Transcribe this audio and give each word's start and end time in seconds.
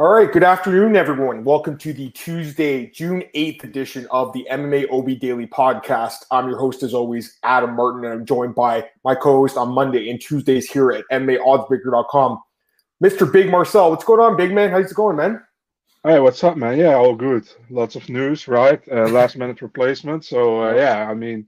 All 0.00 0.08
right, 0.08 0.32
good 0.32 0.42
afternoon, 0.44 0.96
everyone. 0.96 1.44
Welcome 1.44 1.76
to 1.76 1.92
the 1.92 2.08
Tuesday, 2.12 2.86
June 2.86 3.22
8th 3.34 3.64
edition 3.64 4.06
of 4.10 4.32
the 4.32 4.46
MMA 4.50 4.90
OB 4.90 5.20
Daily 5.20 5.46
Podcast. 5.46 6.24
I'm 6.30 6.48
your 6.48 6.58
host, 6.58 6.82
as 6.82 6.94
always, 6.94 7.36
Adam 7.42 7.76
Martin, 7.76 8.06
and 8.06 8.14
I'm 8.14 8.24
joined 8.24 8.54
by 8.54 8.88
my 9.04 9.14
co 9.14 9.42
host 9.42 9.58
on 9.58 9.74
Monday 9.74 10.08
and 10.08 10.18
Tuesdays 10.18 10.70
here 10.70 10.90
at 10.90 11.04
MMAOddsBreaker.com, 11.12 12.40
Mr. 13.04 13.30
Big 13.30 13.50
Marcel. 13.50 13.90
What's 13.90 14.06
going 14.06 14.20
on, 14.20 14.38
big 14.38 14.54
man? 14.54 14.70
How's 14.70 14.90
it 14.90 14.94
going, 14.94 15.16
man? 15.16 15.42
Hey, 16.02 16.18
what's 16.18 16.42
up, 16.44 16.56
man? 16.56 16.78
Yeah, 16.78 16.94
all 16.94 17.14
good. 17.14 17.46
Lots 17.68 17.94
of 17.94 18.08
news, 18.08 18.48
right? 18.48 18.80
Uh, 18.90 19.06
last 19.08 19.36
minute 19.36 19.60
replacement. 19.60 20.24
So, 20.24 20.62
uh, 20.62 20.72
yeah, 20.72 21.10
I 21.10 21.12
mean, 21.12 21.46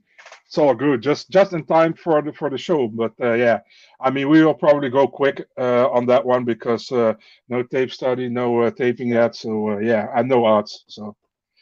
it's 0.53 0.59
all 0.59 0.75
good. 0.75 1.01
Just 1.01 1.31
just 1.31 1.53
in 1.53 1.65
time 1.65 1.95
for 1.95 2.21
the 2.21 2.31
for 2.31 2.47
the 2.47 2.59
show. 2.59 2.87
But 2.87 3.13
uh, 3.19 3.33
yeah, 3.33 3.61
I 3.99 4.11
mean, 4.11 4.29
we 4.29 4.45
will 4.45 4.53
probably 4.53 4.87
go 4.87 5.07
quick 5.07 5.47
uh, 5.57 5.89
on 5.89 6.05
that 6.05 6.23
one 6.23 6.45
because 6.45 6.91
uh, 6.91 7.15
no 7.49 7.63
tape 7.63 7.91
study, 7.91 8.29
no 8.29 8.61
uh, 8.61 8.69
taping 8.69 9.07
yet. 9.07 9.35
So 9.35 9.71
uh, 9.71 9.77
yeah, 9.79 10.09
and 10.15 10.29
no 10.29 10.45
odds. 10.45 10.85
So 10.87 11.15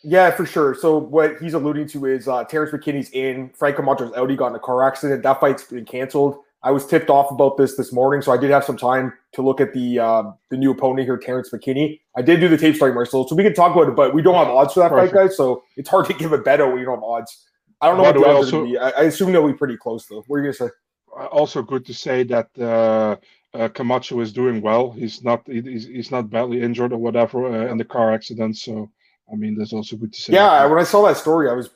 yeah, 0.03 0.29
for 0.31 0.45
sure. 0.45 0.75
So 0.75 0.97
what 0.97 1.37
he's 1.41 1.53
alluding 1.53 1.87
to 1.89 2.05
is 2.05 2.27
uh, 2.27 2.43
Terrance 2.43 2.73
McKinney's 2.73 3.09
in. 3.11 3.51
Frank 3.55 3.77
Camacho's 3.77 4.11
out. 4.13 4.29
He 4.29 4.35
got 4.35 4.47
in 4.47 4.55
a 4.55 4.59
car 4.59 4.85
accident. 4.85 5.23
That 5.23 5.39
fight's 5.39 5.63
been 5.63 5.85
canceled. 5.85 6.39
I 6.61 6.71
was 6.71 6.85
tipped 6.85 7.09
off 7.09 7.31
about 7.31 7.55
this 7.57 7.77
this 7.77 7.93
morning, 7.93 8.21
so 8.21 8.33
I 8.33 8.37
did 8.37 8.51
have 8.51 8.65
some 8.65 8.77
time 8.77 9.13
to 9.31 9.41
look 9.41 9.61
at 9.61 9.73
the 9.73 9.99
uh, 9.99 10.23
the 10.49 10.57
new 10.57 10.71
opponent 10.71 11.07
here, 11.07 11.17
Terrance 11.17 11.49
McKinney. 11.49 12.01
I 12.17 12.23
did 12.23 12.41
do 12.41 12.49
the 12.49 12.57
tape 12.57 12.75
study, 12.75 12.93
Marcel, 12.93 13.25
so 13.25 13.37
we 13.37 13.43
can 13.43 13.53
talk 13.53 13.73
about 13.73 13.87
it, 13.87 13.95
but 13.95 14.13
we 14.13 14.21
don't 14.21 14.35
have 14.35 14.49
odds 14.49 14.73
for 14.73 14.81
that 14.81 14.89
Perfect. 14.89 15.13
fight, 15.13 15.27
guys. 15.27 15.37
So 15.37 15.63
it's 15.77 15.87
hard 15.87 16.07
to 16.07 16.13
give 16.13 16.33
a 16.33 16.37
bet 16.37 16.59
when 16.59 16.77
you 16.77 16.83
don't 16.83 16.97
have 16.97 17.03
odds. 17.03 17.47
I 17.81 17.87
don't 17.87 17.97
know 17.97 18.03
what 18.03 18.15
the 18.15 18.25
also, 18.25 18.65
be. 18.65 18.77
I, 18.77 18.89
I, 18.91 19.03
assume 19.03 19.31
they'll 19.31 19.47
be 19.47 19.53
pretty 19.53 19.77
close, 19.77 20.05
though. 20.05 20.23
What 20.27 20.37
are 20.37 20.39
you 20.39 20.53
gonna 20.53 20.69
say? 20.69 20.75
Uh, 21.17 21.25
also, 21.25 21.63
good 21.63 21.85
to 21.87 21.93
say 21.93 22.23
that 22.23 22.47
uh, 22.59 23.15
uh, 23.57 23.69
Camacho 23.69 24.19
is 24.19 24.31
doing 24.31 24.61
well. 24.61 24.91
He's 24.91 25.23
not 25.23 25.41
he's, 25.47 25.87
he's 25.87 26.11
not 26.11 26.29
badly 26.29 26.61
injured 26.61 26.93
or 26.93 26.97
whatever 26.97 27.45
uh, 27.47 27.71
in 27.71 27.77
the 27.77 27.85
car 27.85 28.13
accident. 28.13 28.57
So, 28.57 28.91
I 29.31 29.35
mean, 29.35 29.55
that's 29.57 29.73
also 29.73 29.95
good 29.95 30.13
to 30.13 30.21
say. 30.21 30.33
Yeah, 30.33 30.65
when 30.67 30.79
I 30.79 30.83
saw 30.83 31.05
that 31.07 31.17
story, 31.17 31.49
I 31.49 31.53
was 31.53 31.71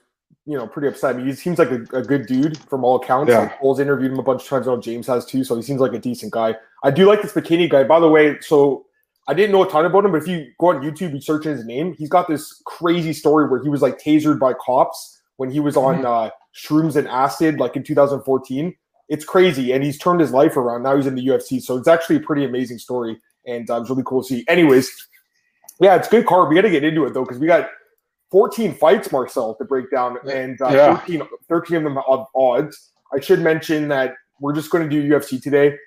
you 0.45 0.55
know 0.55 0.67
pretty 0.67 0.89
upset. 0.89 1.16
I 1.16 1.17
mean, 1.17 1.27
he 1.27 1.33
seems 1.33 1.57
like 1.57 1.71
a, 1.71 1.81
a 1.94 2.03
good 2.03 2.27
dude 2.27 2.57
from 2.69 2.83
all 2.83 2.97
accounts. 2.97 3.31
Yeah. 3.31 3.39
Like 3.39 3.59
Cole's 3.59 3.79
interviewed 3.79 4.11
him 4.11 4.19
a 4.19 4.23
bunch 4.23 4.44
of 4.44 4.47
times. 4.47 4.67
I 4.67 4.75
know 4.75 4.81
James 4.81 5.07
has 5.07 5.25
too, 5.25 5.44
so 5.44 5.55
he 5.55 5.63
seems 5.63 5.81
like 5.81 5.94
a 5.94 5.99
decent 5.99 6.31
guy. 6.31 6.55
I 6.83 6.91
do 6.91 7.07
like 7.07 7.23
this 7.23 7.33
McKinney 7.33 7.67
guy. 7.67 7.83
By 7.83 7.99
the 7.99 8.09
way, 8.09 8.38
so 8.41 8.85
I 9.27 9.33
didn't 9.33 9.53
know 9.53 9.63
a 9.63 9.69
ton 9.69 9.85
about 9.85 10.05
him, 10.05 10.11
but 10.11 10.22
if 10.22 10.27
you 10.27 10.51
go 10.59 10.67
on 10.67 10.83
YouTube, 10.83 11.09
and 11.09 11.23
search 11.23 11.45
his 11.45 11.66
name, 11.66 11.95
he's 11.97 12.09
got 12.09 12.27
this 12.27 12.61
crazy 12.66 13.11
story 13.11 13.49
where 13.49 13.61
he 13.63 13.69
was 13.69 13.81
like 13.81 13.99
tasered 13.99 14.39
by 14.39 14.53
cops 14.53 15.14
when 15.38 15.52
he 15.52 15.59
was 15.59 15.78
on 15.78 16.05
uh, 16.05 16.30
shrooms 16.55 16.95
and 16.95 17.08
acid, 17.08 17.59
like 17.59 17.75
in 17.75 17.83
2014. 17.83 18.75
It's 19.08 19.23
crazy, 19.23 19.72
and 19.72 19.83
he's 19.83 20.00
turned 20.00 20.19
his 20.19 20.31
life 20.31 20.58
around. 20.58 20.83
Now 20.83 20.95
he's 20.95 21.05
in 21.05 21.16
the 21.16 21.25
UFC, 21.28 21.61
so 21.61 21.78
it's 21.78 21.88
actually 21.88 22.16
a 22.16 22.22
pretty 22.22 22.44
amazing 22.44 22.80
story, 22.80 23.22
and 23.45 23.69
uh, 23.69 23.81
it's 23.81 23.89
really 23.89 24.03
cool 24.03 24.23
to 24.23 24.28
see. 24.28 24.44
Anyways, 24.47 24.89
yeah, 25.80 25.95
it's 25.95 26.08
good 26.08 26.25
card. 26.25 26.50
We 26.50 26.56
got 26.56 26.61
to 26.61 26.72
get 26.72 26.83
into 26.83 27.06
it 27.06 27.13
though, 27.13 27.23
because 27.23 27.38
we 27.38 27.45
got 27.45 27.69
14 28.31 28.73
fights, 28.73 29.11
Marcel, 29.11 29.56
to 29.56 29.66
break 29.66 29.91
down, 29.91 30.17
and 30.30 30.59
uh, 30.61 30.69
yeah. 30.69 30.97
13, 30.97 31.22
13 31.47 31.78
of 31.78 31.83
them 31.83 31.95
have 31.95 32.25
odds. 32.36 32.91
I 33.13 33.19
should 33.19 33.41
mention 33.41 33.88
that 33.89 34.16
we're 34.39 34.53
just 34.56 34.72
going 34.72 34.89
to 34.89 34.89
do 34.89 35.08
UFC 35.08 35.41
today. 35.41 35.78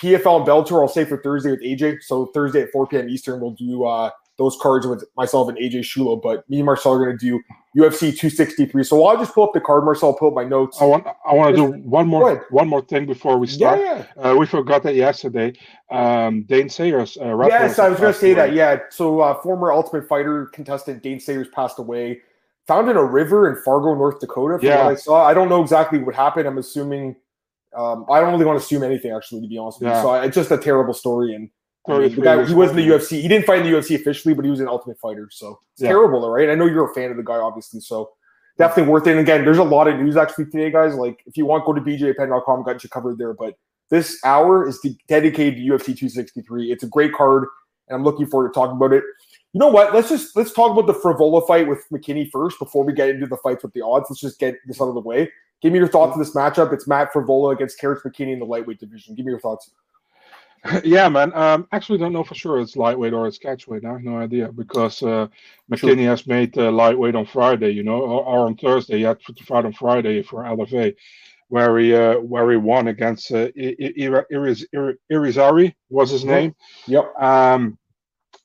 PFL 0.00 0.38
and 0.38 0.46
Bellator, 0.46 0.80
I'll 0.80 0.88
say 0.88 1.04
for 1.04 1.20
Thursday 1.20 1.50
with 1.50 1.62
AJ. 1.62 2.02
So 2.02 2.26
Thursday 2.26 2.62
at 2.62 2.70
4 2.70 2.86
p.m. 2.86 3.08
Eastern, 3.08 3.40
we'll 3.40 3.50
do 3.50 3.84
uh, 3.84 4.10
those 4.38 4.56
cards 4.60 4.86
with 4.86 5.04
myself 5.16 5.48
and 5.48 5.58
AJ 5.58 5.80
Shulo. 5.80 6.20
But 6.20 6.48
me 6.48 6.58
and 6.58 6.66
Marcel 6.66 6.94
are 6.94 7.04
going 7.04 7.18
to 7.18 7.24
do 7.24 7.40
UFC 7.76 8.16
263. 8.16 8.84
So 8.84 9.04
I'll 9.04 9.16
just 9.16 9.34
pull 9.34 9.44
up 9.44 9.52
the 9.54 9.60
card, 9.60 9.84
Marcel. 9.84 10.12
Pull 10.14 10.28
up 10.28 10.34
my 10.34 10.44
notes. 10.44 10.78
I 10.80 10.84
want 10.84 11.06
I 11.06 11.34
want 11.34 11.54
to 11.54 11.56
do 11.56 11.72
one 11.82 12.06
more 12.06 12.46
one 12.50 12.68
more 12.68 12.82
thing 12.82 13.06
before 13.06 13.38
we 13.38 13.46
start. 13.46 13.80
Yeah, 13.80 14.04
yeah. 14.16 14.30
Uh, 14.30 14.36
we 14.36 14.46
forgot 14.46 14.82
that 14.84 14.94
yesterday. 14.94 15.52
Um, 15.90 16.44
Dane 16.44 16.68
Sayers. 16.68 17.16
Uh, 17.16 17.36
yes, 17.46 17.78
I 17.78 17.88
was 17.88 17.98
going 17.98 18.12
to 18.12 18.18
say 18.18 18.32
away. 18.32 18.48
that. 18.48 18.54
Yeah. 18.54 18.78
So 18.90 19.20
uh, 19.20 19.40
former 19.40 19.72
Ultimate 19.72 20.08
Fighter 20.08 20.46
contestant 20.46 21.02
Dane 21.02 21.20
Sayers 21.20 21.48
passed 21.54 21.78
away. 21.78 22.20
Found 22.68 22.88
in 22.88 22.96
a 22.96 23.04
river 23.04 23.48
in 23.48 23.60
Fargo, 23.62 23.94
North 23.94 24.20
Dakota. 24.20 24.58
From 24.58 24.66
yeah. 24.66 24.84
what 24.84 24.92
I 24.92 24.94
saw. 24.94 25.24
I 25.26 25.34
don't 25.34 25.48
know 25.48 25.62
exactly 25.62 25.98
what 25.98 26.14
happened. 26.14 26.46
I'm 26.46 26.58
assuming. 26.58 27.16
Um, 27.74 28.04
I 28.10 28.20
don't 28.20 28.32
really 28.32 28.44
want 28.44 28.58
to 28.58 28.64
assume 28.64 28.82
anything, 28.82 29.12
actually, 29.12 29.40
to 29.40 29.48
be 29.48 29.56
honest 29.56 29.80
with 29.80 29.88
yeah. 29.88 29.96
you. 29.96 30.02
So 30.02 30.14
it's 30.14 30.34
just 30.34 30.50
a 30.50 30.58
terrible 30.58 30.92
story 30.92 31.34
and 31.34 31.48
I 31.48 31.48
guy, 31.86 32.44
he 32.46 32.54
was 32.54 32.70
in 32.70 32.76
the 32.76 32.86
UFC. 32.86 33.20
He 33.20 33.28
didn't 33.28 33.46
fight 33.46 33.64
in 33.64 33.70
the 33.70 33.78
UFC 33.78 33.96
officially, 33.96 34.34
but 34.34 34.44
he 34.44 34.50
was 34.50 34.60
an 34.60 34.68
Ultimate 34.68 34.98
Fighter. 34.98 35.28
So 35.30 35.58
it's 35.72 35.82
yeah. 35.82 35.88
terrible, 35.88 36.28
right? 36.30 36.48
I 36.48 36.54
know 36.54 36.66
you're 36.66 36.90
a 36.90 36.94
fan 36.94 37.10
of 37.10 37.16
the 37.16 37.22
guy, 37.22 37.36
obviously. 37.36 37.80
So 37.80 38.10
definitely 38.58 38.90
worth 38.90 39.06
it. 39.06 39.12
And 39.12 39.20
again, 39.20 39.44
there's 39.44 39.58
a 39.58 39.64
lot 39.64 39.88
of 39.88 39.98
news 39.98 40.16
actually 40.16 40.46
today, 40.46 40.70
guys. 40.70 40.94
Like 40.94 41.22
if 41.26 41.36
you 41.36 41.46
want, 41.46 41.64
go 41.64 41.72
to 41.72 41.80
bjpenn.com, 41.80 42.62
got 42.62 42.82
you 42.82 42.90
covered 42.90 43.18
there. 43.18 43.34
But 43.34 43.56
this 43.90 44.18
hour 44.24 44.66
is 44.66 44.80
dedicated 45.08 45.56
to 45.56 45.60
UFC 45.60 45.86
263. 45.86 46.72
It's 46.72 46.84
a 46.84 46.88
great 46.88 47.12
card, 47.12 47.46
and 47.88 47.96
I'm 47.96 48.04
looking 48.04 48.26
forward 48.26 48.48
to 48.48 48.54
talking 48.54 48.76
about 48.76 48.92
it. 48.92 49.04
You 49.52 49.58
know 49.58 49.68
what? 49.68 49.92
Let's 49.92 50.08
just 50.08 50.34
let's 50.34 50.52
talk 50.52 50.72
about 50.72 50.86
the 50.86 50.98
Frevola 50.98 51.46
fight 51.46 51.68
with 51.68 51.84
McKinney 51.92 52.30
first 52.30 52.58
before 52.58 52.84
we 52.84 52.94
get 52.94 53.10
into 53.10 53.26
the 53.26 53.36
fights 53.36 53.62
with 53.62 53.72
the 53.74 53.82
odds. 53.82 54.06
Let's 54.08 54.20
just 54.20 54.38
get 54.38 54.56
this 54.66 54.80
out 54.80 54.88
of 54.88 54.94
the 54.94 55.00
way. 55.00 55.30
Give 55.60 55.72
me 55.72 55.78
your 55.78 55.88
thoughts 55.88 56.14
on 56.14 56.18
this 56.18 56.34
matchup. 56.34 56.72
It's 56.72 56.88
Matt 56.88 57.12
Frevola 57.12 57.52
against 57.52 57.78
Terrance 57.78 58.00
McKinney 58.04 58.32
in 58.32 58.38
the 58.38 58.46
lightweight 58.46 58.80
division. 58.80 59.14
Give 59.14 59.26
me 59.26 59.30
your 59.30 59.40
thoughts. 59.40 59.70
Yeah, 60.84 61.08
man. 61.08 61.32
Um, 61.34 61.66
actually, 61.72 61.98
don't 61.98 62.12
know 62.12 62.24
for 62.24 62.34
sure 62.34 62.60
it's 62.60 62.76
lightweight 62.76 63.12
or 63.12 63.26
it's 63.26 63.38
catchweight. 63.38 63.84
I 63.84 63.92
have 63.92 64.02
no 64.02 64.18
idea 64.18 64.52
because 64.52 65.02
uh, 65.02 65.26
McKinney 65.70 66.02
sure. 66.02 66.10
has 66.10 66.26
made 66.26 66.56
uh, 66.56 66.70
lightweight 66.70 67.14
on 67.14 67.26
Friday, 67.26 67.70
you 67.70 67.82
know, 67.82 68.00
or, 68.00 68.24
or, 68.24 68.46
on 68.46 68.56
Thursday. 68.56 68.98
He 68.98 69.02
had 69.02 69.20
to 69.20 69.44
fight 69.44 69.64
on 69.64 69.72
Friday 69.72 70.22
for 70.22 70.44
LFA, 70.44 70.94
where 71.48 71.78
he 71.78 71.94
uh, 71.94 72.20
where 72.20 72.50
he 72.50 72.56
won 72.56 72.88
against 72.88 73.32
uh, 73.32 73.48
Irizarry 75.10 75.74
was 75.90 76.10
his 76.10 76.24
name. 76.24 76.54
Yep. 76.86 77.20
Um, 77.20 77.78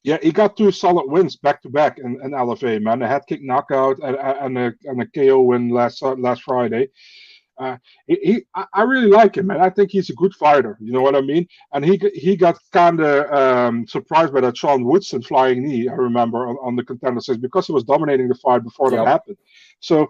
yeah, 0.03 0.17
he 0.21 0.31
got 0.31 0.57
two 0.57 0.71
solid 0.71 1.11
wins 1.11 1.35
back 1.35 1.61
to 1.63 1.69
back 1.69 1.99
in, 1.99 2.19
in 2.23 2.31
LFA, 2.31 2.81
man. 2.81 3.01
A 3.01 3.07
head 3.07 3.23
kick 3.27 3.43
knockout 3.43 3.99
and, 3.99 4.15
and 4.15 4.57
a 4.57 4.73
and 4.85 5.01
a 5.01 5.05
KO 5.07 5.41
win 5.41 5.69
last 5.69 6.01
last 6.01 6.43
Friday. 6.43 6.87
Uh, 7.57 7.77
he, 8.05 8.19
he, 8.23 8.45
I 8.73 8.83
really 8.83 9.07
like 9.07 9.35
him, 9.35 9.49
and 9.51 9.61
I 9.61 9.69
think 9.69 9.91
he's 9.91 10.09
a 10.09 10.13
good 10.13 10.33
fighter. 10.35 10.77
You 10.79 10.91
know 10.91 11.01
what 11.01 11.15
I 11.15 11.21
mean? 11.21 11.47
And 11.73 11.83
he 11.83 11.99
he 12.13 12.35
got 12.35 12.57
kind 12.71 12.99
of 12.99 13.31
um, 13.31 13.87
surprised 13.87 14.33
by 14.33 14.41
that 14.41 14.57
Sean 14.57 14.85
Woodson 14.85 15.21
flying 15.21 15.63
knee. 15.63 15.89
I 15.89 15.93
remember 15.93 16.47
on, 16.47 16.57
on 16.61 16.75
the 16.75 16.83
contender 16.83 17.21
series 17.21 17.41
because 17.41 17.67
he 17.67 17.73
was 17.73 17.83
dominating 17.83 18.27
the 18.27 18.35
fight 18.35 18.63
before 18.63 18.91
yep. 18.91 18.99
that 18.99 19.07
happened. 19.07 19.37
So 19.79 20.09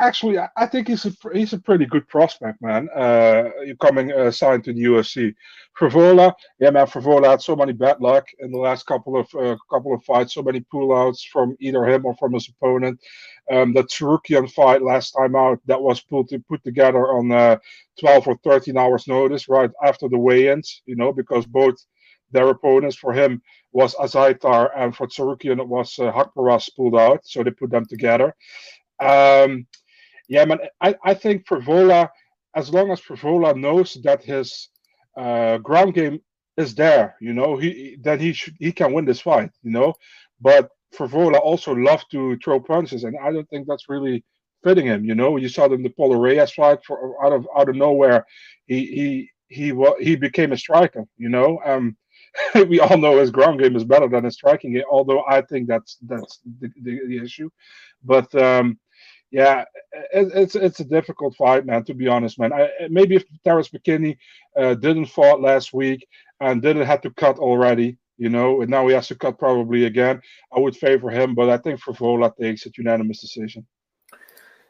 actually, 0.00 0.38
I 0.38 0.66
think 0.66 0.88
he's 0.88 1.06
a 1.06 1.12
he's 1.32 1.52
a 1.52 1.58
pretty 1.58 1.86
good 1.86 2.06
prospect, 2.08 2.60
man. 2.62 2.88
Uh, 2.94 3.50
coming 3.80 4.12
uh, 4.12 4.30
signed 4.30 4.64
to 4.64 4.72
the 4.72 4.82
UFC. 4.82 5.34
Frevola, 5.78 6.32
yeah, 6.58 6.70
man. 6.70 6.86
Frevola 6.86 7.30
had 7.30 7.42
so 7.42 7.54
many 7.54 7.72
bad 7.72 8.00
luck 8.00 8.26
in 8.40 8.50
the 8.50 8.58
last 8.58 8.86
couple 8.86 9.16
of 9.16 9.28
uh, 9.34 9.56
couple 9.70 9.94
of 9.94 10.02
fights. 10.04 10.34
So 10.34 10.42
many 10.42 10.60
pullouts 10.72 11.26
from 11.32 11.56
either 11.60 11.84
him 11.84 12.04
or 12.04 12.14
from 12.16 12.32
his 12.34 12.48
opponent. 12.48 13.00
Um, 13.50 13.72
that 13.74 13.86
Tsarukyan 13.88 14.50
fight 14.50 14.82
last 14.82 15.12
time 15.12 15.34
out 15.34 15.58
that 15.66 15.80
was 15.80 16.00
put 16.00 16.30
put 16.48 16.62
together 16.64 17.12
on 17.16 17.32
uh, 17.32 17.56
12 17.98 18.28
or 18.28 18.36
13 18.44 18.76
hours 18.76 19.08
notice, 19.08 19.48
right 19.48 19.70
after 19.82 20.08
the 20.08 20.18
weigh-ins. 20.18 20.82
You 20.86 20.96
know, 20.96 21.12
because 21.12 21.46
both 21.46 21.76
their 22.30 22.48
opponents 22.48 22.96
for 22.96 23.12
him 23.12 23.42
was 23.72 23.94
Azaitar 23.94 24.70
and 24.76 24.94
for 24.94 25.06
Tsarukyan 25.06 25.60
it 25.60 25.68
was 25.68 25.98
uh, 25.98 26.12
Haqparast 26.12 26.74
pulled 26.76 26.96
out, 26.96 27.24
so 27.24 27.42
they 27.42 27.50
put 27.50 27.70
them 27.70 27.86
together. 27.86 28.34
Um, 29.00 29.66
yeah, 30.28 30.44
man, 30.44 30.58
I, 30.80 30.94
I 31.04 31.14
think 31.14 31.46
Frevola, 31.46 32.08
as 32.54 32.70
long 32.70 32.90
as 32.90 33.00
Frevola 33.00 33.56
knows 33.56 33.94
that 34.04 34.22
his 34.22 34.68
uh, 35.16 35.58
ground 35.58 35.94
game 35.94 36.20
is 36.56 36.74
there, 36.74 37.16
you 37.20 37.32
know, 37.32 37.56
he 37.56 37.96
then 38.00 38.18
he 38.18 38.32
should 38.32 38.54
he 38.58 38.72
can 38.72 38.92
win 38.92 39.04
this 39.04 39.20
fight, 39.20 39.50
you 39.62 39.70
know. 39.70 39.94
But 40.40 40.70
Frevola 40.96 41.38
also 41.40 41.74
loved 41.74 42.06
to 42.12 42.36
throw 42.42 42.60
punches, 42.60 43.04
and 43.04 43.16
I 43.22 43.32
don't 43.32 43.48
think 43.50 43.66
that's 43.66 43.88
really 43.88 44.24
fitting 44.64 44.86
him. 44.86 45.04
You 45.04 45.14
know, 45.14 45.36
you 45.36 45.48
saw 45.48 45.68
them 45.68 45.82
the 45.82 45.90
Polo 45.90 46.16
Reyes 46.16 46.52
fight 46.52 46.78
for 46.84 47.24
out 47.24 47.32
of 47.32 47.46
out 47.56 47.68
of 47.68 47.76
nowhere. 47.76 48.26
He 48.66 48.86
he 48.86 49.30
he 49.48 49.84
he 50.00 50.16
became 50.16 50.52
a 50.52 50.56
striker. 50.56 51.04
You 51.16 51.28
know, 51.28 51.60
um, 51.64 51.96
we 52.68 52.80
all 52.80 52.96
know 52.98 53.18
his 53.18 53.30
ground 53.30 53.60
game 53.60 53.76
is 53.76 53.84
better 53.84 54.08
than 54.08 54.24
his 54.24 54.34
striking 54.34 54.72
game. 54.72 54.84
Although 54.90 55.24
I 55.28 55.42
think 55.42 55.68
that's 55.68 55.98
that's 56.02 56.40
the, 56.60 56.70
the, 56.82 57.00
the 57.06 57.18
issue. 57.22 57.50
But 58.04 58.32
um, 58.34 58.78
yeah, 59.30 59.64
it, 60.12 60.30
it's 60.34 60.54
it's 60.54 60.80
a 60.80 60.84
difficult 60.84 61.36
fight, 61.36 61.66
man. 61.66 61.84
To 61.84 61.94
be 61.94 62.08
honest, 62.08 62.38
man. 62.38 62.52
I, 62.52 62.70
maybe 62.88 63.16
if 63.16 63.24
Terrance 63.44 63.68
McKinney 63.68 64.16
uh, 64.56 64.74
didn't 64.74 65.06
fought 65.06 65.40
last 65.40 65.72
week 65.72 66.06
and 66.40 66.62
didn't 66.62 66.86
have 66.86 67.02
to 67.02 67.10
cut 67.10 67.38
already, 67.38 67.98
you 68.18 68.28
know, 68.28 68.60
and 68.60 68.70
now 68.70 68.86
he 68.86 68.94
has 68.94 69.08
to 69.08 69.14
cut 69.14 69.38
probably 69.38 69.86
again, 69.86 70.20
I 70.54 70.58
would 70.58 70.76
favor 70.76 71.08
him. 71.08 71.34
But 71.34 71.48
I 71.48 71.56
think 71.56 71.80
Frevola 71.80 72.36
takes 72.36 72.66
a 72.66 72.70
unanimous 72.76 73.20
decision. 73.20 73.66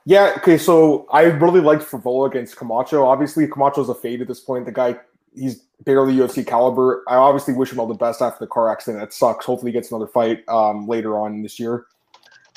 Yeah. 0.04 0.34
Okay. 0.36 0.58
So 0.58 1.06
I 1.10 1.22
really 1.22 1.60
liked 1.60 1.82
Frevola 1.82 2.30
against 2.30 2.56
Camacho. 2.56 3.04
Obviously, 3.04 3.46
Camacho's 3.48 3.88
a 3.88 3.94
fade 3.94 4.20
at 4.20 4.28
this 4.28 4.40
point. 4.40 4.66
The 4.66 4.72
guy, 4.72 4.96
he's 5.34 5.64
barely 5.84 6.14
UFC 6.14 6.46
caliber. 6.46 7.04
I 7.08 7.16
obviously 7.16 7.54
wish 7.54 7.72
him 7.72 7.80
all 7.80 7.86
the 7.86 7.94
best 7.94 8.22
after 8.22 8.44
the 8.44 8.48
car 8.48 8.70
accident. 8.70 9.02
That 9.02 9.12
sucks. 9.12 9.46
Hopefully, 9.46 9.72
he 9.72 9.76
gets 9.76 9.90
another 9.90 10.06
fight 10.06 10.48
um, 10.48 10.86
later 10.86 11.18
on 11.18 11.42
this 11.42 11.58
year. 11.58 11.86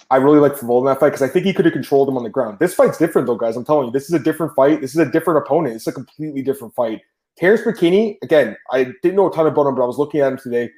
I 0.09 0.17
really 0.17 0.39
like 0.39 0.53
Frevola 0.53 0.79
in 0.79 0.85
that 0.87 0.99
fight 0.99 1.09
because 1.09 1.21
I 1.21 1.29
think 1.29 1.45
he 1.45 1.53
could 1.53 1.63
have 1.63 1.73
controlled 1.73 2.09
him 2.09 2.17
on 2.17 2.23
the 2.23 2.29
ground. 2.29 2.59
This 2.59 2.73
fight's 2.73 2.97
different 2.97 3.27
though, 3.27 3.37
guys. 3.37 3.55
I'm 3.55 3.63
telling 3.63 3.87
you, 3.87 3.91
this 3.93 4.05
is 4.05 4.13
a 4.13 4.19
different 4.19 4.53
fight. 4.55 4.81
This 4.81 4.91
is 4.91 4.97
a 4.97 5.09
different 5.09 5.45
opponent. 5.45 5.75
It's 5.75 5.87
a 5.87 5.93
completely 5.93 6.41
different 6.41 6.75
fight. 6.75 7.01
Terrance 7.37 7.61
McKinney, 7.61 8.17
again, 8.21 8.57
I 8.71 8.85
didn't 9.01 9.15
know 9.15 9.31
a 9.31 9.33
ton 9.33 9.47
about 9.47 9.67
him, 9.67 9.75
but 9.75 9.83
I 9.83 9.87
was 9.87 9.97
looking 9.97 10.19
at 10.19 10.31
him 10.31 10.37
today. 10.37 10.69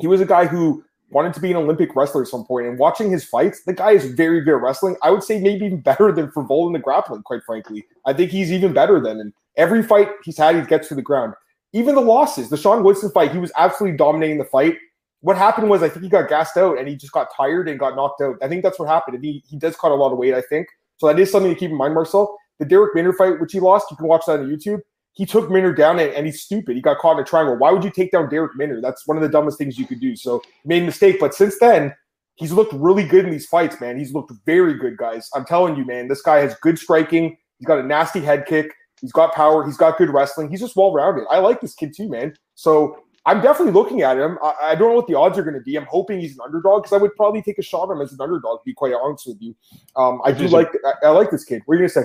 He 0.00 0.06
was 0.06 0.20
a 0.20 0.26
guy 0.26 0.46
who 0.46 0.84
wanted 1.10 1.34
to 1.34 1.40
be 1.40 1.50
an 1.50 1.56
Olympic 1.56 1.94
wrestler 1.94 2.22
at 2.22 2.28
some 2.28 2.44
point. 2.44 2.66
And 2.66 2.78
watching 2.78 3.10
his 3.10 3.24
fights, 3.24 3.62
the 3.64 3.72
guy 3.72 3.92
is 3.92 4.06
very 4.06 4.40
good 4.40 4.56
at 4.56 4.62
wrestling. 4.62 4.96
I 5.02 5.10
would 5.10 5.22
say 5.22 5.40
maybe 5.40 5.66
even 5.66 5.80
better 5.80 6.12
than 6.12 6.28
Frevola 6.28 6.68
in 6.68 6.72
the 6.72 6.78
grappling, 6.78 7.22
quite 7.22 7.42
frankly. 7.44 7.84
I 8.04 8.12
think 8.12 8.30
he's 8.30 8.52
even 8.52 8.72
better 8.72 9.00
than. 9.00 9.20
And 9.20 9.32
every 9.56 9.82
fight 9.82 10.08
he's 10.24 10.38
had, 10.38 10.56
he 10.56 10.62
gets 10.62 10.88
to 10.88 10.94
the 10.94 11.02
ground. 11.02 11.34
Even 11.72 11.94
the 11.94 12.00
losses, 12.00 12.50
the 12.50 12.56
Sean 12.56 12.82
Woodson 12.84 13.10
fight, 13.10 13.32
he 13.32 13.38
was 13.38 13.52
absolutely 13.56 13.96
dominating 13.96 14.38
the 14.38 14.44
fight. 14.44 14.76
What 15.20 15.36
happened 15.36 15.70
was 15.70 15.82
I 15.82 15.88
think 15.88 16.02
he 16.02 16.08
got 16.08 16.28
gassed 16.28 16.56
out 16.56 16.78
and 16.78 16.86
he 16.86 16.96
just 16.96 17.12
got 17.12 17.28
tired 17.36 17.68
and 17.68 17.78
got 17.78 17.96
knocked 17.96 18.20
out. 18.20 18.36
I 18.42 18.48
think 18.48 18.62
that's 18.62 18.78
what 18.78 18.88
happened. 18.88 19.16
And 19.16 19.24
he, 19.24 19.42
he 19.48 19.58
does 19.58 19.76
cut 19.76 19.90
a 19.90 19.94
lot 19.94 20.12
of 20.12 20.18
weight, 20.18 20.34
I 20.34 20.42
think. 20.42 20.68
So 20.98 21.06
that 21.06 21.18
is 21.18 21.30
something 21.30 21.52
to 21.52 21.58
keep 21.58 21.70
in 21.70 21.76
mind, 21.76 21.94
Marcel. 21.94 22.36
The 22.58 22.66
Darrick 22.66 22.94
Minner 22.94 23.12
fight, 23.12 23.40
which 23.40 23.52
he 23.52 23.60
lost, 23.60 23.90
you 23.90 23.96
can 23.96 24.06
watch 24.06 24.26
that 24.26 24.40
on 24.40 24.48
YouTube 24.48 24.80
he 25.14 25.24
took 25.24 25.50
Minner 25.50 25.72
down 25.72 25.98
and, 25.98 26.12
and, 26.12 26.26
he's 26.26 26.42
stupid. 26.42 26.74
He 26.74 26.82
got 26.82 26.98
caught 26.98 27.16
in 27.16 27.22
a 27.22 27.26
triangle. 27.26 27.56
Why 27.56 27.70
would 27.70 27.84
you 27.84 27.90
take 27.90 28.10
down 28.10 28.28
Darrick 28.28 28.56
Minner? 28.56 28.80
That's 28.80 29.06
one 29.06 29.16
of 29.16 29.22
the 29.22 29.28
dumbest 29.28 29.58
things 29.58 29.78
you 29.78 29.86
could 29.86 30.00
do. 30.00 30.16
So 30.16 30.42
made 30.64 30.82
a 30.82 30.86
mistake. 30.86 31.18
But 31.20 31.34
since 31.34 31.58
then, 31.60 31.94
he's 32.34 32.52
looked 32.52 32.72
really 32.72 33.06
good 33.06 33.24
in 33.24 33.30
these 33.30 33.46
fights, 33.46 33.80
man. 33.80 33.96
He's 33.96 34.12
looked 34.12 34.32
very 34.44 34.74
good, 34.74 34.96
guys. 34.96 35.30
I'm 35.34 35.44
telling 35.44 35.76
you, 35.76 35.84
man, 35.84 36.08
this 36.08 36.20
guy 36.20 36.40
has 36.40 36.56
good 36.56 36.78
striking. 36.78 37.36
He's 37.58 37.66
got 37.66 37.78
a 37.78 37.82
nasty 37.82 38.20
head 38.20 38.46
kick. 38.46 38.74
He's 39.00 39.12
got 39.12 39.34
power. 39.34 39.64
He's 39.64 39.76
got 39.76 39.98
good 39.98 40.10
wrestling. 40.10 40.50
He's 40.50 40.60
just 40.60 40.76
well 40.76 40.92
rounded. 40.92 41.24
I 41.30 41.38
like 41.38 41.60
this 41.60 41.74
kid 41.74 41.94
too, 41.96 42.08
man. 42.08 42.34
So 42.56 42.98
I'm 43.26 43.40
definitely 43.40 43.72
looking 43.72 44.02
at 44.02 44.18
him. 44.18 44.38
I, 44.42 44.54
I 44.62 44.74
don't 44.74 44.90
know 44.90 44.96
what 44.96 45.06
the 45.06 45.14
odds 45.14 45.38
are 45.38 45.42
going 45.42 45.54
to 45.54 45.60
be. 45.60 45.76
I'm 45.76 45.86
hoping 45.86 46.20
he's 46.20 46.32
an 46.32 46.40
underdog 46.44 46.82
because 46.82 46.94
I 46.94 47.00
would 47.00 47.14
probably 47.14 47.40
take 47.40 47.58
a 47.58 47.62
shot 47.62 47.88
on 47.88 47.96
him 47.96 48.02
as 48.02 48.12
an 48.12 48.20
underdog. 48.20 48.60
To 48.60 48.64
be 48.64 48.74
quite 48.74 48.92
honest 48.94 49.26
with 49.26 49.40
you, 49.40 49.54
um, 49.96 50.20
I 50.24 50.32
do 50.32 50.46
like. 50.48 50.68
I, 50.84 51.06
I 51.06 51.10
like 51.10 51.30
this 51.30 51.44
kid. 51.44 51.62
What 51.66 51.74
are 51.74 51.76
you 51.76 51.82
gonna 51.82 52.04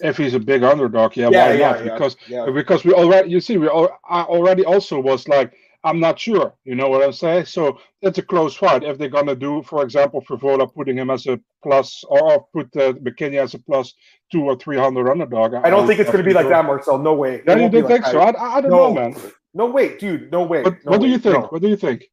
If 0.00 0.16
he's 0.16 0.34
a 0.34 0.40
big 0.40 0.62
underdog, 0.62 1.16
yeah, 1.16 1.28
yeah 1.30 1.46
why 1.46 1.52
yeah, 1.54 1.70
not? 1.70 1.84
Yeah, 1.84 1.92
because 1.92 2.16
yeah. 2.28 2.50
because 2.50 2.84
we 2.84 2.92
already 2.92 3.30
you 3.30 3.40
see 3.40 3.58
we 3.58 3.68
already 3.68 4.64
also 4.64 5.00
was 5.00 5.28
like 5.28 5.52
I'm 5.84 6.00
not 6.00 6.18
sure, 6.18 6.54
you 6.64 6.74
know 6.74 6.88
what 6.88 7.04
I'm 7.04 7.12
saying? 7.12 7.46
So 7.46 7.78
it's 8.02 8.18
a 8.18 8.22
close 8.22 8.54
fight. 8.56 8.82
If 8.82 8.98
they're 8.98 9.08
gonna 9.08 9.36
do, 9.36 9.62
for 9.62 9.82
example, 9.82 10.20
Frevola 10.20 10.72
putting 10.72 10.98
him 10.98 11.08
as 11.08 11.26
a 11.26 11.38
plus 11.62 12.02
or 12.08 12.46
put 12.52 12.66
uh, 12.76 12.94
McKinney 12.94 13.40
as 13.40 13.54
a 13.54 13.58
plus 13.60 13.94
two 14.32 14.42
or 14.42 14.56
three 14.56 14.76
hundred 14.76 15.10
underdog. 15.10 15.54
I 15.54 15.70
don't 15.70 15.84
I 15.84 15.86
think 15.86 16.00
it's 16.00 16.10
gonna 16.10 16.24
be 16.24 16.32
like 16.32 16.48
that, 16.48 16.64
Marcel. 16.64 16.98
No 16.98 17.14
way. 17.14 17.42
Yeah, 17.46 17.54
you 17.54 17.70
don't 17.70 17.88
think 17.88 18.02
like 18.02 18.06
so? 18.06 18.18
I, 18.20 18.56
I, 18.56 18.60
don't 18.60 18.70
no, 18.70 18.88
know, 18.88 18.94
man. 18.94 19.16
No 19.54 19.66
way, 19.66 19.96
dude. 19.96 20.32
No 20.32 20.42
way. 20.42 20.62
But, 20.62 20.84
no 20.84 20.90
what 20.90 21.00
way. 21.00 21.06
do 21.06 21.12
you 21.12 21.18
think? 21.18 21.34
No. 21.36 21.46
What 21.46 21.62
do 21.62 21.68
you 21.68 21.76
think? 21.76 22.10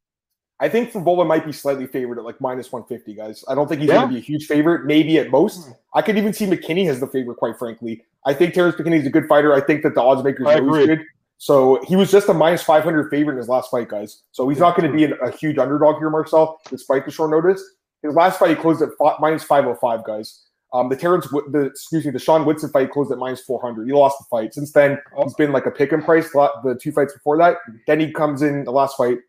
I 0.60 0.70
think 0.70 0.92
Frevola 0.92 1.28
might 1.28 1.46
be 1.46 1.52
slightly 1.52 1.86
favored 1.86 2.18
at 2.18 2.24
like 2.24 2.40
minus 2.40 2.72
150, 2.72 3.14
guys. 3.14 3.44
I 3.48 3.56
don't 3.56 3.68
think 3.68 3.82
he's 3.82 3.90
yeah. 3.90 3.96
going 3.96 4.08
to 4.08 4.14
be 4.14 4.20
a 4.20 4.24
huge 4.24 4.46
favorite, 4.46 4.86
maybe 4.86 5.18
at 5.18 5.30
most. 5.30 5.66
Hmm. 5.66 5.72
I 5.94 6.02
could 6.02 6.18
even 6.18 6.32
see 6.32 6.46
McKinney 6.46 6.90
as 6.90 7.00
the 7.00 7.08
favorite, 7.08 7.36
quite 7.36 7.58
frankly. 7.58 8.04
I 8.26 8.34
think 8.34 8.54
Terrance 8.54 8.76
McKinney 8.76 9.00
is 9.00 9.06
a 9.06 9.10
good 9.10 9.28
fighter. 9.28 9.54
I 9.54 9.62
think 9.62 9.84
that 9.84 9.96
the 9.96 10.02
odds 10.02 10.24
makers 10.24 10.48
are 10.48 10.62
good. 10.62 11.02
So 11.38 11.84
he 11.86 11.98
was 11.98 12.10
just 12.10 12.30
a 12.30 12.34
minus 12.34 12.64
500 12.64 13.10
favorite 13.10 13.34
in 13.34 13.40
his 13.40 13.50
last 13.50 13.70
fight, 13.70 13.90
guys. 13.90 14.22
So 14.32 14.48
he's 14.48 14.60
not 14.60 14.78
going 14.78 14.90
to 14.90 14.96
be 14.96 15.04
an, 15.04 15.14
a 15.22 15.30
huge 15.30 15.58
underdog 15.58 15.98
here, 15.98 16.10
Marcel, 16.10 16.60
despite 16.70 17.06
the 17.06 17.12
short 17.12 17.32
notice. 17.32 17.62
His 18.02 18.16
last 18.16 18.40
fight, 18.40 18.52
he 18.52 18.56
closed 18.56 18.82
at 18.82 18.90
five, 18.98 19.18
minus 19.20 19.44
505, 19.44 20.06
guys. 20.06 20.44
Um, 20.74 20.90
the 20.90 20.96
Terrance, 20.96 21.28
the 21.30 21.72
excuse 21.72 22.06
me, 22.06 22.12
the 22.12 22.20
Sean 22.20 22.46
Woodson 22.46 22.70
fight 22.70 22.92
closed 22.92 23.12
at 23.12 23.18
minus 23.18 23.42
400. 23.42 23.86
He 23.86 23.94
lost 23.94 24.20
the 24.20 24.26
fight. 24.30 24.54
Since 24.54 24.72
then, 24.72 24.98
he's 25.22 25.34
been 25.34 25.52
like 25.52 25.66
a 25.66 25.72
pick 25.72 25.92
and 25.92 26.04
price. 26.04 26.32
The 26.32 26.78
two 26.82 26.92
fights 26.92 27.14
before 27.14 27.38
that, 27.40 27.58
then 27.88 28.00
he 28.00 28.12
comes 28.12 28.42
in 28.42 28.64
the 28.64 28.72
last 28.72 28.96
fight 28.98 29.20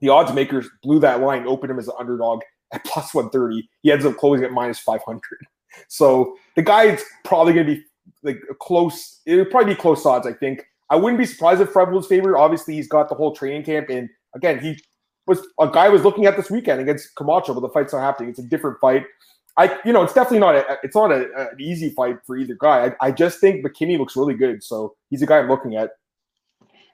the 0.00 0.08
odds 0.08 0.32
makers 0.32 0.68
blew 0.82 0.98
that 1.00 1.20
line, 1.20 1.46
opened 1.46 1.70
him 1.70 1.78
as 1.78 1.88
an 1.88 1.94
underdog 1.98 2.40
at 2.72 2.84
plus 2.84 3.14
130. 3.14 3.68
He 3.82 3.92
ends 3.92 4.04
up 4.04 4.16
closing 4.16 4.44
at 4.44 4.52
minus 4.52 4.78
500. 4.78 5.22
So 5.88 6.36
the 6.56 6.62
guy 6.62 6.84
is 6.84 7.04
probably 7.24 7.52
going 7.52 7.66
to 7.66 7.74
be 7.76 7.82
like 8.22 8.40
close. 8.60 9.20
It 9.26 9.36
would 9.36 9.50
probably 9.50 9.74
be 9.74 9.80
close 9.80 10.04
odds, 10.04 10.26
I 10.26 10.32
think. 10.32 10.62
I 10.90 10.96
wouldn't 10.96 11.18
be 11.18 11.26
surprised 11.26 11.60
if 11.60 11.70
Fred 11.70 11.90
was 11.90 12.06
favored. 12.06 12.36
Obviously, 12.36 12.74
he's 12.74 12.88
got 12.88 13.08
the 13.08 13.14
whole 13.14 13.34
training 13.34 13.62
camp, 13.62 13.88
and 13.90 14.08
again, 14.34 14.58
he 14.58 14.80
was 15.26 15.46
a 15.60 15.68
guy 15.68 15.88
was 15.88 16.02
looking 16.02 16.26
at 16.26 16.36
this 16.36 16.50
weekend 16.50 16.80
against 16.80 17.14
Camacho, 17.14 17.54
but 17.54 17.60
the 17.60 17.68
fight's 17.68 17.92
not 17.92 18.00
happening. 18.00 18.30
It's 18.30 18.40
a 18.40 18.44
different 18.44 18.78
fight. 18.80 19.04
I, 19.56 19.78
you 19.84 19.92
know, 19.92 20.02
it's 20.02 20.14
definitely 20.14 20.40
not 20.40 20.54
a, 20.54 20.78
it's 20.82 20.96
not 20.96 21.12
a, 21.12 21.28
an 21.36 21.60
easy 21.60 21.90
fight 21.90 22.16
for 22.26 22.36
either 22.36 22.56
guy. 22.58 22.86
I, 23.00 23.08
I 23.08 23.10
just 23.12 23.40
think 23.40 23.64
McKinney 23.64 23.98
looks 23.98 24.16
really 24.16 24.34
good, 24.34 24.62
so 24.62 24.96
he's 25.10 25.22
a 25.22 25.26
guy 25.26 25.38
I'm 25.38 25.48
looking 25.48 25.76
at. 25.76 25.90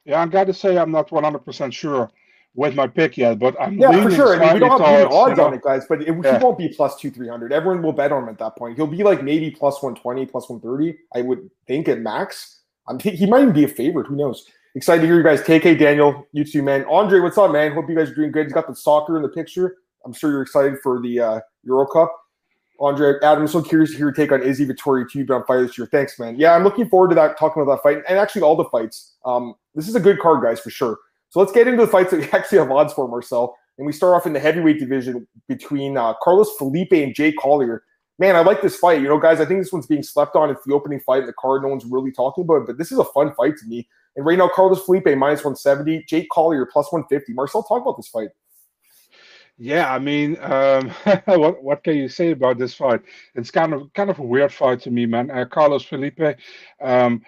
Yeah, 0.04 0.20
I'm 0.20 0.30
glad 0.30 0.46
to 0.48 0.54
say 0.54 0.76
I'm 0.76 0.90
not 0.90 1.10
100 1.10 1.38
percent 1.40 1.72
sure 1.72 2.10
with 2.56 2.74
my 2.74 2.86
pick 2.86 3.16
yet, 3.16 3.38
but 3.38 3.54
I'm 3.60 3.78
yeah 3.78 4.02
for 4.02 4.10
sure. 4.10 4.34
I 4.34 4.46
mean, 4.46 4.54
we 4.54 4.60
don't 4.60 4.80
have 4.80 5.00
even 5.00 5.12
odds 5.12 5.30
you 5.30 5.36
know? 5.36 5.44
on 5.44 5.54
it, 5.54 5.62
guys, 5.62 5.84
but 5.88 6.02
it, 6.02 6.08
yeah. 6.24 6.38
he 6.38 6.44
won't 6.44 6.58
be 6.58 6.68
plus 6.68 6.98
two 6.98 7.10
three 7.10 7.28
hundred. 7.28 7.52
Everyone 7.52 7.82
will 7.82 7.92
bet 7.92 8.12
on 8.12 8.24
him 8.24 8.28
at 8.30 8.38
that 8.38 8.56
point. 8.56 8.76
He'll 8.76 8.86
be 8.86 9.02
like 9.02 9.22
maybe 9.22 9.50
plus 9.50 9.82
one 9.82 9.94
twenty, 9.94 10.26
plus 10.26 10.48
one 10.48 10.60
thirty. 10.60 10.96
I 11.14 11.22
would 11.22 11.50
think 11.66 11.88
at 11.88 12.00
max. 12.00 12.62
I'm 12.88 12.98
he 12.98 13.26
might 13.26 13.42
even 13.42 13.52
be 13.52 13.64
a 13.64 13.68
favorite. 13.68 14.06
Who 14.06 14.16
knows? 14.16 14.46
Excited 14.74 15.02
to 15.02 15.06
hear 15.06 15.16
you 15.16 15.22
guys. 15.22 15.42
KK 15.42 15.78
Daniel, 15.78 16.26
you 16.32 16.44
two 16.44 16.62
man. 16.62 16.84
Andre, 16.86 17.20
what's 17.20 17.38
up, 17.38 17.52
man? 17.52 17.72
Hope 17.72 17.88
you 17.88 17.96
guys 17.96 18.10
are 18.10 18.14
doing 18.14 18.32
good. 18.32 18.46
He's 18.46 18.52
got 18.52 18.66
the 18.66 18.74
soccer 18.74 19.16
in 19.16 19.22
the 19.22 19.28
picture. 19.28 19.76
I'm 20.04 20.12
sure 20.12 20.30
you're 20.30 20.42
excited 20.42 20.78
for 20.82 21.00
the 21.00 21.20
uh, 21.20 21.40
Euro 21.64 21.86
Cup. 21.86 22.14
Andre, 22.78 23.14
Adam, 23.22 23.42
I'm 23.42 23.48
so 23.48 23.62
curious 23.62 23.90
to 23.90 23.96
hear 23.96 24.06
your 24.06 24.12
take 24.12 24.32
on 24.32 24.42
Izzy 24.42 24.66
Vettori 24.66 25.08
to 25.10 25.34
on 25.34 25.44
fight 25.44 25.62
this 25.62 25.78
year. 25.78 25.86
Thanks, 25.86 26.18
man. 26.18 26.36
Yeah, 26.36 26.54
I'm 26.54 26.62
looking 26.62 26.88
forward 26.88 27.08
to 27.08 27.14
that, 27.14 27.38
talking 27.38 27.62
about 27.62 27.76
that 27.76 27.82
fight, 27.82 28.02
and 28.08 28.18
actually 28.18 28.42
all 28.42 28.54
the 28.54 28.66
fights. 28.66 29.14
Um, 29.24 29.54
this 29.74 29.88
is 29.88 29.94
a 29.94 30.00
good 30.00 30.18
card, 30.18 30.42
guys, 30.42 30.60
for 30.60 30.70
sure. 30.70 30.98
So 31.36 31.40
let's 31.40 31.52
get 31.52 31.68
into 31.68 31.84
the 31.84 31.92
fights 31.92 32.12
that 32.12 32.20
we 32.20 32.26
actually 32.32 32.56
have 32.56 32.70
odds 32.70 32.94
for, 32.94 33.06
Marcel. 33.06 33.58
And 33.76 33.86
we 33.86 33.92
start 33.92 34.14
off 34.14 34.24
in 34.26 34.32
the 34.32 34.40
heavyweight 34.40 34.78
division 34.78 35.28
between 35.48 35.98
uh, 35.98 36.14
Carlos 36.22 36.56
Felipe 36.56 36.92
and 36.92 37.14
Jake 37.14 37.36
Collier. 37.36 37.82
Man, 38.18 38.34
I 38.34 38.40
like 38.40 38.62
this 38.62 38.78
fight. 38.78 39.02
You 39.02 39.08
know, 39.08 39.20
guys, 39.20 39.38
I 39.38 39.44
think 39.44 39.60
this 39.60 39.70
one's 39.70 39.86
being 39.86 40.02
slept 40.02 40.34
on. 40.34 40.48
It's 40.48 40.64
the 40.64 40.72
opening 40.72 40.98
fight 41.00 41.20
in 41.20 41.26
the 41.26 41.34
card. 41.34 41.60
No 41.60 41.68
one's 41.68 41.84
really 41.84 42.10
talking 42.10 42.44
about 42.44 42.62
it, 42.62 42.66
but 42.68 42.78
this 42.78 42.90
is 42.90 42.98
a 42.98 43.04
fun 43.04 43.34
fight 43.34 43.58
to 43.58 43.66
me. 43.66 43.86
And 44.16 44.24
right 44.24 44.38
now, 44.38 44.48
Carlos 44.48 44.82
Felipe 44.86 45.04
minus 45.08 45.44
170, 45.44 46.06
Jake 46.08 46.26
Collier 46.32 46.64
plus 46.72 46.90
150. 46.90 47.34
Marcel, 47.34 47.62
talk 47.62 47.82
about 47.82 47.98
this 47.98 48.08
fight. 48.08 48.30
Yeah, 49.58 49.92
I 49.92 49.98
mean, 49.98 50.38
um, 50.40 50.88
what 51.26 51.62
what 51.62 51.84
can 51.84 51.96
you 51.96 52.08
say 52.08 52.30
about 52.30 52.56
this 52.56 52.72
fight? 52.72 53.02
It's 53.34 53.50
kind 53.50 53.74
of 53.74 53.92
kind 53.92 54.08
of 54.08 54.18
a 54.18 54.22
weird 54.22 54.54
fight 54.54 54.80
to 54.84 54.90
me, 54.90 55.04
man. 55.04 55.30
Uh, 55.30 55.44
Carlos 55.44 55.84
Felipe 55.84 56.38
um, 56.80 57.20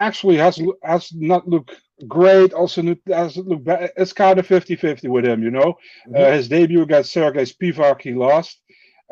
actually 0.00 0.36
has 0.36 0.60
has 0.82 1.12
not 1.14 1.46
looked 1.48 1.76
great. 2.06 2.52
Also, 2.52 2.82
doesn't 3.06 3.46
look 3.46 3.64
bad. 3.64 3.92
It's 3.96 4.12
kind 4.12 4.38
of 4.38 4.46
50-50 4.46 5.08
with 5.08 5.24
him, 5.24 5.42
you 5.42 5.50
know. 5.50 5.74
Mm-hmm. 6.08 6.16
Uh, 6.16 6.30
his 6.32 6.48
debut 6.48 6.82
against 6.82 7.12
Sergey 7.12 7.42
Spivak, 7.42 8.02
he 8.02 8.14
lost. 8.14 8.60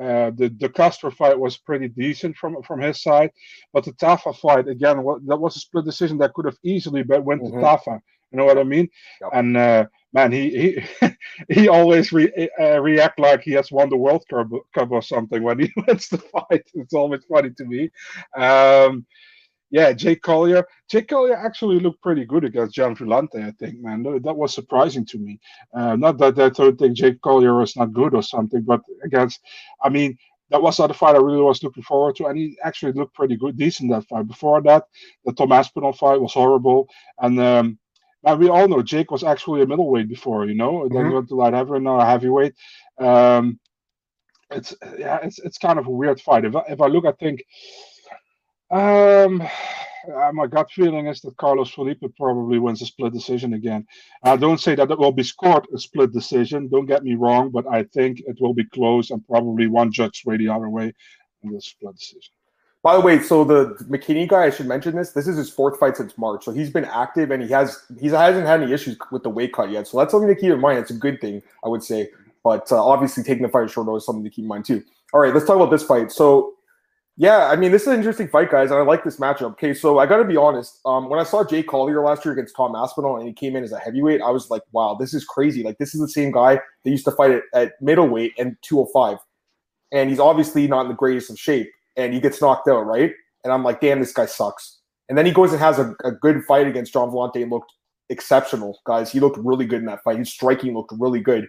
Uh, 0.00 0.32
the 0.34 0.52
the 0.58 0.68
Castro 0.68 1.08
fight 1.08 1.38
was 1.38 1.56
pretty 1.56 1.86
decent 1.86 2.36
from 2.36 2.60
from 2.62 2.80
his 2.80 3.00
side, 3.00 3.30
but 3.72 3.84
the 3.84 3.92
Tafa 3.92 4.36
fight 4.36 4.66
again, 4.66 4.96
that 4.96 5.36
was 5.36 5.54
a 5.54 5.60
split 5.60 5.84
decision 5.84 6.18
that 6.18 6.34
could 6.34 6.46
have 6.46 6.58
easily 6.64 7.04
but 7.04 7.24
went 7.24 7.42
mm-hmm. 7.42 7.60
to 7.60 7.64
Tafa. 7.64 8.00
You 8.32 8.38
know 8.38 8.44
what 8.44 8.58
I 8.58 8.64
mean? 8.64 8.88
Yep. 9.20 9.30
And 9.32 9.56
uh, 9.56 9.86
man, 10.12 10.32
he 10.32 10.82
he 10.98 11.10
he 11.48 11.68
always 11.68 12.12
re, 12.12 12.48
uh, 12.60 12.80
react 12.80 13.20
like 13.20 13.42
he 13.42 13.52
has 13.52 13.70
won 13.70 13.88
the 13.88 13.96
World 13.96 14.24
Cup, 14.28 14.48
Cup 14.74 14.90
or 14.90 15.02
something 15.02 15.40
when 15.40 15.60
he 15.60 15.72
wins 15.86 16.08
the 16.08 16.18
fight. 16.18 16.68
It's 16.74 16.94
always 16.94 17.22
funny 17.24 17.50
to 17.50 17.64
me. 17.64 17.90
Um, 18.36 19.06
yeah, 19.74 19.92
Jake 19.92 20.22
Collier. 20.22 20.64
Jake 20.88 21.08
Collier 21.08 21.34
actually 21.34 21.80
looked 21.80 22.00
pretty 22.00 22.24
good 22.24 22.44
against 22.44 22.76
Gian 22.76 22.94
Villante, 22.94 23.44
I 23.44 23.50
think, 23.58 23.80
man. 23.80 24.04
That 24.04 24.36
was 24.36 24.54
surprising 24.54 25.04
to 25.06 25.18
me. 25.18 25.40
Uh, 25.74 25.96
not 25.96 26.16
that 26.18 26.38
I 26.38 26.50
don't 26.50 26.78
think 26.78 26.96
Jake 26.96 27.20
Collier 27.22 27.56
was 27.58 27.74
not 27.74 27.92
good 27.92 28.14
or 28.14 28.22
something, 28.22 28.62
but 28.62 28.82
against, 29.02 29.40
I 29.82 29.88
mean, 29.88 30.16
that 30.50 30.62
was 30.62 30.78
not 30.78 30.92
a 30.92 30.94
fight 30.94 31.16
I 31.16 31.18
really 31.18 31.42
was 31.42 31.64
looking 31.64 31.82
forward 31.82 32.14
to, 32.16 32.26
and 32.26 32.38
he 32.38 32.56
actually 32.62 32.92
looked 32.92 33.16
pretty 33.16 33.36
good, 33.36 33.58
decent 33.58 33.90
that 33.90 34.06
fight. 34.06 34.28
Before 34.28 34.62
that, 34.62 34.84
the 35.24 35.32
Tom 35.32 35.50
Aspinall 35.50 35.92
fight 35.92 36.20
was 36.20 36.34
horrible, 36.34 36.88
and 37.18 37.40
um, 37.40 37.76
we 38.38 38.48
all 38.48 38.68
know 38.68 38.80
Jake 38.80 39.10
was 39.10 39.24
actually 39.24 39.62
a 39.62 39.66
middleweight 39.66 40.08
before, 40.08 40.46
you 40.46 40.54
know. 40.54 40.82
Mm-hmm. 40.82 40.94
Then 40.94 41.06
he 41.08 41.14
went 41.14 41.28
to 41.30 41.34
light 41.34 41.52
heavyweight, 41.52 41.82
now 41.82 41.98
a 41.98 42.04
heavyweight. 42.04 42.54
Um, 43.00 43.58
it's 44.52 44.72
yeah, 44.96 45.18
it's 45.24 45.40
it's 45.40 45.58
kind 45.58 45.80
of 45.80 45.88
a 45.88 45.90
weird 45.90 46.20
fight. 46.20 46.44
If 46.44 46.54
I, 46.54 46.62
if 46.68 46.80
I 46.80 46.86
look, 46.86 47.06
I 47.06 47.12
think 47.12 47.42
um, 48.74 49.42
uh, 50.12 50.32
my 50.32 50.46
gut 50.46 50.70
feeling 50.70 51.06
is 51.06 51.20
that 51.22 51.36
Carlos 51.36 51.70
Felipe 51.70 52.02
probably 52.16 52.58
wins 52.58 52.82
a 52.82 52.86
split 52.86 53.12
decision 53.12 53.54
again. 53.54 53.86
I 54.22 54.36
don't 54.36 54.60
say 54.60 54.74
that 54.74 54.90
it 54.90 54.98
will 54.98 55.12
be 55.12 55.22
scored 55.22 55.66
a 55.74 55.78
split 55.78 56.12
decision. 56.12 56.68
Don't 56.68 56.86
get 56.86 57.04
me 57.04 57.14
wrong, 57.14 57.50
but 57.50 57.66
I 57.66 57.84
think 57.84 58.20
it 58.26 58.36
will 58.40 58.54
be 58.54 58.64
close 58.64 59.10
and 59.10 59.26
probably 59.26 59.66
one 59.66 59.92
judge 59.92 60.22
sway 60.22 60.36
the 60.36 60.48
other 60.48 60.68
way 60.68 60.92
in 61.42 61.52
the 61.52 61.60
split 61.60 61.96
decision. 61.96 62.32
By 62.82 62.96
the 62.96 63.00
way, 63.00 63.18
so 63.18 63.44
the 63.44 63.76
McKinney 63.88 64.28
guy, 64.28 64.44
I 64.44 64.50
should 64.50 64.66
mention 64.66 64.94
this. 64.94 65.12
This 65.12 65.26
is 65.26 65.38
his 65.38 65.48
fourth 65.48 65.80
fight 65.80 65.96
since 65.96 66.18
March, 66.18 66.44
so 66.44 66.52
he's 66.52 66.68
been 66.68 66.84
active 66.84 67.30
and 67.30 67.42
he 67.42 67.48
has 67.48 67.82
he 67.98 68.08
hasn't 68.08 68.46
had 68.46 68.62
any 68.62 68.72
issues 68.72 68.98
with 69.10 69.22
the 69.22 69.30
weight 69.30 69.54
cut 69.54 69.70
yet. 69.70 69.88
So 69.88 69.98
that's 69.98 70.10
something 70.10 70.28
to 70.28 70.38
keep 70.38 70.52
in 70.52 70.60
mind. 70.60 70.80
It's 70.80 70.90
a 70.90 70.94
good 70.94 71.18
thing, 71.18 71.42
I 71.64 71.68
would 71.68 71.82
say. 71.82 72.10
But 72.42 72.70
uh, 72.70 72.84
obviously, 72.84 73.22
taking 73.22 73.42
the 73.42 73.48
fight 73.48 73.70
short 73.70 73.88
is 73.96 74.04
something 74.04 74.22
to 74.22 74.28
keep 74.28 74.42
in 74.42 74.48
mind 74.48 74.66
too. 74.66 74.84
All 75.14 75.20
right, 75.20 75.32
let's 75.32 75.46
talk 75.46 75.56
about 75.56 75.70
this 75.70 75.82
fight. 75.82 76.12
So 76.12 76.53
yeah, 77.16 77.46
I 77.46 77.54
mean, 77.54 77.70
this 77.70 77.82
is 77.82 77.88
an 77.88 77.94
interesting 77.94 78.26
fight, 78.26 78.50
guys, 78.50 78.70
and 78.70 78.80
I 78.80 78.82
like 78.82 79.04
this 79.04 79.18
matchup. 79.18 79.52
Okay, 79.52 79.72
so 79.72 79.98
I 79.98 80.06
got 80.06 80.16
to 80.16 80.24
be 80.24 80.36
honest. 80.36 80.80
Um, 80.84 81.08
when 81.08 81.20
I 81.20 81.22
saw 81.22 81.44
Jake 81.44 81.68
Collier 81.68 82.02
last 82.02 82.24
year 82.24 82.32
against 82.34 82.56
Tom 82.56 82.74
Aspinall 82.74 83.18
and 83.18 83.26
he 83.28 83.32
came 83.32 83.54
in 83.54 83.62
as 83.62 83.70
a 83.70 83.78
heavyweight, 83.78 84.20
I 84.20 84.30
was 84.30 84.50
like, 84.50 84.62
wow, 84.72 84.96
this 84.98 85.14
is 85.14 85.24
crazy. 85.24 85.62
Like, 85.62 85.78
this 85.78 85.94
is 85.94 86.00
the 86.00 86.08
same 86.08 86.32
guy 86.32 86.56
that 86.56 86.90
used 86.90 87.04
to 87.04 87.12
fight 87.12 87.30
at, 87.30 87.42
at 87.52 87.72
middleweight 87.80 88.32
and 88.36 88.56
205. 88.62 89.18
And 89.92 90.10
he's 90.10 90.18
obviously 90.18 90.66
not 90.66 90.82
in 90.82 90.88
the 90.88 90.94
greatest 90.94 91.30
of 91.30 91.38
shape, 91.38 91.70
and 91.96 92.12
he 92.12 92.20
gets 92.20 92.40
knocked 92.40 92.66
out, 92.66 92.84
right? 92.84 93.12
And 93.44 93.52
I'm 93.52 93.62
like, 93.62 93.80
damn, 93.80 94.00
this 94.00 94.12
guy 94.12 94.26
sucks. 94.26 94.80
And 95.08 95.16
then 95.16 95.24
he 95.24 95.30
goes 95.30 95.52
and 95.52 95.60
has 95.60 95.78
a, 95.78 95.94
a 96.02 96.10
good 96.10 96.42
fight 96.44 96.66
against 96.66 96.92
Gian 96.92 97.10
Villante 97.10 97.40
and 97.40 97.50
looked 97.50 97.72
exceptional, 98.10 98.80
guys. 98.86 99.12
He 99.12 99.20
looked 99.20 99.38
really 99.38 99.66
good 99.66 99.80
in 99.80 99.86
that 99.86 100.02
fight. 100.02 100.18
His 100.18 100.30
striking 100.30 100.74
looked 100.74 100.92
really 100.98 101.20
good. 101.20 101.46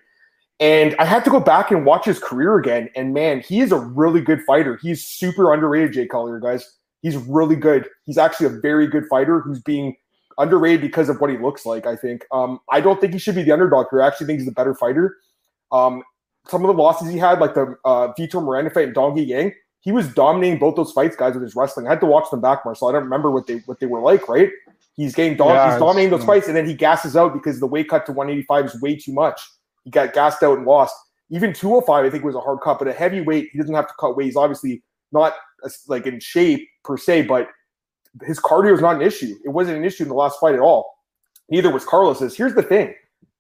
And 0.60 0.96
I 1.00 1.06
had 1.06 1.26
to 1.26 1.30
go 1.30 1.40
back 1.40 1.72
and 1.72 1.86
watch 1.86 2.06
his 2.06 2.20
career 2.20 2.58
again. 2.58 2.90
And 2.96 3.14
man, 3.14 3.42
he 3.42 3.60
is 3.60 3.72
a 3.72 3.80
really 3.80 4.22
good 4.22 4.42
fighter. 4.44 4.78
He's 4.82 5.06
super 5.06 5.54
underrated, 5.54 5.94
Jake 5.94 6.10
Collier, 6.10 6.40
guys. 6.40 6.78
He's 7.02 7.18
really 7.18 7.56
good. 7.56 7.88
He's 8.06 8.18
actually 8.18 8.48
a 8.48 8.62
very 8.62 8.88
good 8.88 9.06
fighter 9.10 9.42
who's 9.42 9.62
being 9.62 9.96
underrated 10.38 10.82
because 10.82 11.10
of 11.10 11.20
what 11.20 11.30
he 11.30 11.38
looks 11.38 11.66
like, 11.66 11.86
I 11.86 11.96
think. 11.96 12.26
Um, 12.32 12.60
I 12.72 12.82
don't 12.82 13.00
think 13.00 13.14
he 13.14 13.20
should 13.20 13.36
be 13.36 13.44
the 13.44 13.52
underdog 13.52 13.88
here. 13.92 14.02
I 14.02 14.08
actually 14.08 14.28
think 14.28 14.40
he's 14.40 14.48
a 14.48 14.54
better 14.54 14.74
fighter. 14.74 15.18
Um, 15.72 16.04
some 16.48 16.64
of 16.64 16.76
the 16.76 16.82
losses 16.82 17.10
he 17.10 17.18
had, 17.18 17.40
like 17.40 17.54
the 17.54 17.76
uh, 17.86 18.14
Vitor 18.18 18.44
Miranda 18.44 18.70
fight 18.70 18.86
and 18.86 18.94
Dong 18.94 19.18
Yang, 19.18 19.54
he 19.82 19.92
was 19.92 20.12
dominating 20.14 20.58
both 20.58 20.76
those 20.76 20.92
fights, 20.92 21.16
guys, 21.16 21.34
with 21.34 21.44
his 21.44 21.56
wrestling. 21.56 21.88
I 21.88 21.92
had 21.92 22.00
to 22.00 22.06
watch 22.06 22.30
them 22.32 22.42
back, 22.42 22.66
Marcel. 22.66 22.90
I 22.90 22.94
don't 22.94 23.04
remember 23.04 23.30
what 23.30 23.46
they 23.46 23.58
what 23.66 23.80
they 23.80 23.86
were 23.86 24.02
like, 24.02 24.28
right? 24.28 24.50
He's 24.96 25.14
getting 25.14 25.38
dom- 25.38 25.50
yeah, 25.50 25.72
he's 25.72 25.80
dominating 25.80 26.12
those 26.12 26.26
fights, 26.26 26.48
and 26.48 26.56
then 26.56 26.66
he 26.66 26.74
gasses 26.74 27.16
out 27.16 27.34
because 27.34 27.60
the 27.60 27.68
weight 27.68 27.90
cut 27.90 28.06
to 28.08 28.12
185 28.12 28.66
is 28.66 28.82
way 28.82 28.96
too 28.96 29.14
much. 29.14 29.42
He 29.86 29.92
got 29.92 30.13
gassed 30.13 30.44
out 30.44 30.58
and 30.58 30.68
lost. 30.68 30.96
Even 31.30 31.54
205, 31.54 32.06
I 32.06 32.10
think, 32.10 32.24
was 32.24 32.36
a 32.36 32.39
hard 32.39 32.60
cut, 32.62 32.80
but 32.80 32.88
a 32.88 32.94
heavyweight, 32.94 33.50
he 33.51 33.58
doesn't 33.58 33.74
have 33.74 33.88
to 33.88 33.94
cut 34.00 34.18
weight. 34.18 34.25
He's 34.25 34.36
obviously 34.36 34.84
not 35.12 35.34
like 35.88 36.06
in 36.06 36.20
shape 36.20 36.68
per 36.84 36.98
se, 36.98 37.24
but 37.24 37.48
his 38.24 38.39
cardio 38.39 38.74
is 38.74 38.82
not 38.82 38.98
an 38.98 39.01
issue. 39.01 39.36
It 39.44 39.50
wasn't 39.50 39.77
an 39.77 39.86
issue 39.86 40.04
in 40.04 40.10
the 40.10 40.15
last 40.15 40.39
fight 40.39 40.54
at 40.54 40.60
all. 40.60 40.96
Neither 41.50 41.72
was 41.72 41.86
Carlos's. 41.86 42.36
Here's 42.36 42.56
the 42.56 42.63
thing. 42.63 42.94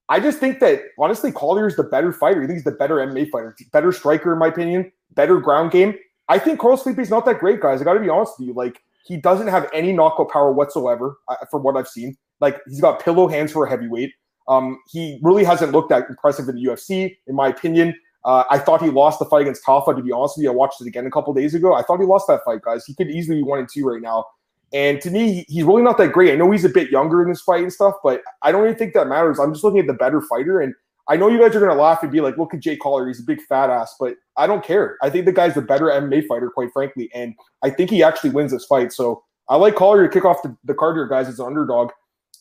I 0.09 0.19
just 0.19 0.39
think 0.39 0.59
that 0.59 0.81
honestly, 0.99 1.31
Collier 1.31 1.67
is 1.67 1.75
the 1.75 1.83
better 1.83 2.13
fighter. 2.13 2.43
I 2.43 2.45
think 2.45 2.57
he's 2.57 2.63
the 2.63 2.71
better 2.71 2.95
MMA 2.95 3.29
fighter, 3.29 3.55
better 3.71 3.91
striker 3.91 4.33
in 4.33 4.39
my 4.39 4.47
opinion, 4.47 4.91
better 5.11 5.39
ground 5.39 5.71
game. 5.71 5.95
I 6.27 6.37
think 6.37 6.59
Carlos 6.59 6.83
Felipe 6.83 6.99
is 6.99 7.09
not 7.09 7.25
that 7.25 7.39
great, 7.39 7.59
guys. 7.59 7.81
I 7.81 7.83
got 7.83 7.95
to 7.95 7.99
be 7.99 8.09
honest 8.09 8.33
with 8.39 8.49
you. 8.49 8.53
Like 8.53 8.81
he 9.05 9.17
doesn't 9.17 9.47
have 9.47 9.69
any 9.73 9.91
knockout 9.91 10.29
power 10.29 10.51
whatsoever, 10.51 11.17
uh, 11.27 11.37
from 11.49 11.63
what 11.63 11.75
I've 11.75 11.87
seen. 11.87 12.17
Like 12.39 12.59
he's 12.67 12.81
got 12.81 13.03
pillow 13.03 13.27
hands 13.27 13.51
for 13.51 13.65
a 13.65 13.69
heavyweight. 13.69 14.11
Um, 14.47 14.79
he 14.87 15.19
really 15.21 15.43
hasn't 15.43 15.71
looked 15.71 15.89
that 15.89 16.09
impressive 16.09 16.47
in 16.49 16.55
the 16.55 16.63
UFC, 16.63 17.17
in 17.27 17.35
my 17.35 17.47
opinion. 17.47 17.95
Uh, 18.23 18.43
I 18.49 18.57
thought 18.57 18.81
he 18.81 18.89
lost 18.89 19.19
the 19.19 19.25
fight 19.25 19.41
against 19.41 19.63
Tafa. 19.63 19.95
To 19.95 20.01
be 20.01 20.11
honest 20.11 20.37
with 20.37 20.43
you, 20.43 20.51
I 20.51 20.53
watched 20.53 20.81
it 20.81 20.87
again 20.87 21.05
a 21.05 21.11
couple 21.11 21.33
days 21.33 21.53
ago. 21.53 21.73
I 21.73 21.83
thought 21.83 21.99
he 21.99 22.05
lost 22.05 22.27
that 22.27 22.41
fight, 22.43 22.61
guys. 22.63 22.85
He 22.85 22.95
could 22.95 23.09
easily 23.09 23.37
be 23.37 23.43
one 23.43 23.59
and 23.59 23.69
two 23.71 23.85
right 23.85 24.01
now. 24.01 24.25
And 24.73 24.99
to 25.01 25.11
me, 25.11 25.45
he's 25.47 25.63
really 25.63 25.83
not 25.83 25.97
that 25.99 26.11
great. 26.11 26.31
I 26.31 26.35
know 26.35 26.49
he's 26.51 26.65
a 26.65 26.69
bit 26.69 26.89
younger 26.89 27.21
in 27.21 27.29
this 27.29 27.41
fight 27.41 27.61
and 27.61 27.71
stuff, 27.71 27.95
but 28.03 28.21
I 28.41 28.51
don't 28.51 28.65
even 28.65 28.75
think 28.75 28.93
that 28.93 29.07
matters. 29.07 29.39
I'm 29.39 29.53
just 29.53 29.63
looking 29.63 29.79
at 29.79 29.87
the 29.87 29.93
better 29.93 30.21
fighter. 30.21 30.59
And 30.59 30.73
I 31.07 31.17
know 31.17 31.29
you 31.29 31.39
guys 31.39 31.55
are 31.55 31.59
going 31.59 31.71
to 31.71 31.81
laugh 31.81 32.01
and 32.01 32.11
be 32.11 32.19
like, 32.19 32.37
look 32.37 32.53
at 32.53 32.61
Jake 32.61 32.79
Collier. 32.79 33.07
He's 33.07 33.19
a 33.19 33.23
big 33.23 33.41
fat 33.43 33.69
ass, 33.69 33.95
but 33.99 34.15
I 34.37 34.47
don't 34.47 34.65
care. 34.65 34.97
I 35.03 35.09
think 35.09 35.25
the 35.25 35.31
guy's 35.31 35.53
the 35.53 35.61
better 35.61 35.85
MMA 35.85 36.25
fighter, 36.27 36.49
quite 36.49 36.73
frankly. 36.73 37.09
And 37.13 37.35
I 37.63 37.69
think 37.69 37.91
he 37.91 38.01
actually 38.01 38.31
wins 38.31 38.51
this 38.51 38.65
fight. 38.65 38.91
So 38.91 39.23
I 39.49 39.55
like 39.55 39.75
Collier 39.75 40.07
to 40.07 40.13
kick 40.13 40.25
off 40.25 40.41
the, 40.41 40.57
the 40.63 40.73
card 40.73 40.95
here, 40.95 41.07
guys, 41.07 41.27
as 41.27 41.39
an 41.39 41.45
underdog. 41.45 41.91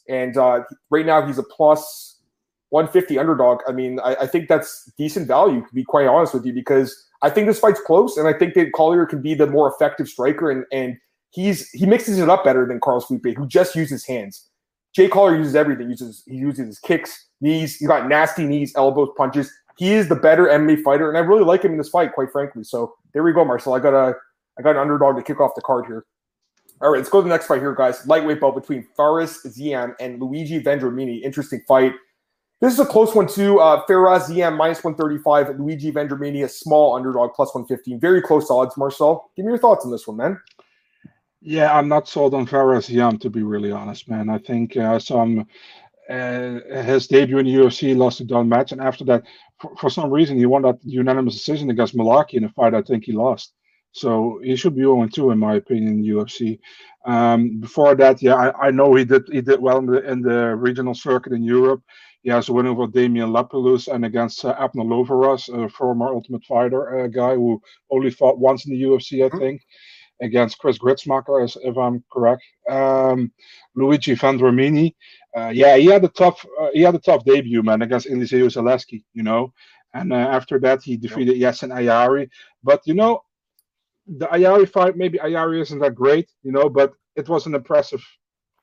And 0.09 0.37
uh, 0.37 0.61
right 0.91 1.07
now 1.07 1.27
he's 1.27 1.39
a 1.39 1.43
plus 1.43 2.19
150 2.71 3.19
underdog. 3.19 3.61
I 3.69 3.73
mean, 3.73 4.01
I, 4.01 4.17
I, 4.23 4.27
think 4.27 4.49
that's 4.49 4.91
decent 4.99 5.29
value, 5.29 5.61
to 5.61 5.75
be 5.75 5.85
quite 5.85 6.07
honest 6.07 6.35
with 6.35 6.45
you, 6.45 6.53
because 6.53 6.95
I 7.23 7.31
think 7.31 7.47
this 7.47 7.61
fight's 7.61 7.81
close, 7.81 8.17
and 8.17 8.27
I 8.27 8.33
think 8.33 8.55
that 8.55 8.73
Collier 8.75 9.07
can 9.07 9.23
be 9.23 9.35
the 9.35 9.47
more 9.47 9.73
effective 9.73 10.09
striker, 10.09 10.51
and 10.51 10.65
and 10.73 10.97
he's 11.31 11.71
he 11.71 11.87
mixes 11.87 12.19
it 12.19 12.29
up 12.29 12.45
better 12.45 12.67
than 12.67 12.81
Carlos 12.81 13.07
Felipe, 13.07 13.37
who 13.37 13.47
just 13.47 13.75
uses 13.77 14.05
hands. 14.05 14.49
Jake 14.95 15.13
Collier 15.13 15.37
uses 15.37 15.55
everything. 15.55 15.87
He 15.87 15.93
uses 15.93 16.23
he 16.27 16.37
uses 16.37 16.67
his 16.67 16.79
kicks, 16.81 17.29
knees. 17.41 17.77
He's 17.77 17.89
got 17.89 18.09
nasty 18.09 18.45
knees, 18.45 18.73
elbows, 18.77 19.11
punches. 19.17 19.53
He 19.77 19.93
is 19.93 20.09
the 20.09 20.17
better 20.17 20.47
MMA 20.47 20.83
fighter, 20.83 21.09
and 21.09 21.17
I 21.17 21.21
really 21.21 21.45
like 21.45 21.63
him 21.63 21.73
in 21.73 21.79
this 21.79 21.89
fight, 21.89 22.13
quite 22.13 22.31
frankly. 22.31 22.65
So 22.65 22.95
there 23.13 23.23
we 23.23 23.33
go, 23.33 23.45
Marcel. 23.45 23.75
I 23.75 23.79
got 23.79 23.95
a 23.95 24.15
I 24.59 24.63
got 24.63 24.73
an 24.73 24.79
underdog 24.79 25.17
to 25.17 25.23
kick 25.23 25.41
off 25.41 25.55
the 25.55 25.63
card 25.63 25.87
here. 25.87 26.05
All 26.81 26.91
right, 26.91 26.99
let's 26.99 27.09
go 27.09 27.21
to 27.21 27.23
the 27.23 27.29
next 27.29 27.47
fight 27.47 27.61
here, 27.61 27.75
guys. 27.75 28.07
Lightweight 28.07 28.41
bout 28.41 28.55
between 28.55 28.87
Fares 28.97 29.41
Ziam 29.47 29.95
and 30.01 30.21
Luigi 30.21 30.61
Vendramini. 30.61 31.23
Interesting 31.23 31.63
fight. 31.67 31.93
This 32.61 32.73
is 32.73 32.81
a 32.81 32.87
close 32.87 33.15
one 33.15 33.29
too. 33.29 33.61
Uh, 33.61 33.85
Fares 33.87 34.29
Ziam 34.29 34.57
minus 34.57 34.83
135, 34.83 35.59
Luigi 35.59 35.93
Vendramini 35.93 36.45
a 36.45 36.49
small 36.49 36.97
underdog 36.97 37.33
plus 37.35 37.55
115. 37.55 38.01
Very 38.01 38.21
close 38.21 38.51
odds. 38.51 38.77
Marcel, 38.77 39.31
give 39.37 39.45
me 39.45 39.53
your 39.53 39.59
thoughts 39.59 39.85
on 39.85 39.91
this 39.91 40.07
one, 40.07 40.17
man. 40.17 40.41
Yeah, 41.41 41.77
I'm 41.77 41.89
not 41.89 42.09
sold 42.09 42.35
on 42.35 42.47
Fares 42.47 42.89
Ziam 42.89 43.21
to 43.21 43.31
be 43.31 43.43
really 43.43 43.71
honest, 43.71 44.09
man. 44.09 44.29
I 44.29 44.39
think 44.39 44.77
uh, 44.77 44.99
some 44.99 45.47
uh, 46.11 46.61
his 46.83 47.07
debut 47.07 47.39
in 47.39 47.47
the 47.47 47.55
UFC 47.55 47.97
lost 47.97 48.21
a 48.21 48.25
Don 48.25 48.49
Madge, 48.49 48.73
and 48.73 48.81
after 48.81 49.05
that, 49.05 49.25
for, 49.59 49.75
for 49.77 49.91
some 49.91 50.11
reason, 50.11 50.37
he 50.37 50.47
won 50.47 50.63
that 50.63 50.79
unanimous 50.83 51.35
decision 51.35 51.71
against 51.71 51.97
Mullarkey 51.97 52.35
in 52.35 52.45
a 52.45 52.49
fight 52.51 52.75
I 52.75 52.83
think 52.83 53.05
he 53.05 53.13
lost. 53.13 53.55
So 53.95 54.41
he 54.43 54.57
should 54.57 54.75
be 54.75 54.83
0 54.83 55.07
2 55.07 55.31
in 55.31 55.39
my 55.39 55.55
opinion 55.55 56.05
in 56.05 56.17
UFC. 56.17 56.59
Um, 57.07 57.61
before 57.61 57.95
that, 57.95 58.21
yeah, 58.23 58.35
I, 58.35 58.67
I, 58.67 58.71
know 58.73 58.95
he 58.95 59.05
did 59.05 59.23
he 59.31 59.41
did 59.41 59.61
well 59.61 59.79
in 59.79 59.87
the 59.87 60.11
in 60.11 60.21
the 60.21 60.57
regional 60.57 60.95
circuit 60.95 61.33
in 61.33 61.45
Europe. 61.45 61.81
He 62.23 62.31
has 62.31 62.49
a 62.49 62.53
win 62.53 62.67
over 62.67 62.89
Damian 62.89 63.31
Lapilus 63.31 63.87
and 63.87 64.05
against 64.05 64.45
uh, 64.45 64.57
Abner 64.59 64.83
Lloveras, 64.83 65.49
a 65.49 65.69
former 65.69 66.09
Ultimate 66.09 66.43
Fighter 66.45 67.05
uh, 67.05 67.07
guy 67.07 67.35
who 67.35 67.63
only 67.91 68.11
fought 68.11 68.39
once 68.39 68.67
in 68.67 68.73
the 68.73 68.83
UFC, 68.83 69.25
I 69.25 69.29
mm-hmm. 69.29 69.39
think, 69.39 69.63
against 70.21 70.59
Chris 70.59 70.79
Gruetzemacher, 70.79 71.57
if 71.63 71.77
I'm 71.77 72.03
correct. 72.11 72.43
Um, 72.69 73.31
Luigi 73.77 74.17
Vendramini, 74.17 74.95
uh, 75.37 75.53
yeah, 75.55 75.77
he 75.77 75.87
had 75.87 76.03
a 76.03 76.09
tough 76.09 76.45
uh, 76.61 76.71
he 76.73 76.81
had 76.81 76.97
a 76.97 76.99
tough 76.99 77.25
debut, 77.25 77.63
man, 77.63 77.83
against 77.83 78.09
Elizeu 78.09 78.47
Zaleski, 78.47 79.05
you 79.13 79.23
know. 79.23 79.53
And 79.93 80.13
uh, 80.13 80.17
after 80.17 80.59
that, 80.61 80.83
he 80.83 80.97
defeated 80.97 81.37
yep. 81.37 81.55
Jessin 81.55 81.71
Ayari. 81.71 82.29
But 82.65 82.81
you 82.87 82.95
know, 82.95 83.23
the 84.07 84.27
Ayari 84.27 84.69
fight, 84.69 84.97
maybe 84.97 85.19
Ayari 85.19 85.61
isn't 85.61 85.79
that 85.79 85.95
great, 85.95 86.31
you 86.43 86.53
know, 86.53 86.69
but 86.69 86.93
it 87.17 87.29
was 87.29 87.47
an 87.47 87.55
impressive 87.55 88.03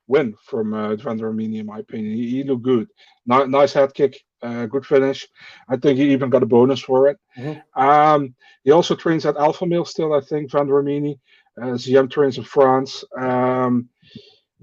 win 0.07 0.35
from 0.43 0.73
uh, 0.73 0.95
Vendramini, 0.95 1.59
in 1.59 1.65
my 1.65 1.79
opinion. 1.79 2.15
He, 2.15 2.29
he 2.29 2.43
looked 2.43 2.63
good. 2.63 2.87
N- 3.31 3.51
nice 3.51 3.73
head 3.73 3.93
kick, 3.93 4.19
uh, 4.41 4.65
good 4.65 4.85
finish. 4.85 5.27
I 5.69 5.77
think 5.77 5.97
he 5.97 6.11
even 6.11 6.29
got 6.29 6.43
a 6.43 6.47
bonus 6.47 6.79
for 6.79 7.07
it. 7.07 7.17
Mm-hmm. 7.37 7.81
Um, 7.81 8.35
he 8.63 8.71
also 8.71 8.95
trains 8.95 9.25
at 9.25 9.37
Alpha 9.37 9.65
Male 9.65 9.85
still, 9.85 10.13
I 10.13 10.21
think, 10.21 10.51
Vendramini. 10.51 11.19
Uh, 11.61 11.75
Ziam 11.75 12.09
trains 12.09 12.37
in 12.37 12.43
France. 12.43 13.03
Um, 13.17 13.89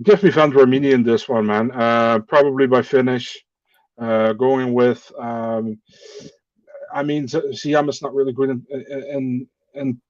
give 0.03 0.23
me 0.23 0.31
Vendramini 0.31 0.93
in 0.93 1.03
this 1.03 1.29
one, 1.29 1.47
man. 1.47 1.71
Uh, 1.73 2.21
probably 2.21 2.67
by 2.67 2.83
finish. 2.83 3.45
Uh, 3.99 4.33
going 4.33 4.75
with, 4.75 5.11
um, 5.19 5.77
I 6.95 7.03
mean, 7.03 7.27
Ziam 7.27 7.89
is 7.89 8.01
not 8.01 8.15
really 8.15 8.33
good 8.33 8.51
in, 8.51 8.67
in, 8.71 9.49
in 9.75 10.01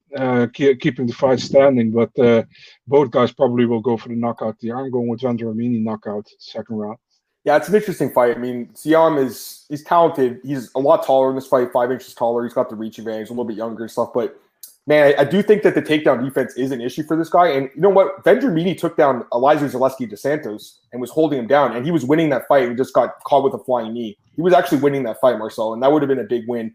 keep, 0.53 0.81
keeping 0.81 1.07
the 1.07 1.13
fight 1.13 1.41
standing. 1.41 1.91
But 1.91 2.19
uh, 2.19 2.45
both 2.87 3.11
guys 3.11 3.33
probably 3.33 3.67
will 3.67 3.81
go 3.81 3.97
for 3.97 4.09
the 4.09 4.17
knockout 4.17 4.57
here. 4.61 4.77
I'm 4.77 4.91
going 4.91 5.09
with 5.09 5.21
Vendramini 5.21 5.83
knockout 5.83 6.29
second 6.39 6.77
round. 6.77 6.99
Yeah, 7.45 7.57
it's 7.57 7.69
an 7.69 7.77
interesting 7.77 8.11
fight. 8.11 8.37
I 8.37 8.39
mean, 8.39 8.67
Ziam 8.75 9.25
is 9.25 9.65
he's 9.69 9.83
talented. 9.83 10.41
He's 10.45 10.71
a 10.75 10.79
lot 10.79 11.05
taller 11.05 11.31
in 11.31 11.35
this 11.35 11.47
fight, 11.47 11.73
five 11.73 11.91
inches 11.91 12.13
taller. 12.15 12.45
He's 12.45 12.53
got 12.53 12.69
the 12.69 12.77
reach 12.77 12.99
advantage, 12.99 13.29
a 13.29 13.33
little 13.33 13.45
bit 13.45 13.57
younger 13.57 13.85
and 13.85 13.91
stuff. 13.91 14.11
But 14.13 14.39
man, 14.87 15.15
I, 15.17 15.23
I, 15.23 15.25
do 15.25 15.43
think 15.43 15.63
that 15.63 15.75
the 15.75 15.83
takedown 15.83 16.25
defense 16.25 16.55
is 16.57 16.73
an 16.73 16.81
issue 16.81 17.05
for 17.05 17.17
this 17.17 17.29
guy. 17.29 17.49
And 17.49 17.71
you 17.75 17.81
know 17.81 17.91
what? 17.91 18.25
Vendramini 18.25 18.77
took 18.77 18.97
down 18.97 19.23
Elizeu 19.33 19.71
Zaleski 19.71 20.09
dos 20.09 20.23
Santos 20.23 20.81
and 20.93 21.01
was 21.01 21.11
holding 21.11 21.39
him 21.39 21.47
down, 21.47 21.77
and 21.77 21.87
he 21.87 21.93
was 21.93 22.05
winning 22.05 22.31
that 22.31 22.49
fight. 22.49 22.69
He 22.69 22.75
just 22.75 22.93
got 22.93 23.23
caught 23.25 23.45
with 23.45 23.55
a 23.55 23.65
flying 23.65 23.95
knee. 23.95 24.19
He 24.35 24.43
was 24.43 24.53
actually 24.53 24.79
winning 24.79 25.05
that 25.05 25.21
fight, 25.21 25.39
Marcel, 25.39 25.73
and 25.73 25.83
that 25.83 25.93
would 25.93 26.03
have 26.03 26.09
been 26.09 26.19
a 26.19 26.25
big 26.25 26.47
win 26.49 26.75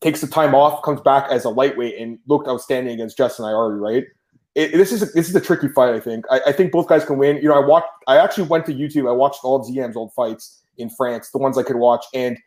takes 0.00 0.20
the 0.20 0.26
time 0.26 0.54
off, 0.54 0.82
comes 0.82 1.00
back 1.00 1.30
as 1.30 1.44
a 1.44 1.50
lightweight, 1.50 1.98
and 1.98 2.18
looked 2.26 2.48
outstanding 2.48 2.94
against 2.94 3.18
Jessin 3.18 3.40
Ayari. 3.40 3.80
Right? 3.80 4.04
It, 4.54 4.72
this 4.72 4.92
is 4.92 5.02
a, 5.02 5.06
this 5.06 5.28
is 5.28 5.34
a 5.34 5.40
tricky 5.40 5.68
fight. 5.68 5.94
I 5.94 6.00
think. 6.00 6.24
I, 6.30 6.40
I, 6.46 6.52
think 6.52 6.72
both 6.72 6.88
guys 6.88 7.04
can 7.04 7.18
win. 7.18 7.36
You 7.36 7.48
know, 7.48 7.54
I 7.54 7.64
watched. 7.64 7.88
I 8.06 8.16
actually 8.16 8.44
went 8.44 8.66
to 8.66 8.74
YouTube. 8.74 9.08
I 9.08 9.12
watched 9.12 9.40
all 9.44 9.56
of 9.56 9.66
Ziam's 9.66 9.96
old 9.96 10.12
fights 10.14 10.62
in 10.78 10.90
France, 10.90 11.30
the 11.30 11.38
ones 11.38 11.56
I 11.58 11.62
could 11.62 11.76
watch, 11.76 12.04
and 12.14 12.38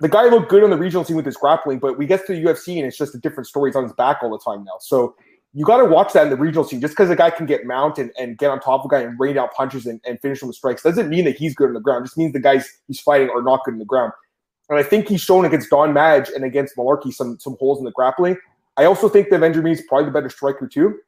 the 0.00 0.08
guy 0.08 0.28
looked 0.28 0.48
good 0.48 0.62
on 0.62 0.70
the 0.70 0.76
regional 0.76 1.04
team 1.04 1.16
with 1.16 1.26
his 1.26 1.36
grappling. 1.36 1.78
But 1.78 1.98
we 1.98 2.06
get 2.06 2.26
to 2.26 2.34
the 2.34 2.42
UFC, 2.42 2.76
and 2.76 2.86
it's 2.86 2.98
just 2.98 3.14
a 3.14 3.18
different 3.18 3.46
story. 3.46 3.70
He's 3.70 3.76
on 3.76 3.84
his 3.84 3.92
back 3.92 4.18
all 4.22 4.30
the 4.30 4.38
time 4.38 4.64
now. 4.64 4.76
So 4.80 5.14
you 5.54 5.64
got 5.64 5.78
to 5.78 5.84
watch 5.84 6.12
that 6.12 6.24
in 6.24 6.30
the 6.30 6.36
regional 6.36 6.64
scene. 6.64 6.80
Just 6.80 6.92
because 6.92 7.10
a 7.10 7.16
guy 7.16 7.30
can 7.30 7.46
get 7.46 7.64
mounted 7.64 8.10
and, 8.18 8.36
get 8.36 8.50
on 8.50 8.60
top 8.60 8.80
of 8.80 8.86
a 8.86 8.88
guy 8.88 9.00
and 9.00 9.18
rain 9.18 9.38
out 9.38 9.54
punches 9.54 9.86
and, 9.86 10.00
and 10.06 10.20
finish 10.20 10.42
him 10.42 10.48
with 10.48 10.56
strikes 10.56 10.82
doesn't 10.82 11.08
mean 11.08 11.24
that 11.24 11.36
he's 11.36 11.54
good 11.54 11.68
on 11.68 11.74
the 11.74 11.80
ground. 11.80 12.04
It 12.04 12.08
just 12.08 12.18
means 12.18 12.32
the 12.32 12.40
guys 12.40 12.68
he's 12.86 13.00
fighting 13.00 13.30
are 13.30 13.42
not 13.42 13.64
good 13.64 13.74
in 13.74 13.78
the 13.78 13.86
ground. 13.86 14.12
And 14.68 14.78
I 14.78 14.82
think 14.82 15.08
he's 15.08 15.20
shown 15.20 15.44
against 15.44 15.70
Don 15.70 15.92
Madge 15.92 16.28
and 16.34 16.44
against 16.44 16.76
Mullarkey 16.76 17.12
some 17.12 17.38
some 17.38 17.56
holes 17.58 17.78
in 17.78 17.84
the 17.84 17.92
grappling. 17.92 18.36
I 18.76 18.84
also 18.84 19.08
think 19.08 19.30
that 19.30 19.40
Vendramini 19.40 19.72
is 19.72 19.82
probably 19.82 20.06
the 20.06 20.12
better 20.12 20.30
striker 20.30 20.68
too. 20.68 20.98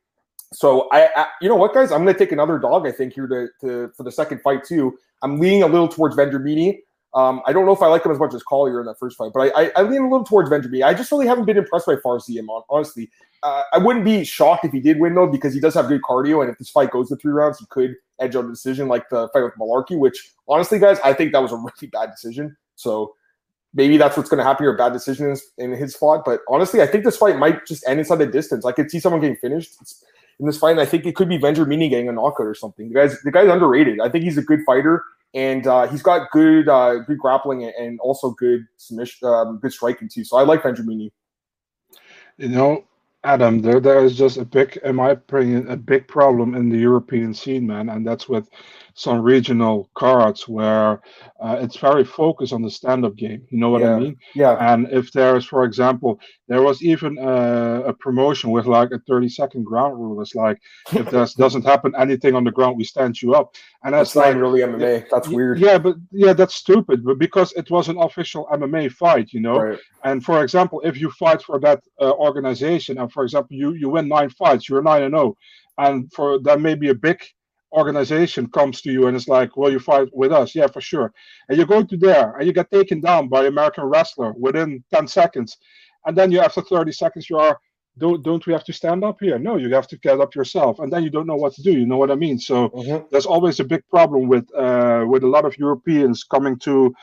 So 0.52 0.88
I, 0.90 1.08
I, 1.14 1.26
you 1.40 1.48
know 1.48 1.54
what, 1.54 1.72
guys, 1.72 1.92
I'm 1.92 2.02
going 2.02 2.12
to 2.12 2.18
take 2.18 2.32
another 2.32 2.58
dog. 2.58 2.86
I 2.86 2.90
think 2.90 3.12
here 3.12 3.28
to, 3.28 3.48
to 3.60 3.92
for 3.96 4.02
the 4.02 4.10
second 4.10 4.40
fight 4.42 4.64
too. 4.64 4.98
I'm 5.22 5.38
leaning 5.38 5.62
a 5.62 5.66
little 5.66 5.86
towards 5.86 6.16
Vendramini. 6.16 6.80
Um, 7.14 7.42
I 7.46 7.52
don't 7.52 7.66
know 7.66 7.72
if 7.72 7.82
I 7.82 7.86
like 7.86 8.04
him 8.04 8.12
as 8.12 8.18
much 8.18 8.34
as 8.34 8.42
Collier 8.42 8.80
in 8.80 8.86
that 8.86 8.98
first 8.98 9.16
fight, 9.16 9.32
but 9.34 9.52
I, 9.54 9.64
I, 9.64 9.72
I 9.76 9.82
lean 9.82 10.02
a 10.02 10.08
little 10.08 10.24
towards 10.24 10.50
Vendramini. 10.50 10.84
I 10.84 10.94
just 10.94 11.10
really 11.12 11.26
haven't 11.26 11.44
been 11.44 11.56
impressed 11.56 11.86
by 11.86 11.96
Fares 12.02 12.26
Ziam, 12.26 12.46
honestly. 12.68 13.10
Uh, 13.42 13.62
I 13.72 13.78
wouldn't 13.78 14.04
be 14.04 14.24
shocked 14.24 14.64
if 14.64 14.72
he 14.72 14.80
did 14.80 14.98
win 14.98 15.14
though, 15.14 15.26
because 15.26 15.54
he 15.54 15.60
does 15.60 15.74
have 15.74 15.88
good 15.88 16.02
cardio, 16.02 16.42
and 16.42 16.50
if 16.50 16.58
this 16.58 16.70
fight 16.70 16.90
goes 16.90 17.08
to 17.08 17.16
three 17.16 17.32
rounds, 17.32 17.58
he 17.58 17.66
could 17.70 17.94
edge 18.20 18.36
out 18.36 18.44
a 18.44 18.48
decision 18.48 18.86
like 18.86 19.08
the 19.08 19.28
fight 19.32 19.42
with 19.42 19.54
Mullarkey. 19.54 19.98
Which 19.98 20.32
honestly, 20.48 20.78
guys, 20.78 20.98
I 21.04 21.12
think 21.12 21.32
that 21.32 21.42
was 21.42 21.52
a 21.52 21.56
really 21.56 21.90
bad 21.92 22.10
decision. 22.10 22.56
So 22.76 23.14
maybe 23.74 23.96
that's 23.96 24.16
what's 24.16 24.28
going 24.28 24.38
to 24.38 24.44
happen 24.44 24.66
or 24.66 24.76
bad 24.76 24.92
decisions 24.92 25.42
in 25.58 25.72
his 25.72 25.94
fight. 25.94 26.22
But 26.24 26.40
honestly, 26.48 26.82
I 26.82 26.86
think 26.86 27.04
this 27.04 27.16
fight 27.16 27.38
might 27.38 27.66
just 27.66 27.86
end 27.86 27.98
inside 27.98 28.16
the 28.16 28.26
distance. 28.26 28.64
I 28.64 28.72
could 28.72 28.90
see 28.90 29.00
someone 29.00 29.20
getting 29.20 29.36
finished 29.36 29.72
in 30.38 30.46
this 30.46 30.58
fight, 30.58 30.72
and 30.72 30.80
I 30.80 30.86
think 30.86 31.06
it 31.06 31.14
could 31.14 31.28
be 31.28 31.38
Vendramini 31.38 31.88
getting 31.88 32.08
a 32.08 32.12
knockout 32.12 32.46
or 32.46 32.54
something. 32.54 32.88
The 32.88 32.94
guy's 32.94 33.20
the 33.22 33.30
guy's 33.30 33.48
underrated. 33.48 34.00
I 34.00 34.08
think 34.08 34.24
he's 34.24 34.38
a 34.38 34.42
good 34.42 34.60
fighter. 34.66 35.04
and 35.34 35.66
uh, 35.66 35.86
he's 35.86 36.02
got 36.02 36.30
good 36.30 36.68
uh, 36.68 36.98
good 36.98 37.18
grappling 37.18 37.64
and 37.78 38.00
also 38.00 38.30
good 38.32 38.66
submission, 38.76 39.28
um, 39.28 39.58
good 39.58 39.72
striking 39.72 40.08
too. 40.08 40.24
So 40.24 40.36
I 40.36 40.42
like 40.42 40.62
Vendramini. 40.62 41.10
You 42.38 42.48
know, 42.48 42.84
Adam, 43.24 43.60
there 43.60 43.80
there 43.80 44.04
is 44.04 44.16
just 44.16 44.38
a 44.38 44.44
big, 44.44 44.78
in 44.84 44.96
my 44.96 45.10
opinion, 45.10 45.68
a 45.70 45.76
big 45.76 46.08
problem 46.08 46.54
in 46.54 46.68
the 46.68 46.78
European 46.78 47.34
scene, 47.34 47.66
man, 47.66 47.88
and 47.88 48.06
that's 48.06 48.28
with 48.28 48.48
some 48.94 49.20
regional 49.20 49.90
cards 49.94 50.48
where 50.48 51.00
uh, 51.40 51.56
it's 51.60 51.76
very 51.76 52.04
focused 52.04 52.52
on 52.52 52.62
the 52.62 52.70
stand-up 52.70 53.16
game. 53.16 53.46
You 53.50 53.58
know 53.58 53.70
what 53.70 53.82
yeah. 53.82 53.94
I 53.94 53.98
mean? 53.98 54.16
Yeah. 54.34 54.72
And 54.72 54.88
if 54.90 55.12
there 55.12 55.36
is, 55.36 55.44
for 55.44 55.64
example, 55.64 56.20
there 56.48 56.62
was 56.62 56.82
even 56.82 57.18
a, 57.18 57.82
a 57.86 57.92
promotion 57.92 58.50
with 58.50 58.66
like 58.66 58.90
a 58.92 58.98
30-second 59.10 59.64
ground 59.64 59.98
rule. 59.98 60.20
It's 60.20 60.34
like 60.34 60.58
if 60.92 61.10
there 61.10 61.26
doesn't 61.36 61.64
happen 61.64 61.92
anything 61.96 62.34
on 62.34 62.44
the 62.44 62.50
ground, 62.50 62.76
we 62.76 62.84
stand 62.84 63.20
you 63.20 63.34
up. 63.34 63.54
And 63.84 63.94
that's, 63.94 64.12
that's 64.12 64.26
like 64.26 64.36
really 64.36 64.60
MMA. 64.60 65.06
That's 65.10 65.28
weird. 65.28 65.58
Yeah, 65.58 65.78
but 65.78 65.96
yeah, 66.12 66.32
that's 66.32 66.54
stupid. 66.54 67.04
But 67.04 67.18
because 67.18 67.52
it 67.52 67.70
was 67.70 67.88
an 67.88 67.98
official 67.98 68.46
MMA 68.52 68.92
fight, 68.92 69.32
you 69.32 69.40
know. 69.40 69.58
Right. 69.60 69.78
And 70.04 70.24
for 70.24 70.42
example, 70.42 70.80
if 70.84 71.00
you 71.00 71.10
fight 71.12 71.42
for 71.42 71.58
that 71.60 71.82
uh, 72.00 72.12
organization, 72.12 72.98
and 72.98 73.10
for 73.12 73.22
example, 73.22 73.56
you 73.56 73.72
you 73.74 73.88
win 73.88 74.08
nine 74.08 74.30
fights, 74.30 74.68
you're 74.68 74.82
nine 74.82 75.02
and 75.02 75.14
zero, 75.14 75.36
and 75.78 76.12
for 76.12 76.38
that 76.40 76.60
may 76.60 76.74
be 76.74 76.88
a 76.88 76.94
big 76.94 77.22
organization 77.72 78.48
comes 78.48 78.80
to 78.82 78.90
you 78.92 79.06
and 79.06 79.16
it's 79.16 79.28
like, 79.28 79.56
well, 79.56 79.70
you 79.70 79.78
fight 79.78 80.08
with 80.12 80.32
us, 80.32 80.54
yeah, 80.54 80.66
for 80.66 80.80
sure. 80.80 81.12
And 81.48 81.58
you 81.58 81.66
go 81.66 81.82
to 81.82 81.96
there 81.96 82.36
and 82.36 82.46
you 82.46 82.52
get 82.52 82.70
taken 82.70 83.00
down 83.00 83.28
by 83.28 83.46
American 83.46 83.84
wrestler 83.84 84.32
within 84.36 84.82
ten 84.92 85.06
seconds, 85.06 85.56
and 86.06 86.16
then 86.16 86.32
you 86.32 86.40
after 86.40 86.62
thirty 86.62 86.92
seconds 86.92 87.28
you 87.30 87.38
are. 87.38 87.58
Don't 87.98 88.22
don't 88.22 88.46
we 88.46 88.52
have 88.52 88.64
to 88.64 88.72
stand 88.72 89.04
up 89.04 89.18
here? 89.20 89.38
No, 89.38 89.56
you 89.56 89.68
have 89.74 89.88
to 89.88 89.98
get 89.98 90.20
up 90.20 90.34
yourself, 90.34 90.78
and 90.78 90.92
then 90.92 91.02
you 91.02 91.10
don't 91.10 91.26
know 91.26 91.34
what 91.34 91.54
to 91.54 91.62
do. 91.62 91.72
You 91.72 91.86
know 91.86 91.96
what 91.98 92.10
I 92.10 92.14
mean? 92.14 92.38
So 92.38 92.68
Mhm. 92.68 93.10
there's 93.10 93.26
always 93.26 93.58
a 93.60 93.64
big 93.64 93.82
problem 93.90 94.28
with 94.28 94.46
uh, 94.54 95.04
with 95.08 95.24
a 95.24 95.26
lot 95.26 95.44
of 95.44 95.58
Europeans 95.58 96.22
coming 96.22 96.56
to 96.60 96.94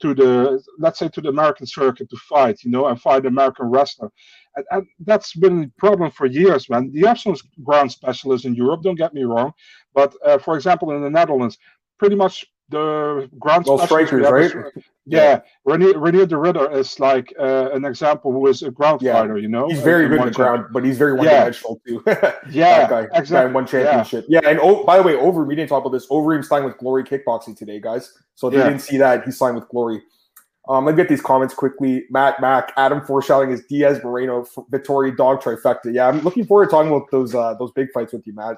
to 0.00 0.14
the 0.14 0.62
let's 0.78 0.98
say 0.98 1.08
to 1.08 1.20
the 1.20 1.28
American 1.28 1.66
circuit 1.66 2.10
to 2.10 2.16
fight, 2.16 2.62
you 2.64 2.70
know, 2.70 2.86
and 2.86 3.00
fight 3.00 3.22
an 3.22 3.28
American 3.28 3.66
wrestler. 3.66 4.10
And, 4.56 4.64
and 4.70 4.86
that's 5.00 5.34
been 5.34 5.64
a 5.64 5.80
problem 5.80 6.10
for 6.10 6.26
years, 6.26 6.68
man. 6.68 6.90
The 6.92 7.14
some 7.16 7.36
ground 7.62 7.92
specialists 7.92 8.46
in 8.46 8.54
Europe, 8.54 8.82
don't 8.82 8.96
get 8.96 9.14
me 9.14 9.24
wrong, 9.24 9.52
but 9.94 10.14
uh, 10.24 10.38
for 10.38 10.56
example, 10.56 10.90
in 10.92 11.02
the 11.02 11.10
Netherlands, 11.10 11.58
pretty 11.98 12.16
much 12.16 12.44
the 12.68 13.30
ground 13.38 13.64
Well, 13.66 13.78
strikers, 13.78 14.28
right? 14.28 14.44
is- 14.76 14.84
yeah, 15.08 15.40
Reinier, 15.66 15.94
Reinier 15.94 16.26
de 16.26 16.36
Ridder 16.36 16.68
is 16.72 16.98
like 16.98 17.32
uh, 17.38 17.70
an 17.72 17.84
example 17.84 18.32
who 18.32 18.48
is 18.48 18.62
a 18.62 18.72
ground 18.72 19.02
Yeah. 19.02 19.12
fighter, 19.20 19.38
you 19.38 19.46
know. 19.46 19.68
He's 19.68 19.80
very 19.80 20.08
good 20.08 20.20
the 20.20 20.32
ground, 20.32 20.66
but 20.72 20.84
he's 20.84 20.98
very 20.98 21.12
Yeah. 21.12 21.44
one-dimensional 21.44 21.80
too. 21.86 22.02
Yeah, 22.50 22.78
that 22.88 22.90
guy, 22.90 23.06
guy 23.06 23.18
exactly. 23.18 23.46
in 23.48 23.52
one 23.54 23.66
championship. 23.66 24.24
Yeah. 24.28 24.40
and 24.44 24.58
oh, 24.60 24.82
by 24.84 24.96
the 24.96 25.04
way, 25.04 25.14
over 25.14 25.44
we 25.44 25.54
didn't 25.54 25.68
talk 25.68 25.82
about 25.84 25.92
this. 25.92 26.08
Overeem 26.08 26.44
signed 26.44 26.64
with 26.64 26.76
Glory 26.78 27.04
Kickboxing 27.04 27.56
today, 27.56 27.78
guys. 27.80 28.12
So 28.34 28.48
if 28.48 28.54
you 28.54 28.62
didn't 28.64 28.80
see 28.80 28.96
that, 28.98 29.24
he 29.24 29.30
signed 29.30 29.54
with 29.54 29.68
Glory. 29.68 30.02
Um, 30.68 30.84
let 30.84 30.96
me 30.96 31.00
get 31.00 31.08
these 31.08 31.22
comments 31.22 31.54
quickly. 31.54 32.06
Matt 32.10 32.40
Mac, 32.40 32.72
Adam 32.76 33.00
foreshadowing 33.00 33.50
his 33.50 33.64
Diaz 33.66 34.00
Moreno 34.02 34.44
Vettori 34.72 35.16
dog 35.16 35.40
trifecta. 35.40 35.94
Yeah, 35.94 36.08
I'm 36.08 36.20
looking 36.22 36.44
forward 36.44 36.64
to 36.66 36.70
talking 36.72 36.90
about 36.90 37.08
those 37.12 37.32
uh, 37.36 37.54
those 37.54 37.70
big 37.70 37.92
fights 37.92 38.12
with 38.12 38.26
you, 38.26 38.34
Matt. 38.34 38.56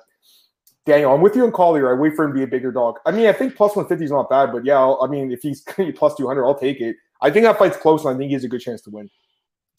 Daniel, 0.88 1.14
I'm 1.14 1.20
with 1.20 1.36
you 1.36 1.44
on 1.44 1.52
Collier. 1.52 1.94
I 1.94 2.00
wait 2.00 2.14
for 2.16 2.24
him 2.24 2.32
to 2.32 2.34
be 2.34 2.42
a 2.42 2.46
bigger 2.46 2.72
dog. 2.72 2.96
I 3.06 3.12
mean, 3.12 3.26
I 3.26 3.32
think 3.32 3.54
plus 3.54 3.76
150 3.76 4.04
is 4.04 4.10
not 4.10 4.28
bad, 4.30 4.50
but 4.52 4.64
yeah, 4.64 4.78
I'll, 4.78 4.98
I 5.02 5.06
mean, 5.06 5.30
if 5.30 5.42
he's 5.42 5.60
plus 5.94 6.14
200, 6.16 6.44
I'll 6.44 6.58
take 6.58 6.80
it. 6.80 6.96
I 7.20 7.30
think 7.30 7.44
that 7.44 7.58
fight's 7.58 7.76
close, 7.76 8.04
and 8.04 8.14
I 8.14 8.18
think 8.18 8.28
he 8.28 8.34
has 8.34 8.44
a 8.44 8.48
good 8.48 8.60
chance 8.60 8.80
to 8.82 8.90
win. 8.90 9.08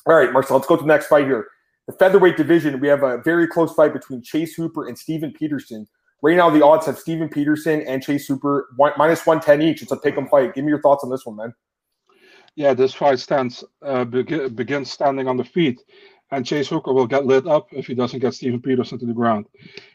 All 0.06 0.16
right, 0.16 0.32
Marcel, 0.32 0.56
let's 0.58 0.68
go 0.68 0.76
to 0.76 0.82
the 0.82 0.88
next 0.88 1.08
fight 1.08 1.26
here. 1.26 1.48
The 1.88 1.94
featherweight 1.94 2.38
division, 2.38 2.80
we 2.80 2.88
have 2.88 3.04
a 3.04 3.18
very 3.18 3.48
close 3.48 3.74
fight 3.74 3.94
between 3.94 4.22
Chase 4.22 4.54
Hooper 4.54 4.88
and 4.88 4.98
Steven 4.98 5.32
Peterson. 5.34 5.88
Right 6.22 6.38
now, 6.38 6.50
the 6.50 6.64
odds 6.64 6.86
have 6.86 7.00
Steven 7.00 7.30
Peterson 7.30 7.82
and 7.82 8.04
Chase 8.04 8.28
Hooper 8.28 8.70
one, 8.76 8.92
minus 8.98 9.26
110 9.26 9.68
each. 9.68 9.82
It's 9.82 9.92
a 9.92 9.98
pick 9.98 10.18
'em 10.18 10.28
fight. 10.28 10.54
Give 10.54 10.64
me 10.66 10.70
your 10.70 10.82
thoughts 10.82 11.04
on 11.04 11.10
this 11.10 11.26
one, 11.26 11.38
man. 11.38 11.54
yeah, 12.56 12.74
this 12.74 12.94
fight 12.94 13.20
stands 13.20 13.64
uh, 13.82 14.04
begins 14.06 14.92
standing 14.92 15.28
on 15.28 15.38
the 15.38 15.44
feet, 15.44 15.82
and 16.32 16.46
Chase 16.46 16.68
Hooper 16.70 16.94
will 16.94 17.08
get 17.08 17.26
lit 17.26 17.48
up 17.48 17.68
if 17.72 17.88
he 17.88 17.96
doesn't 17.96 18.20
get 18.20 18.34
Steven 18.34 18.62
Peterson 18.62 19.00
to 19.00 19.06
the 19.06 19.14
ground. 19.14 19.48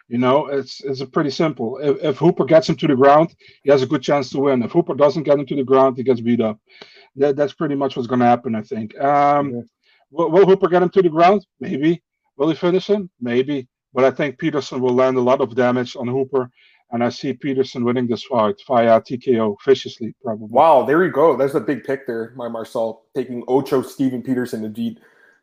You 0.09 0.19
know, 0.19 0.47
it's 0.47 0.81
it's 0.83 1.01
a 1.01 1.07
pretty 1.07 1.31
simple. 1.31 1.79
If, 1.79 2.03
if 2.03 2.17
Hooper 2.19 2.45
gets 2.45 2.69
him 2.69 2.77
to 2.77 2.87
the 2.89 2.97
ground, 2.97 3.35
he 3.63 3.71
has 3.71 3.83
a 3.83 3.87
good 3.87 4.03
chance 4.03 4.31
to 4.31 4.39
win. 4.41 4.63
If 4.63 4.73
Hooper 4.73 4.95
doesn't 4.95 5.23
get 5.23 5.39
him 5.39 5.47
to 5.47 5.57
the 5.57 5.65
ground, 5.65 5.97
he 5.97 6.03
gets 6.03 6.21
beat 6.21 6.41
up. 6.41 6.59
That, 7.17 7.37
that's 7.37 7.53
pretty 7.55 7.75
much 7.77 7.97
what's 7.97 8.09
going 8.09 8.21
to 8.21 8.27
happen, 8.27 8.55
I 8.55 8.63
think. 8.63 8.99
Um, 9.01 9.51
Yeah. 9.53 9.61
will, 10.11 10.31
will 10.31 10.47
Hooper 10.47 10.69
get 10.69 10.83
him 10.83 10.91
to 10.91 11.03
the 11.03 11.09
ground? 11.09 11.47
Maybe. 11.61 12.03
Will 12.37 12.49
he 12.49 12.55
finish 12.57 12.89
him? 12.89 13.09
Maybe. 13.21 13.69
But 13.93 14.05
I 14.05 14.11
think 14.11 14.39
Peterson 14.39 14.81
will 14.81 14.95
land 14.95 15.17
a 15.17 15.21
lot 15.21 15.41
of 15.41 15.55
damage 15.55 15.95
on 15.95 16.09
Hooper, 16.09 16.51
and 16.91 17.05
I 17.05 17.11
see 17.11 17.33
Peterson 17.33 17.85
winning 17.85 18.09
this 18.09 18.25
fight 18.25 18.57
via 18.67 19.01
TKO 19.01 19.55
viciously, 19.65 20.13
probably. 20.23 20.49
Wow, 20.51 20.83
there 20.85 21.05
you 21.05 21.13
go. 21.13 21.37
That's 21.37 21.55
a 21.55 21.61
big 21.61 21.85
pick 21.85 22.05
there, 22.09 22.33
my 22.35 22.49
Marcel, 22.49 23.05
taking 23.15 23.45
Ocho 23.47 23.83
Steven 23.83 24.21
Peterson 24.21 24.63
to 24.63 24.69
beat 24.69 24.99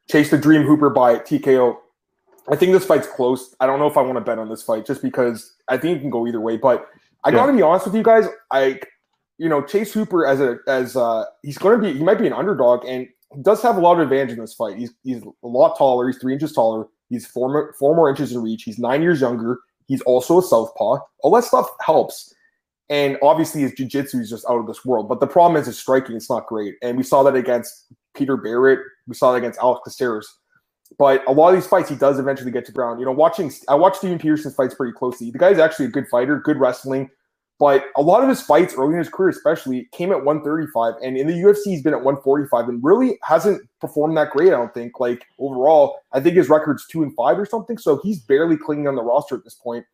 Chase 0.09 0.29
the 0.29 0.37
Dream 0.37 0.63
Hooper 0.63 0.89
by 0.89 1.15
TKO. 1.19 1.77
I 2.49 2.55
think 2.55 2.73
this 2.73 2.85
fight's 2.85 3.07
close. 3.07 3.55
I 3.59 3.65
don't 3.67 3.79
know 3.79 3.87
if 3.87 3.97
I 3.97 4.01
want 4.01 4.17
to 4.17 4.21
bet 4.23 4.39
on 4.39 4.49
this 4.49 4.63
fight 4.63 4.85
just 4.85 5.01
because 5.01 5.53
I 5.67 5.77
think 5.77 5.97
it 5.97 6.01
can 6.01 6.09
go 6.09 6.27
either 6.27 6.41
way. 6.41 6.57
But 6.57 6.87
I 7.23 7.29
Yeah. 7.29 7.35
got 7.35 7.45
to 7.47 7.53
be 7.53 7.61
honest 7.61 7.85
with 7.85 7.95
you 7.95 8.03
guys. 8.03 8.25
I, 8.51 8.79
you 9.37 9.47
know, 9.47 9.61
Chase 9.61 9.93
Hooper 9.93 10.25
as 10.25 10.39
a 10.41 10.57
as 10.67 10.95
uh 10.95 11.25
he's 11.43 11.57
going 11.57 11.79
to 11.79 11.81
be 11.81 11.97
he 11.97 12.03
might 12.03 12.17
be 12.19 12.27
an 12.27 12.33
underdog 12.33 12.83
and 12.85 13.07
he 13.33 13.41
does 13.41 13.61
have 13.61 13.77
a 13.77 13.79
lot 13.79 13.93
of 13.93 13.99
advantage 13.99 14.33
in 14.33 14.39
this 14.39 14.53
fight. 14.53 14.77
He's 14.77 14.91
he's 15.03 15.23
a 15.23 15.47
lot 15.47 15.77
taller. 15.77 16.07
He's 16.07 16.17
three 16.17 16.33
inches 16.33 16.51
taller. 16.53 16.87
He's 17.09 17.25
four 17.27 17.49
more, 17.49 17.75
four 17.79 17.95
more 17.95 18.09
inches 18.09 18.33
in 18.33 18.41
reach. 18.41 18.63
He's 18.63 18.79
nine 18.79 19.01
years 19.01 19.21
younger. 19.21 19.59
He's 19.87 20.01
also 20.01 20.39
a 20.39 20.43
southpaw. 20.43 20.99
All 21.19 21.31
that 21.35 21.43
stuff 21.43 21.69
helps. 21.81 22.33
And 22.89 23.17
obviously 23.21 23.61
his 23.61 23.73
jiu-jitsu 23.73 24.19
is 24.19 24.29
just 24.29 24.45
out 24.49 24.57
of 24.59 24.67
this 24.67 24.83
world. 24.83 25.07
But 25.07 25.21
the 25.21 25.27
problem 25.27 25.59
is 25.59 25.67
his 25.67 25.79
striking, 25.79 26.15
it's 26.15 26.29
not 26.29 26.45
great. 26.47 26.75
And 26.81 26.97
we 26.97 27.03
saw 27.03 27.23
that 27.23 27.35
against 27.35 27.85
Peter 28.15 28.37
Barrett. 28.37 28.79
We 29.07 29.15
saw 29.15 29.31
that 29.31 29.37
against 29.37 29.59
Alex 29.59 29.81
Caceres. 29.83 30.37
But 30.97 31.23
a 31.27 31.31
lot 31.31 31.49
of 31.49 31.55
these 31.55 31.67
fights, 31.67 31.89
he 31.89 31.95
does 31.95 32.19
eventually 32.19 32.51
get 32.51 32.65
to 32.65 32.71
ground. 32.71 32.99
You 32.99 33.05
know, 33.05 33.11
watching 33.11 33.51
I 33.69 33.75
watched 33.75 33.97
Steven 33.97 34.19
Peterson's 34.19 34.55
fights 34.55 34.75
pretty 34.75 34.93
closely. 34.93 35.31
The 35.31 35.39
guy's 35.39 35.59
actually 35.59 35.85
a 35.85 35.89
good 35.89 36.07
fighter, 36.09 36.39
good 36.39 36.57
wrestling. 36.57 37.09
But 37.61 37.85
a 37.95 38.01
lot 38.01 38.23
of 38.23 38.29
his 38.29 38.41
fights 38.41 38.73
early 38.73 38.93
in 38.93 38.97
his 38.97 39.07
career, 39.07 39.29
especially, 39.29 39.87
came 39.91 40.11
at 40.11 40.25
135. 40.25 40.95
And 41.03 41.15
in 41.15 41.27
the 41.27 41.33
UFC, 41.33 41.65
he's 41.65 41.83
been 41.83 41.93
at 41.93 42.03
145 42.03 42.67
and 42.67 42.83
really 42.83 43.19
hasn't 43.21 43.61
performed 43.79 44.17
that 44.17 44.31
great, 44.31 44.47
I 44.47 44.57
don't 44.57 44.73
think. 44.73 44.99
Like 44.99 45.27
overall, 45.37 45.99
I 46.11 46.19
think 46.21 46.37
his 46.37 46.49
record's 46.49 46.87
two 46.87 47.03
and 47.03 47.15
five 47.15 47.37
or 47.37 47.45
something. 47.45 47.77
So 47.77 47.99
he's 48.01 48.19
barely 48.19 48.57
clinging 48.57 48.87
on 48.87 48.95
the 48.95 49.03
roster 49.03 49.35
at 49.35 49.43
this 49.43 49.53
point. 49.53 49.85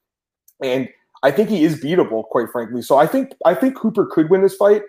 And 0.64 0.88
I 1.24 1.32
think 1.32 1.50
he 1.50 1.66
is 1.66 1.84
beatable, 1.84 2.24
quite 2.24 2.50
frankly. 2.54 2.82
So 2.82 2.98
I 2.98 3.06
think 3.06 3.34
I 3.46 3.54
think 3.54 3.78
Hooper 3.78 4.06
could 4.06 4.30
win 4.30 4.44
this 4.44 4.56
fight. 4.56 4.84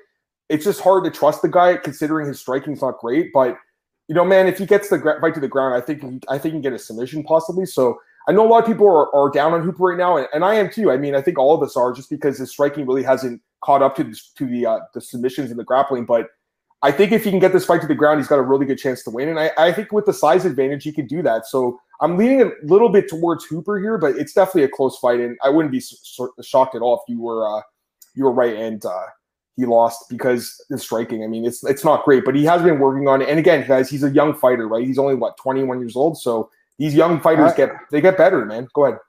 It's 0.48 0.64
just 0.64 0.80
hard 0.80 1.04
to 1.04 1.10
trust 1.10 1.42
the 1.42 1.48
guy 1.48 1.76
considering 1.76 2.26
his 2.26 2.40
striking's 2.40 2.82
not 2.82 2.98
great. 2.98 3.30
But 3.32 3.56
you 4.08 4.14
know, 4.14 4.24
man, 4.24 4.46
if 4.46 4.58
he 4.58 4.66
gets 4.66 4.88
the 4.88 4.98
fight 5.20 5.34
to 5.34 5.40
the 5.40 5.48
ground, 5.48 5.74
I 5.74 5.84
think 5.84 6.02
he, 6.02 6.20
I 6.28 6.38
think 6.38 6.44
he 6.44 6.50
can 6.52 6.62
get 6.62 6.72
a 6.72 6.78
submission 6.78 7.22
possibly. 7.22 7.66
So 7.66 7.98
I 8.26 8.32
know 8.32 8.46
a 8.46 8.48
lot 8.48 8.62
of 8.62 8.66
people 8.66 8.86
are, 8.86 9.14
are 9.14 9.30
down 9.30 9.54
on 9.54 9.62
Hooper 9.62 9.84
right 9.84 9.98
now, 9.98 10.16
and, 10.16 10.26
and 10.34 10.44
I 10.44 10.54
am 10.54 10.70
too. 10.70 10.90
I 10.90 10.96
mean, 10.96 11.14
I 11.14 11.22
think 11.22 11.38
all 11.38 11.54
of 11.54 11.62
us 11.62 11.76
are 11.76 11.92
just 11.92 12.10
because 12.10 12.38
his 12.38 12.50
striking 12.50 12.86
really 12.86 13.02
hasn't 13.02 13.40
caught 13.64 13.82
up 13.82 13.96
to 13.96 14.04
the, 14.04 14.20
to 14.36 14.46
the 14.46 14.66
uh, 14.66 14.80
the 14.94 15.00
submissions 15.00 15.50
and 15.50 15.58
the 15.58 15.64
grappling. 15.64 16.04
But 16.04 16.28
I 16.82 16.92
think 16.92 17.12
if 17.12 17.24
he 17.24 17.30
can 17.30 17.40
get 17.40 17.52
this 17.52 17.64
fight 17.64 17.80
to 17.80 17.86
the 17.86 17.94
ground, 17.94 18.20
he's 18.20 18.28
got 18.28 18.38
a 18.38 18.42
really 18.42 18.64
good 18.64 18.78
chance 18.78 19.02
to 19.04 19.10
win. 19.10 19.28
And 19.28 19.38
I, 19.38 19.50
I 19.58 19.72
think 19.72 19.92
with 19.92 20.06
the 20.06 20.12
size 20.12 20.44
advantage, 20.44 20.84
he 20.84 20.92
can 20.92 21.06
do 21.06 21.22
that. 21.22 21.46
So 21.46 21.78
I'm 22.00 22.16
leaning 22.16 22.42
a 22.42 22.50
little 22.62 22.88
bit 22.88 23.08
towards 23.08 23.44
Hooper 23.46 23.78
here, 23.78 23.98
but 23.98 24.16
it's 24.16 24.32
definitely 24.32 24.64
a 24.64 24.68
close 24.68 24.98
fight, 24.98 25.20
and 25.20 25.36
I 25.42 25.50
wouldn't 25.50 25.72
be 25.72 25.78
s- 25.78 25.98
sor- 26.02 26.32
shocked 26.42 26.74
at 26.74 26.82
all 26.82 26.94
if 26.96 27.12
you 27.12 27.20
were 27.20 27.58
uh, 27.58 27.62
you 28.14 28.24
were 28.24 28.32
right 28.32 28.54
and 28.54 28.84
uh, 28.84 29.06
he 29.58 29.66
lost 29.66 30.08
because 30.08 30.64
the 30.70 30.78
striking. 30.78 31.24
I 31.24 31.26
mean, 31.26 31.44
it's 31.44 31.64
it's 31.64 31.84
not 31.84 32.04
great, 32.04 32.24
but 32.24 32.36
he 32.36 32.44
has 32.44 32.62
been 32.62 32.78
working 32.78 33.08
on 33.08 33.20
it. 33.20 33.28
And 33.28 33.40
again, 33.40 33.66
guys, 33.66 33.90
he's 33.90 34.04
a 34.04 34.10
young 34.10 34.32
fighter, 34.32 34.68
right? 34.68 34.86
He's 34.86 34.98
only 34.98 35.16
what 35.16 35.36
21 35.36 35.80
years 35.80 35.96
old, 35.96 36.16
so 36.16 36.48
these 36.78 36.94
young 36.94 37.20
fighters 37.20 37.52
I- 37.52 37.56
get 37.56 37.72
they 37.90 38.00
get 38.00 38.16
better, 38.16 38.46
man. 38.46 38.68
Go 38.72 38.86
ahead. 38.86 39.00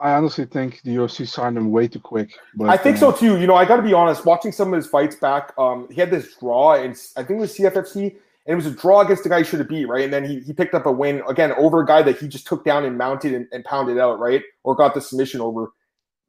I 0.00 0.12
honestly 0.12 0.44
think 0.44 0.80
the 0.82 0.94
UFC 0.94 1.26
signed 1.26 1.58
him 1.58 1.72
way 1.72 1.88
too 1.88 1.98
quick. 1.98 2.30
But 2.54 2.68
I 2.68 2.76
think 2.76 2.98
uh, 2.98 3.00
so 3.00 3.12
too. 3.12 3.40
You 3.40 3.48
know, 3.48 3.56
I 3.56 3.64
got 3.64 3.76
to 3.76 3.82
be 3.82 3.92
honest. 3.92 4.24
Watching 4.24 4.52
some 4.52 4.72
of 4.72 4.76
his 4.76 4.86
fights 4.86 5.16
back, 5.16 5.52
um, 5.58 5.88
he 5.90 6.00
had 6.00 6.12
this 6.12 6.36
draw, 6.36 6.74
and 6.74 6.92
I 7.16 7.24
think 7.24 7.38
it 7.38 7.40
was 7.40 7.56
CFFC, 7.56 8.02
and 8.02 8.12
it 8.46 8.54
was 8.54 8.66
a 8.66 8.70
draw 8.70 9.00
against 9.00 9.24
the 9.24 9.28
guy 9.28 9.38
he 9.38 9.44
should 9.44 9.58
have 9.58 9.68
beat, 9.68 9.86
right? 9.86 10.04
And 10.04 10.12
then 10.12 10.24
he, 10.24 10.38
he 10.38 10.52
picked 10.52 10.74
up 10.74 10.86
a 10.86 10.92
win 10.92 11.24
again 11.28 11.50
over 11.54 11.80
a 11.80 11.86
guy 11.86 12.02
that 12.02 12.16
he 12.18 12.28
just 12.28 12.46
took 12.46 12.64
down 12.64 12.84
and 12.84 12.96
mounted 12.96 13.34
and, 13.34 13.48
and 13.50 13.64
pounded 13.64 13.98
out, 13.98 14.20
right? 14.20 14.44
Or 14.62 14.76
got 14.76 14.94
the 14.94 15.00
submission 15.00 15.40
over. 15.40 15.72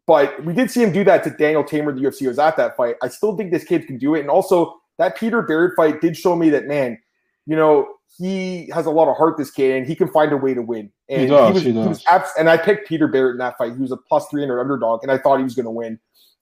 But 0.10 0.44
we 0.44 0.54
did 0.54 0.72
see 0.72 0.82
him 0.82 0.92
do 0.92 1.04
that 1.04 1.24
to 1.26 1.30
Daniel 1.30 1.64
Teymur. 1.64 1.94
The 1.94 2.02
UFC 2.02 2.28
was 2.28 2.40
at 2.40 2.58
that 2.58 2.76
fight. 2.76 2.96
I 3.04 3.10
still 3.10 3.38
think 3.38 3.52
this 3.52 3.64
kid 3.64 3.86
can 3.86 4.00
do 4.00 4.16
it, 4.16 4.22
and 4.22 4.30
also 4.32 4.74
that 4.98 5.16
Peter 5.16 5.44
Barrett 5.44 5.76
fight 5.76 6.02
did 6.02 6.18
show 6.18 6.36
me 6.36 6.50
that 6.50 6.66
man, 6.66 6.98
you 7.46 7.56
know, 7.56 7.88
he 8.18 8.72
has 8.74 8.88
a 8.88 8.90
lot 8.90 9.08
of 9.08 9.16
heart. 9.18 9.38
This 9.38 9.52
kid, 9.52 9.78
and 9.78 9.86
he 9.86 9.96
can 9.96 10.08
find 10.08 10.32
a 10.32 10.38
way 10.38 10.56
to 10.56 10.64
win. 10.64 10.92
And 11.10 11.30
does, 11.30 11.54
was, 11.54 11.62
he 11.62 11.72
was 11.74 12.00
does. 12.00 12.06
abs- 12.08 12.32
and 12.40 12.50
I 12.50 12.58
picked 12.58 12.88
Peter 12.88 13.08
Barrett 13.08 13.34
in 13.34 13.38
that 13.38 13.56
fight. 13.60 13.76
He 13.76 13.82
was 13.84 13.92
a 13.92 13.98
plus 13.98 14.28
three 14.32 14.42
hundred 14.42 14.60
underdog, 14.60 15.04
and 15.04 15.12
I 15.12 15.20
thought 15.20 15.38
he 15.38 15.44
was 15.44 15.54
going 15.54 15.66
to 15.66 15.72
win 15.72 16.00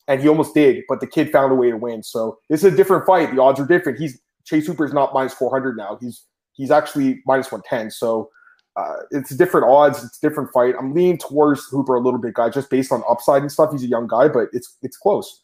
and 0.08 0.22
he 0.22 0.30
almost 0.30 0.54
did, 0.54 0.86
but 0.88 1.02
the 1.02 1.08
kid 1.08 1.30
found 1.30 1.52
a 1.52 1.56
way 1.56 1.70
to 1.70 1.76
win. 1.76 2.02
So 2.02 2.40
this 2.50 2.64
is 2.64 2.74
a 2.74 2.76
different 2.76 3.06
fight. 3.06 3.36
The 3.36 3.42
odds 3.42 3.60
are 3.60 3.68
different. 3.68 4.00
He's 4.00 4.18
Chase 4.46 4.66
Hooper 4.66 4.86
is 4.86 4.94
not 4.94 5.14
minus 5.14 5.34
four 5.34 5.52
hundred 5.52 5.76
now. 5.76 5.98
He's 6.00 6.24
he's 6.54 6.72
actually 6.72 7.22
minus 7.26 7.52
one 7.52 7.62
ten. 7.68 7.92
So 7.92 8.30
uh, 8.78 8.98
it's 9.12 9.36
different 9.36 9.68
odds. 9.68 10.04
It's 10.04 10.18
a 10.18 10.22
different 10.22 10.52
fight. 10.52 10.76
I'm 10.80 10.94
leaning 10.94 11.18
towards 11.18 11.66
Hooper 11.66 11.96
a 11.96 12.00
little 12.00 12.20
bit, 12.20 12.36
guy, 12.36 12.50
just 12.50 12.70
based 12.70 12.92
on 12.92 13.04
upside 13.10 13.42
and 13.42 13.52
stuff. 13.52 13.72
He's 13.72 13.84
a 13.84 13.88
young 13.88 14.08
guy, 14.08 14.28
but 14.28 14.50
it's 14.54 14.78
it's 14.84 14.98
close. 14.98 15.44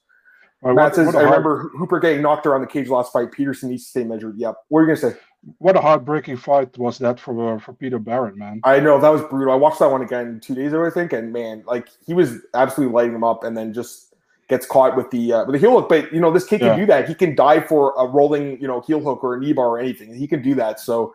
Matt 0.61 0.75
what, 0.75 0.95
says, 0.95 1.07
what 1.07 1.15
I 1.15 1.23
hard... 1.23 1.29
remember 1.31 1.69
Hooper 1.77 1.99
getting 1.99 2.21
knocked 2.21 2.45
around 2.45 2.61
the 2.61 2.67
cage 2.67 2.87
last 2.87 3.11
fight. 3.11 3.31
Peterson 3.31 3.69
needs 3.69 3.83
to 3.83 3.89
stay 3.89 4.03
measured. 4.03 4.37
Yep. 4.37 4.55
What 4.69 4.79
are 4.79 4.81
you 4.83 4.87
going 4.87 4.99
to 4.99 5.11
say? 5.11 5.19
What 5.57 5.75
a 5.75 5.81
heartbreaking 5.81 6.37
fight 6.37 6.77
was 6.77 6.99
that 6.99 7.19
for 7.19 7.59
for 7.59 7.73
Peter 7.73 7.99
Barrett, 7.99 8.37
man. 8.37 8.61
I 8.63 8.79
know 8.79 8.99
that 8.99 9.09
was 9.09 9.21
brutal. 9.23 9.51
I 9.51 9.57
watched 9.57 9.79
that 9.79 9.91
one 9.91 10.01
again 10.01 10.39
two 10.41 10.55
days 10.55 10.71
ago, 10.71 10.85
I 10.85 10.89
think, 10.89 11.11
and 11.11 11.33
man, 11.33 11.63
like 11.65 11.89
he 12.05 12.13
was 12.13 12.37
absolutely 12.53 12.93
lighting 12.93 13.15
him 13.15 13.25
up, 13.25 13.43
and 13.43 13.57
then 13.57 13.73
just 13.73 14.13
gets 14.47 14.65
caught 14.65 14.95
with 14.95 15.09
the 15.11 15.33
uh, 15.33 15.45
with 15.45 15.53
the 15.53 15.59
heel 15.59 15.71
hook. 15.71 15.89
But 15.89 16.13
you 16.13 16.21
know, 16.21 16.31
this 16.31 16.45
kid 16.45 16.61
can 16.61 16.77
do 16.77 16.85
that. 16.85 17.09
He 17.09 17.15
can 17.15 17.35
dive 17.35 17.67
for 17.67 17.93
a 17.97 18.07
rolling, 18.07 18.61
you 18.61 18.67
know, 18.67 18.79
heel 18.81 19.01
hook 19.01 19.21
or 19.23 19.33
a 19.33 19.39
knee 19.39 19.51
bar 19.51 19.67
or 19.67 19.79
anything. 19.79 20.13
He 20.13 20.27
can 20.27 20.41
do 20.41 20.55
that. 20.55 20.79
So 20.79 21.13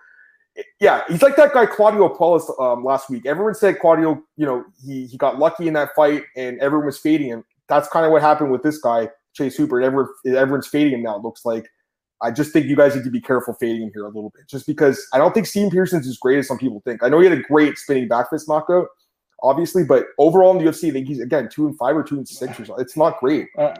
yeah, 0.81 1.03
he's 1.09 1.23
like 1.23 1.37
that 1.37 1.53
guy 1.53 1.67
Claudio 1.67 2.09
Puelles 2.15 2.49
um, 2.61 2.85
last 2.85 3.11
week. 3.11 3.27
Everyone 3.27 3.55
said 3.55 3.79
Claudio, 3.79 4.23
you 4.37 4.47
know, 4.47 4.65
he 4.85 5.07
he 5.07 5.17
got 5.17 5.39
lucky 5.39 5.69
in 5.69 5.75
that 5.75 5.91
fight, 5.95 6.25
and 6.37 6.59
everyone 6.61 6.87
was 6.87 6.99
fading 6.99 7.29
him. 7.29 7.45
That's 7.69 7.89
kind 7.89 8.07
of 8.07 8.13
what 8.13 8.23
happened 8.23 8.51
with 8.51 8.63
this 8.63 8.79
guy, 8.79 9.09
Chase 9.35 9.57
Hooper. 9.57 9.81
Everyone, 9.81 10.09
everyone's 10.27 10.67
fading 10.67 10.95
him 10.95 11.03
now. 11.03 11.17
It 11.17 11.23
looks 11.23 11.45
like. 11.45 11.69
I 12.21 12.33
just 12.33 12.53
think 12.53 12.67
you 12.67 12.75
guys 12.75 12.97
need 12.97 13.05
to 13.05 13.11
be 13.11 13.21
careful 13.21 13.55
fading 13.55 13.83
him 13.83 13.91
here 13.95 14.03
a 14.03 14.09
little 14.09 14.33
bit, 14.35 14.49
just 14.49 14.67
because 14.67 15.07
I 15.13 15.19
don't 15.19 15.33
think 15.33 15.47
Steven 15.47 15.71
Peterson's 15.71 16.09
as 16.09 16.19
great 16.19 16.39
as 16.39 16.49
some 16.49 16.59
people 16.59 16.83
think. 16.85 17.05
I 17.05 17.09
know 17.09 17.21
he 17.21 17.29
had 17.29 17.39
a 17.39 17.43
great 17.43 17.79
spinning 17.79 18.09
back 18.09 18.31
fist 18.31 18.49
knockout, 18.49 18.89
obviously, 19.43 19.85
but 19.85 20.07
overall 20.19 20.51
in 20.51 20.65
the 20.65 20.69
UFC, 20.69 20.89
I 20.89 20.93
think 20.93 21.07
he's 21.07 21.21
again 21.21 21.49
two 21.49 21.67
and 21.69 21.79
five 21.79 21.97
or 21.97 22.03
two 22.03 22.17
and 22.17 22.27
six 22.27 22.59
or 22.59 22.65
something. 22.65 22.85
It's 22.85 22.97
not 22.97 23.21
great. 23.21 23.47
Uh, 23.57 23.75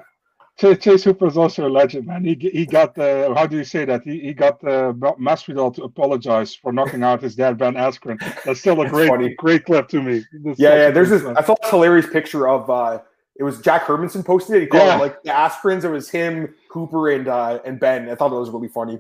Chase 0.59 1.05
Hooper 1.05 1.27
is 1.27 1.37
also 1.37 1.69
a 1.69 1.71
legend, 1.71 2.07
man. 2.07 2.25
He 2.25 2.35
he 2.35 2.67
got 2.67 2.95
the 2.97 3.33
how 3.37 3.47
do 3.47 3.57
you 3.57 3.65
say 3.65 3.85
that? 3.85 4.03
He 4.03 4.19
he 4.19 4.35
got 4.35 4.61
the 4.61 4.93
Masvidal 5.21 5.73
to 5.77 5.85
apologize 5.85 6.55
for 6.55 6.73
knocking 6.73 7.05
out 7.05 7.23
his 7.23 7.37
dad 7.37 7.59
Ben 7.59 7.75
Askren. 7.75 8.19
That's 8.45 8.59
still 8.59 8.81
a 8.81 8.89
great 8.89 9.09
funny. 9.09 9.35
great 9.35 9.65
clip 9.65 9.89
to 9.89 10.03
me. 10.03 10.25
That's 10.33 10.59
yeah, 10.59 10.75
yeah. 10.75 10.91
There's 10.91 11.11
this. 11.11 11.25
I 11.25 11.43
thought 11.43 11.63
this 11.63 11.71
hilarious 11.71 12.07
picture 12.09 12.49
of 12.49 12.69
uh, 12.69 12.99
it 13.37 13.45
was 13.45 13.61
Jack 13.61 13.85
Hermansson 13.85 14.25
posted 14.25 14.57
it. 14.57 14.61
He 14.63 14.67
called 14.67 14.87
yeah. 14.87 14.97
it 14.97 15.01
like 15.01 15.23
the 15.23 15.31
Askrens. 15.31 15.85
It 15.85 15.91
was 15.91 16.11
him, 16.11 16.53
Hooper, 16.71 17.11
and 17.11 17.29
uh, 17.29 17.61
and 17.65 17.79
Ben. 17.79 18.09
I 18.11 18.17
thought 18.17 18.31
that 18.31 18.37
was 18.37 18.51
really 18.51 18.69
funny. 18.69 18.99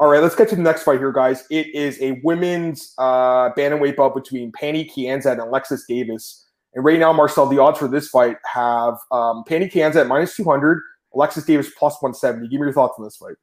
All 0.00 0.08
right, 0.08 0.20
let's 0.20 0.34
get 0.34 0.48
to 0.48 0.56
the 0.56 0.62
next 0.62 0.82
fight 0.82 0.98
here, 0.98 1.12
guys. 1.12 1.44
It 1.50 1.72
is 1.74 2.00
a 2.00 2.20
women's 2.24 2.94
uh, 2.98 3.50
bantamweight 3.56 3.96
bout 3.96 4.14
between 4.14 4.50
Pannie 4.50 4.84
Kianzad 4.84 5.32
and 5.32 5.42
Alexis 5.42 5.84
Davis. 5.86 6.46
And 6.78 6.84
right 6.84 7.00
now, 7.00 7.12
Marcel, 7.12 7.46
the 7.46 7.60
odds 7.60 7.80
for 7.80 7.88
this 7.88 8.08
fight 8.08 8.36
have 8.44 8.94
um, 9.10 9.42
Pannie 9.42 9.68
Kianzad 9.68 10.02
at 10.02 10.06
minus 10.06 10.36
200, 10.36 10.80
Alexis 11.12 11.44
Davis 11.44 11.70
plus 11.76 12.00
170. 12.00 12.46
Give 12.46 12.60
me 12.60 12.66
your 12.66 12.72
thoughts 12.72 12.94
on 12.98 13.04
this 13.04 13.16
fight. 13.16 13.34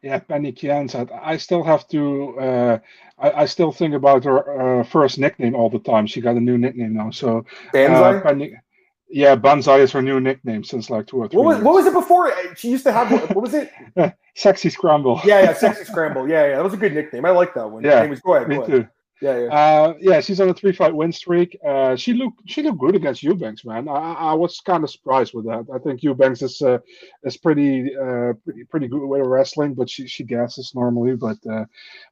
Yeah, 0.00 0.20
Pannie 0.20 0.50
Kianzad. 0.50 1.10
I 1.22 1.36
still 1.36 1.62
have 1.62 1.86
to. 1.88 2.40
Uh, 2.40 2.78
I, 3.18 3.42
I, 3.42 3.44
still 3.44 3.72
think 3.72 3.92
about 3.92 4.24
her 4.24 4.80
uh, 4.80 4.84
first 4.84 5.18
nickname 5.18 5.54
all 5.54 5.68
the 5.68 5.80
time. 5.80 6.06
She 6.06 6.22
got 6.22 6.36
a 6.36 6.40
new 6.40 6.56
nickname 6.56 6.94
now. 6.94 7.10
So 7.10 7.44
Banzai. 7.74 8.16
Uh, 8.16 8.20
Penny, 8.22 8.54
yeah, 9.10 9.34
Banzai 9.34 9.80
is 9.80 9.92
her 9.92 10.00
new 10.00 10.18
nickname 10.18 10.64
since 10.64 10.88
like 10.88 11.08
two 11.08 11.18
or 11.18 11.28
three. 11.28 11.42
What 11.42 11.56
was, 11.56 11.62
what 11.62 11.74
was 11.74 11.84
it 11.84 11.92
before? 11.92 12.32
She 12.56 12.70
used 12.70 12.84
to 12.84 12.92
have. 12.92 13.10
What 13.34 13.42
was 13.42 13.52
it? 13.52 13.70
Sexy 14.34 14.70
Scramble. 14.70 15.20
Yeah, 15.26 15.42
yeah, 15.42 15.52
Sexy 15.52 15.84
Scramble. 15.84 16.26
Yeah, 16.26 16.46
yeah, 16.46 16.56
that 16.56 16.64
was 16.64 16.72
a 16.72 16.78
good 16.78 16.94
nickname. 16.94 17.26
I 17.26 17.32
like 17.32 17.52
that 17.52 17.68
one. 17.68 17.84
Yeah, 17.84 18.06
go 18.06 18.36
ahead. 18.36 18.48
Me 18.48 18.56
go 18.56 18.66
too. 18.66 18.88
Yeah, 19.20 19.38
yeah. 19.38 19.54
Uh, 19.54 19.94
yeah, 20.00 20.20
she's 20.20 20.40
on 20.40 20.48
a 20.48 20.54
three 20.54 20.72
fight 20.72 20.94
win 20.94 21.12
streak. 21.12 21.58
Uh, 21.66 21.94
she 21.94 22.14
looked 22.14 22.40
she 22.46 22.62
looked 22.62 22.78
good 22.78 22.96
against 22.96 23.22
Eubanks, 23.22 23.66
man. 23.66 23.86
I, 23.86 24.14
I 24.14 24.32
was 24.32 24.60
kind 24.60 24.82
of 24.82 24.90
surprised 24.90 25.34
with 25.34 25.44
that. 25.44 25.66
I 25.74 25.78
think 25.78 26.02
Eubanks 26.02 26.40
is 26.40 26.62
uh, 26.62 26.78
is 27.24 27.36
pretty 27.36 27.94
uh, 27.94 28.32
pretty 28.44 28.64
pretty 28.64 28.88
good 28.88 29.06
with 29.06 29.26
wrestling, 29.26 29.74
but 29.74 29.90
she 29.90 30.06
she 30.06 30.24
gasses 30.24 30.72
normally. 30.74 31.16
But 31.16 31.36
uh, 31.50 31.66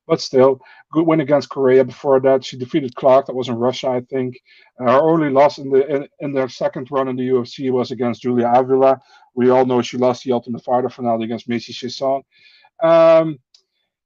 but 0.06 0.20
still, 0.20 0.60
good 0.92 1.06
win 1.06 1.20
against 1.20 1.48
Korea. 1.48 1.82
Before 1.82 2.20
that, 2.20 2.44
she 2.44 2.58
defeated 2.58 2.94
Clark. 2.94 3.26
That 3.26 3.36
was 3.36 3.48
in 3.48 3.54
Russia, 3.54 3.88
I 3.88 4.02
think. 4.02 4.38
Her 4.78 5.00
only 5.00 5.30
loss 5.30 5.56
in 5.56 5.70
the 5.70 5.86
in, 5.86 6.08
in 6.20 6.32
their 6.34 6.50
second 6.50 6.88
run 6.90 7.08
in 7.08 7.16
the 7.16 7.28
UFC 7.28 7.70
was 7.70 7.90
against 7.90 8.20
Julia 8.20 8.52
Avila. 8.54 9.00
We 9.34 9.48
all 9.48 9.64
know 9.64 9.80
she 9.80 9.96
lost 9.96 10.24
the 10.24 10.32
Ultimate 10.32 10.62
Fighter 10.62 10.90
finale 10.90 11.24
against 11.24 11.48
Macy 11.48 11.72
Chiasson. 11.72 12.22
Um, 12.82 13.38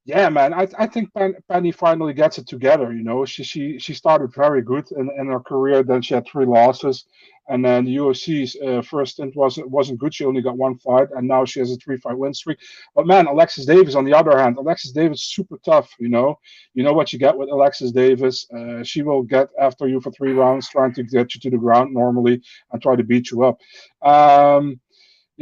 yeah, 0.04 0.28
man, 0.28 0.52
I, 0.52 0.66
I 0.78 0.86
think 0.88 1.10
Penny 1.48 1.70
finally 1.70 2.12
gets 2.12 2.36
it 2.38 2.48
together. 2.48 2.92
You 2.92 3.04
know, 3.04 3.24
she 3.24 3.44
she 3.44 3.78
she 3.78 3.94
started 3.94 4.34
very 4.34 4.60
good 4.60 4.90
in, 4.92 5.08
in 5.16 5.26
her 5.28 5.38
career. 5.38 5.84
Then 5.84 6.02
she 6.02 6.14
had 6.14 6.26
three 6.26 6.44
losses, 6.44 7.04
and 7.48 7.64
then 7.64 7.84
the 7.84 7.96
UFC's 7.98 8.56
uh, 8.56 8.82
first 8.82 9.12
stint 9.12 9.36
wasn't 9.36 9.70
wasn't 9.70 10.00
good. 10.00 10.12
She 10.12 10.24
only 10.24 10.42
got 10.42 10.56
one 10.56 10.76
fight, 10.78 11.06
and 11.14 11.28
now 11.28 11.44
she 11.44 11.60
has 11.60 11.70
a 11.70 11.76
three 11.76 11.98
fight 11.98 12.18
win 12.18 12.34
streak. 12.34 12.58
But 12.96 13.06
man, 13.06 13.28
Alexis 13.28 13.64
Davis 13.64 13.94
on 13.94 14.04
the 14.04 14.12
other 14.12 14.36
hand, 14.36 14.56
Alexis 14.58 14.90
Davis 14.90 15.22
super 15.22 15.58
tough. 15.64 15.94
You 16.00 16.08
know, 16.08 16.36
you 16.74 16.82
know 16.82 16.94
what 16.94 17.12
you 17.12 17.20
get 17.20 17.38
with 17.38 17.48
Alexis 17.50 17.92
Davis. 17.92 18.48
Uh, 18.52 18.82
she 18.82 19.02
will 19.02 19.22
get 19.22 19.50
after 19.60 19.86
you 19.86 20.00
for 20.00 20.10
three 20.10 20.32
rounds, 20.32 20.68
trying 20.68 20.94
to 20.94 21.04
get 21.04 21.32
you 21.34 21.40
to 21.42 21.50
the 21.50 21.58
ground 21.58 21.94
normally 21.94 22.42
and 22.72 22.82
try 22.82 22.96
to 22.96 23.04
beat 23.04 23.30
you 23.30 23.44
up. 23.44 23.60
Um, 24.04 24.80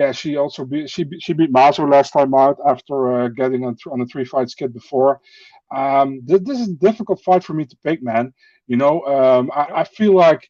yeah, 0.01 0.13
she 0.13 0.37
also 0.37 0.65
beat 0.65 0.89
she 0.89 1.05
she 1.19 1.35
beat 1.35 1.53
Mazo 1.53 1.85
last 1.91 2.13
time 2.13 2.33
out 2.33 2.57
after 2.67 2.97
uh, 3.13 3.29
getting 3.29 3.67
on, 3.67 3.77
on 3.93 4.01
a 4.01 4.07
three 4.07 4.25
fight 4.25 4.49
skid 4.49 4.73
before. 4.73 5.21
Um, 5.71 6.23
this, 6.25 6.41
this, 6.41 6.59
is 6.59 6.69
a 6.69 6.73
difficult 6.73 7.21
fight 7.21 7.45
for 7.45 7.53
me 7.53 7.67
to 7.67 7.77
pick, 7.85 8.03
man. 8.03 8.33
You 8.67 8.79
know, 8.79 9.03
um, 9.03 9.51
I, 9.55 9.81
I, 9.81 9.85
feel 9.85 10.15
like 10.17 10.49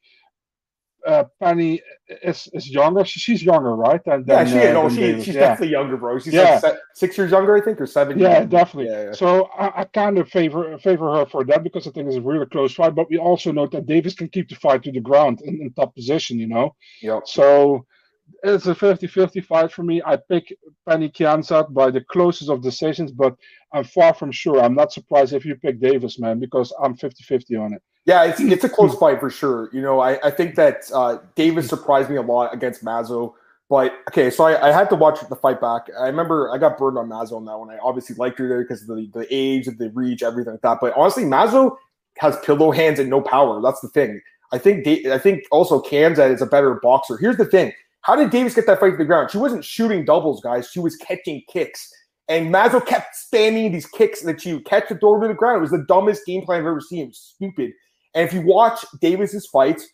uh, 1.05 1.25
Penny 1.43 1.83
is 2.23 2.49
is 2.53 2.71
younger. 2.71 3.05
She, 3.05 3.19
she's 3.19 3.43
younger, 3.43 3.75
right? 3.75 4.01
Than, 4.05 4.25
yeah, 4.29 4.45
she 4.45 4.59
uh, 4.69 4.73
no, 4.73 4.89
she, 4.89 5.21
she's 5.21 5.35
yeah. 5.35 5.41
definitely 5.41 5.73
younger, 5.73 5.97
bro. 5.97 6.21
She's 6.21 6.33
yeah. 6.33 6.61
like 6.63 6.77
six 6.95 7.19
years 7.19 7.33
younger, 7.33 7.57
I 7.57 7.61
think, 7.61 7.81
or 7.81 7.87
seven. 7.87 8.21
Yeah, 8.21 8.45
definitely. 8.45 8.93
Yeah, 8.93 9.07
yeah. 9.07 9.13
So 9.13 9.47
I, 9.59 9.81
I, 9.81 9.85
kind 9.85 10.17
of 10.19 10.29
favor 10.29 10.79
favor 10.79 11.13
her 11.17 11.27
for 11.27 11.43
that 11.47 11.65
because 11.65 11.89
I 11.89 11.91
think 11.91 12.07
it's 12.07 12.17
a 12.17 12.23
really 12.23 12.47
close 12.47 12.73
fight. 12.73 12.95
But 12.95 13.11
we 13.11 13.19
also 13.19 13.51
know 13.51 13.67
that 13.67 13.87
Davis 13.87 14.15
can 14.15 14.29
keep 14.29 14.49
the 14.49 14.55
fight 14.55 14.85
to 14.85 14.93
the 14.93 15.01
ground 15.01 15.41
in, 15.43 15.61
in 15.61 15.73
top 15.73 15.97
position. 15.97 16.39
You 16.39 16.47
know. 16.47 16.77
Yeah. 17.03 17.19
So 17.25 17.85
it's 18.43 18.67
a 18.67 18.75
50-50 18.75 19.45
fight 19.45 19.73
for 19.73 19.83
me. 19.83 20.03
I 20.05 20.17
pick 20.17 20.57
Penny 20.89 21.09
Kianzad 21.09 21.73
by 21.73 21.91
the 21.91 22.01
closest 22.01 22.51
of 22.51 22.63
decisions, 22.63 23.11
but 23.13 23.37
I'm 23.73 23.85
far 23.85 24.15
from 24.15 24.33
sure. 24.33 24.61
I'm 24.61 24.75
not 24.75 24.93
surprised 24.93 25.33
if 25.33 25.45
you 25.45 25.55
pick 25.57 25.81
Davis, 25.81 26.19
man, 26.19 26.39
because 26.39 26.73
I'm 26.83 26.97
50-50 26.97 27.61
on 27.61 27.75
it. 27.75 27.83
Yeah, 28.07 28.25
it's 28.25 28.41
it's 28.41 28.65
a 28.65 28.69
close 28.77 28.95
fight 28.97 29.21
for 29.21 29.31
sure. 29.31 29.71
You 29.73 29.83
know, 29.83 30.01
I, 30.01 30.19
I 30.27 30.31
think 30.31 30.55
that 30.57 30.91
uh, 30.95 31.19
Davis 31.35 31.69
surprised 31.69 32.11
me 32.11 32.17
a 32.17 32.23
lot 32.23 32.55
against 32.55 32.85
Mazo. 32.85 33.35
But 33.69 33.93
okay, 34.09 34.31
so 34.31 34.45
I, 34.45 34.69
I 34.69 34.73
had 34.73 34.91
to 34.91 34.97
watch 34.97 35.21
the 35.29 35.37
fight 35.37 35.61
back. 35.61 35.83
I 35.99 36.07
remember 36.07 36.51
I 36.51 36.59
got 36.59 36.77
burned 36.77 36.99
on 36.99 37.09
Mazo 37.09 37.37
on 37.37 37.45
that 37.45 37.57
one. 37.57 37.71
I 37.71 37.79
obviously 37.79 38.17
liked 38.17 38.39
her 38.41 38.49
there 38.49 38.63
because 38.63 38.83
of 38.83 38.89
the, 38.89 39.09
the 39.15 39.27
age, 39.31 39.67
the 39.67 39.91
reach, 39.95 40.25
everything 40.25 40.55
like 40.55 40.63
that. 40.63 40.79
But 40.81 40.93
honestly, 40.97 41.23
Mazo 41.23 41.77
has 42.19 42.37
pillow 42.41 42.73
hands 42.73 42.99
and 42.99 43.09
no 43.09 43.21
power. 43.21 43.63
That's 43.63 43.81
the 43.81 43.89
thing. 43.89 44.21
I 44.53 44.59
think 44.59 44.87
I 45.07 45.19
think 45.19 45.45
also 45.53 45.81
Kianzad 45.81 46.35
is 46.35 46.43
a 46.43 46.47
better 46.47 46.81
boxer. 46.83 47.17
Here's 47.17 47.37
the 47.37 47.45
thing: 47.45 47.73
how 48.03 48.17
did 48.17 48.31
Davis 48.31 48.55
get 48.55 48.67
that 48.67 48.81
fight 48.81 48.93
to 48.93 48.97
the 48.97 49.05
ground? 49.05 49.31
She 49.31 49.39
wasn't 49.39 49.65
shooting 49.65 50.05
doubles, 50.05 50.41
guys. 50.41 50.71
She 50.71 50.81
was 50.81 50.97
catching 50.97 51.43
kicks. 51.49 51.91
And 52.29 52.55
Mazo 52.55 52.85
kept 52.85 53.17
spamming 53.17 53.73
these 53.73 53.87
kicks 53.87 54.23
that 54.23 54.45
would 54.47 54.65
catch 54.65 54.89
the 54.89 54.95
door 54.95 55.21
to 55.21 55.29
the 55.29 55.35
ground. 55.35 55.59
It 55.59 55.63
was 55.63 55.73
the 55.73 55.85
dumbest 55.89 56.25
game 56.25 56.43
plan 56.43 56.61
I've 56.61 56.67
ever 56.67 56.81
seen. 56.81 57.05
It 57.05 57.09
was 57.09 57.35
stupid. 57.35 57.73
And 58.15 58.27
if 58.27 58.33
you 58.33 58.41
watch 58.43 58.85
Davis's 59.01 59.47
fights, 59.47 59.87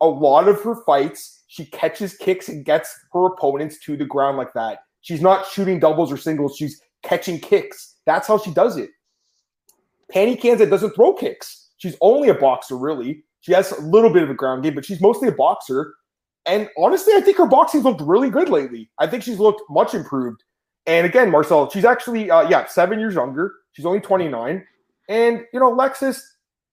a 0.00 0.06
lot 0.06 0.48
of 0.48 0.62
her 0.62 0.76
fights, 0.84 1.44
she 1.48 1.64
catches 1.66 2.14
kicks 2.16 2.48
and 2.48 2.64
gets 2.64 2.94
her 3.12 3.26
opponents 3.26 3.78
to 3.80 3.96
the 3.96 4.04
ground 4.04 4.36
like 4.36 4.52
that. 4.52 4.80
She's 5.00 5.22
not 5.22 5.46
shooting 5.46 5.80
doubles 5.80 6.12
or 6.12 6.16
singles. 6.16 6.56
She's 6.56 6.80
catching 7.02 7.40
kicks. 7.40 7.96
That's 8.04 8.28
how 8.28 8.38
she 8.38 8.52
does 8.52 8.76
it. 8.76 8.90
Pannie 10.10 10.36
Kianzad 10.36 10.70
doesn't 10.70 10.94
throw 10.94 11.14
kicks. 11.14 11.70
She's 11.78 11.96
only 12.00 12.28
a 12.28 12.34
boxer, 12.34 12.76
really. 12.76 13.24
She 13.40 13.52
has 13.52 13.72
a 13.72 13.80
little 13.80 14.10
bit 14.10 14.22
of 14.22 14.30
a 14.30 14.34
ground 14.34 14.62
game, 14.62 14.74
but 14.74 14.84
she's 14.84 15.00
mostly 15.00 15.28
a 15.28 15.32
boxer. 15.32 15.94
And 16.48 16.68
honestly, 16.78 17.12
I 17.14 17.20
think 17.20 17.36
her 17.36 17.46
boxing's 17.46 17.84
looked 17.84 18.00
really 18.00 18.30
good 18.30 18.48
lately. 18.48 18.90
I 18.98 19.06
think 19.06 19.22
she's 19.22 19.38
looked 19.38 19.62
much 19.68 19.94
improved. 19.94 20.42
And 20.86 21.06
again, 21.06 21.30
Marcel, 21.30 21.68
she's 21.68 21.84
actually, 21.84 22.30
uh, 22.30 22.48
yeah, 22.48 22.66
seven 22.66 22.98
years 22.98 23.14
younger. 23.14 23.54
She's 23.72 23.84
only 23.84 24.00
29. 24.00 24.66
And, 25.10 25.44
you 25.52 25.60
know, 25.60 25.70
Lexus, 25.70 26.20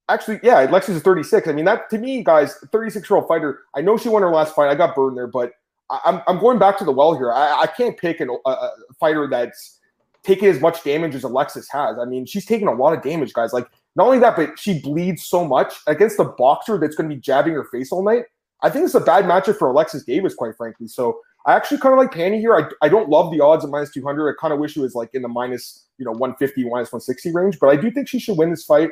actually, 0.08 0.40
yeah, 0.42 0.66
Lexus 0.68 0.96
is 0.96 1.02
36. 1.02 1.50
I 1.50 1.52
mean, 1.52 1.66
that 1.66 1.90
to 1.90 1.98
me, 1.98 2.24
guys, 2.24 2.56
36 2.72 3.10
year 3.10 3.18
old 3.18 3.28
fighter, 3.28 3.64
I 3.76 3.82
know 3.82 3.98
she 3.98 4.08
won 4.08 4.22
her 4.22 4.32
last 4.32 4.56
fight. 4.56 4.70
I 4.70 4.76
got 4.76 4.96
burned 4.96 5.18
there, 5.18 5.28
but 5.28 5.52
I'm, 5.90 6.22
I'm 6.28 6.40
going 6.40 6.58
back 6.58 6.78
to 6.78 6.86
the 6.86 6.94
well 6.94 7.14
here. 7.16 7.34
I, 7.34 7.64
I 7.64 7.68
can't 7.68 7.98
pick 7.98 8.22
an, 8.22 8.30
a, 8.46 8.50
a 8.50 8.72
fighter 8.98 9.28
that's 9.30 9.82
taking 10.24 10.48
as 10.48 10.62
much 10.62 10.84
damage 10.84 11.14
as 11.16 11.26
Alexis 11.26 11.70
has. 11.70 11.98
I 12.00 12.06
mean, 12.06 12.26
she's 12.26 12.46
taking 12.46 12.70
a 12.70 12.74
lot 12.74 12.98
of 12.98 13.04
damage, 13.04 13.34
guys. 13.34 13.52
Like, 13.52 13.68
not 13.98 14.06
only 14.06 14.20
that, 14.20 14.38
but 14.38 14.58
she 14.58 14.80
bleeds 14.80 15.26
so 15.26 15.46
much 15.46 15.74
against 15.88 16.20
a 16.20 16.24
boxer 16.24 16.78
that's 16.78 16.96
going 16.96 17.10
to 17.10 17.16
be 17.16 17.22
jabbing 17.22 17.54
her 17.54 17.66
face 17.66 17.92
all 17.92 18.04
night. 18.04 18.24
I 18.62 18.70
think 18.70 18.86
it's 18.86 18.96
a 18.96 19.00
bad 19.00 19.26
matchup 19.26 19.58
for 19.58 19.70
Alexis 19.70 20.04
Davis, 20.04 20.34
quite 20.34 20.56
frankly. 20.56 20.88
So 20.88 21.20
I 21.46 21.54
actually 21.54 21.78
kind 21.78 21.94
of 21.94 22.00
like 22.00 22.12
Pannie 22.12 22.40
here. 22.40 22.56
I, 22.56 22.86
I 22.86 22.90
don't 22.90 23.10
love 23.10 23.32
the 23.32 23.40
odds 23.40 23.64
at 23.64 23.70
minus 23.70 23.92
200. 23.92 24.30
I 24.30 24.34
kind 24.40 24.54
of 24.54 24.60
wish 24.60 24.76
it 24.76 24.82
was 24.82 24.96
like 24.96 25.10
in 25.14 25.22
the 25.22 25.28
minus, 25.28 25.86
you 25.98 26.06
know, 26.06 26.12
150, 26.12 26.64
minus 26.64 26.92
160 26.92 27.32
range, 27.32 27.60
but 27.60 27.68
I 27.68 27.76
do 27.76 27.92
think 27.92 28.08
she 28.08 28.20
should 28.20 28.38
win 28.38 28.50
this 28.50 28.66
fight 28.66 28.90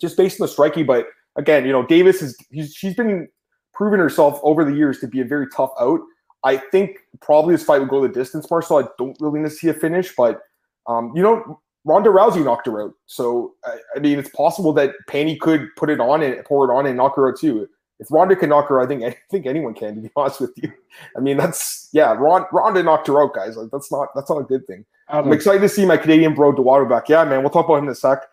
just 0.00 0.16
based 0.16 0.40
on 0.40 0.46
the 0.46 0.52
striking. 0.52 0.86
But 0.86 1.08
again, 1.36 1.66
you 1.66 1.72
know, 1.72 1.84
Davis 1.84 2.22
is, 2.22 2.36
she's 2.72 2.94
been 2.94 3.28
proven 3.74 4.00
herself 4.00 4.40
over 4.42 4.64
the 4.64 4.74
years 4.74 4.98
to 5.00 5.06
be 5.06 5.20
a 5.20 5.24
very 5.24 5.46
tough 5.54 5.70
out. 5.78 6.00
I 6.44 6.56
think 6.56 6.98
probably 7.20 7.54
this 7.54 7.64
fight 7.64 7.80
will 7.80 7.86
go 7.86 8.00
the 8.00 8.08
distance, 8.08 8.50
Marcel. 8.50 8.78
I 8.78 8.88
don't 8.96 9.16
really 9.20 9.40
need 9.40 9.48
to 9.48 9.54
see 9.54 9.68
a 9.68 9.74
finish, 9.74 10.14
but, 10.16 10.40
um, 10.86 11.12
you 11.14 11.22
know, 11.22 11.60
Ronda 11.84 12.10
Rousey 12.10 12.44
knocked 12.44 12.66
her 12.66 12.82
out. 12.82 12.92
So, 13.06 13.54
I, 13.64 13.76
I 13.96 13.98
mean, 13.98 14.18
it's 14.18 14.30
possible 14.30 14.72
that 14.74 14.94
Pannie 15.08 15.36
could 15.36 15.68
put 15.76 15.90
it 15.90 16.00
on 16.00 16.22
and 16.22 16.44
pour 16.44 16.70
it 16.70 16.74
on 16.74 16.86
and 16.86 16.96
knock 16.96 17.16
her 17.16 17.28
out 17.28 17.38
too. 17.38 17.68
If 18.00 18.10
Ronda 18.10 18.36
can 18.36 18.50
knock 18.50 18.68
her, 18.68 18.80
I 18.80 18.86
think 18.86 19.02
I 19.04 19.16
think 19.30 19.46
anyone 19.46 19.74
can. 19.74 19.96
To 19.96 20.00
be 20.02 20.10
honest 20.16 20.40
with 20.40 20.52
you, 20.56 20.72
I 21.16 21.20
mean 21.20 21.36
that's 21.36 21.88
yeah. 21.92 22.12
Ron, 22.12 22.46
Ronda 22.52 22.82
knocked 22.82 23.06
her 23.08 23.22
out, 23.22 23.34
guys. 23.34 23.56
Like 23.56 23.70
that's 23.70 23.90
not 23.90 24.08
that's 24.14 24.30
not 24.30 24.38
a 24.38 24.44
good 24.44 24.66
thing. 24.66 24.84
I'm 25.08 25.32
excited 25.32 25.62
to 25.62 25.68
see 25.70 25.86
my 25.86 25.96
Canadian 25.96 26.34
bro 26.34 26.52
Dawodu 26.52 26.88
back. 26.88 27.08
Yeah, 27.08 27.24
man. 27.24 27.40
We'll 27.40 27.50
talk 27.50 27.64
about 27.64 27.76
him 27.78 27.84
in 27.84 27.90
a 27.90 27.94
sec. 27.94 28.24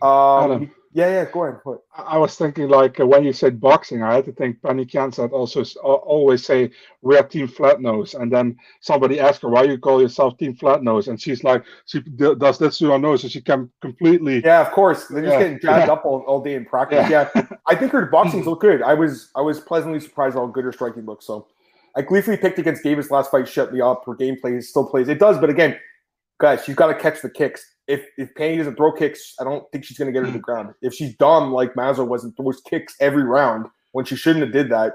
Um, 0.00 0.70
yeah, 0.96 1.10
yeah, 1.10 1.24
go 1.30 1.44
ahead. 1.44 1.60
What? 1.64 1.82
I 1.94 2.16
was 2.16 2.36
thinking 2.36 2.70
like 2.70 2.98
uh, 2.98 3.06
when 3.06 3.22
you 3.22 3.34
said 3.34 3.60
boxing, 3.60 4.02
I 4.02 4.14
had 4.14 4.24
to 4.24 4.32
think 4.32 4.62
Penny 4.62 4.86
Kianzad 4.86 5.30
also 5.30 5.62
always 5.82 6.42
say 6.42 6.70
we 7.02 7.18
are 7.18 7.22
Team 7.22 7.48
Flat 7.48 7.82
Nose, 7.82 8.14
and 8.14 8.32
then 8.32 8.56
somebody 8.80 9.20
asked 9.20 9.42
her 9.42 9.50
why 9.50 9.64
you 9.64 9.76
call 9.76 10.00
yourself 10.00 10.38
Team 10.38 10.54
Flat 10.54 10.82
Nose, 10.82 11.08
and 11.08 11.20
she's 11.20 11.44
like 11.44 11.64
she 11.84 12.00
does 12.00 12.58
this 12.58 12.78
to 12.78 12.92
her 12.92 12.98
nose, 12.98 13.20
so 13.20 13.28
she 13.28 13.42
can 13.42 13.70
completely. 13.82 14.40
Yeah, 14.42 14.62
of 14.62 14.72
course. 14.72 15.06
They're 15.08 15.20
just 15.20 15.34
yeah. 15.34 15.38
getting 15.40 15.60
jacked 15.60 15.86
yeah. 15.86 15.92
up 15.92 16.06
all, 16.06 16.20
all 16.20 16.40
day 16.40 16.54
in 16.54 16.64
practice. 16.64 17.10
Yeah. 17.10 17.28
yeah, 17.34 17.46
I 17.66 17.74
think 17.74 17.92
her 17.92 18.10
boxings 18.10 18.46
look 18.46 18.62
good. 18.62 18.80
I 18.80 18.94
was 18.94 19.30
I 19.36 19.42
was 19.42 19.60
pleasantly 19.60 20.00
surprised 20.00 20.36
how 20.36 20.46
good 20.46 20.64
her 20.64 20.72
striking 20.72 21.04
looks. 21.04 21.26
So 21.26 21.46
I 21.94 22.00
gleefully 22.00 22.38
picked 22.38 22.58
against 22.58 22.82
Davis 22.82 23.10
last 23.10 23.30
fight, 23.30 23.46
shut 23.46 23.70
me 23.70 23.82
up. 23.82 24.06
Her 24.06 24.14
game 24.14 24.40
play 24.40 24.58
still 24.62 24.86
plays. 24.86 25.08
It 25.08 25.18
does, 25.18 25.36
but 25.36 25.50
again, 25.50 25.78
guys, 26.40 26.66
you've 26.66 26.78
got 26.78 26.86
to 26.86 26.94
catch 26.94 27.20
the 27.20 27.28
kicks 27.28 27.75
if 27.88 28.06
if 28.18 28.34
Penny 28.34 28.56
doesn't 28.56 28.76
throw 28.76 28.92
kicks, 28.92 29.34
I 29.40 29.44
don't 29.44 29.64
think 29.70 29.84
she's 29.84 29.98
going 29.98 30.06
to 30.06 30.12
get 30.12 30.20
her 30.20 30.26
to 30.26 30.32
the 30.32 30.38
hmm. 30.38 30.42
ground. 30.42 30.74
If 30.82 30.94
she's 30.94 31.14
dumb 31.16 31.52
like 31.52 31.74
Mazo 31.74 32.06
was 32.06 32.24
and 32.24 32.36
throws 32.36 32.60
kicks 32.60 32.94
every 33.00 33.22
round 33.22 33.66
when 33.92 34.04
she 34.04 34.16
shouldn't 34.16 34.44
have 34.44 34.52
did 34.52 34.70
that, 34.70 34.94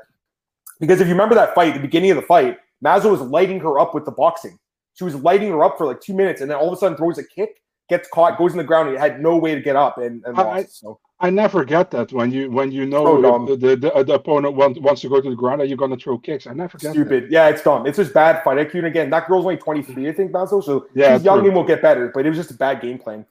because 0.80 1.02
if 1.02 1.08
you 1.08 1.14
remember 1.14 1.36
that 1.36 1.56
fight, 1.56 1.74
the 1.74 1.80
beginning 1.80 2.12
of 2.12 2.18
the 2.18 2.24
fight, 2.24 2.58
Mazo 2.84 3.12
was 3.12 3.22
lighting 3.22 3.60
her 3.60 3.80
up 3.80 3.94
with 3.94 4.06
the 4.06 4.12
boxing. 4.12 4.58
She 4.94 5.04
was 5.04 5.16
lighting 5.16 5.50
her 5.52 5.64
up 5.64 5.78
for 5.78 5.86
like 5.86 6.02
two 6.02 6.14
minutes, 6.14 6.42
and 6.42 6.50
then 6.50 6.58
all 6.58 6.68
of 6.68 6.74
a 6.74 6.78
sudden 6.78 6.98
throws 6.98 7.18
a 7.18 7.24
kick, 7.24 7.62
gets 7.90 8.10
caught, 8.10 8.38
goes 8.38 8.52
in 8.52 8.58
the 8.58 8.64
ground, 8.64 8.90
and 8.90 8.98
had 8.98 9.22
no 9.22 9.38
way 9.38 9.56
to 9.56 9.62
get 9.62 9.76
up 9.76 9.98
and, 9.98 10.24
and 10.26 10.38
I, 10.38 10.44
lost. 10.44 10.80
So 10.80 11.00
I 11.22 11.30
never 11.30 11.64
get 11.64 11.92
that 11.92 12.12
when 12.12 12.32
you 12.32 12.50
when 12.50 12.72
you 12.72 12.86
know 12.86 13.46
the, 13.46 13.56
the, 13.56 13.76
the, 13.76 14.04
the, 14.04 14.14
opponent 14.14 14.56
wants, 14.56 14.80
wants 14.80 15.02
to 15.02 15.10
go 15.10 15.22
to 15.22 15.30
the 15.30 15.36
ground 15.36 15.62
and 15.62 15.70
you're 15.70 15.78
going 15.78 15.96
to 15.96 16.04
throw 16.04 16.18
kicks. 16.18 16.48
I 16.48 16.54
never 16.54 16.78
get 16.80 16.92
stupid. 16.92 17.26
That. 17.26 17.32
Yeah, 17.32 17.50
it's 17.50 17.62
dumb. 17.62 17.86
It's 17.86 17.98
just 17.98 18.14
bad 18.14 18.44
fight 18.44 18.58
IQ. 18.58 18.80
And 18.80 18.88
again, 18.88 19.10
that 19.12 19.28
girl's 19.28 19.46
only 19.46 19.58
23, 19.58 20.10
I 20.10 20.14
think, 20.14 20.32
Basil. 20.32 20.64
So 20.64 20.88
yeah, 20.96 21.16
she's 21.16 21.26
young 21.26 21.40
true. 21.40 21.48
and 21.50 21.56
will 21.56 21.64
get 21.64 21.82
better. 21.82 22.12
But 22.14 22.26
it 22.26 22.30
was 22.30 22.38
just 22.40 22.50
a 22.52 22.56
bad 22.56 22.82
game 22.82 22.98
plan. 22.98 23.26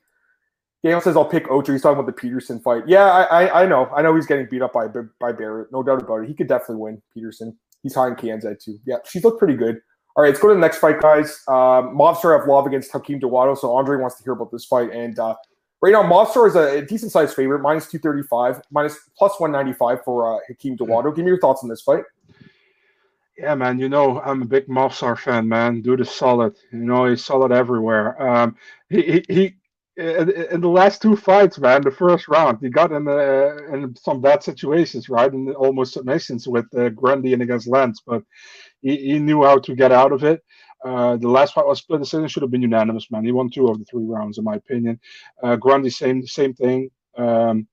Daniel 0.83 1.00
says 1.00 1.16
I'll 1.16 1.24
pick 1.24 1.50
Ocho. 1.50 1.72
He's 1.72 1.83
talking 1.83 1.98
about 1.98 2.07
the 2.07 2.12
Peterson 2.12 2.61
fight. 2.61 2.85
Yeah, 2.87 3.05
I, 3.05 3.44
I, 3.44 3.62
I 3.62 3.66
know. 3.66 3.90
I 3.94 4.03
know 4.03 4.14
he's 4.14 4.26
getting 4.26 4.46
beat 4.50 4.62
up 4.62 4.72
by 4.72 4.87
by 5.18 5.33
Barrett. 5.33 5.72
No 5.72 5.83
doubt 5.83 6.03
about 6.03 6.22
it. 6.22 6.29
He 6.29 6.35
could 6.35 6.48
definitely 6.48 6.76
win 6.76 7.03
Peterson. 7.12 7.59
He's 7.83 7.94
high 7.94 8.09
in 8.09 8.14
Kianzad 8.14 8.62
too. 8.62 8.79
Yeah, 8.87 8.96
she's 9.05 9.24
looked 9.24 9.38
pretty 9.38 9.57
good. 9.57 9.81
All 10.16 10.22
right, 10.22 10.29
let's 10.29 10.40
go 10.40 10.48
to 10.48 10.55
the 10.55 10.61
next 10.61 10.79
fight, 10.79 11.00
guys. 11.00 11.42
Um, 11.46 11.96
Movsar 11.96 12.44
Evloev 12.44 12.66
against 12.66 12.92
Hakeem 12.92 13.20
Dawodu. 13.20 13.57
So 13.57 13.76
Andre 13.76 13.96
wants 13.96 14.16
to 14.18 14.24
hear 14.24 14.33
about 14.33 14.50
this 14.50 14.64
fight. 14.64 14.90
And 14.92 15.18
uh, 15.18 15.35
Right 15.83 15.93
now, 15.93 16.03
Movsar 16.03 16.47
is 16.47 16.57
a, 16.57 16.83
decent 16.83 17.11
sized 17.11 17.35
favorite, 17.35 17.61
minus 17.61 17.87
235, 17.87 18.62
minus 18.71 18.99
plus 19.16 19.40
195 19.40 20.05
for 20.05 20.37
uh, 20.37 20.40
Hakeem 20.47 20.77
Dawodu. 20.77 21.14
Give 21.16 21.25
me 21.25 21.31
your 21.31 21.40
thoughts 21.40 21.62
on 21.62 21.71
this 21.71 21.81
fight. 21.81 22.05
Yeah, 23.38 23.55
man. 23.55 23.79
You 23.79 23.88
know, 23.88 24.21
I'm 24.21 24.43
a 24.43 24.47
big 24.47 24.66
Movsar 24.66 25.19
fan, 25.19 25.49
man. 25.49 25.81
Dude 25.81 26.03
is 26.03 26.11
solid. 26.11 26.55
You 26.71 26.81
know, 26.81 27.07
he's 27.07 27.25
solid 27.25 27.53
everywhere. 27.53 28.21
Um, 28.23 28.57
he, 28.90 29.03
he, 29.03 29.25
he 29.29 29.55
in 30.01 30.61
the 30.61 30.69
last 30.69 31.03
two 31.03 31.14
fights, 31.16 31.59
man, 31.59 31.83
the 31.83 31.90
first 31.90 32.29
round, 32.29 32.59
he 32.61 32.71
got 32.71 32.93
in 32.93 33.07
uh, 33.07 33.57
in 33.73 33.95
some 33.97 34.21
bad 34.21 34.43
situations, 34.43 35.09
right? 35.09 35.31
And 35.31 35.55
almost 35.55 35.93
submissions 35.93 36.49
with 36.49 36.66
uh, 36.75 36.88
Grundy 36.90 37.35
and 37.35 37.43
against 37.43 37.69
Lentz, 37.69 38.01
but 38.07 38.23
he, 38.81 38.97
he 38.97 39.19
knew 39.19 39.45
how 39.45 39.59
to 39.59 39.75
get 39.75 39.93
out 39.93 40.12
of 40.12 40.25
it. 40.25 40.43
Uh, 40.85 41.16
the 41.16 41.29
last 41.29 41.55
fight 41.55 41.66
was 41.66 41.79
split 41.79 42.01
decision. 42.01 42.29
Should 42.29 42.43
have 42.43 42.51
been 42.51 42.62
unanimous, 42.62 43.11
man. 43.11 43.25
He 43.25 43.33
won 43.33 43.51
two 43.51 43.69
of 43.69 43.79
the 43.79 43.85
three 43.85 44.05
rounds, 44.05 44.38
in 44.38 44.45
my 44.45 44.55
opinion. 44.55 44.99
Uh, 45.43 45.57
Grundy, 45.57 45.90
same 45.90 46.27
same 46.27 46.55
thing. 46.55 46.90
Um, 47.16 47.66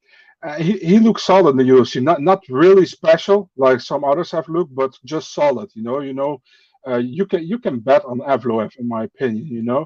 uh, 0.43 0.55
he, 0.55 0.73
he 0.79 0.99
looks 0.99 1.23
solid 1.23 1.51
in 1.51 1.57
the 1.57 1.73
UFC. 1.73 2.01
Not 2.01 2.21
not 2.21 2.43
really 2.49 2.85
special 2.85 3.49
like 3.57 3.81
some 3.81 4.03
others 4.03 4.31
have 4.31 4.47
looked, 4.49 4.75
but 4.75 4.97
just 5.05 5.33
solid. 5.33 5.69
You 5.73 5.83
know, 5.83 5.99
you 6.01 6.13
know, 6.13 6.41
uh, 6.87 6.97
you 6.97 7.25
can 7.25 7.45
you 7.45 7.59
can 7.59 7.79
bet 7.79 8.05
on 8.05 8.19
Evloev, 8.19 8.77
in 8.77 8.87
my 8.87 9.03
opinion. 9.05 9.47
You 9.47 9.63
know, 9.63 9.85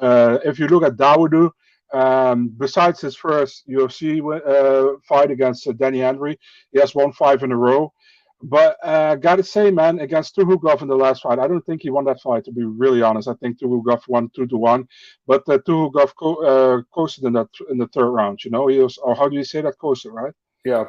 uh, 0.00 0.38
if 0.44 0.58
you 0.58 0.66
look 0.66 0.82
at 0.82 0.96
Dawodu, 0.96 1.50
um, 1.92 2.48
besides 2.58 3.00
his 3.00 3.16
first 3.16 3.68
UFC 3.68 4.20
uh, 4.20 4.98
fight 5.06 5.30
against 5.30 5.68
Danny 5.78 6.00
Henry, 6.00 6.38
he 6.72 6.80
has 6.80 6.94
won 6.94 7.12
five 7.12 7.42
in 7.42 7.52
a 7.52 7.56
row. 7.56 7.92
But 8.42 8.76
uh, 8.82 9.14
gotta 9.16 9.44
say, 9.44 9.70
man, 9.70 10.00
against 10.00 10.34
Tukhugov 10.34 10.82
in 10.82 10.88
the 10.88 10.96
last 10.96 11.22
fight, 11.22 11.38
I 11.38 11.46
don't 11.46 11.64
think 11.64 11.82
he 11.82 11.90
won 11.90 12.04
that 12.06 12.20
fight. 12.20 12.44
To 12.44 12.52
be 12.52 12.64
really 12.64 13.00
honest, 13.00 13.28
I 13.28 13.34
think 13.34 13.58
Tukhugov 13.58 14.08
won 14.08 14.30
two 14.34 14.46
to 14.48 14.56
one, 14.56 14.88
but 15.26 15.42
uh, 15.48 15.58
Tukhugov 15.58 16.12
co- 16.18 16.44
uh, 16.44 16.82
coasted 16.92 17.24
in 17.24 17.34
that 17.34 17.48
in 17.70 17.78
the 17.78 17.86
third 17.88 18.10
round. 18.10 18.44
You 18.44 18.50
know, 18.50 18.66
he 18.66 18.78
was, 18.78 18.98
or 18.98 19.14
how 19.14 19.28
do 19.28 19.36
you 19.36 19.44
say 19.44 19.60
that, 19.62 19.78
coasted, 19.78 20.12
right? 20.12 20.32
Yeah, 20.64 20.86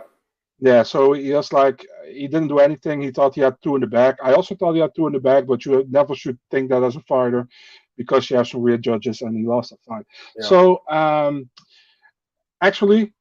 yeah. 0.60 0.82
So 0.82 1.14
he 1.14 1.32
was 1.32 1.54
like, 1.54 1.86
he 2.08 2.28
didn't 2.28 2.48
do 2.48 2.60
anything. 2.60 3.02
He 3.02 3.12
thought 3.12 3.36
he 3.36 3.42
had 3.42 3.56
two 3.62 3.76
in 3.76 3.82
the 3.82 3.88
back. 3.88 4.18
I 4.24 4.34
also 4.34 4.56
thought 4.56 4.74
he 4.74 4.82
had 4.82 4.96
two 4.96 5.06
in 5.06 5.14
the 5.14 5.20
back, 5.20 5.46
but 5.46 5.64
you 5.64 5.86
never 5.90 6.16
should 6.16 6.40
think 6.50 6.70
that 6.72 6.84
as 6.84 6.96
a 6.96 7.02
fighter 7.02 7.48
because 7.98 8.30
you 8.30 8.38
have 8.38 8.48
some 8.48 8.62
weird 8.62 8.82
judges, 8.82 9.22
and 9.22 9.38
he 9.38 9.46
lost 9.46 9.70
that 9.70 9.84
fight. 9.88 10.06
Yeah. 10.36 10.48
So 10.48 10.82
um, 10.90 11.50
actually, 12.62 13.14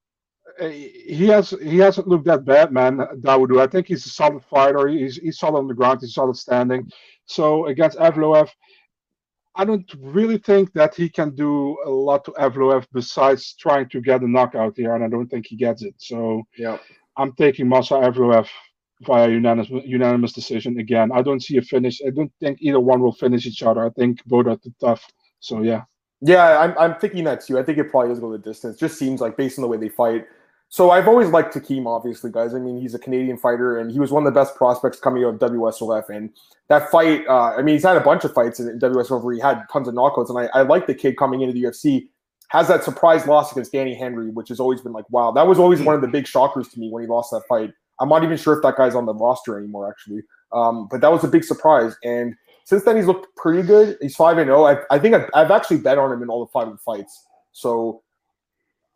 Uh, 0.61 0.69
he 0.69 1.27
has 1.29 1.51
he 1.63 1.79
hasn't 1.79 2.09
looked 2.09 2.27
that 2.27 2.45
bad, 2.45 2.73
man. 2.73 2.99
Dawodu. 3.21 3.61
I 3.61 3.67
think 3.67 3.87
he's 3.87 4.07
a 4.07 4.09
solid 4.09 4.45
fighter. 4.45 4.89
He's 4.89 5.17
he's 5.17 5.39
solid 5.39 5.59
on 5.59 5.69
the 5.69 5.75
ground. 5.75 6.01
He's 6.01 6.15
solid 6.15 6.37
standing. 6.37 6.91
So 7.27 7.67
against 7.67 7.99
Evloev, 7.99 8.49
I 9.55 9.65
don't 9.65 9.91
really 9.99 10.39
think 10.39 10.73
that 10.73 10.95
he 10.95 11.09
can 11.09 11.35
do 11.35 11.79
a 11.87 11.91
lot 11.91 12.25
to 12.27 12.33
Evloev 12.33 12.87
besides 12.93 13.55
trying 13.55 13.89
to 13.91 14.01
get 14.01 14.23
a 14.23 14.29
knockout 14.29 14.77
here, 14.77 14.95
and 14.95 15.05
I 15.05 15.09
don't 15.09 15.29
think 15.29 15.47
he 15.47 15.57
gets 15.57 15.83
it. 15.83 15.95
So 15.99 16.43
yeah, 16.57 16.79
I'm 17.17 17.33
taking 17.33 17.67
Movsar 17.67 18.03
Evloev 18.13 18.49
via 19.03 19.29
unanimous 19.29 19.69
unanimous 19.85 20.33
decision 20.33 20.79
again. 20.79 21.11
I 21.13 21.23
don't 21.23 21.43
see 21.43 21.57
a 21.57 21.63
finish. 21.63 22.01
I 22.07 22.11
don't 22.11 22.33
think 22.41 22.59
either 22.61 22.81
one 22.81 23.01
will 23.01 23.13
finish 23.13 23.47
each 23.47 23.63
other. 23.63 23.85
I 23.85 23.91
think 23.91 24.25
both 24.27 24.47
are 24.47 24.57
too 24.57 24.75
tough. 24.81 25.07
So 25.41 25.63
yeah. 25.63 25.83
Yeah, 26.25 26.61
I'm, 26.61 26.79
I'm 26.79 27.01
thinking 27.01 27.25
that 27.25 27.45
too. 27.45 27.59
I 27.59 27.65
think 27.65 27.79
it 27.79 27.91
probably 27.91 28.11
does 28.11 28.21
go 28.21 28.31
the 28.31 28.39
distance. 28.39 28.79
Just 28.79 28.97
seems 28.97 29.21
like 29.21 29.37
based 29.37 29.59
on 29.59 29.63
the 29.63 29.69
way 29.69 29.77
they 29.77 29.89
fight. 29.89 30.27
So 30.73 30.91
I've 30.91 31.07
always 31.07 31.29
liked 31.29 31.53
Hakeem, 31.53 31.87
obviously, 31.87 32.31
guys. 32.31 32.55
I 32.55 32.59
mean, 32.59 32.81
he's 32.81 32.95
a 32.95 32.99
Canadian 32.99 33.37
fighter, 33.37 33.77
and 33.77 33.93
he 33.93 34.01
was 34.01 34.11
one 34.11 34.27
of 34.27 34.33
the 34.33 34.41
best 34.41 34.57
prospects 34.57 34.99
coming 34.99 35.23
out 35.23 35.35
of 35.35 35.53
WSOF. 35.53 36.09
And 36.09 36.31
that 36.69 36.91
fight, 36.91 37.27
uh, 37.29 37.55
I 37.55 37.61
mean, 37.61 37.75
he's 37.75 37.83
had 37.83 37.99
a 37.99 38.01
bunch 38.01 38.25
of 38.25 38.33
fights 38.33 38.59
in 38.59 38.79
WSOF 38.79 39.23
where 39.23 39.35
he 39.35 39.41
had 39.41 39.65
tons 39.71 39.87
of 39.87 39.93
knockouts. 39.93 40.31
And 40.31 40.39
I, 40.39 40.61
I 40.61 40.63
like 40.63 40.87
the 40.87 40.95
kid 40.95 41.19
coming 41.19 41.43
into 41.43 41.53
the 41.53 41.65
UFC. 41.65 42.09
Has 42.49 42.69
that 42.69 42.85
surprise 42.85 43.27
loss 43.27 43.53
against 43.53 43.73
Danny 43.73 43.95
Henry, 43.95 44.31
which 44.31 44.49
has 44.49 44.61
always 44.61 44.81
been 44.81 44.95
like, 44.95 45.05
wow, 45.11 45.31
that 45.33 45.47
was 45.47 45.59
always 45.59 45.83
one 45.83 45.95
of 45.95 46.01
the 46.01 46.09
big 46.09 46.27
shockers 46.27 46.69
to 46.69 46.81
me 46.81 46.89
when 46.89 47.03
he 47.03 47.07
lost 47.07 47.33
that 47.33 47.43
fight. 47.47 47.71
I'm 48.01 48.09
not 48.09 48.25
even 48.25 48.39
sure 48.39 48.57
if 48.57 48.63
that 48.63 48.79
guy's 48.79 48.95
on 48.95 49.05
the 49.05 49.13
roster 49.13 49.59
anymore, 49.59 49.91
actually. 49.91 50.23
Um, 50.55 50.89
but 50.91 51.03
that 51.03 51.13
was 51.13 51.23
a 51.23 51.29
big 51.29 51.45
surprise. 51.45 51.95
And 52.03 52.35
since 52.65 52.83
then, 52.85 52.97
he's 52.97 53.07
looked 53.07 53.27
pretty 53.37 53.63
good. 53.63 53.99
He's 54.01 54.17
five 54.17 54.39
and 54.39 54.49
zero. 54.49 54.67
Oh. 54.67 54.85
I 54.91 54.99
think 54.99 55.17
I've, 55.17 55.29
I've 55.35 55.51
actually 55.51 55.81
bet 55.81 55.99
on 55.99 56.11
him 56.11 56.23
in 56.23 56.31
all 56.31 56.47
the 56.47 56.51
five 56.51 56.81
fights. 56.81 57.27
So 57.53 58.03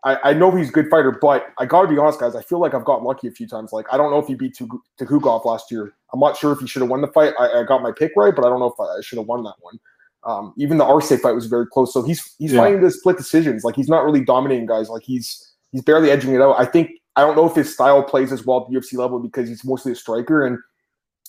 I, 0.07 0.31
I 0.31 0.33
know 0.35 0.53
he's 0.53 0.69
a 0.69 0.73
good 0.73 0.89
fighter, 0.89 1.11
but 1.21 1.49
I 1.59 1.67
got 1.67 1.83
to 1.83 1.89
be 1.89 1.99
honest, 1.99 2.21
guys. 2.21 2.37
I 2.37 2.43
feel 2.43 2.61
like 2.61 2.75
I've 2.75 2.85
got 2.85 3.03
lucky 3.03 3.27
a 3.27 3.33
few 3.33 3.49
times. 3.49 3.73
Like 3.73 3.87
I 3.93 3.97
don't 3.97 4.13
know 4.13 4.21
if 4.21 4.29
he 4.29 4.35
beat 4.35 4.57
Tukhugov 4.57 5.45
last 5.45 5.73
year. 5.73 5.95
I'm 6.15 6.21
not 6.21 6.37
sure 6.37 6.53
if 6.53 6.61
he 6.61 6.69
should 6.69 6.83
have 6.83 6.89
won 6.89 7.01
the 7.01 7.09
fight. 7.09 7.35
I, 7.41 7.61
I, 7.61 7.63
got 7.65 7.83
my 7.83 7.91
pick 7.91 8.13
right, 8.17 8.35
but 8.35 8.45
I 8.45 8.49
don't 8.49 8.61
know 8.61 8.73
if 8.73 8.79
I, 8.79 9.01
should 9.01 9.19
have 9.19 9.27
won 9.27 9.43
that 9.43 9.57
one. 9.61 9.81
Um, 10.23 10.55
even 10.57 10.79
the 10.79 10.85
Arce 10.85 11.09
fight 11.21 11.33
was 11.33 11.47
very 11.47 11.67
close. 11.67 11.93
So 11.93 12.03
he's 12.03 12.37
he's 12.39 12.53
yeah. 12.53 12.61
fighting 12.61 12.83
the 12.83 12.91
split 12.93 13.17
decisions. 13.17 13.65
Like 13.65 13.75
he's 13.75 13.89
not 13.89 14.05
really 14.05 14.25
dominating 14.25 14.67
guys. 14.67 14.89
Like 14.89 15.03
he's 15.03 15.55
he's 15.73 15.83
barely 15.83 16.13
edging 16.13 16.35
it 16.35 16.41
out. 16.41 16.55
I 16.57 16.67
think 16.67 16.93
I 17.17 17.23
don't 17.23 17.35
know 17.35 17.49
if 17.49 17.57
his 17.57 17.75
style 17.75 18.05
plays 18.05 18.31
as 18.31 18.47
well 18.47 18.61
at 18.61 18.71
the 18.71 18.79
UFC 18.79 18.95
level 18.97 19.19
because 19.19 19.49
he's 19.49 19.65
mostly 19.65 19.91
a 19.91 19.97
striker. 19.97 20.47
And 20.47 20.59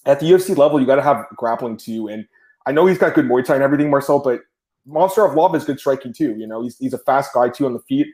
at 0.05 0.19
the 0.19 0.27
UFC 0.27 0.55
level, 0.55 0.79
you 0.79 0.85
got 0.85 0.97
to 0.97 1.01
have 1.01 1.25
grappling 1.35 1.77
too. 1.77 2.09
And 2.09 2.27
I 2.67 2.73
know 2.73 2.85
he's 2.85 2.99
got 2.99 3.15
good 3.15 3.25
Muay 3.25 3.43
Thai 3.43 3.55
and 3.55 3.63
everything, 3.63 3.89
Marcel, 3.89 4.19
but 4.19 4.41
Movsar 4.87 5.33
Evloev 5.33 5.55
is 5.55 5.65
good 5.65 5.79
striking 5.79 6.13
too. 6.13 6.35
You 6.37 6.45
know, 6.45 6.61
he's 6.61 6.77
he's 6.77 6.93
a 6.93 6.99
fast 6.99 7.33
guy 7.33 7.49
too 7.49 7.65
on 7.65 7.73
the 7.73 7.79
feet 7.79 8.05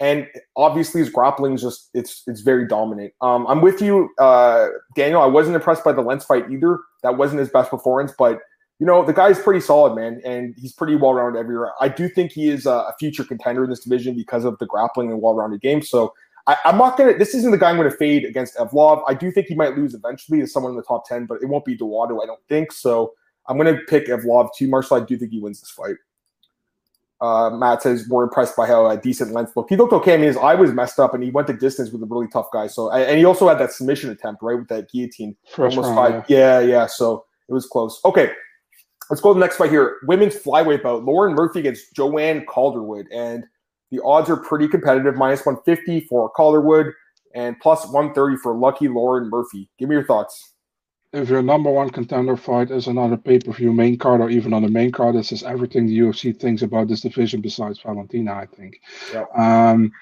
and 0.00 0.26
obviously 0.56 1.00
his 1.00 1.10
grappling 1.10 1.54
is 1.54 1.62
just 1.62 1.90
it's 1.94 2.22
it's 2.26 2.40
very 2.40 2.66
dominant. 2.66 3.12
Um, 3.20 3.46
I'm 3.46 3.60
with 3.60 3.80
you, 3.80 4.10
uh, 4.18 4.68
Daniel. 4.96 5.22
I 5.22 5.26
wasn't 5.26 5.56
impressed 5.56 5.84
by 5.84 5.92
the 5.92 6.02
Lentz 6.02 6.24
fight 6.24 6.50
either. 6.50 6.80
That 7.02 7.16
wasn't 7.16 7.40
his 7.40 7.48
best 7.48 7.70
performance, 7.70 8.12
but 8.18 8.40
you 8.78 8.86
know 8.86 9.04
the 9.04 9.12
guy's 9.12 9.38
pretty 9.38 9.60
solid, 9.60 9.94
man, 9.94 10.20
and 10.24 10.54
he's 10.58 10.72
pretty 10.72 10.96
well 10.96 11.14
rounded 11.14 11.38
everywhere. 11.38 11.72
I 11.80 11.88
do 11.88 12.08
think 12.08 12.32
he 12.32 12.48
is 12.48 12.66
a 12.66 12.92
future 12.98 13.24
contender 13.24 13.64
in 13.64 13.70
this 13.70 13.84
division 13.84 14.16
because 14.16 14.44
of 14.44 14.58
the 14.58 14.66
grappling 14.66 15.10
and 15.12 15.22
well 15.22 15.34
rounded 15.34 15.60
game. 15.60 15.82
So 15.82 16.12
I, 16.46 16.56
am 16.64 16.78
not 16.78 16.96
gonna. 16.96 17.16
This 17.16 17.34
isn't 17.34 17.52
the 17.52 17.58
guy 17.58 17.70
I'm 17.70 17.76
gonna 17.76 17.90
fade 17.90 18.24
against 18.24 18.56
Evloev. 18.56 19.02
I 19.06 19.14
do 19.14 19.30
think 19.30 19.46
he 19.46 19.54
might 19.54 19.76
lose 19.76 19.94
eventually 19.94 20.40
to 20.40 20.46
someone 20.46 20.72
in 20.72 20.76
the 20.76 20.82
top 20.82 21.06
ten, 21.06 21.26
but 21.26 21.40
it 21.42 21.46
won't 21.46 21.64
be 21.64 21.76
Dawodu. 21.76 22.22
I 22.22 22.26
don't 22.26 22.42
think 22.48 22.72
so. 22.72 23.12
I'm 23.46 23.56
gonna 23.56 23.78
pick 23.88 24.06
Evloev 24.06 24.50
too. 24.56 24.66
Marshall, 24.68 24.96
I 24.96 25.04
do 25.04 25.16
think 25.16 25.30
he 25.30 25.38
wins 25.38 25.60
this 25.60 25.70
fight. 25.70 25.96
Uh, 27.22 27.50
Matt 27.50 27.82
says 27.82 28.08
more 28.08 28.24
impressed 28.24 28.56
by 28.56 28.66
how 28.66 28.90
a 28.90 28.96
decent 28.96 29.30
length 29.32 29.56
looked. 29.56 29.70
He 29.70 29.76
looked 29.76 29.92
okay. 29.92 30.14
I 30.14 30.16
mean, 30.16 30.26
his 30.26 30.36
eye 30.36 30.56
was 30.56 30.72
messed 30.72 30.98
up, 30.98 31.14
and 31.14 31.22
he 31.22 31.30
went 31.30 31.46
the 31.46 31.52
distance 31.54 31.90
with 31.90 32.02
a 32.02 32.06
really 32.06 32.26
tough 32.26 32.48
guy. 32.52 32.66
So, 32.66 32.90
and 32.90 33.16
he 33.16 33.24
also 33.24 33.48
had 33.48 33.58
that 33.60 33.72
submission 33.72 34.10
attempt 34.10 34.42
right 34.42 34.58
with 34.58 34.66
that 34.68 34.90
guillotine, 34.90 35.36
First 35.48 35.76
almost 35.78 35.94
round, 35.94 36.14
five. 36.14 36.24
Yeah. 36.28 36.58
yeah, 36.58 36.66
yeah. 36.66 36.86
So 36.86 37.24
it 37.48 37.52
was 37.52 37.64
close. 37.66 38.00
Okay, 38.04 38.32
let's 39.08 39.20
go 39.22 39.32
to 39.32 39.38
the 39.38 39.44
next 39.44 39.56
fight 39.56 39.70
here. 39.70 39.98
Women's 40.08 40.34
flyweight 40.34 40.82
bout: 40.82 41.04
Lauren 41.04 41.34
Murphy 41.34 41.60
against 41.60 41.94
Joanne 41.94 42.44
Calderwood, 42.46 43.06
and 43.14 43.44
the 43.92 44.02
odds 44.04 44.28
are 44.28 44.36
pretty 44.36 44.66
competitive. 44.66 45.14
Minus 45.14 45.46
one 45.46 45.58
fifty 45.64 46.00
for 46.08 46.30
Calderwood. 46.32 46.92
and 47.34 47.58
plus 47.60 47.86
130 47.86 48.36
for 48.42 48.54
Lucky 48.54 48.88
Lauren 48.88 49.30
Murphy. 49.30 49.68
Give 49.78 49.88
me 49.88 49.94
your 49.94 50.04
thoughts. 50.04 50.51
If 51.12 51.28
your 51.28 51.42
number 51.42 51.70
one 51.70 51.90
contender 51.90 52.36
fight 52.36 52.70
is 52.70 52.86
another 52.86 53.18
pay 53.18 53.38
per 53.38 53.52
view 53.52 53.72
main 53.72 53.98
card 53.98 54.20
or 54.22 54.30
even 54.30 54.54
on 54.54 54.62
the 54.62 54.68
main 54.68 54.90
card, 54.92 55.14
this 55.14 55.30
is 55.30 55.42
everything 55.42 55.86
the 55.86 55.98
UFC 55.98 56.38
thinks 56.38 56.62
about 56.62 56.88
this 56.88 57.02
division 57.02 57.42
besides 57.42 57.80
Valentina, 57.80 58.32
I 58.32 58.46
think. 58.46 58.80
Yep. 59.12 59.38
Um, 59.38 59.92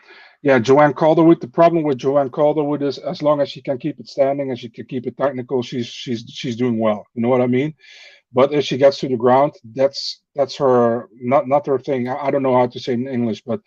yeah, 0.43 0.59
Joanne 0.59 0.95
Calderwood. 0.95 1.41
The 1.41 1.49
problem 1.49 1.83
with 1.83 1.99
Joanne 1.99 2.31
Calderwood 2.31 2.83
is 2.83 2.99
as 2.99 3.23
long 3.23 3.41
as 3.41 3.51
she 3.51 3.61
can 3.61 3.77
keep 3.77 3.99
it 4.01 4.09
standing 4.09 4.51
and 4.51 4.59
she 4.59 4.69
can 4.71 4.87
keep 4.87 5.07
it 5.07 5.17
technical, 5.17 5.63
she's 5.63 5.87
she's 5.87 6.25
she's 6.29 6.57
doing 6.57 6.79
well. 6.79 7.07
You 7.15 7.23
know 7.23 7.29
what 7.29 7.43
I 7.43 7.47
mean? 7.47 7.75
But 8.33 8.53
if 8.53 8.65
she 8.65 8.79
gets 8.79 8.99
to 9.01 9.09
the 9.09 9.17
ground, 9.17 9.53
that's 9.75 10.23
that's 10.35 10.57
her 10.57 11.09
not 11.21 11.49
not 11.49 11.67
her 11.67 11.79
thing. 11.79 12.09
I 12.09 12.31
don't 12.31 12.43
know 12.43 12.57
how 12.57 12.69
to 12.69 12.81
say 12.81 12.95
in 12.95 13.09
English, 13.09 13.43
but 13.43 13.61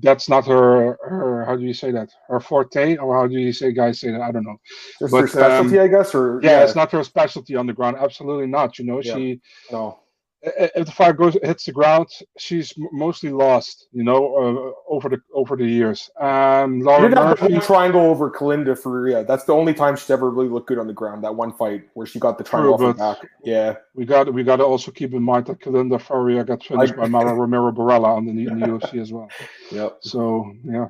that's 0.00 0.28
not 0.28 0.46
her 0.46 0.98
her 1.02 1.44
how 1.44 1.56
do 1.56 1.62
you 1.62 1.74
say 1.74 1.90
that? 1.92 2.10
Her 2.28 2.40
forte? 2.40 2.96
Or 2.96 3.14
how 3.16 3.26
do 3.26 3.38
you 3.38 3.52
say 3.52 3.72
guys 3.72 4.00
say 4.00 4.10
that? 4.10 4.20
I 4.20 4.32
don't 4.32 4.44
know. 4.44 4.56
Just 5.00 5.12
but, 5.12 5.20
her 5.22 5.28
specialty 5.28 5.78
um, 5.78 5.84
i 5.84 5.88
guess 5.88 6.14
or 6.14 6.40
yeah, 6.42 6.50
yeah, 6.50 6.64
it's 6.64 6.74
not 6.74 6.90
her 6.92 7.04
specialty 7.04 7.54
on 7.54 7.66
the 7.66 7.72
ground. 7.72 7.96
Absolutely 7.98 8.46
not 8.46 8.78
you 8.78 8.84
know? 8.84 9.00
Yeah. 9.02 9.14
she 9.14 9.40
no 9.70 10.00
if 10.42 10.86
the 10.86 10.92
fire 10.92 11.12
goes 11.12 11.36
hits 11.42 11.64
the 11.64 11.72
ground, 11.72 12.08
she's 12.38 12.72
mostly 12.92 13.30
lost, 13.30 13.88
you 13.92 14.04
know, 14.04 14.36
uh, 14.36 14.92
over 14.92 15.08
the 15.08 15.20
over 15.34 15.56
the 15.56 15.66
years. 15.66 16.10
Um, 16.20 16.80
Lauren 16.80 17.12
Murphy, 17.12 17.54
the 17.54 17.60
triangle 17.60 18.02
over 18.02 18.30
Kalinda 18.30 18.76
yeah, 19.10 19.22
that's 19.22 19.44
the 19.44 19.54
only 19.54 19.74
time 19.74 19.96
she's 19.96 20.10
ever 20.10 20.30
really 20.30 20.48
looked 20.48 20.68
good 20.68 20.78
on 20.78 20.86
the 20.86 20.92
ground. 20.92 21.24
That 21.24 21.34
one 21.34 21.52
fight 21.52 21.84
where 21.94 22.06
she 22.06 22.18
got 22.18 22.38
the 22.38 22.44
triangle 22.44 22.78
True, 22.78 22.94
back. 22.94 23.18
Yeah, 23.44 23.76
we 23.94 24.04
got 24.04 24.32
we 24.32 24.44
got 24.44 24.56
to 24.56 24.64
also 24.64 24.90
keep 24.90 25.14
in 25.14 25.22
mind 25.22 25.46
that 25.46 25.60
Kalinda 25.60 26.00
Faria 26.00 26.44
got 26.44 26.62
finished 26.62 26.94
I, 26.94 26.96
by 26.96 27.08
Mara 27.08 27.34
Romero 27.34 27.72
Borella 27.72 28.16
on 28.16 28.26
the, 28.26 28.32
in 28.32 28.60
the 28.60 28.66
UFC 28.66 29.00
as 29.00 29.12
well. 29.12 29.28
Yep. 29.72 29.98
So 30.02 30.52
yeah, 30.64 30.88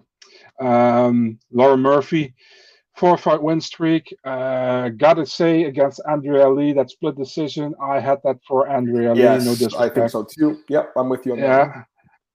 um, 0.60 1.38
Lauren 1.52 1.80
Murphy 1.80 2.34
four 2.96 3.16
fight 3.18 3.42
win 3.42 3.60
streak. 3.60 4.14
Uh, 4.24 4.88
gotta 4.90 5.26
say 5.26 5.64
against 5.64 6.00
Andrea 6.08 6.48
Lee, 6.48 6.72
that 6.72 6.90
split 6.90 7.16
decision. 7.16 7.74
I 7.80 8.00
had 8.00 8.18
that 8.24 8.38
for 8.48 8.68
Andrea 8.68 9.14
yes, 9.14 9.46
Lee. 9.46 9.66
No 9.66 9.78
I 9.78 9.88
think 9.88 10.10
so 10.10 10.24
too. 10.24 10.58
Yep, 10.68 10.92
I'm 10.96 11.08
with 11.08 11.26
you 11.26 11.32
on 11.32 11.38
yeah. 11.38 11.66
that. 11.66 11.86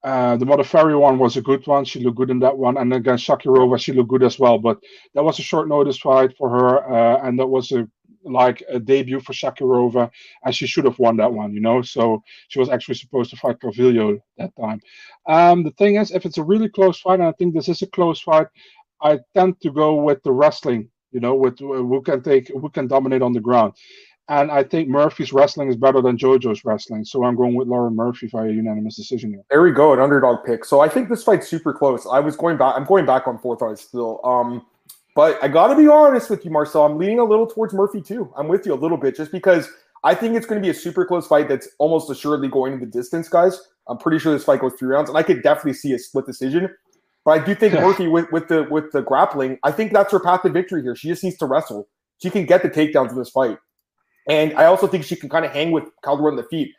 Uh, 0.04 0.36
the 0.36 0.46
Mother 0.46 0.64
Modafferi 0.64 1.00
one 1.00 1.20
was 1.20 1.38
a 1.38 1.42
good 1.42 1.66
one. 1.68 1.86
She 1.86 2.00
looked 2.00 2.18
good 2.18 2.32
in 2.32 2.40
that 2.40 2.58
one, 2.58 2.78
and 2.78 2.92
against 2.92 3.28
Shakirova, 3.28 3.80
she 3.80 3.94
looked 3.94 4.10
good 4.10 4.24
as 4.24 4.40
well. 4.40 4.58
But 4.58 4.80
that 5.14 5.24
was 5.24 5.38
a 5.38 5.44
short 5.44 5.68
notice 5.68 6.00
fight 6.00 6.36
for 6.38 6.50
her, 6.50 6.92
uh, 6.92 7.28
and 7.28 7.38
that 7.40 7.48
was 7.48 7.72
a 7.72 7.88
like 8.24 8.64
a 8.70 8.80
debut 8.80 9.20
for 9.20 9.34
Shakirova, 9.34 10.10
and 10.44 10.56
she 10.56 10.68
should 10.68 10.86
have 10.86 11.00
won 11.00 11.18
that 11.18 11.32
one, 11.32 11.54
you 11.54 11.62
know. 11.62 11.82
So 11.82 12.24
she 12.48 12.60
was 12.60 12.70
actually 12.70 12.96
supposed 12.96 13.30
to 13.32 13.36
fight 13.36 13.60
Calvillo 13.60 14.20
that 14.38 14.56
time. 14.56 14.80
Um, 15.28 15.64
the 15.64 15.72
thing 15.72 15.96
is, 15.96 16.12
if 16.12 16.26
it's 16.26 16.38
a 16.38 16.44
really 16.44 16.70
close 16.70 17.00
fight, 17.00 17.20
and 17.20 17.24
I 17.24 17.32
think 17.34 17.54
this 17.54 17.70
is 17.70 17.82
a 17.82 17.88
close 17.88 18.22
fight, 18.22 18.48
I 19.02 19.20
tend 19.34 19.60
to 19.62 19.72
go 19.72 19.96
with 19.96 20.24
the 20.24 20.32
wrestling, 20.32 20.90
you 21.12 21.20
know, 21.20 21.36
with 21.36 21.60
who 21.60 22.02
can 22.02 22.22
take 22.22 22.48
who 22.50 22.70
can 22.70 22.88
dominate 22.88 23.22
on 23.22 23.34
the 23.34 23.40
ground. 23.40 23.74
And 24.30 24.50
I 24.52 24.64
think 24.64 24.88
Murphy's 24.88 25.34
wrestling 25.34 25.68
is 25.68 25.76
better 25.76 26.02
than 26.02 26.18
JoJo's 26.18 26.64
wrestling. 26.64 27.04
So 27.04 27.24
I'm 27.26 27.36
going 27.36 27.56
with 27.56 27.68
Lauren 27.68 27.96
Murphy 27.96 28.28
via 28.28 28.50
unanimous 28.50 28.96
decision 28.96 29.32
here. 29.32 29.42
There 29.50 29.62
we 29.62 29.72
go, 29.72 29.94
an 29.94 30.00
underdog 30.00 30.46
pick. 30.46 30.64
So 30.64 30.80
I 30.80 30.88
think 30.88 31.10
this 31.10 31.24
fight's 31.24 31.48
super 31.48 31.74
close. 31.74 32.08
I 32.10 32.20
was 32.20 32.38
going 32.38 32.58
back, 32.58 32.76
I'm 32.78 32.86
going 32.86 33.06
back 33.06 33.28
on 33.28 33.40
fourth 33.40 33.62
eye 33.62 33.76
still. 33.76 34.22
Um, 34.24 34.66
but 35.16 35.38
I 35.44 35.50
gotta 35.50 35.76
be 35.76 35.88
honest 35.88 36.30
with 36.30 36.46
you, 36.46 36.52
Marcel. 36.52 36.86
I'm 36.86 36.98
leaning 36.98 37.20
a 37.20 37.26
little 37.26 37.46
towards 37.48 37.74
Murphy 37.74 38.02
too. 38.02 38.32
I'm 38.38 38.48
with 38.48 38.66
you 38.66 38.74
a 38.74 38.76
little 38.76 38.98
bit 38.98 39.18
just 39.18 39.32
because 39.32 39.70
I 40.04 40.16
think 40.16 40.36
it's 40.36 40.46
going 40.46 40.60
to 40.60 40.66
be 40.66 40.72
a 40.72 40.74
super 40.74 41.06
close 41.06 41.28
fight 41.28 41.48
that's 41.48 41.70
almost 41.78 42.10
assuredly 42.10 42.48
going 42.48 42.74
in 42.74 42.80
the 42.80 42.88
distance, 42.88 43.30
guys. 43.30 43.62
I'm 43.88 43.98
pretty 43.98 44.18
sure 44.20 44.34
this 44.34 44.44
fight 44.44 44.62
goes 44.62 44.74
three 44.80 44.90
rounds, 44.90 45.10
and 45.10 45.18
I 45.18 45.24
could 45.24 45.44
definitely 45.44 45.74
see 45.74 45.94
a 45.94 46.00
split 46.00 46.26
decision. 46.26 46.70
But 47.26 47.42
I 47.42 47.46
do 47.46 47.56
think 47.56 47.74
Murphy 47.76 48.08
with, 48.08 48.32
with 48.32 48.48
the 48.48 48.64
with 48.70 48.92
the 48.92 49.02
grappling, 49.02 49.60
I 49.64 49.72
think 49.72 49.94
that's 49.94 50.12
her 50.12 50.20
path 50.20 50.44
to 50.44 50.50
victory 50.50 50.82
here. 50.82 50.96
She 50.96 51.08
just 51.08 51.24
needs 51.24 51.38
to 51.38 51.46
wrestle. 51.46 51.88
She 52.22 52.30
can 52.30 52.46
get 52.46 52.64
the 52.64 52.70
takedowns 52.70 53.12
in 53.12 53.18
this 53.18 53.30
fight. 53.30 53.58
And 54.30 54.54
I 54.54 54.66
also 54.66 54.88
think 54.88 55.04
she 55.04 55.16
can 55.16 55.30
kind 55.30 55.46
of 55.46 55.52
hang 55.52 55.72
with 55.72 55.86
Calderwood 56.04 56.32
on 56.32 56.36
the 56.36 56.44
feet. 56.44 56.72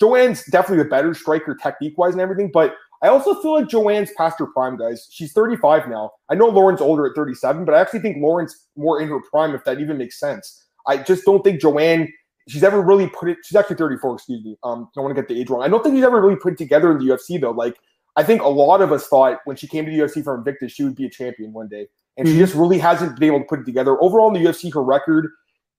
Joanne's 0.00 0.44
definitely 0.46 0.82
the 0.82 0.88
better 0.88 1.14
striker 1.14 1.54
technique 1.54 1.96
wise 1.96 2.14
and 2.14 2.20
everything, 2.20 2.50
but 2.52 2.74
I 3.02 3.08
also 3.08 3.40
feel 3.40 3.52
like 3.54 3.68
Joanne's 3.68 4.10
past 4.16 4.38
her 4.40 4.46
prime, 4.46 4.76
guys. 4.76 5.06
She's 5.10 5.32
35 5.32 5.88
now. 5.88 6.10
I 6.28 6.34
know 6.34 6.48
Lauren's 6.48 6.80
older 6.80 7.06
at 7.06 7.14
37, 7.14 7.64
but 7.64 7.74
I 7.74 7.80
actually 7.80 8.00
think 8.00 8.16
Lauren's 8.20 8.66
more 8.76 9.00
in 9.00 9.08
her 9.08 9.20
prime, 9.30 9.54
if 9.54 9.62
that 9.64 9.80
even 9.80 9.98
makes 9.98 10.18
sense. 10.18 10.64
I 10.86 10.96
just 10.96 11.24
don't 11.24 11.44
think 11.44 11.60
Joanne, 11.60 12.12
she's 12.48 12.64
ever 12.64 12.80
really 12.80 13.08
put 13.08 13.28
it, 13.28 13.38
she's 13.44 13.54
actually 13.54 13.76
34, 13.76 14.14
excuse 14.14 14.44
me. 14.44 14.56
Um, 14.64 14.88
don't 14.94 15.04
want 15.04 15.14
to 15.14 15.22
get 15.22 15.28
the 15.28 15.40
age 15.40 15.48
wrong. 15.48 15.62
I 15.62 15.68
don't 15.68 15.82
think 15.82 15.94
she's 15.94 16.04
ever 16.04 16.20
really 16.20 16.36
put 16.36 16.54
it 16.54 16.58
together 16.58 16.90
in 16.90 16.98
the 16.98 17.12
UFC, 17.12 17.40
though. 17.40 17.52
Like, 17.52 17.76
I 18.18 18.24
think 18.24 18.42
a 18.42 18.48
lot 18.48 18.82
of 18.82 18.90
us 18.90 19.06
thought 19.06 19.38
when 19.44 19.56
she 19.56 19.68
came 19.68 19.84
to 19.84 19.90
the 19.92 19.96
UFC 19.96 20.24
from 20.24 20.40
Invictus, 20.40 20.72
she 20.72 20.82
would 20.82 20.96
be 20.96 21.06
a 21.06 21.10
champion 21.10 21.52
one 21.52 21.68
day. 21.68 21.86
And 22.16 22.26
mm-hmm. 22.26 22.34
she 22.34 22.40
just 22.40 22.54
really 22.54 22.78
hasn't 22.78 23.16
been 23.16 23.28
able 23.28 23.38
to 23.38 23.44
put 23.44 23.60
it 23.60 23.64
together. 23.64 23.96
Overall 24.02 24.34
in 24.34 24.42
the 24.42 24.50
UFC, 24.50 24.74
her 24.74 24.82
record 24.82 25.30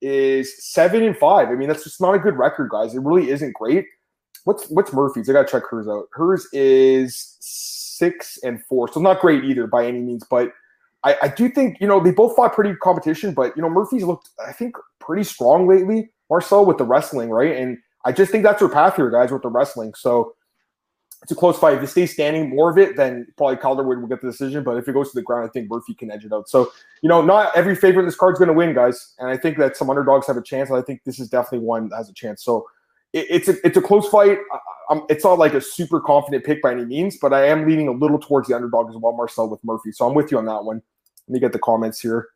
is 0.02 0.72
seven 0.72 1.04
and 1.04 1.18
five. 1.18 1.50
I 1.50 1.56
mean, 1.56 1.68
that's 1.68 1.84
just 1.84 2.00
not 2.00 2.16
a 2.16 2.20
good 2.20 2.38
record, 2.38 2.70
guys. 2.70 2.96
It 2.96 3.02
really 3.02 3.30
isn't 3.30 3.54
great. 3.56 3.86
What's 4.46 4.70
what's 4.70 4.94
Murphy's? 4.94 5.30
I 5.30 5.34
gotta 5.34 5.50
check 5.50 5.64
hers 5.70 5.90
out. 5.90 6.06
Hers 6.14 6.48
is 6.54 7.36
six 7.42 8.40
and 8.42 8.64
four. 8.70 8.88
So 8.88 9.02
not 9.02 9.20
great 9.20 9.44
either 9.44 9.68
by 9.68 9.86
any 9.86 10.00
means, 10.00 10.24
but 10.30 10.54
I, 11.04 11.18
I 11.24 11.28
do 11.28 11.50
think, 11.50 11.78
you 11.82 11.88
know, 11.88 12.02
they 12.02 12.12
both 12.12 12.38
fought 12.38 12.54
pretty 12.54 12.74
competition, 12.76 13.34
but 13.34 13.54
you 13.58 13.62
know, 13.62 13.70
Murphy's 13.70 14.04
looked, 14.04 14.30
I 14.48 14.54
think, 14.54 14.78
pretty 15.00 15.26
strong 15.26 15.68
lately, 15.68 16.10
Marcel, 16.30 16.66
with 16.66 16.78
the 16.78 16.86
wrestling, 16.86 17.30
right? 17.32 17.58
And 17.58 17.78
I 18.06 18.14
just 18.14 18.32
think 18.32 18.46
that's 18.46 18.62
her 18.62 18.70
path 18.70 18.96
here, 18.96 19.10
guys, 19.10 19.30
with 19.30 19.42
the 19.42 19.50
wrestling. 19.50 19.94
So 19.94 20.34
it's 21.22 21.32
a 21.32 21.36
close 21.36 21.60
fight. 21.60 21.78
If 21.78 21.84
it 21.84 21.88
stays 21.88 22.14
standing 22.14 22.50
more 22.50 22.70
of 22.70 22.78
it, 22.78 22.96
then 22.96 23.28
probably 23.36 23.58
Calderwood 23.58 24.00
will 24.00 24.08
get 24.08 24.22
the 24.22 24.28
decision. 24.28 24.64
But 24.64 24.78
if 24.78 24.88
it 24.88 24.94
goes 24.94 25.12
to 25.12 25.16
the 25.16 25.22
ground, 25.22 25.48
I 25.48 25.52
think 25.52 25.70
Murphy 25.70 25.94
can 25.94 26.10
edge 26.10 26.24
it 26.24 26.32
out. 26.32 26.48
So, 26.48 26.72
you 27.02 27.10
know, 27.10 27.22
not 27.22 27.56
every 27.56 27.76
favorite 27.76 28.04
in 28.04 28.08
this 28.08 28.16
card 28.16 28.34
is 28.34 28.40
going 28.40 28.48
to 28.48 28.54
win, 28.54 28.74
guys. 28.74 29.16
And 29.20 29.30
I 29.30 29.36
think 29.36 29.58
that 29.58 29.76
some 29.76 29.90
underdogs 29.90 30.28
have 30.28 30.38
a 30.38 30.42
chance. 30.42 30.70
And 30.70 30.80
I 30.80 30.82
think 30.82 31.02
this 31.04 31.20
is 31.20 31.30
definitely 31.30 31.66
one 31.66 31.90
that 31.90 31.98
has 31.98 32.10
a 32.10 32.14
chance. 32.14 32.44
So 32.44 32.68
it, 33.12 33.28
it's 33.30 33.48
a 33.50 33.56
it's 33.66 33.78
a 33.78 33.82
close 33.82 34.08
fight. 34.08 34.38
I'm, 34.90 35.02
it's 35.10 35.24
not 35.24 35.38
like 35.38 35.54
a 35.54 35.62
super 35.62 36.00
confident 36.00 36.46
pick 36.46 36.62
by 36.62 36.72
any 36.72 36.86
means, 36.86 37.18
but 37.22 37.34
I 37.34 37.48
am 37.48 37.68
leaning 37.68 37.88
a 37.90 37.92
little 37.92 38.18
towards 38.18 38.48
the 38.48 38.56
underdog 38.56 38.90
as 38.90 38.96
well, 38.96 39.12
Marcel 39.12 39.50
with 39.50 39.64
Murphy. 39.64 39.92
So 39.92 40.08
I'm 40.08 40.16
with 40.16 40.32
you 40.32 40.38
on 40.38 40.46
that 40.46 40.64
one. 40.64 40.82
Let 41.28 41.34
me 41.34 41.40
get 41.40 41.54
the 41.54 41.60
comments 41.60 42.00
here. 42.00 42.30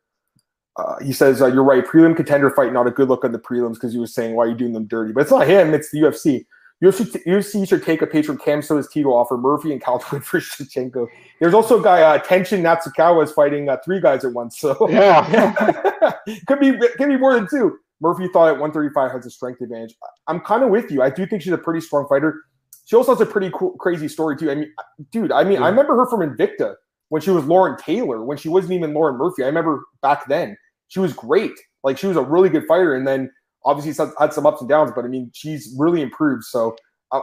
Uh, 0.76 0.98
he 1.02 1.12
says, 1.12 1.40
uh, 1.40 1.46
You're 1.46 1.64
right. 1.64 1.84
Prelim 1.84 2.14
contender 2.14 2.50
fight, 2.50 2.72
not 2.72 2.86
a 2.86 2.90
good 2.90 3.08
look 3.08 3.24
on 3.24 3.32
the 3.32 3.38
prelims 3.38 3.74
because 3.74 3.92
he 3.92 3.98
was 3.98 4.14
saying, 4.14 4.34
Why 4.34 4.44
are 4.44 4.48
you 4.48 4.54
doing 4.54 4.72
them 4.72 4.86
dirty? 4.86 5.12
But 5.12 5.22
it's 5.22 5.30
not 5.30 5.48
him, 5.48 5.72
it's 5.72 5.90
the 5.90 6.00
UFC. 6.00 6.44
UFC, 6.84 7.68
should 7.68 7.82
take 7.82 8.02
a 8.02 8.06
page 8.06 8.26
from 8.26 8.38
Cam 8.38 8.60
Soda's 8.60 8.88
Tito 8.88 9.08
offer 9.08 9.36
Murphy 9.36 9.72
and 9.72 9.82
Calvin 9.82 10.20
for 10.22 10.40
Shevchenko. 10.40 11.06
There's 11.40 11.54
also 11.54 11.80
a 11.80 11.82
guy, 11.82 12.02
uh, 12.02 12.18
Tenshin 12.18 12.60
Nasukawa 12.60 13.24
is 13.24 13.32
fighting 13.32 13.68
uh, 13.68 13.78
three 13.84 14.00
guys 14.00 14.24
at 14.24 14.32
once. 14.32 14.58
So 14.58 14.88
yeah, 14.88 16.12
could 16.46 16.60
be 16.60 16.76
could 16.96 17.08
be 17.08 17.16
more 17.16 17.34
than 17.34 17.48
two. 17.48 17.78
Murphy 18.00 18.28
thought 18.28 18.48
at 18.48 18.60
135 18.60 19.12
has 19.12 19.26
a 19.26 19.30
strength 19.30 19.60
advantage. 19.60 19.94
I'm 20.26 20.40
kind 20.40 20.62
of 20.62 20.70
with 20.70 20.90
you. 20.90 21.02
I 21.02 21.10
do 21.10 21.26
think 21.26 21.42
she's 21.42 21.52
a 21.52 21.58
pretty 21.58 21.80
strong 21.80 22.06
fighter. 22.08 22.42
She 22.84 22.96
also 22.96 23.12
has 23.12 23.20
a 23.20 23.26
pretty 23.26 23.50
cool, 23.54 23.70
crazy 23.78 24.08
story 24.08 24.36
too. 24.36 24.50
I 24.50 24.56
mean, 24.56 24.72
dude, 25.10 25.32
I 25.32 25.42
mean, 25.44 25.54
yeah. 25.54 25.64
I 25.64 25.68
remember 25.68 25.96
her 25.96 26.06
from 26.06 26.20
Invicta 26.20 26.74
when 27.08 27.22
she 27.22 27.30
was 27.30 27.44
Lauren 27.44 27.78
Taylor, 27.78 28.22
when 28.24 28.36
she 28.36 28.48
wasn't 28.48 28.74
even 28.74 28.92
Lauren 28.92 29.16
Murphy. 29.16 29.42
I 29.42 29.46
remember 29.46 29.84
back 30.02 30.26
then 30.28 30.56
she 30.88 31.00
was 31.00 31.12
great. 31.12 31.52
Like 31.82 31.98
she 31.98 32.06
was 32.06 32.16
a 32.16 32.22
really 32.22 32.48
good 32.48 32.66
fighter, 32.66 32.94
and 32.94 33.06
then 33.06 33.30
obviously 33.64 34.06
had 34.18 34.32
some 34.32 34.46
ups 34.46 34.60
and 34.60 34.68
downs, 34.68 34.92
but 34.94 35.04
I 35.04 35.08
mean, 35.08 35.30
she's 35.34 35.74
really 35.78 36.02
improved. 36.02 36.44
So 36.44 36.76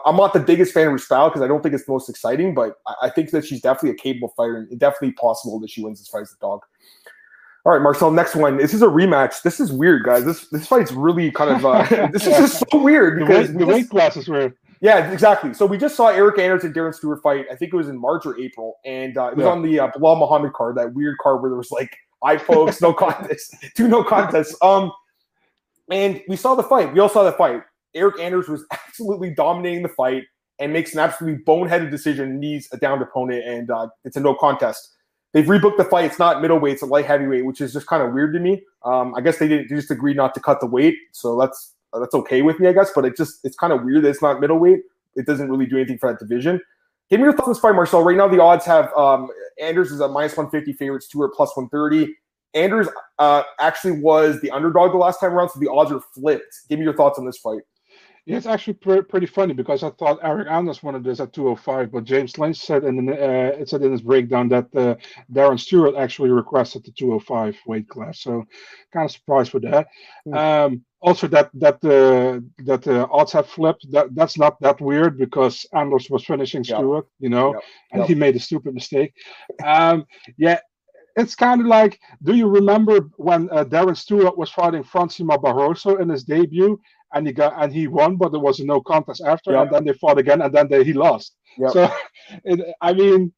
I'm 0.06 0.16
not 0.16 0.34
the 0.34 0.40
biggest 0.40 0.74
fan 0.74 0.88
of 0.88 0.94
her 0.94 0.98
style 0.98 1.30
because 1.30 1.42
I 1.42 1.48
don't 1.48 1.62
think 1.62 1.76
it's 1.76 1.86
the 1.86 1.92
most 1.92 2.10
exciting, 2.10 2.54
but 2.54 2.76
I 3.02 3.10
think 3.10 3.32
that 3.32 3.46
she's 3.46 3.62
definitely 3.62 3.92
a 3.92 3.96
capable 3.96 4.34
fighter 4.38 4.68
and 4.70 4.80
definitely 4.80 5.14
possible 5.14 5.60
that 5.60 5.70
she 5.70 5.84
wins 5.84 6.00
this 6.00 6.08
fight 6.08 6.22
as 6.22 6.34
a 6.34 6.40
dog. 6.40 6.62
All 7.66 7.74
right, 7.74 7.82
Marcel. 7.82 8.10
Next 8.10 8.36
one. 8.36 8.58
This 8.58 8.74
is 8.74 8.82
a 8.82 8.88
rematch. 8.88 9.44
This 9.44 9.60
is 9.60 9.72
weird, 9.72 10.04
guys. 10.04 10.26
This 10.26 10.48
this 10.48 10.66
fight's 10.66 10.92
really 10.92 11.30
kind 11.30 11.52
of 11.52 11.66
uh, 11.66 12.08
this 12.12 12.26
is 12.26 12.38
just 12.38 12.64
so 12.72 12.82
weird 12.82 13.20
because 13.20 13.50
the 13.50 13.54
weight, 13.54 13.60
the 13.60 13.68
weight 13.68 13.90
class 13.90 14.18
is 14.18 14.28
weird. 14.28 14.56
Yeah, 14.82 15.12
exactly. 15.12 15.54
So 15.54 15.68
we 15.68 15.78
just 15.78 15.96
saw 15.96 16.12
Eryk 16.12 16.40
Anders 16.40 16.64
and 16.64 16.74
Darren 16.74 16.94
Stewart 16.94 17.22
fight. 17.22 17.46
I 17.52 17.56
think 17.56 17.72
it 17.72 17.78
was 17.78 17.88
in 17.88 18.00
March 18.00 18.26
or 18.26 18.40
April, 18.40 18.78
and 18.84 19.16
uh, 19.16 19.28
it 19.28 19.38
was 19.38 19.44
yeah. 19.44 19.52
on 19.52 19.62
the 19.62 19.80
uh, 19.80 19.92
Belal 19.92 20.18
Muhammad 20.18 20.54
card, 20.54 20.76
that 20.78 20.94
weird 20.94 21.18
card 21.20 21.42
where 21.42 21.52
there 21.52 21.58
was 21.58 21.70
like 21.70 21.96
eye 22.24 22.38
folks, 22.38 22.82
no 22.82 22.92
contest, 22.94 23.56
two 23.76 23.88
no 23.88 24.04
contests. 24.04 24.56
Um, 24.64 24.92
and 25.92 26.22
we 26.28 26.36
saw 26.36 26.56
the 26.56 26.64
fight. 26.64 26.94
We 26.94 27.00
all 27.00 27.10
saw 27.10 27.24
the 27.24 27.34
fight. 27.34 27.62
Eryk 27.96 28.20
Anders 28.20 28.48
was 28.48 28.66
absolutely 28.72 29.34
dominating 29.34 29.84
the 29.84 29.90
fight 29.90 30.24
and 30.60 30.72
makes 30.72 30.94
an 30.94 31.00
absolutely 31.00 31.44
boneheaded 31.44 31.92
decision, 31.92 32.40
needs 32.40 32.68
a 32.72 32.78
downed 32.78 33.02
opponent, 33.02 33.44
and 33.46 33.70
uh, 33.70 33.88
it's 34.06 34.16
a 34.16 34.20
no 34.20 34.34
contest. 34.34 34.96
They've 35.34 35.46
rebooked 35.46 35.78
the 35.78 35.86
fight. 35.86 36.06
It's 36.06 36.20
not 36.20 36.42
middleweight; 36.42 36.74
it's 36.74 36.82
a 36.82 36.86
light 36.86 37.06
heavyweight, 37.06 37.46
which 37.46 37.62
is 37.62 37.74
just 37.74 37.88
kind 37.88 38.04
of 38.04 38.14
weird 38.14 38.34
to 38.34 38.40
me. 38.40 38.64
Um, 38.84 39.14
I 39.16 39.22
guess 39.22 39.38
they 39.38 39.48
didn't 39.48 39.70
they 39.70 39.76
just 39.76 39.92
agreed 39.92 40.18
not 40.18 40.34
to 40.36 40.40
cut 40.40 40.60
the 40.60 40.68
weight, 40.68 40.96
so 41.12 41.40
that's 41.40 41.74
that's 41.94 42.14
okay 42.14 42.42
with 42.42 42.60
me, 42.60 42.68
I 42.68 42.74
guess. 42.74 42.92
But 42.94 43.06
it 43.06 43.18
just 43.18 43.40
it's 43.44 43.56
kind 43.56 43.74
of 43.74 43.84
weird 43.84 44.04
that 44.04 44.10
it's 44.10 44.22
not 44.22 44.40
middleweight. 44.40 44.80
It 45.16 45.26
doesn't 45.26 45.50
really 45.50 45.66
do 45.66 45.78
anything 45.78 45.98
for 45.98 46.10
that 46.12 46.20
division. 46.20 46.62
Give 47.10 47.20
me 47.20 47.26
your 47.26 47.34
thoughts 47.34 47.48
on 47.48 47.54
this 47.54 47.60
fight, 47.60 47.76
Marcel. 47.76 48.04
Right 48.04 48.16
now, 48.16 48.28
the 48.28 48.42
odds 48.42 48.66
have 48.66 48.94
um, 48.96 49.30
Anders 49.62 49.92
is 49.92 50.00
a 50.00 50.08
minus 50.08 50.38
150 50.38 50.74
favorite, 50.74 51.04
Stewart 51.04 51.34
plus 51.34 51.56
130. 51.56 52.14
Anders 52.54 52.88
uh, 53.20 53.44
actually 53.60 54.00
was 54.00 54.42
the 54.42 54.52
underdog 54.52 54.92
the 54.92 54.98
last 54.98 55.20
time 55.20 55.34
around, 55.34 55.50
so 55.50 55.60
the 55.60 55.72
odds 55.72 55.92
are 55.92 56.02
flipped. 56.14 56.54
Give 56.70 56.80
me 56.80 56.86
your 56.86 56.96
thoughts 56.96 57.18
on 57.18 57.26
this 57.26 57.38
fight. 57.38 57.62
Yeah, 58.26 58.38
it's 58.38 58.46
actually 58.46 58.76
pre- 58.76 59.02
pretty 59.02 59.26
funny 59.26 59.54
because 59.54 59.82
I 59.82 59.90
thought 59.90 60.22
Eryk 60.22 60.50
Anders 60.50 60.84
wanted 60.84 61.04
this 61.04 61.20
at 61.20 61.34
205, 61.34 61.92
but 61.92 62.04
James 62.04 62.38
Lynch 62.38 62.58
said 62.58 62.84
in 62.84 63.10
uh, 63.10 63.14
it 63.14 63.68
said 63.68 63.82
in 63.82 63.92
his 63.92 64.04
breakdown 64.04 64.48
that 64.50 64.68
uh, 64.76 64.96
Darren 65.34 65.60
Stewart 65.60 65.96
actually 65.96 66.30
requested 66.30 66.86
the 66.86 66.92
205 66.92 67.58
weight 67.66 67.90
class. 67.90 68.20
So 68.20 68.46
kind 68.94 69.06
of 69.06 69.12
surprised 69.12 69.54
with 69.54 69.64
that. 69.64 69.88
Mm. 70.28 70.38
Um, 70.38 70.86
also, 71.02 71.28
that 71.30 71.50
that 71.56 71.82
the 71.82 71.98
uh, 71.98 72.64
that 72.66 72.84
the 72.84 73.08
odds 73.08 73.32
have 73.32 73.48
flipped. 73.48 73.92
That 73.92 74.14
that's 74.14 74.38
not 74.38 74.60
that 74.62 74.80
weird 74.80 75.18
because 75.18 75.66
Anders 75.74 76.08
was 76.12 76.24
finishing 76.24 76.64
yep. 76.64 76.78
Stewart, 76.78 77.08
you 77.20 77.30
know, 77.30 77.56
yep. 77.56 77.64
and 77.92 78.00
yep. 78.02 78.08
he 78.08 78.14
made 78.14 78.36
a 78.36 78.40
stupid 78.40 78.76
mistake. 78.76 79.14
Um, 79.66 80.06
yeah, 80.38 80.60
it's 81.16 81.36
kind 81.36 81.62
of 81.62 81.68
like, 81.68 82.00
do 82.24 82.36
you 82.36 82.48
remember 82.48 83.10
when 83.18 83.50
uh, 83.52 83.66
Darren 83.66 83.98
Stewart 83.98 84.38
was 84.38 84.50
fighting 84.50 84.84
Francimar 84.84 85.42
Barroso 85.42 86.00
in 86.00 86.10
his 86.10 86.24
debut, 86.24 86.80
and 87.14 87.28
he 87.28 87.34
got 87.34 87.54
and 87.62 87.74
he 87.74 87.88
won, 87.88 88.16
but 88.16 88.32
there 88.32 88.40
was 88.40 88.60
a 88.60 88.66
no 88.66 88.82
contest 88.82 89.22
after, 89.26 89.52
yep. 89.52 89.64
and 89.64 89.72
then 89.72 89.86
they 89.86 89.94
fought 89.94 90.18
again, 90.18 90.42
and 90.42 90.54
then 90.54 90.68
they, 90.70 90.84
he 90.84 90.94
lost. 90.94 91.36
Yep. 91.58 91.72
So, 91.72 91.94
it, 92.46 92.74
I 92.82 92.94
mean, 92.94 93.34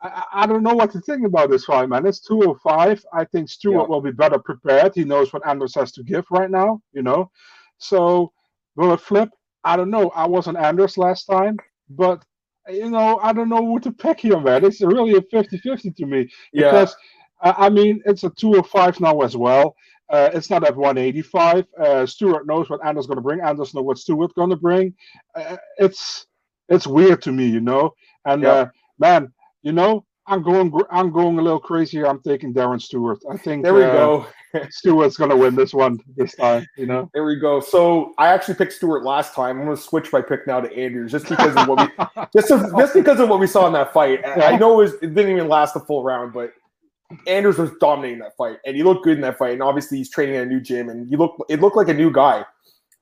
I, 0.00 0.24
I, 0.32 0.46
don't 0.46 0.62
know 0.62 0.74
what 0.74 0.90
to 0.92 1.00
think 1.00 1.26
about 1.26 1.50
this 1.50 1.64
fight, 1.64 1.88
man. 1.88 2.06
It's 2.06 2.20
205. 2.20 3.04
I 3.12 3.24
think 3.26 3.48
Stewart 3.48 3.82
yep. 3.82 3.88
will 3.88 4.00
be 4.00 4.12
better 4.12 4.38
prepared. 4.38 4.92
He 4.94 5.04
knows 5.04 5.32
what 5.32 5.46
Anders 5.46 5.74
has 5.74 5.92
to 5.92 6.02
give 6.02 6.24
right 6.30 6.50
now, 6.50 6.80
you 6.92 7.02
know. 7.02 7.30
So, 7.78 8.32
will 8.76 8.94
it 8.94 9.00
flip? 9.00 9.28
I 9.64 9.76
don't 9.76 9.90
know. 9.90 10.10
I 10.10 10.26
wasn't 10.26 10.58
Anders 10.58 10.96
last 10.96 11.26
time, 11.26 11.58
but 11.90 12.24
you 12.68 12.90
know, 12.90 13.18
I 13.22 13.32
don't 13.32 13.48
know 13.48 13.64
who 13.64 13.80
to 13.80 13.92
pick 13.92 14.20
here, 14.20 14.40
man. 14.40 14.64
It's 14.64 14.80
really 14.80 15.16
a 15.16 15.22
50 15.22 15.58
50 15.58 15.90
to 15.90 16.06
me. 16.06 16.28
Yeah. 16.52 16.70
Because. 16.70 16.96
I 17.44 17.70
mean, 17.70 18.00
it's 18.06 18.22
a 18.22 18.30
205 18.30 19.00
now 19.00 19.20
as 19.22 19.36
well. 19.36 19.74
Uh, 20.08 20.30
it's 20.34 20.50
not 20.50 20.62
at 20.62 20.76
185. 20.76 21.66
Uh, 21.76 22.06
Stewart 22.06 22.46
knows 22.46 22.68
what 22.68 22.84
Anders 22.86 23.06
going 23.06 23.16
to 23.16 23.22
bring. 23.22 23.40
Anders 23.40 23.74
knows 23.74 23.84
what 23.84 23.98
Stewart 23.98 24.32
going 24.34 24.50
to 24.50 24.56
bring. 24.56 24.94
Uh, 25.34 25.56
it's 25.78 26.26
it's 26.68 26.86
weird 26.86 27.22
to 27.22 27.32
me, 27.32 27.46
you 27.46 27.60
know. 27.60 27.94
And 28.26 28.44
uh, 28.44 28.66
man, 28.98 29.32
you 29.62 29.72
know, 29.72 30.04
I'm 30.26 30.42
going 30.42 30.72
I'm 30.90 31.10
going 31.10 31.38
a 31.38 31.42
little 31.42 31.58
crazy. 31.58 32.04
I'm 32.04 32.20
taking 32.20 32.54
Darren 32.54 32.80
Stewart. 32.80 33.18
I 33.30 33.36
think 33.36 33.64
there 33.64 33.74
we 33.74 33.82
uh, 33.82 33.92
go. 33.92 34.26
Stewart's 34.70 35.16
going 35.16 35.30
to 35.30 35.36
win 35.36 35.56
this 35.56 35.74
one 35.74 35.98
this 36.16 36.34
time. 36.36 36.66
You 36.76 36.86
know. 36.86 37.10
There 37.12 37.24
we 37.24 37.36
go. 37.36 37.60
So 37.60 38.14
I 38.18 38.28
actually 38.28 38.54
picked 38.54 38.72
Stewart 38.72 39.02
last 39.02 39.34
time. 39.34 39.58
I'm 39.58 39.64
going 39.64 39.76
to 39.76 39.82
switch 39.82 40.12
my 40.12 40.20
pick 40.20 40.46
now 40.46 40.60
to 40.60 40.72
Andrews 40.76 41.10
just 41.10 41.28
because 41.28 41.56
of 41.56 41.66
what 41.66 41.80
we 41.80 42.04
just 42.34 42.48
just 42.48 42.94
because 42.94 43.18
of 43.18 43.28
what 43.28 43.40
we 43.40 43.46
saw 43.46 43.66
in 43.66 43.72
that 43.72 43.92
fight. 43.92 44.20
Yeah. 44.22 44.44
I 44.44 44.56
know 44.56 44.80
it, 44.80 44.84
was, 44.84 44.94
it 44.94 45.14
didn't 45.14 45.32
even 45.32 45.48
last 45.48 45.74
the 45.74 45.80
full 45.80 46.04
round, 46.04 46.32
but 46.32 46.52
Anders 47.26 47.58
was 47.58 47.70
dominating 47.80 48.20
that 48.20 48.36
fight, 48.36 48.58
and 48.64 48.76
he 48.76 48.82
looked 48.82 49.04
good 49.04 49.16
in 49.16 49.22
that 49.22 49.38
fight. 49.38 49.54
And 49.54 49.62
obviously, 49.62 49.98
he's 49.98 50.10
training 50.10 50.36
at 50.36 50.44
a 50.44 50.46
new 50.46 50.60
gym, 50.60 50.88
and 50.88 51.08
he 51.08 51.16
looked 51.16 51.42
it 51.48 51.60
looked 51.60 51.76
like 51.76 51.88
a 51.88 51.94
new 51.94 52.12
guy. 52.12 52.44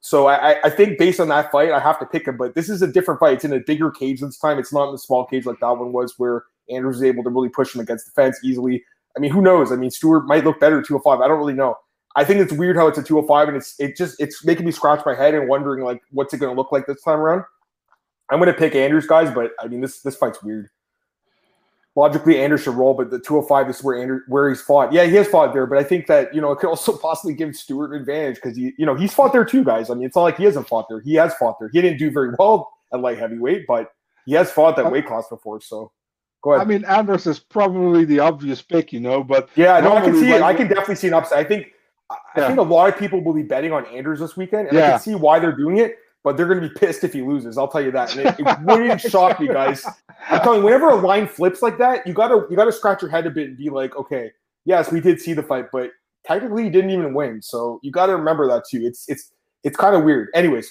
So 0.03 0.29
I, 0.29 0.57
I 0.65 0.71
think 0.71 0.99
based 0.99 1.21
on 1.21 1.29
that 1.29 1.53
fight, 1.53 1.73
I 1.73 1.79
have 1.79 1.99
to 1.99 2.07
pick 2.07 2.27
him. 2.27 2.39
But 2.39 2.55
this 2.55 2.71
is 2.71 2.81
a 2.81 2.87
different 2.87 3.21
fight. 3.21 3.35
It's 3.35 3.45
in 3.45 3.53
a 3.53 3.61
bigger 3.61 3.91
cage 3.91 4.21
this 4.21 4.39
time. 4.39 4.59
It's 4.59 4.73
not 4.73 4.87
in 4.87 4.93
the 4.93 4.99
small 4.99 5.27
cage 5.27 5.45
like 5.45 5.61
that 5.61 5.73
one 5.73 5.93
was, 5.93 6.15
where 6.17 6.45
Anders 6.71 6.97
is 6.97 7.03
able 7.03 7.25
to 7.25 7.31
really 7.31 7.49
push 7.49 7.75
him 7.75 7.81
against 7.81 8.07
the 8.07 8.13
fence 8.13 8.39
easily. 8.43 8.85
I 9.17 9.21
mean, 9.21 9.31
who 9.31 9.43
knows? 9.43 9.73
I 9.73 9.77
mean, 9.77 9.91
Stewart 9.91 10.27
might 10.27 10.45
look 10.45 10.61
better 10.61 10.81
205. 10.83 11.21
I 11.21 11.29
don't 11.29 11.39
really 11.39 11.55
know. 11.55 11.77
I 12.17 12.25
think 12.25 12.41
it's 12.41 12.53
weird 12.53 12.77
how 12.77 12.89
it's 12.89 12.99
a 12.99 13.03
205, 13.03 13.49
and 13.49 13.57
it's 13.57 13.79
it 13.79 13.97
just 13.97 14.21
it's 14.21 14.45
making 14.45 14.67
me 14.67 14.73
scratch 14.73 15.05
my 15.07 15.15
head 15.15 15.35
and 15.35 15.49
wondering 15.49 15.85
like 15.85 16.01
what's 16.11 16.35
it 16.35 16.39
going 16.39 16.55
to 16.55 16.61
look 16.61 16.73
like 16.73 16.87
this 16.87 17.03
time 17.03 17.19
around. 17.19 17.45
I'm 18.31 18.39
going 18.39 18.53
to 18.53 18.59
pick 18.59 18.75
Andrews 18.75 19.07
guys, 19.07 19.33
but 19.33 19.53
I 19.61 19.69
mean 19.69 19.81
this 19.81 20.01
this 20.03 20.17
fight's 20.17 20.43
weird 20.43 20.69
logically 21.97 22.41
Andrews 22.41 22.63
should 22.63 22.75
roll, 22.75 22.95
but 22.95 23.11
the 23.11 23.19
205 23.19 23.69
is 23.69 23.83
where 23.83 24.01
Anders, 24.01 24.23
where 24.29 24.49
he's 24.49 24.61
fought. 24.61 24.93
Yeah, 24.93 25.05
he 25.05 25.15
has 25.17 25.27
fought 25.29 25.53
there, 25.53 25.67
but 25.67 25.79
I 25.79 25.85
think 25.85 26.07
that 26.07 26.35
you 26.35 26.41
know 26.41 26.53
it 26.53 26.59
could 26.59 26.69
also 26.69 26.97
possibly 27.09 27.35
give 27.35 27.55
Stewart 27.57 27.93
an 27.93 28.01
advantage 28.01 28.37
because 28.37 28.57
he, 28.57 28.73
you 28.79 28.87
know, 28.87 28.95
he's 28.95 29.13
fought 29.13 29.33
there 29.33 29.45
too, 29.45 29.65
guys. 29.65 29.91
I 29.91 29.95
mean, 29.95 30.05
it's 30.05 30.17
not 30.17 30.23
like 30.23 30.37
he 30.37 30.45
hasn't 30.45 30.69
fought 30.69 30.89
there. 30.89 31.01
He 31.01 31.15
has 31.15 31.35
fought 31.35 31.59
there. 31.59 31.71
He 31.73 31.81
didn't 31.81 31.99
do 31.99 32.11
very 32.11 32.35
well 32.39 32.71
at 32.93 33.01
light 33.01 33.19
heavyweight, 33.19 33.67
but 33.67 33.91
he 34.27 34.33
has 34.33 34.51
fought 34.51 34.77
that 34.77 34.91
weight 34.91 35.07
class 35.07 35.27
before. 35.29 35.61
So 35.61 35.93
go 36.43 36.53
ahead. 36.53 36.67
I 36.67 36.69
mean, 36.69 36.85
Anders 36.85 37.27
is 37.27 37.39
probably 37.39 38.05
the 38.05 38.21
obvious 38.21 38.63
pick, 38.63 38.93
you 38.93 39.01
know, 39.01 39.23
but 39.23 39.49
yeah, 39.57 39.81
no, 39.81 39.97
I 39.97 40.01
can 40.03 40.15
see 40.15 40.31
it. 40.31 40.43
I 40.43 40.55
can 40.55 40.69
definitely 40.69 40.97
see 40.97 41.09
an 41.09 41.15
upside. 41.15 41.39
I 41.39 41.49
think. 41.49 41.69
I 42.11 42.17
yeah. 42.37 42.47
think 42.49 42.59
a 42.59 42.63
lot 42.63 42.89
of 42.89 42.99
people 42.99 43.23
will 43.23 43.33
be 43.33 43.45
betting 43.45 43.73
on 43.73 43.87
Anders 43.87 44.19
this 44.19 44.37
weekend, 44.37 44.67
and 44.67 44.77
yeah. 44.77 44.87
I 44.87 44.91
can 44.91 45.01
see 45.01 45.15
why 45.15 45.39
they're 45.39 45.57
doing 45.57 45.79
it 45.79 45.97
but 46.23 46.37
they're 46.37 46.47
going 46.47 46.61
to 46.61 46.69
be 46.69 46.75
pissed 46.75 47.03
if 47.03 47.13
he 47.13 47.23
loses. 47.23 47.57
I'll 47.57 47.69
tell 47.69 47.81
you 47.81 47.91
that. 47.93 48.15
And 48.15 48.27
it, 48.27 48.41
it 48.41 48.61
wouldn't 48.63 49.01
shock 49.01 49.41
me, 49.41 49.49
guys. 49.49 49.87
I'm 50.29 50.41
telling 50.43 50.59
you, 50.59 50.65
whenever 50.65 50.91
a 50.91 50.97
line 50.97 51.27
flips 51.27 51.63
like 51.63 51.79
that, 51.79 52.07
you 52.07 52.13
gotta 52.13 52.47
you 52.51 52.57
gotta 52.57 52.73
scratch 52.73 53.01
your 53.03 53.11
head 53.11 53.27
a 53.27 53.31
bit 53.31 53.49
and 53.49 53.57
be 53.57 53.71
like, 53.71 53.97
okay, 53.97 54.31
yes, 54.65 54.93
we 54.93 55.01
did 55.01 55.21
see 55.21 55.33
the 55.33 55.43
fight, 55.43 55.67
but 55.73 55.91
technically 56.25 56.65
he 56.65 56.71
didn't 56.71 56.91
even 56.91 57.15
win. 57.15 57.41
So 57.43 57.81
you 57.83 57.91
got 57.91 58.07
to 58.07 58.17
remember 58.17 58.47
that 58.49 58.65
too. 58.69 58.83
It's 58.85 59.09
it's 59.09 59.33
it's 59.65 59.77
kind 59.77 59.95
of 59.95 60.05
weird. 60.05 60.29
Anyways, 60.35 60.71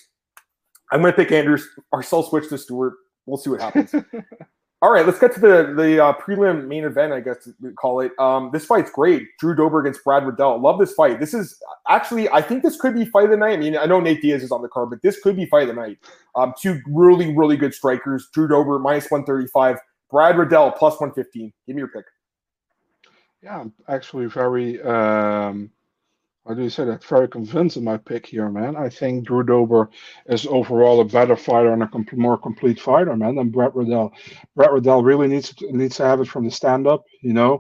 I'm 0.92 1.02
going 1.02 1.14
to 1.14 1.18
pick 1.18 1.32
Anders. 1.32 1.68
Marcel 1.92 2.24
switch 2.24 2.50
to 2.50 2.58
Stewart. 2.58 2.94
We'll 3.26 3.38
see 3.38 3.50
what 3.50 3.62
happens. 3.62 3.94
All 4.82 4.92
right, 4.94 5.06
let's 5.06 5.20
get 5.20 5.34
to 5.34 5.42
the 5.42 5.74
the 5.76 6.02
uh, 6.02 6.14
prelim 6.14 6.66
main 6.68 6.86
event, 6.86 7.12
I 7.12 7.20
guess 7.20 7.50
we 7.60 7.74
call 7.74 8.00
it. 8.00 8.14
Um, 8.18 8.50
this 8.54 8.64
fight's 8.66 8.90
great. 8.90 9.28
Drew 9.38 9.54
Dober 9.54 9.82
against 9.82 10.06
Brad 10.06 10.26
Riddell. 10.26 10.58
Love 10.58 10.80
this 10.80 10.94
fight. 10.94 11.20
This 11.20 11.34
is 11.34 11.62
actually, 11.90 12.30
I 12.30 12.42
think 12.42 12.64
this 12.64 12.80
could 12.80 12.94
be 12.96 13.04
fight 13.04 13.26
of 13.26 13.32
the 13.32 13.38
night. 13.38 13.54
I 13.54 13.58
mean, 13.58 13.76
I 13.78 13.86
know 13.86 14.00
Nate 14.00 14.22
Diaz 14.22 14.42
is 14.42 14.54
on 14.54 14.62
the 14.62 14.70
card, 14.70 14.90
but 14.90 15.02
this 15.02 15.20
could 15.20 15.36
be 15.36 15.46
fight 15.48 15.64
of 15.64 15.76
the 15.76 15.82
night. 15.82 15.98
Um, 16.36 16.54
two 16.58 16.80
really, 16.88 17.36
really 17.36 17.58
good 17.58 17.74
strikers. 17.74 18.30
Drew 18.34 18.48
Dober 18.48 18.80
minus 18.80 19.12
one 19.12 19.26
thirty 19.26 19.48
five. 19.48 19.78
Brad 20.10 20.38
Riddell 20.38 20.72
plus 20.72 21.00
one 21.02 21.12
fifteen. 21.12 21.52
Give 21.68 21.76
me 21.76 21.82
your 21.82 21.90
pick. 21.90 22.06
Yeah, 23.44 23.60
I'm 23.60 23.74
actually 23.90 24.28
very 24.28 24.82
um, 24.82 25.72
how 26.48 26.54
do 26.54 26.68
say 26.70 26.86
that? 26.86 27.04
Very 27.04 27.28
convinced 27.28 27.78
in 27.78 27.84
my 27.84 27.98
pick 27.98 28.26
here, 28.26 28.50
man. 28.50 28.76
I 28.76 28.90
think 28.90 29.28
Drew 29.28 29.44
Dober 29.44 29.90
is 30.28 30.48
overall 30.48 31.02
a 31.02 31.06
better 31.06 31.36
fighter 31.36 31.74
and 31.74 31.84
a 31.84 31.90
more 32.16 32.38
complete 32.38 32.80
fighter, 32.80 33.16
man, 33.16 33.36
than 33.36 33.50
Brett 33.50 33.76
Riddell. 33.76 34.12
Brett 34.56 34.72
Riddell 34.72 35.04
really 35.04 35.28
needs 35.28 35.54
to, 35.56 35.72
needs 35.72 35.98
to 35.98 36.06
have 36.06 36.22
it 36.22 36.28
from 36.28 36.46
the 36.46 36.52
stand 36.52 36.88
up, 36.88 37.04
you 37.22 37.34
know. 37.34 37.60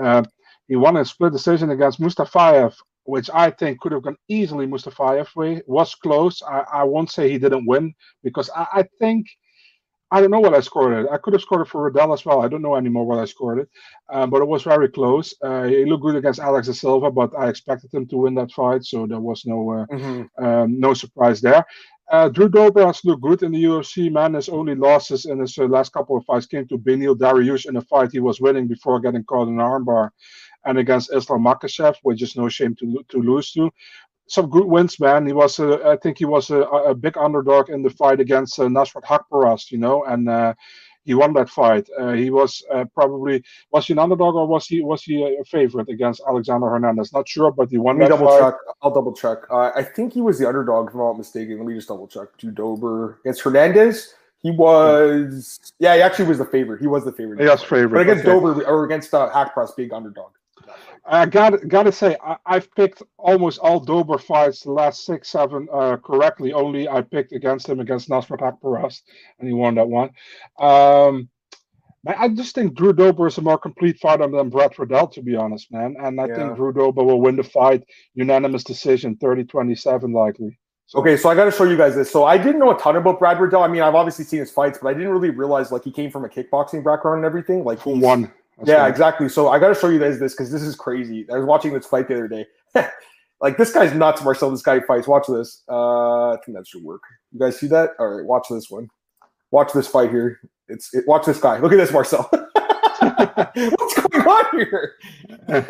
Uh, 0.00 0.22
he 0.68 0.76
won 0.76 0.96
a 0.96 1.04
split 1.04 1.32
decision 1.32 1.70
against 1.70 2.00
Mustafayev, 2.00 2.74
which 3.04 3.28
I 3.34 3.50
think 3.50 3.80
could 3.80 3.92
have 3.92 4.02
gone 4.02 4.16
easily 4.28 4.66
Mustafayev 4.66 5.34
way. 5.36 5.62
Was 5.66 5.94
close. 5.94 6.42
I, 6.42 6.64
I 6.72 6.84
won't 6.84 7.10
say 7.10 7.28
he 7.28 7.38
didn't 7.38 7.66
win 7.66 7.92
because 8.22 8.48
I, 8.56 8.66
I 8.72 8.84
think– 8.98 9.26
I 10.12 10.20
don't 10.20 10.30
know 10.30 10.40
what 10.40 10.54
I 10.54 10.60
scored 10.60 10.92
it. 11.04 11.10
I 11.10 11.18
could 11.18 11.34
have 11.34 11.42
scored 11.42 11.62
it 11.62 11.70
for 11.70 11.82
Riddell 11.84 12.12
as 12.12 12.24
well. 12.24 12.42
I 12.42 12.48
don't 12.48 12.62
know 12.62 12.76
anymore 12.76 13.06
what 13.06 13.20
I 13.20 13.24
scored 13.24 13.60
it, 13.60 13.68
um, 14.08 14.30
but 14.30 14.42
it 14.42 14.48
was 14.48 14.64
very 14.64 14.88
close. 14.88 15.34
Uh, 15.42 15.64
he 15.64 15.84
looked 15.84 16.02
good 16.02 16.16
against 16.16 16.40
Alex 16.40 16.66
da 16.66 16.72
Silva, 16.72 17.10
but 17.10 17.30
I 17.38 17.48
expected 17.48 17.94
him 17.94 18.06
to 18.08 18.16
win 18.16 18.34
that 18.34 18.50
fight, 18.50 18.84
so 18.84 19.06
there 19.06 19.20
was 19.20 19.46
no 19.46 19.70
uh, 19.70 19.86
mm-hmm. 19.86 20.44
um, 20.44 20.80
no 20.80 20.94
surprise 20.94 21.40
there. 21.40 21.64
Uh, 22.10 22.28
Drew 22.28 22.48
Dober 22.48 22.84
has 22.86 23.04
looked 23.04 23.22
good 23.22 23.44
in 23.44 23.52
the 23.52 23.62
UFC. 23.62 24.10
Man, 24.10 24.34
his 24.34 24.48
only 24.48 24.74
losses 24.74 25.26
in 25.26 25.38
his 25.38 25.56
uh, 25.56 25.66
last 25.66 25.92
couple 25.92 26.16
of 26.16 26.24
fights 26.24 26.46
came 26.46 26.66
to 26.66 26.78
Beneil 26.78 27.14
Dariush 27.16 27.66
in 27.66 27.76
a 27.76 27.82
fight 27.82 28.10
he 28.10 28.18
was 28.18 28.40
winning 28.40 28.66
before 28.66 28.98
getting 28.98 29.22
caught 29.22 29.46
in 29.46 29.60
an 29.60 29.64
armbar, 29.64 30.10
and 30.64 30.76
against 30.76 31.14
Islam 31.14 31.44
Makhachev, 31.44 31.94
which 32.02 32.20
is 32.20 32.36
no 32.36 32.48
shame 32.48 32.74
to 32.80 33.04
to 33.10 33.22
lose 33.22 33.52
to 33.52 33.70
some 34.30 34.48
good 34.48 34.64
wins, 34.64 35.00
man. 35.00 35.26
He 35.26 35.32
was, 35.32 35.58
uh, 35.58 35.78
I 35.84 35.96
think, 35.96 36.18
he 36.18 36.24
was 36.24 36.50
a, 36.50 36.60
a, 36.60 36.94
big 36.94 37.18
underdog 37.18 37.68
in 37.68 37.82
the 37.82 37.90
fight 37.90 38.20
against 38.20 38.60
uh, 38.60 38.64
Nasrat 38.64 39.02
Haqparast, 39.02 39.72
you 39.72 39.78
know, 39.78 40.04
and 40.04 40.28
uh, 40.28 40.54
he 41.02 41.14
won 41.14 41.32
that 41.32 41.50
fight. 41.50 41.88
Uh, 41.98 42.12
he 42.12 42.30
was 42.30 42.64
uh, 42.72 42.84
probably 42.94 43.42
was 43.72 43.88
he 43.88 43.92
an 43.92 43.98
underdog 43.98 44.36
or 44.36 44.46
was 44.46 44.68
he 44.68 44.82
was 44.82 45.02
he 45.02 45.36
a 45.40 45.44
favorite 45.44 45.88
against 45.88 46.22
Alexander 46.28 46.68
Hernandez? 46.68 47.12
Not 47.12 47.28
sure, 47.28 47.50
but 47.50 47.70
he 47.70 47.78
won 47.78 47.98
Let 47.98 48.04
me 48.04 48.08
double 48.10 48.28
fight. 48.28 48.40
check. 48.40 48.54
I'll 48.82 48.94
double 48.94 49.12
check. 49.12 49.38
Uh, 49.50 49.72
I 49.74 49.82
think 49.82 50.12
he 50.12 50.20
was 50.20 50.38
the 50.38 50.46
underdog, 50.46 50.88
if 50.88 50.94
I'm 50.94 51.00
not 51.00 51.18
mistaken. 51.18 51.58
Let 51.58 51.66
me 51.66 51.74
just 51.74 51.88
double 51.88 52.06
check. 52.06 52.28
To 52.38 52.50
Dober 52.52 53.18
against 53.24 53.42
Hernandez. 53.42 54.14
He 54.42 54.52
was, 54.52 55.72
yeah, 55.80 55.96
he 55.96 56.00
actually 56.00 56.24
was 56.26 56.38
the 56.38 56.46
favorite. 56.46 56.80
He 56.80 56.86
was 56.86 57.04
the 57.04 57.12
favorite. 57.12 57.40
Yes, 57.42 57.62
favorite. 57.62 57.90
But 57.90 58.00
against 58.00 58.24
okay. 58.24 58.32
Dober 58.32 58.64
or 58.64 58.84
against 58.84 59.12
uh, 59.12 59.28
Haqparast, 59.30 59.76
big 59.76 59.92
underdog. 59.92 60.30
I 61.04 61.26
got 61.26 61.66
got 61.68 61.84
to 61.84 61.92
say 61.92 62.16
I, 62.24 62.36
have 62.46 62.74
picked 62.74 63.02
almost 63.18 63.58
all 63.58 63.80
Dober 63.80 64.18
fights 64.18 64.62
the 64.62 64.72
last 64.72 65.04
six 65.04 65.28
seven 65.28 65.68
uh, 65.72 65.96
correctly. 65.96 66.52
Only 66.52 66.88
I 66.88 67.02
picked 67.02 67.32
against 67.32 67.68
him 67.68 67.80
against 67.80 68.08
Nasrat 68.08 68.40
Haqparast, 68.40 69.02
and 69.38 69.48
he 69.48 69.54
won 69.54 69.74
that 69.76 69.88
one. 69.88 70.10
Um, 70.58 71.28
I 72.06 72.28
just 72.28 72.54
think 72.54 72.74
Drew 72.74 72.94
Dober 72.94 73.26
is 73.26 73.36
a 73.36 73.42
more 73.42 73.58
complete 73.58 73.98
fighter 73.98 74.26
than 74.26 74.48
Brad 74.48 74.78
Riddell, 74.78 75.08
to 75.08 75.22
be 75.22 75.36
honest, 75.36 75.70
man. 75.70 75.96
And 76.00 76.18
I 76.18 76.26
yeah. 76.26 76.34
think 76.34 76.56
Drew 76.56 76.72
Dober 76.72 77.04
will 77.04 77.20
win 77.20 77.36
the 77.36 77.42
fight 77.42 77.84
unanimous 78.14 78.64
decision, 78.64 79.16
30-27 79.16 80.14
likely. 80.14 80.58
So. 80.86 80.98
Okay, 81.00 81.16
so 81.16 81.28
I 81.28 81.34
got 81.34 81.44
to 81.44 81.52
show 81.52 81.64
you 81.64 81.76
guys 81.76 81.94
this. 81.94 82.10
So 82.10 82.24
I 82.24 82.38
didn't 82.38 82.58
know 82.58 82.74
a 82.74 82.78
ton 82.80 82.96
about 82.96 83.18
Brad 83.18 83.38
Riddell. 83.38 83.62
I 83.62 83.68
mean, 83.68 83.82
I've 83.82 83.94
obviously 83.94 84.24
seen 84.24 84.40
his 84.40 84.50
fights, 84.50 84.78
but 84.80 84.88
I 84.88 84.94
didn't 84.94 85.10
really 85.10 85.30
realize 85.30 85.70
like 85.70 85.84
he 85.84 85.92
came 85.92 86.10
from 86.10 86.24
a 86.24 86.28
kickboxing 86.28 86.82
background 86.82 87.18
and 87.18 87.26
everything. 87.26 87.64
Like 87.64 87.82
he 87.82 87.92
yeah, 88.64 88.86
exactly. 88.86 89.28
So 89.28 89.48
I 89.48 89.58
got 89.58 89.68
to 89.68 89.74
show 89.74 89.88
you 89.88 89.98
guys 89.98 90.18
this 90.18 90.32
because 90.34 90.50
this 90.50 90.62
is 90.62 90.76
crazy. 90.76 91.26
I 91.30 91.36
was 91.36 91.46
watching 91.46 91.72
this 91.72 91.86
fight 91.86 92.08
the 92.08 92.14
other 92.14 92.28
day. 92.28 92.46
like 93.40 93.56
this 93.56 93.72
guy's 93.72 93.94
nuts, 93.94 94.22
Marcel. 94.22 94.50
This 94.50 94.62
guy 94.62 94.80
fights. 94.80 95.06
Watch 95.06 95.26
this. 95.28 95.62
Uh, 95.68 96.30
I 96.30 96.38
think 96.44 96.56
that 96.56 96.66
should 96.66 96.82
work. 96.82 97.02
You 97.32 97.40
guys 97.40 97.58
see 97.58 97.66
that? 97.68 97.90
All 97.98 98.08
right, 98.08 98.24
watch 98.24 98.46
this 98.50 98.70
one. 98.70 98.88
Watch 99.50 99.72
this 99.72 99.86
fight 99.86 100.10
here. 100.10 100.40
It's 100.68 100.94
it, 100.94 101.06
watch 101.06 101.26
this 101.26 101.40
guy. 101.40 101.58
Look 101.58 101.72
at 101.72 101.76
this, 101.76 101.92
Marcel. 101.92 102.28
What's 102.30 104.00
going 104.00 104.26
on 104.26 104.44
here? 104.52 104.94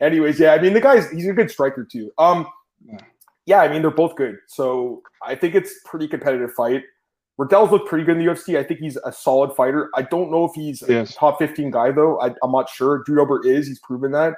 Anyways, 0.00 0.38
yeah, 0.38 0.52
I 0.52 0.60
mean 0.60 0.72
the 0.72 0.80
guy's 0.80 1.10
he's 1.10 1.26
a 1.26 1.32
good 1.32 1.50
striker 1.50 1.84
too. 1.84 2.12
Um, 2.18 2.46
Yeah, 3.46 3.60
I 3.60 3.68
mean 3.68 3.82
they're 3.82 3.90
both 3.90 4.14
good, 4.14 4.38
so 4.46 5.02
I 5.26 5.34
think 5.34 5.54
it's 5.54 5.80
pretty 5.84 6.06
competitive 6.06 6.52
fight. 6.52 6.84
Riddell's 7.36 7.70
looked 7.70 7.88
pretty 7.88 8.04
good 8.04 8.16
in 8.16 8.24
the 8.24 8.32
UFC. 8.32 8.58
I 8.58 8.62
think 8.62 8.80
he's 8.80 8.96
a 9.04 9.12
solid 9.12 9.54
fighter. 9.54 9.90
I 9.94 10.02
don't 10.02 10.30
know 10.30 10.44
if 10.44 10.52
he's 10.54 10.82
yes. 10.88 11.10
a 11.10 11.14
top 11.14 11.38
15 11.38 11.70
guy 11.70 11.90
though. 11.90 12.20
I, 12.20 12.28
am 12.28 12.52
not 12.52 12.68
sure. 12.68 13.02
Drew 13.04 13.16
Dober 13.16 13.44
is. 13.44 13.66
He's 13.66 13.80
proven 13.80 14.12
that. 14.12 14.34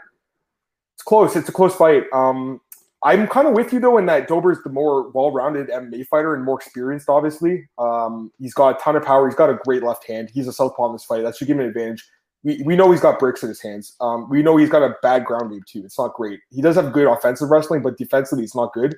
It's 0.94 1.03
close. 1.03 1.36
It's 1.36 1.49
a 1.49 1.53
close 1.53 1.74
fight. 1.74 2.05
Um, 2.12 2.61
I'm 3.03 3.28
kind 3.28 3.47
of 3.47 3.53
with 3.53 3.72
you 3.72 3.80
though 3.80 3.99
in 3.99 4.07
that 4.07 4.28
Dober 4.28 4.51
is 4.51 4.62
the 4.64 4.70
more 4.70 5.11
well-rounded 5.11 5.68
MMA 5.68 6.07
fighter 6.07 6.34
and 6.34 6.44
more 6.44 6.59
experienced. 6.59 7.11
Obviously, 7.11 7.68
um, 7.78 8.32
he's 8.38 8.55
got 8.55 8.76
a 8.76 8.82
ton 8.82 8.97
of 8.97 9.05
power. 9.05 9.28
He's 9.28 9.36
got 9.36 9.51
a 9.51 9.59
great 9.64 9.82
left 9.82 10.07
hand. 10.07 10.30
He's 10.32 10.49
a 10.49 10.53
southpaw 10.53 10.86
in 10.86 10.92
this 10.92 11.05
fight. 11.05 11.22
That 11.22 11.36
should 11.36 11.49
give 11.49 11.57
him 11.57 11.64
an 11.64 11.68
advantage. 11.68 12.05
We, 12.42 12.62
we 12.64 12.76
know 12.76 12.90
he's 12.90 13.01
got 13.01 13.18
bricks 13.18 13.42
in 13.42 13.51
his 13.51 13.61
hands. 13.61 13.94
Um, 14.01 14.28
we 14.30 14.42
know 14.42 14.57
he's 14.57 14.70
got 14.70 14.82
a 14.82 14.94
bad 15.03 15.24
ground 15.26 15.51
game 15.51 15.62
too. 15.66 15.82
It's 15.84 15.99
not 15.99 16.14
great. 16.14 16.40
He 16.51 16.62
does 16.62 16.76
have 16.76 16.92
good 16.92 17.07
offensive 17.07 17.51
wrestling, 17.51 17.82
but 17.82 17.99
defensively, 17.99 18.44
it's 18.44 18.57
not 18.57 18.72
good. 18.72 18.97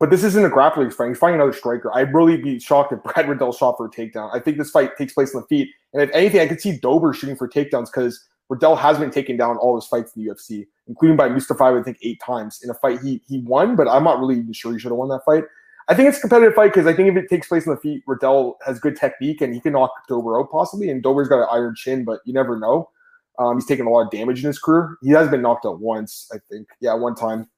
But 0.00 0.10
this 0.10 0.22
isn't 0.22 0.44
a 0.44 0.48
grappling 0.48 0.90
fight. 0.90 1.08
He's 1.08 1.18
fighting 1.18 1.36
another 1.36 1.52
striker. 1.52 1.90
I'd 1.92 2.14
really 2.14 2.36
be 2.36 2.60
shocked 2.60 2.92
if 2.92 3.02
Brad 3.14 3.28
Riddell 3.28 3.52
shot 3.52 3.76
for 3.76 3.86
a 3.86 3.90
takedown. 3.90 4.30
I 4.32 4.38
think 4.38 4.58
this 4.58 4.70
fight 4.70 4.96
takes 4.96 5.12
place 5.12 5.34
on 5.34 5.42
the 5.42 5.46
feet. 5.48 5.70
And 5.92 6.02
if 6.02 6.10
anything, 6.14 6.40
I 6.40 6.46
could 6.46 6.60
see 6.60 6.78
Dober 6.78 7.12
shooting 7.12 7.36
for 7.36 7.48
takedowns 7.48 7.86
because 7.86 8.24
Riddell 8.48 8.76
has 8.76 8.98
been 8.98 9.10
taken 9.10 9.36
down 9.36 9.56
all 9.56 9.74
his 9.74 9.86
fights 9.86 10.14
in 10.14 10.24
the 10.24 10.30
UFC, 10.30 10.66
including 10.86 11.16
by 11.16 11.28
Mustafa, 11.28 11.64
I 11.64 11.82
think, 11.82 11.98
eight 12.02 12.20
times 12.24 12.60
in 12.62 12.70
a 12.70 12.74
fight 12.74 13.00
he 13.00 13.20
he 13.28 13.40
won, 13.40 13.76
but 13.76 13.88
I'm 13.88 14.04
not 14.04 14.20
really 14.20 14.38
even 14.38 14.52
sure 14.52 14.72
he 14.72 14.78
should 14.78 14.90
have 14.90 14.98
won 14.98 15.08
that 15.08 15.24
fight. 15.24 15.44
I 15.88 15.94
think 15.94 16.08
it's 16.08 16.18
a 16.18 16.20
competitive 16.20 16.54
fight 16.54 16.72
because 16.72 16.86
I 16.86 16.92
think 16.92 17.08
if 17.08 17.16
it 17.16 17.30
takes 17.30 17.48
place 17.48 17.66
on 17.66 17.74
the 17.74 17.80
feet, 17.80 18.02
Riddell 18.06 18.58
has 18.64 18.78
good 18.78 18.96
technique 18.96 19.40
and 19.40 19.54
he 19.54 19.60
can 19.60 19.72
knock 19.72 19.90
Dober 20.06 20.38
out 20.38 20.50
possibly. 20.50 20.90
And 20.90 21.02
Dober's 21.02 21.28
got 21.28 21.40
an 21.40 21.48
iron 21.50 21.74
chin, 21.74 22.04
but 22.04 22.20
you 22.26 22.34
never 22.34 22.58
know. 22.58 22.90
Um, 23.38 23.56
he's 23.56 23.66
taken 23.66 23.86
a 23.86 23.90
lot 23.90 24.02
of 24.02 24.10
damage 24.10 24.40
in 24.40 24.48
his 24.48 24.58
career. 24.58 24.96
He 25.00 25.10
has 25.10 25.30
been 25.30 25.40
knocked 25.40 25.64
out 25.64 25.80
once, 25.80 26.28
I 26.32 26.38
think. 26.50 26.68
Yeah, 26.80 26.94
one 26.94 27.14
time. 27.14 27.48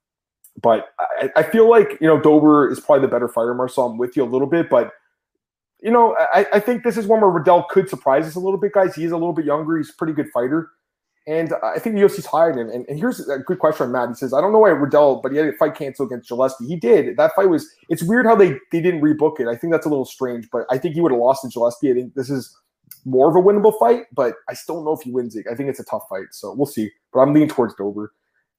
But 0.62 0.88
I, 0.98 1.30
I, 1.36 1.42
feel 1.42 1.68
like 1.68 1.96
you 2.00 2.06
know 2.06 2.20
Dober 2.20 2.70
is 2.70 2.80
probably 2.80 3.02
the 3.02 3.10
better 3.10 3.28
fighter, 3.28 3.54
Marcel. 3.54 3.86
I'm 3.86 3.98
with 3.98 4.16
you 4.16 4.24
a 4.24 4.26
little 4.26 4.48
bit, 4.48 4.68
but 4.68 4.92
you 5.80 5.90
know 5.90 6.16
I, 6.32 6.46
I 6.54 6.60
think 6.60 6.82
this 6.82 6.96
is 6.96 7.06
one 7.06 7.20
where 7.20 7.30
Riddell 7.30 7.66
could 7.70 7.88
surprise 7.88 8.26
us 8.26 8.34
a 8.34 8.40
little 8.40 8.58
bit, 8.58 8.72
guys. 8.72 8.94
He's 8.94 9.12
a 9.12 9.16
little 9.16 9.32
bit 9.32 9.44
younger. 9.44 9.76
He's 9.76 9.90
a 9.90 9.94
pretty 9.94 10.12
good 10.12 10.28
fighter, 10.34 10.70
and 11.26 11.54
I 11.62 11.78
think 11.78 11.94
the 11.94 12.02
UFC's 12.02 12.26
hired 12.26 12.56
him. 12.56 12.68
And, 12.68 12.84
and 12.88 12.98
here's 12.98 13.26
a 13.28 13.38
good 13.38 13.60
question 13.60 13.92
Matt. 13.92 14.08
He 14.08 14.14
says, 14.14 14.32
"I 14.32 14.40
don't 14.40 14.52
know 14.52 14.58
why 14.58 14.70
Riddell, 14.70 15.20
but 15.22 15.32
he 15.32 15.38
had 15.38 15.46
a 15.46 15.52
fight 15.52 15.76
canceled 15.76 16.10
against 16.10 16.28
Gillespie. 16.28 16.66
He 16.66 16.76
did. 16.76 17.16
That 17.16 17.34
fight 17.36 17.48
was. 17.48 17.68
It's 17.88 18.02
weird 18.02 18.26
how 18.26 18.34
they 18.34 18.54
they 18.72 18.80
didn't 18.80 19.02
rebook 19.02 19.38
it. 19.38 19.46
I 19.46 19.56
think 19.56 19.72
that's 19.72 19.86
a 19.86 19.90
little 19.90 20.04
strange, 20.04 20.48
but 20.50 20.66
I 20.70 20.78
think 20.78 20.94
he 20.94 21.00
would 21.00 21.12
have 21.12 21.20
lost 21.20 21.42
to 21.42 21.48
Gillespie. 21.48 21.90
I 21.90 21.94
think 21.94 22.14
this 22.14 22.30
is." 22.30 22.54
More 23.06 23.30
of 23.30 23.36
a 23.36 23.38
winnable 23.38 23.78
fight, 23.78 24.02
but 24.12 24.34
I 24.46 24.52
still 24.52 24.74
don't 24.74 24.84
know 24.84 24.92
if 24.92 25.00
he 25.00 25.10
wins 25.10 25.34
it. 25.34 25.46
I 25.50 25.54
think 25.54 25.70
it's 25.70 25.80
a 25.80 25.84
tough 25.84 26.02
fight, 26.10 26.26
so 26.32 26.52
we'll 26.52 26.66
see. 26.66 26.90
But 27.14 27.20
I'm 27.20 27.32
leaning 27.32 27.48
towards 27.48 27.74
Dober. 27.74 28.12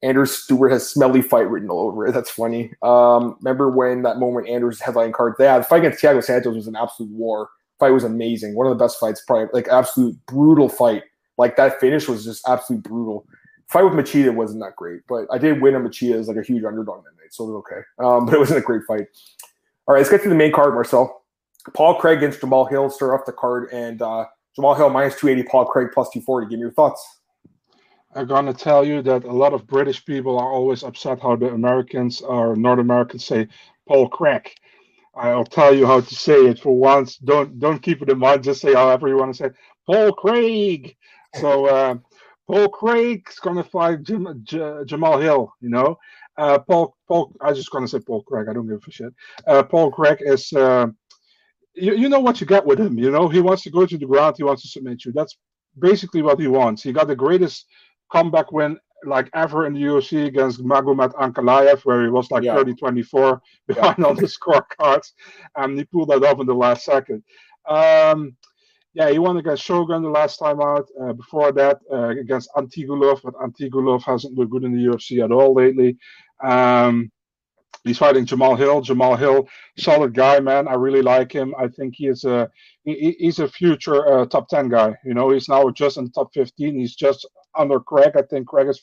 Andrews 0.03 0.35
Stewart 0.35 0.71
has 0.71 0.89
smelly 0.89 1.21
fight 1.21 1.49
written 1.49 1.69
all 1.69 1.87
over 1.87 2.07
it. 2.07 2.13
That's 2.13 2.29
funny. 2.29 2.73
Um, 2.81 3.37
remember 3.41 3.69
when 3.69 4.01
that 4.01 4.17
moment 4.17 4.49
Andrews 4.49 4.81
headline 4.81 5.11
card? 5.11 5.35
Yeah, 5.39 5.59
the 5.59 5.63
fight 5.63 5.85
against 5.85 6.03
Thiago 6.03 6.23
Santos 6.23 6.55
was 6.55 6.67
an 6.67 6.75
absolute 6.75 7.11
war. 7.11 7.49
Fight 7.79 7.91
was 7.91 8.03
amazing. 8.03 8.55
One 8.55 8.65
of 8.65 8.77
the 8.77 8.83
best 8.83 8.99
fights, 8.99 9.21
probably 9.25 9.47
like 9.53 9.67
absolute 9.67 10.17
brutal 10.25 10.69
fight. 10.69 11.03
Like 11.37 11.55
that 11.57 11.79
finish 11.79 12.07
was 12.07 12.25
just 12.25 12.47
absolute 12.47 12.83
brutal. 12.83 13.25
Fight 13.67 13.83
with 13.83 13.93
Machida 13.93 14.33
wasn't 14.33 14.61
that 14.61 14.75
great, 14.75 15.01
but 15.07 15.27
I 15.31 15.37
did 15.37 15.61
win 15.61 15.75
a 15.75 15.79
Machida 15.79 16.15
as 16.15 16.27
like 16.27 16.37
a 16.37 16.43
huge 16.43 16.63
underdog 16.63 17.03
that 17.03 17.15
night, 17.21 17.31
so 17.31 17.45
it 17.45 17.47
was 17.47 17.63
okay. 17.63 17.81
Um, 17.99 18.25
but 18.27 18.35
it 18.35 18.39
wasn't 18.39 18.59
a 18.59 18.63
great 18.63 18.81
fight. 18.87 19.07
All 19.87 19.93
right, 19.93 19.99
let's 19.99 20.09
get 20.09 20.23
to 20.23 20.29
the 20.29 20.35
main 20.35 20.51
card, 20.51 20.73
Marcel. 20.73 21.23
Paul 21.73 21.95
Craig 21.95 22.17
against 22.17 22.41
Jamahal 22.41 22.69
Hill 22.69 22.89
start 22.89 23.19
off 23.19 23.25
the 23.25 23.33
card, 23.33 23.69
and 23.71 24.01
uh, 24.01 24.25
Jamahal 24.57 24.77
Hill 24.77 24.89
minus 24.89 25.15
280, 25.19 25.47
Paul 25.47 25.65
Craig 25.65 25.89
plus 25.93 26.09
240. 26.09 26.47
Give 26.47 26.57
me 26.57 26.61
your 26.61 26.71
thoughts 26.71 27.20
are 28.15 28.25
going 28.25 28.45
to 28.45 28.53
tell 28.53 28.85
you 28.85 29.01
that 29.03 29.23
a 29.23 29.31
lot 29.31 29.53
of 29.53 29.67
British 29.67 30.05
people 30.05 30.37
are 30.37 30.51
always 30.51 30.83
upset 30.83 31.21
how 31.21 31.35
the 31.35 31.49
Americans 31.49 32.21
or 32.21 32.55
North 32.55 32.79
Americans 32.79 33.25
say 33.25 33.47
Paul 33.87 34.09
Craig. 34.09 34.49
I'll 35.15 35.45
tell 35.45 35.75
you 35.75 35.85
how 35.85 36.01
to 36.01 36.15
say 36.15 36.45
it 36.47 36.59
for 36.59 36.75
once. 36.75 37.17
Don't 37.17 37.59
don't 37.59 37.81
keep 37.81 38.01
it 38.01 38.09
in 38.09 38.17
mind. 38.17 38.43
Just 38.43 38.61
say 38.61 38.73
however 38.73 39.07
you 39.07 39.17
want 39.17 39.35
to 39.35 39.43
say. 39.43 39.49
Paul 39.85 40.13
Craig. 40.13 40.95
So 41.35 41.65
uh, 41.75 41.95
Paul 42.47 42.69
Craig's 42.69 43.39
going 43.39 43.57
to 43.57 43.63
fight 43.63 44.03
Jim, 44.03 44.27
J- 44.43 44.57
Jamahal 44.59 45.21
Hill. 45.21 45.53
You 45.59 45.69
know, 45.69 45.97
uh, 46.37 46.59
Paul 46.59 46.95
Paul. 47.07 47.33
I 47.41 47.53
just 47.53 47.71
going 47.71 47.83
to 47.83 47.89
say 47.89 47.99
Paul 47.99 48.23
Craig. 48.23 48.47
I 48.49 48.53
don't 48.53 48.67
give 48.67 48.81
a 48.87 48.91
shit. 48.91 49.13
Uh, 49.47 49.63
Paul 49.63 49.91
Craig 49.91 50.19
is. 50.21 50.51
Uh, 50.53 50.87
you, 51.73 51.95
you 51.95 52.09
know 52.09 52.19
what 52.19 52.41
you 52.41 52.47
get 52.47 52.65
with 52.65 52.79
him. 52.79 52.97
You 52.97 53.11
know 53.11 53.29
he 53.29 53.39
wants 53.41 53.63
to 53.63 53.69
go 53.69 53.85
to 53.85 53.97
the 53.97 54.05
ground. 54.05 54.35
He 54.37 54.43
wants 54.43 54.61
to 54.63 54.67
submit 54.69 55.05
you. 55.05 55.11
That's 55.13 55.37
basically 55.79 56.21
what 56.21 56.39
he 56.39 56.47
wants. 56.47 56.83
He 56.83 56.91
got 56.91 57.07
the 57.07 57.15
greatest 57.15 57.65
comeback 58.11 58.51
win 58.51 58.77
like 59.05 59.29
ever 59.33 59.65
in 59.65 59.73
the 59.73 59.81
UFC 59.81 60.25
against 60.25 60.63
Magomed 60.63 61.13
Ankalaev, 61.13 61.83
where 61.85 62.03
he 62.03 62.09
was 62.09 62.29
like 62.31 62.43
yeah. 62.43 62.55
30 62.55 62.75
24 62.75 63.41
behind 63.67 63.95
yeah. 63.97 64.05
on 64.05 64.15
the 64.15 64.23
scorecards. 64.23 65.11
And 65.55 65.77
he 65.77 65.85
pulled 65.85 66.09
that 66.09 66.23
off 66.23 66.39
in 66.39 66.45
the 66.45 66.53
last 66.53 66.85
second. 66.85 67.23
Um, 67.67 68.35
yeah, 68.93 69.09
he 69.09 69.19
won 69.19 69.37
against 69.37 69.63
Shogun 69.63 70.03
the 70.03 70.09
last 70.09 70.37
time 70.37 70.61
out. 70.61 70.87
Uh, 71.01 71.13
before 71.13 71.51
that, 71.53 71.79
uh, 71.91 72.09
against 72.09 72.49
Antigulov, 72.57 73.21
but 73.23 73.35
Antigulov 73.35 74.03
hasn't 74.03 74.37
looked 74.37 74.51
good 74.51 74.65
in 74.65 74.73
the 74.73 74.91
UFC 74.91 75.23
at 75.23 75.31
all 75.31 75.53
lately. 75.53 75.97
Um, 76.43 77.11
he's 77.83 77.97
fighting 77.97 78.25
Jamahal 78.25 78.57
Hill. 78.57 78.81
Jamahal 78.81 79.17
Hill, 79.17 79.47
solid 79.77 80.13
guy, 80.13 80.39
man. 80.39 80.67
I 80.67 80.73
really 80.73 81.01
like 81.01 81.31
him. 81.31 81.53
I 81.57 81.67
think 81.67 81.95
he 81.95 82.07
is 82.07 82.23
a 82.23 82.49
he, 82.83 83.15
he's 83.19 83.39
a 83.39 83.47
future 83.47 84.07
uh, 84.07 84.25
top 84.25 84.47
ten 84.47 84.69
guy. 84.69 84.95
You 85.05 85.13
know, 85.13 85.29
he's 85.29 85.49
now 85.49 85.69
just 85.69 85.97
in 85.97 86.05
the 86.05 86.11
top 86.11 86.33
fifteen. 86.33 86.77
He's 86.77 86.95
just 86.95 87.27
under 87.55 87.79
Craig. 87.79 88.13
I 88.15 88.21
think 88.23 88.47
Craig 88.47 88.67
is 88.67 88.81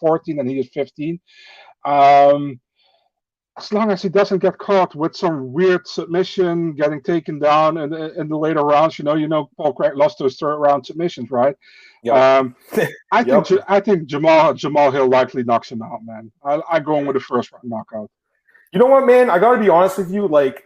14 0.00 0.38
and 0.38 0.48
he 0.48 0.58
is 0.60 0.68
15. 0.72 1.18
Um, 1.84 2.60
as 3.58 3.70
long 3.72 3.90
as 3.90 4.00
he 4.00 4.08
doesn't 4.08 4.38
get 4.38 4.56
caught 4.56 4.94
with 4.94 5.14
some 5.14 5.52
weird 5.52 5.86
submission, 5.86 6.72
getting 6.72 7.02
taken 7.02 7.38
down 7.38 7.76
in, 7.76 7.92
in 7.92 8.28
the 8.28 8.36
later 8.36 8.62
rounds, 8.62 8.98
you 8.98 9.04
know, 9.04 9.14
you 9.14 9.28
know, 9.28 9.50
Paul 9.58 9.74
Craig 9.74 9.92
lost 9.94 10.18
those 10.18 10.36
third 10.36 10.56
round 10.56 10.86
submissions, 10.86 11.30
right? 11.30 11.54
Yep. 12.02 12.14
Um, 12.14 12.56
I 13.12 13.20
yep. 13.26 13.46
think 13.46 13.60
I 13.68 13.80
think 13.80 14.06
Jamal 14.06 14.54
Jamahal 14.54 14.92
Hill 14.92 15.08
likely 15.08 15.44
knocks 15.44 15.70
him 15.70 15.82
out, 15.82 16.00
man. 16.02 16.32
I, 16.42 16.62
I 16.70 16.80
go 16.80 16.96
in 16.98 17.06
with 17.06 17.14
the 17.14 17.20
first 17.20 17.52
round 17.52 17.64
knockout. 17.64 18.10
You 18.72 18.78
know 18.78 18.86
what, 18.86 19.06
man? 19.06 19.28
I 19.28 19.38
got 19.38 19.54
to 19.54 19.60
be 19.60 19.68
honest 19.68 19.98
with 19.98 20.10
you. 20.10 20.26
Like, 20.26 20.64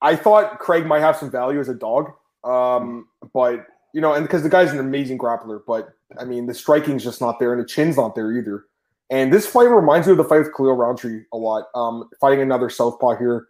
I 0.00 0.16
thought 0.16 0.58
Craig 0.58 0.86
might 0.86 1.00
have 1.00 1.16
some 1.16 1.30
value 1.30 1.60
as 1.60 1.68
a 1.68 1.74
dog, 1.74 2.12
um, 2.44 3.08
but 3.34 3.66
you 3.92 4.00
know, 4.00 4.14
and 4.14 4.24
because 4.24 4.42
the 4.42 4.48
guy's 4.48 4.72
an 4.72 4.78
amazing 4.78 5.18
grappler, 5.18 5.60
but 5.66 5.90
I 6.18 6.24
mean, 6.24 6.46
the 6.46 6.54
striking's 6.54 7.04
just 7.04 7.20
not 7.20 7.38
there, 7.38 7.52
and 7.52 7.62
the 7.62 7.66
chin's 7.66 7.96
not 7.96 8.14
there 8.14 8.32
either. 8.32 8.64
And 9.10 9.32
this 9.32 9.46
fight 9.46 9.64
reminds 9.64 10.06
me 10.06 10.12
of 10.12 10.18
the 10.18 10.24
fight 10.24 10.38
with 10.38 10.54
Khalil 10.54 10.74
Rountree 10.74 11.22
a 11.32 11.36
lot. 11.36 11.64
Um, 11.74 12.08
fighting 12.20 12.40
another 12.40 12.70
southpaw 12.70 13.16
here 13.16 13.48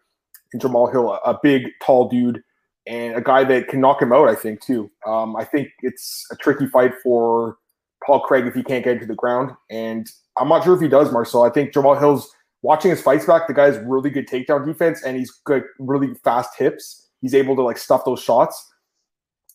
in 0.52 0.60
Jamahal 0.60 0.90
Hill, 0.90 1.10
a, 1.10 1.32
a, 1.32 1.38
big, 1.42 1.64
tall 1.82 2.08
dude, 2.08 2.42
and 2.86 3.16
a 3.16 3.20
guy 3.20 3.44
that 3.44 3.68
can 3.68 3.80
knock 3.80 4.00
him 4.00 4.12
out. 4.12 4.28
I 4.28 4.34
think 4.34 4.60
too. 4.60 4.90
Um, 5.06 5.36
I 5.36 5.44
think 5.44 5.68
it's 5.82 6.26
a 6.32 6.36
tricky 6.36 6.66
fight 6.66 6.92
for 7.02 7.58
Paul 8.04 8.20
Craig 8.20 8.46
if 8.46 8.54
he 8.54 8.62
can't 8.62 8.84
get 8.84 8.94
into 8.94 9.06
the 9.06 9.14
ground, 9.14 9.52
and 9.70 10.10
I'm 10.38 10.48
not 10.48 10.64
sure 10.64 10.74
if 10.74 10.80
he 10.80 10.88
does, 10.88 11.12
Marcel. 11.12 11.42
I 11.42 11.50
think 11.50 11.72
Jamahal 11.72 11.98
Hill's 11.98 12.32
watching 12.62 12.90
his 12.90 13.00
fights 13.00 13.26
back. 13.26 13.46
The 13.46 13.54
guy's 13.54 13.78
really 13.78 14.10
good 14.10 14.28
takedown 14.28 14.66
defense, 14.66 15.02
and 15.04 15.16
he's 15.16 15.30
good, 15.44 15.64
really 15.78 16.14
fast 16.24 16.50
hips. 16.58 17.08
He's 17.20 17.34
able 17.34 17.56
to 17.56 17.62
like 17.62 17.78
stuff 17.78 18.04
those 18.04 18.22
shots 18.22 18.72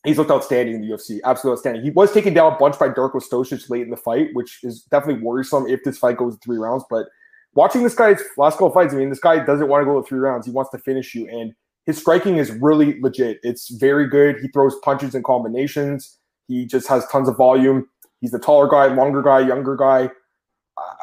he's 0.05 0.17
looked 0.17 0.31
outstanding 0.31 0.75
in 0.75 0.81
the 0.81 0.87
UFC. 0.87 1.19
Absolutely 1.23 1.57
outstanding. 1.57 1.83
He 1.83 1.89
was 1.91 2.11
taken 2.11 2.33
down 2.33 2.53
a 2.53 2.57
bunch 2.57 2.77
by 2.77 2.89
Darko 2.89 3.15
Stosic 3.15 3.69
late 3.69 3.83
in 3.83 3.89
the 3.89 3.97
fight, 3.97 4.29
which 4.33 4.59
is 4.63 4.83
definitely 4.83 5.23
worrisome 5.23 5.67
if 5.67 5.83
this 5.83 5.97
fight 5.97 6.17
goes 6.17 6.37
three 6.43 6.57
rounds. 6.57 6.83
But 6.89 7.07
watching 7.53 7.83
this 7.83 7.95
guy's 7.95 8.21
last 8.37 8.53
couple 8.53 8.71
fights, 8.71 8.93
I 8.93 8.97
mean, 8.97 9.09
this 9.09 9.19
guy 9.19 9.43
doesn't 9.43 9.67
want 9.67 9.81
to 9.81 9.85
go 9.85 10.01
to 10.01 10.07
three 10.07 10.19
rounds. 10.19 10.45
He 10.45 10.51
wants 10.51 10.71
to 10.71 10.77
finish 10.77 11.15
you. 11.15 11.27
And 11.29 11.53
his 11.85 11.97
striking 11.97 12.37
is 12.37 12.51
really 12.51 12.99
legit. 13.01 13.39
It's 13.43 13.69
very 13.69 14.07
good. 14.07 14.39
He 14.41 14.47
throws 14.49 14.75
punches 14.83 15.15
and 15.15 15.23
combinations. 15.23 16.17
He 16.47 16.65
just 16.65 16.87
has 16.87 17.07
tons 17.07 17.29
of 17.29 17.37
volume. 17.37 17.87
He's 18.21 18.31
the 18.31 18.39
taller 18.39 18.67
guy, 18.67 18.93
longer 18.93 19.21
guy, 19.21 19.39
younger 19.39 19.75
guy. 19.75 20.09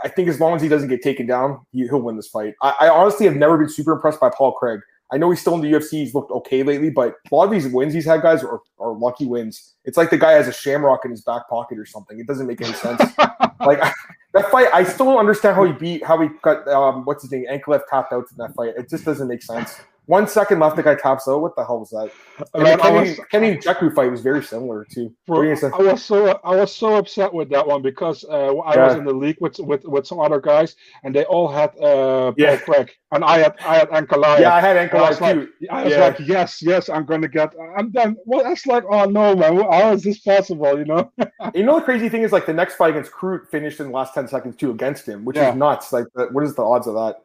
I 0.05 0.09
think 0.09 0.29
as 0.29 0.41
long 0.41 0.57
as 0.57 0.63
he 0.63 0.69
doesn't 0.69 0.89
get 0.89 1.03
taken 1.03 1.27
down, 1.27 1.65
he, 1.73 1.85
will 1.91 2.03
win 2.03 2.17
this 2.17 2.29
fight. 2.29 2.55
I, 2.63 2.75
I 2.81 2.89
honestly 2.89 3.27
have 3.27 3.37
never 3.37 3.57
been 3.59 3.69
super 3.69 3.93
impressed 3.93 4.21
by 4.21 4.31
Paul 4.31 4.53
Craig. 4.53 4.81
I 5.13 5.19
know 5.19 5.31
he's 5.31 5.41
still 5.41 5.55
in 5.55 5.61
the 5.61 5.71
UFC. 5.73 5.93
He's 5.93 6.15
looked 6.15 6.31
okay 6.31 6.63
lately, 6.63 6.91
but 6.91 7.17
a 7.31 7.35
lot 7.35 7.45
of 7.45 7.51
these 7.51 7.67
wins 7.67 7.93
he's 7.93 8.05
had, 8.05 8.23
guys, 8.23 8.45
are, 8.45 8.61
are 8.79 8.93
lucky 8.93 9.27
wins. 9.27 9.75
It's 9.85 9.97
like 9.97 10.11
the 10.11 10.19
guy 10.19 10.33
has 10.33 10.47
a 10.47 10.53
shamrock 10.53 11.05
in 11.05 11.11
his 11.11 11.23
back 11.23 11.49
pocket 11.49 11.79
or 11.79 11.87
something. 11.87 12.19
It 12.19 12.27
doesn't 12.27 12.47
make 12.47 12.61
any 12.61 12.73
sense. 12.75 13.01
like 13.61 13.81
that 14.35 14.51
fight, 14.51 14.69
I 14.73 14.85
still 14.85 15.07
don't 15.07 15.19
understand 15.19 15.57
how 15.57 15.65
he 15.65 15.73
beat, 15.73 16.05
how 16.05 16.21
he 16.21 16.29
got 16.43 16.67
um, 16.69 17.05
what's 17.05 17.23
his 17.23 17.33
name, 17.33 17.47
Ankalaev 17.51 17.83
tapped 17.89 18.13
out 18.13 18.25
in 18.31 18.37
that 18.39 18.55
fight. 18.55 18.75
It 18.77 18.89
just 18.89 19.05
doesn't 19.05 19.27
make 19.27 19.43
sense. 19.43 19.81
One 20.11 20.27
second 20.27 20.59
left, 20.59 20.75
the 20.75 20.83
guy 20.83 20.97
taps 20.97 21.29
out. 21.29 21.41
What 21.41 21.55
the 21.55 21.65
hell 21.65 21.79
was 21.79 21.91
that? 21.91 22.11
And 22.55 22.67
the 22.67 22.77
Kenny, 23.31 23.55
was, 23.55 23.65
Kenny 23.65 23.91
fight 23.95 24.11
was 24.11 24.23
very 24.23 24.43
similar 24.43 24.85
too. 24.85 25.15
Bro, 25.25 25.43
I 25.43 25.83
was 25.83 26.03
so 26.03 26.41
I 26.43 26.57
was 26.57 26.75
so 26.75 26.97
upset 26.97 27.33
with 27.33 27.49
that 27.51 27.65
one 27.65 27.81
because 27.81 28.25
uh, 28.25 28.57
I 28.57 28.75
yeah. 28.75 28.87
was 28.89 28.97
in 28.97 29.05
the 29.05 29.13
league 29.13 29.37
with, 29.41 29.61
with 29.61 29.85
with 29.85 30.09
some 30.09 30.19
other 30.19 30.41
guys, 30.41 30.75
and 31.05 31.15
they 31.15 31.25
all 31.27 31.47
had 31.47 31.79
uh, 31.79 32.33
yeah. 32.37 32.57
Craig, 32.57 32.91
and 33.13 33.23
I 33.23 33.39
had 33.39 33.55
I 33.61 33.77
had 33.77 33.91
Ankalaev. 33.91 34.41
Yeah, 34.41 34.53
I 34.53 34.61
had 34.61 34.91
Ankalaev 34.91 35.19
too. 35.19 35.25
Like, 35.25 35.71
I 35.71 35.85
was 35.85 35.93
yeah. 35.93 36.01
like, 36.01 36.19
yes, 36.19 36.61
yes, 36.61 36.89
I'm 36.89 37.07
going 37.07 37.23
to 37.23 37.29
get. 37.29 37.55
I'm 37.79 37.93
done. 37.93 38.17
Well, 38.25 38.43
that's 38.43 38.67
like, 38.67 38.83
oh 38.91 39.05
no, 39.05 39.37
man, 39.37 39.59
how 39.59 39.93
is 39.93 40.03
this 40.03 40.19
possible? 40.19 40.77
You 40.77 40.87
know. 40.87 41.13
you 41.55 41.63
know 41.63 41.79
the 41.79 41.85
crazy 41.85 42.09
thing 42.09 42.23
is 42.23 42.33
like 42.33 42.47
the 42.47 42.53
next 42.53 42.75
fight 42.75 42.91
against 42.91 43.13
Crute 43.13 43.49
finished 43.49 43.79
in 43.79 43.87
the 43.87 43.93
last 43.93 44.15
ten 44.15 44.27
seconds 44.27 44.57
too 44.57 44.73
against 44.73 45.07
him, 45.07 45.25
which 45.25 45.37
is 45.37 45.55
nuts. 45.55 45.93
Like, 45.93 46.07
what 46.33 46.43
is 46.43 46.57
the 46.57 46.65
odds 46.65 46.89
of 46.89 46.95
that? 46.95 47.23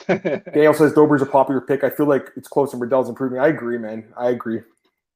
Daniel 0.08 0.74
says 0.74 0.92
Dober's 0.92 1.22
a 1.22 1.26
popular 1.26 1.60
pick. 1.60 1.84
I 1.84 1.90
feel 1.90 2.06
like 2.06 2.30
it's 2.36 2.48
close 2.48 2.72
and 2.72 2.82
Riddell's 2.82 3.08
improving. 3.08 3.38
I 3.38 3.48
agree, 3.48 3.78
man. 3.78 4.12
I 4.16 4.30
agree. 4.30 4.60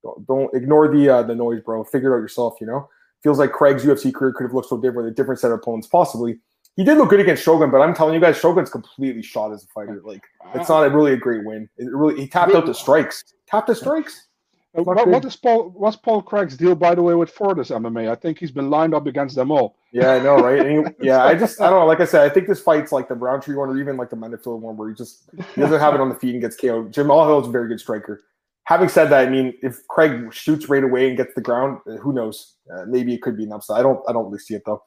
Don't, 0.02 0.26
don't 0.26 0.54
ignore 0.54 0.88
the 0.88 1.08
uh, 1.08 1.22
the 1.22 1.34
noise, 1.34 1.60
bro. 1.62 1.84
Figure 1.84 2.12
it 2.12 2.16
out 2.16 2.22
yourself. 2.22 2.54
You 2.60 2.68
know, 2.68 2.88
feels 3.22 3.38
like 3.38 3.52
Craig's 3.52 3.84
UFC 3.84 4.14
career 4.14 4.32
could 4.32 4.44
have 4.44 4.54
looked 4.54 4.68
so 4.68 4.76
different 4.76 5.04
with 5.04 5.12
a 5.12 5.14
different 5.14 5.40
set 5.40 5.50
of 5.50 5.58
opponents, 5.58 5.88
possibly. 5.88 6.38
He 6.76 6.84
did 6.84 6.96
look 6.96 7.10
good 7.10 7.18
against 7.18 7.42
Shogun, 7.42 7.72
but 7.72 7.80
I'm 7.80 7.92
telling 7.92 8.14
you 8.14 8.20
guys, 8.20 8.38
Shogun's 8.38 8.70
completely 8.70 9.20
shot 9.20 9.52
as 9.52 9.64
a 9.64 9.66
fighter. 9.68 10.00
Like 10.04 10.22
it's 10.54 10.68
not 10.68 10.86
a 10.86 10.90
really 10.90 11.12
a 11.12 11.16
great 11.16 11.44
win. 11.44 11.68
It 11.76 11.92
really 11.92 12.20
he 12.20 12.28
tapped 12.28 12.54
out 12.54 12.66
the 12.66 12.74
strikes. 12.74 13.24
Tapped 13.48 13.66
the 13.66 13.74
strikes. 13.74 14.27
What, 14.72 15.08
what 15.08 15.24
is 15.24 15.34
Paul? 15.34 15.70
What's 15.70 15.96
Paul 15.96 16.22
Craig's 16.22 16.56
deal, 16.56 16.74
by 16.74 16.94
the 16.94 17.02
way, 17.02 17.14
with 17.14 17.30
Fortis 17.30 17.70
MMA? 17.70 18.10
I 18.10 18.14
think 18.14 18.38
he's 18.38 18.50
been 18.50 18.68
lined 18.68 18.94
up 18.94 19.06
against 19.06 19.34
them 19.34 19.50
all. 19.50 19.76
Yeah, 19.92 20.10
I 20.10 20.18
know, 20.20 20.36
right? 20.36 20.64
He, 20.64 20.82
yeah, 21.06 21.24
I 21.24 21.34
just 21.34 21.60
I 21.60 21.70
don't 21.70 21.80
know. 21.80 21.86
Like 21.86 22.00
I 22.00 22.04
said, 22.04 22.30
I 22.30 22.32
think 22.32 22.46
this 22.46 22.60
fight's 22.60 22.92
like 22.92 23.08
the 23.08 23.14
Rountree 23.14 23.54
one, 23.54 23.70
or 23.70 23.78
even 23.78 23.96
like 23.96 24.10
the 24.10 24.16
Menifield 24.16 24.60
one, 24.60 24.76
where 24.76 24.90
he 24.90 24.94
just 24.94 25.30
he 25.54 25.60
doesn't 25.60 25.80
have 25.80 25.94
it 25.94 26.00
on 26.00 26.10
the 26.10 26.14
feet 26.14 26.34
and 26.34 26.42
gets 26.42 26.56
KO'd. 26.56 26.92
Jamahal 26.92 27.40
is 27.42 27.48
a 27.48 27.50
very 27.50 27.68
good 27.68 27.80
striker. 27.80 28.22
Having 28.64 28.88
said 28.90 29.06
that, 29.06 29.26
I 29.26 29.30
mean, 29.30 29.54
if 29.62 29.86
Craig 29.88 30.32
shoots 30.34 30.68
right 30.68 30.84
away 30.84 31.08
and 31.08 31.16
gets 31.16 31.34
the 31.34 31.40
ground, 31.40 31.78
uh, 31.90 31.96
who 31.96 32.12
knows? 32.12 32.56
Uh, 32.70 32.84
maybe 32.86 33.14
it 33.14 33.22
could 33.22 33.38
be 33.38 33.44
an 33.44 33.52
upside. 33.52 33.80
I 33.80 33.82
don't 33.82 34.00
I 34.06 34.12
don't 34.12 34.26
really 34.26 34.38
see 34.38 34.54
it 34.54 34.62
though. 34.66 34.82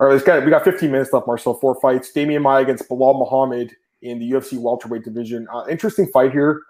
All 0.00 0.06
right, 0.06 0.12
let's 0.12 0.24
get 0.24 0.42
we 0.42 0.50
got 0.50 0.64
15 0.64 0.90
minutes 0.90 1.12
left, 1.12 1.26
Marcel. 1.26 1.54
Four 1.54 1.78
fights. 1.80 2.10
Demian 2.12 2.42
Maia 2.42 2.62
against 2.62 2.88
Belal 2.88 3.18
Muhammad 3.18 3.74
in 4.00 4.18
the 4.18 4.30
UFC 4.30 4.58
welterweight 4.58 5.04
division. 5.04 5.46
Uh, 5.52 5.66
interesting 5.68 6.06
fight 6.06 6.32
here. 6.32 6.62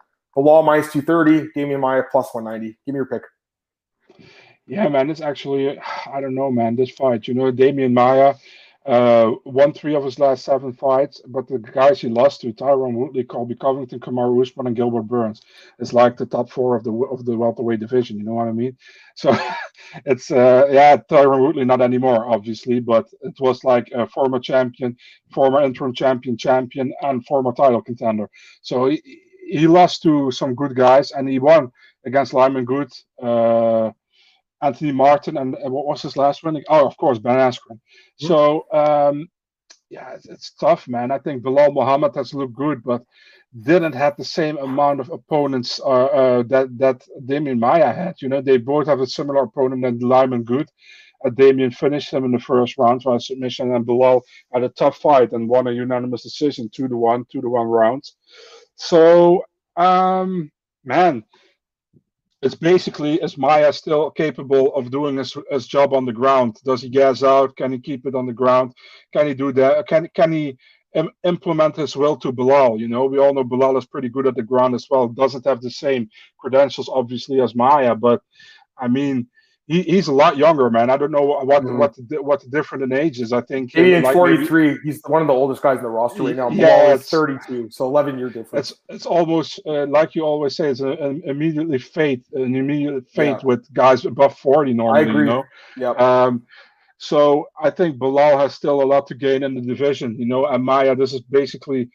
Belal 0.45 0.65
minus 0.65 0.93
230, 0.93 1.51
Demian 1.57 1.81
Maia 1.81 2.03
plus 2.11 2.33
190. 2.33 2.79
Give 2.87 2.95
me 2.95 2.99
your 2.99 3.07
pick. 3.07 3.23
Yeah, 4.67 4.89
man, 4.89 5.11
it's 5.11 5.21
actually 5.21 5.79
I 6.13 6.21
don't 6.21 6.35
know, 6.35 6.51
man. 6.51 6.77
This 6.77 6.91
fight, 6.91 7.27
you 7.29 7.35
know, 7.35 7.51
Demian 7.51 7.93
Maia 7.93 8.35
uh, 8.89 9.33
won 9.45 9.73
three 9.73 9.95
of 9.95 10.03
his 10.03 10.19
last 10.19 10.45
seven 10.45 10.73
fights, 10.73 11.21
but 11.27 11.47
the 11.47 11.59
guys 11.59 12.01
he 12.01 12.09
lost 12.09 12.41
to, 12.41 12.53
Tyron 12.55 12.95
Woodley, 12.95 13.23
Colby 13.23 13.55
Covington, 13.55 14.01
Kamaru 14.01 14.41
Usman, 14.41 14.67
and 14.67 14.77
Gilbert 14.77 15.03
Burns, 15.03 15.43
is 15.79 15.93
like 15.93 16.17
the 16.17 16.25
top 16.25 16.51
four 16.51 16.75
of 16.75 16.85
the 16.85 16.93
of 16.93 17.27
the 17.27 17.37
welterweight 17.37 17.81
division. 17.81 18.17
You 18.17 18.25
know 18.25 18.35
what 18.35 18.49
I 18.49 18.53
mean? 18.53 18.77
So 19.19 19.37
it's 20.05 20.31
uh, 20.31 20.69
yeah, 20.71 20.97
Tyron 20.97 21.41
Woodley 21.41 21.65
not 21.65 21.83
anymore, 21.83 22.33
obviously, 22.33 22.79
but 22.79 23.09
it 23.23 23.35
was 23.41 23.65
like 23.65 23.91
a 23.93 24.07
former 24.07 24.39
champion, 24.39 24.97
former 25.35 25.61
interim 25.61 25.93
champion, 25.93 26.37
champion, 26.37 26.95
and 27.03 27.27
former 27.27 27.53
title 27.53 27.83
contender. 27.83 28.31
So 28.63 28.87
he, 28.91 29.03
he 29.49 29.67
lost 29.67 30.03
to 30.03 30.31
some 30.31 30.55
good 30.55 30.75
guys, 30.75 31.11
and 31.13 31.29
he 31.29 31.39
won 31.39 31.73
against 32.05 32.35
Lyman 32.35 32.65
Good. 32.65 32.91
Uh, 33.23 33.91
Anthony 34.61 34.93
Martin, 34.93 35.37
and, 35.37 35.57
what 35.61 35.87
was 35.87 36.03
his 36.03 36.17
last 36.17 36.43
win? 36.43 36.63
Oh, 36.69 36.87
of 36.87 36.97
course, 36.97 37.19
Ben 37.19 37.37
Askren. 37.37 37.79
Mm-hmm. 37.79 38.27
So, 38.27 38.67
um, 38.73 39.29
yeah, 39.89 40.15
it's, 40.15 40.27
it's, 40.27 40.51
tough, 40.51 40.89
man. 40.89 41.11
I 41.11 41.19
think 41.19 41.43
Belal 41.43 41.73
Muhammad 41.73 42.15
has 42.17 42.35
looked 42.35 42.55
good, 42.55 42.83
but 42.83 43.03
didn't 43.63 43.95
have 43.95 44.17
the 44.17 44.25
same 44.25 44.59
amount 44.59 45.01
of 45.01 45.09
opponents 45.11 45.81
uh, 45.81 46.05
uh, 46.21 46.43
that 46.49 46.77
that 46.79 47.03
Demian 47.25 47.59
Maia 47.59 47.93
had. 47.93 48.21
You 48.21 48.29
know, 48.29 48.43
they 48.43 48.59
both 48.59 48.87
have 48.87 49.01
a 49.01 49.07
similar 49.07 49.45
opponent 49.45 49.83
than 49.83 49.99
Lyman 50.01 50.45
Good. 50.45 50.69
Uh, 51.25 51.31
Demian 51.31 51.75
finished 51.75 52.13
him 52.13 52.25
in 52.25 52.33
the 52.33 52.39
first 52.39 52.77
round 52.77 53.03
by 53.03 53.17
submission, 53.19 53.75
and 53.75 53.87
Belal 53.87 54.23
had 54.53 54.65
a 54.65 54.69
tough 54.69 54.99
fight 54.99 55.33
and 55.33 55.49
won 55.49 55.67
a 55.67 55.73
unanimous 55.73 56.23
decision, 56.23 56.69
two 56.69 56.89
to 56.89 56.97
one, 56.97 57.25
two 57.31 57.41
to 57.41 57.49
one 57.49 57.67
rounds. 57.67 58.17
So, 58.79 59.45
um, 59.77 60.51
man, 60.85 61.25
it's 62.43 62.55
basically 62.55 63.17
is 63.17 63.37
Maia 63.37 63.73
still 63.73 64.11
capable 64.13 64.75
of 64.75 64.91
doing 64.91 65.17
his, 65.17 65.37
his 65.51 65.67
job 65.67 65.93
on 65.93 66.07
the 66.07 66.13
ground? 66.13 66.57
Does 66.65 66.83
he 66.83 66.89
gas 66.89 67.23
out? 67.23 67.57
Can 67.57 67.73
he 67.73 67.79
keep 67.81 68.07
it 68.07 68.15
on 68.15 68.27
the 68.27 68.33
ground? 68.33 68.73
Can 69.13 69.27
he 69.27 69.35
do 69.35 69.53
that? 69.53 69.89
Can 69.89 70.09
can 70.15 70.33
he 70.33 70.57
Im- 70.95 71.11
implement 71.25 71.77
his 71.77 71.97
will 71.97 72.17
to 72.19 72.33
Belal? 72.33 72.79
You 72.79 72.89
know, 72.89 73.07
we 73.07 73.19
all 73.19 73.35
know 73.35 73.45
Belal 73.45 73.77
is 73.77 73.87
pretty 73.87 74.09
good 74.09 74.27
at 74.29 74.37
the 74.37 74.43
ground 74.43 74.75
as 74.75 74.87
well. 74.89 75.09
Doesn't 75.09 75.47
have 75.47 75.61
the 75.61 75.71
same 75.71 76.09
credentials, 76.39 76.89
obviously, 76.89 77.41
as 77.41 77.57
Maia, 77.57 77.95
but 77.97 78.23
I 78.79 78.87
mean, 78.89 79.27
he, 79.69 79.83
he's 79.83 80.09
a 80.09 80.13
lot 80.13 80.39
younger, 80.39 80.71
man. 80.71 80.89
I 80.89 80.97
don't 80.97 81.11
know 81.11 81.23
what 81.23 81.47
what 81.47 81.63
mm-hmm. 81.63 81.79
what, 81.79 81.95
the, 82.09 82.23
what 82.23 82.41
the 82.41 82.49
different 82.49 82.85
in 82.85 82.93
age 82.93 83.21
is. 83.21 83.35
I 83.35 83.43
think 83.43 83.73
he's 83.75 84.03
like 84.03 84.15
43. 84.15 84.67
Maybe, 84.67 84.79
he's 84.83 85.01
one 85.07 85.21
of 85.21 85.29
the 85.29 85.35
oldest 85.35 85.63
guys 85.63 85.77
in 85.77 85.83
the 85.83 85.91
roster 85.91 86.23
right 86.23 86.35
now. 86.35 86.49
Yeah, 86.49 86.95
it's 86.95 87.11
32, 87.11 87.69
so 87.71 87.85
11 87.85 88.19
year 88.19 88.31
difference. 88.31 88.71
It's 88.71 88.81
it's 88.89 89.07
almost 89.07 89.61
uh, 89.67 89.87
like 89.87 90.15
you 90.15 90.23
always 90.23 90.57
say. 90.57 90.71
It's 90.71 90.81
an 90.81 91.21
immediately 91.25 91.79
fate, 91.79 92.25
an 92.33 92.57
immediate 92.57 93.09
fate 93.11 93.37
yeah. 93.41 93.41
with 93.45 93.73
guys 93.75 94.07
above 94.07 94.39
40 94.39 94.73
normally. 94.73 95.01
I 95.01 95.03
agree. 95.03 95.25
You 95.25 95.27
know? 95.27 95.45
Yeah. 95.77 95.91
Um, 95.91 96.47
so 96.97 97.49
I 97.63 97.69
think 97.69 97.99
Belal 97.99 98.41
has 98.41 98.55
still 98.55 98.83
a 98.83 98.85
lot 98.85 99.07
to 99.09 99.15
gain 99.15 99.43
in 99.43 99.55
the 99.55 99.61
division. 99.61 100.19
You 100.19 100.27
know, 100.27 100.47
and 100.47 100.65
Maia, 100.65 100.97
this 100.97 101.13
is 101.13 101.21
basically 101.21 101.91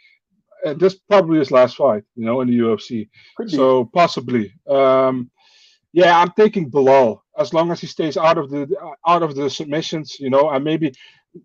uh, 0.64 0.76
this 0.76 0.94
probably 1.10 1.40
his 1.40 1.50
last 1.50 1.78
fight. 1.78 2.04
You 2.16 2.26
know, 2.26 2.42
in 2.42 2.50
the 2.50 2.60
UFC. 2.60 3.10
Could 3.36 3.50
so 3.50 3.86
be. 3.86 3.90
possibly. 3.96 4.54
Um, 4.70 5.32
yeah, 5.94 6.20
I'm 6.20 6.32
taking 6.32 6.70
Belal 6.70 7.20
as 7.38 7.54
long 7.54 7.72
as 7.72 7.80
he 7.80 7.88
stays 7.88 8.18
out 8.18 8.38
of 8.38 8.50
the 8.50 8.68
out 9.08 9.24
of 9.24 9.36
the 9.36 9.50
submissions, 9.50 10.20
you 10.20 10.30
know, 10.30 10.50
and 10.50 10.64
maybe 10.64 10.92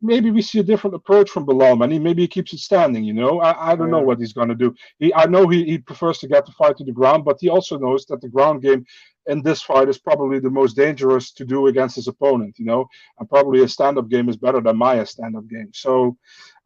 maybe 0.03 0.31
we 0.31 0.43
see 0.43 0.59
a 0.59 0.63
different 0.63 0.97
approach 0.97 1.31
from 1.31 1.49
and 1.49 1.93
he 1.93 1.99
maybe 1.99 2.23
he 2.23 2.29
keeps 2.29 2.53
it 2.53 2.59
standing, 2.59 3.05
you 3.05 3.13
know. 3.13 3.41
I, 3.41 3.73
I 3.73 3.77
don't 3.77 3.89
yeah. 3.89 3.93
know 3.93 4.03
what 4.03 4.19
he's 4.19 4.33
gonna 4.33 4.55
do. 4.55 4.75
He 4.99 5.13
I 5.15 5.27
know 5.27 5.49
he, 5.49 5.65
he 5.65 5.79
prefers 5.79 6.19
to 6.19 6.29
get 6.29 6.47
the 6.47 6.53
fight 6.53 6.77
to 6.79 6.85
the 6.85 6.93
ground, 6.93 7.25
but 7.25 7.39
he 7.41 7.49
also 7.49 7.79
knows 7.79 8.05
that 8.07 8.21
the 8.21 8.29
ground 8.29 8.63
game 8.63 8.85
in 9.27 9.43
this 9.43 9.63
fight 9.63 9.89
is 9.89 9.99
probably 9.99 10.39
the 10.41 10.51
most 10.51 10.75
dangerous 10.75 11.31
to 11.33 11.45
do 11.45 11.67
against 11.67 11.97
his 11.97 12.09
opponent, 12.09 12.59
you 12.59 12.65
know, 12.65 12.87
and 13.19 13.29
probably 13.29 13.61
his 13.61 13.75
stand-up 13.75 14.09
game 14.09 14.29
is 14.31 14.39
better 14.39 14.61
than 14.63 14.79
Maia's 14.79 15.11
stand-up 15.11 15.47
game. 15.49 15.71
So 15.75 16.17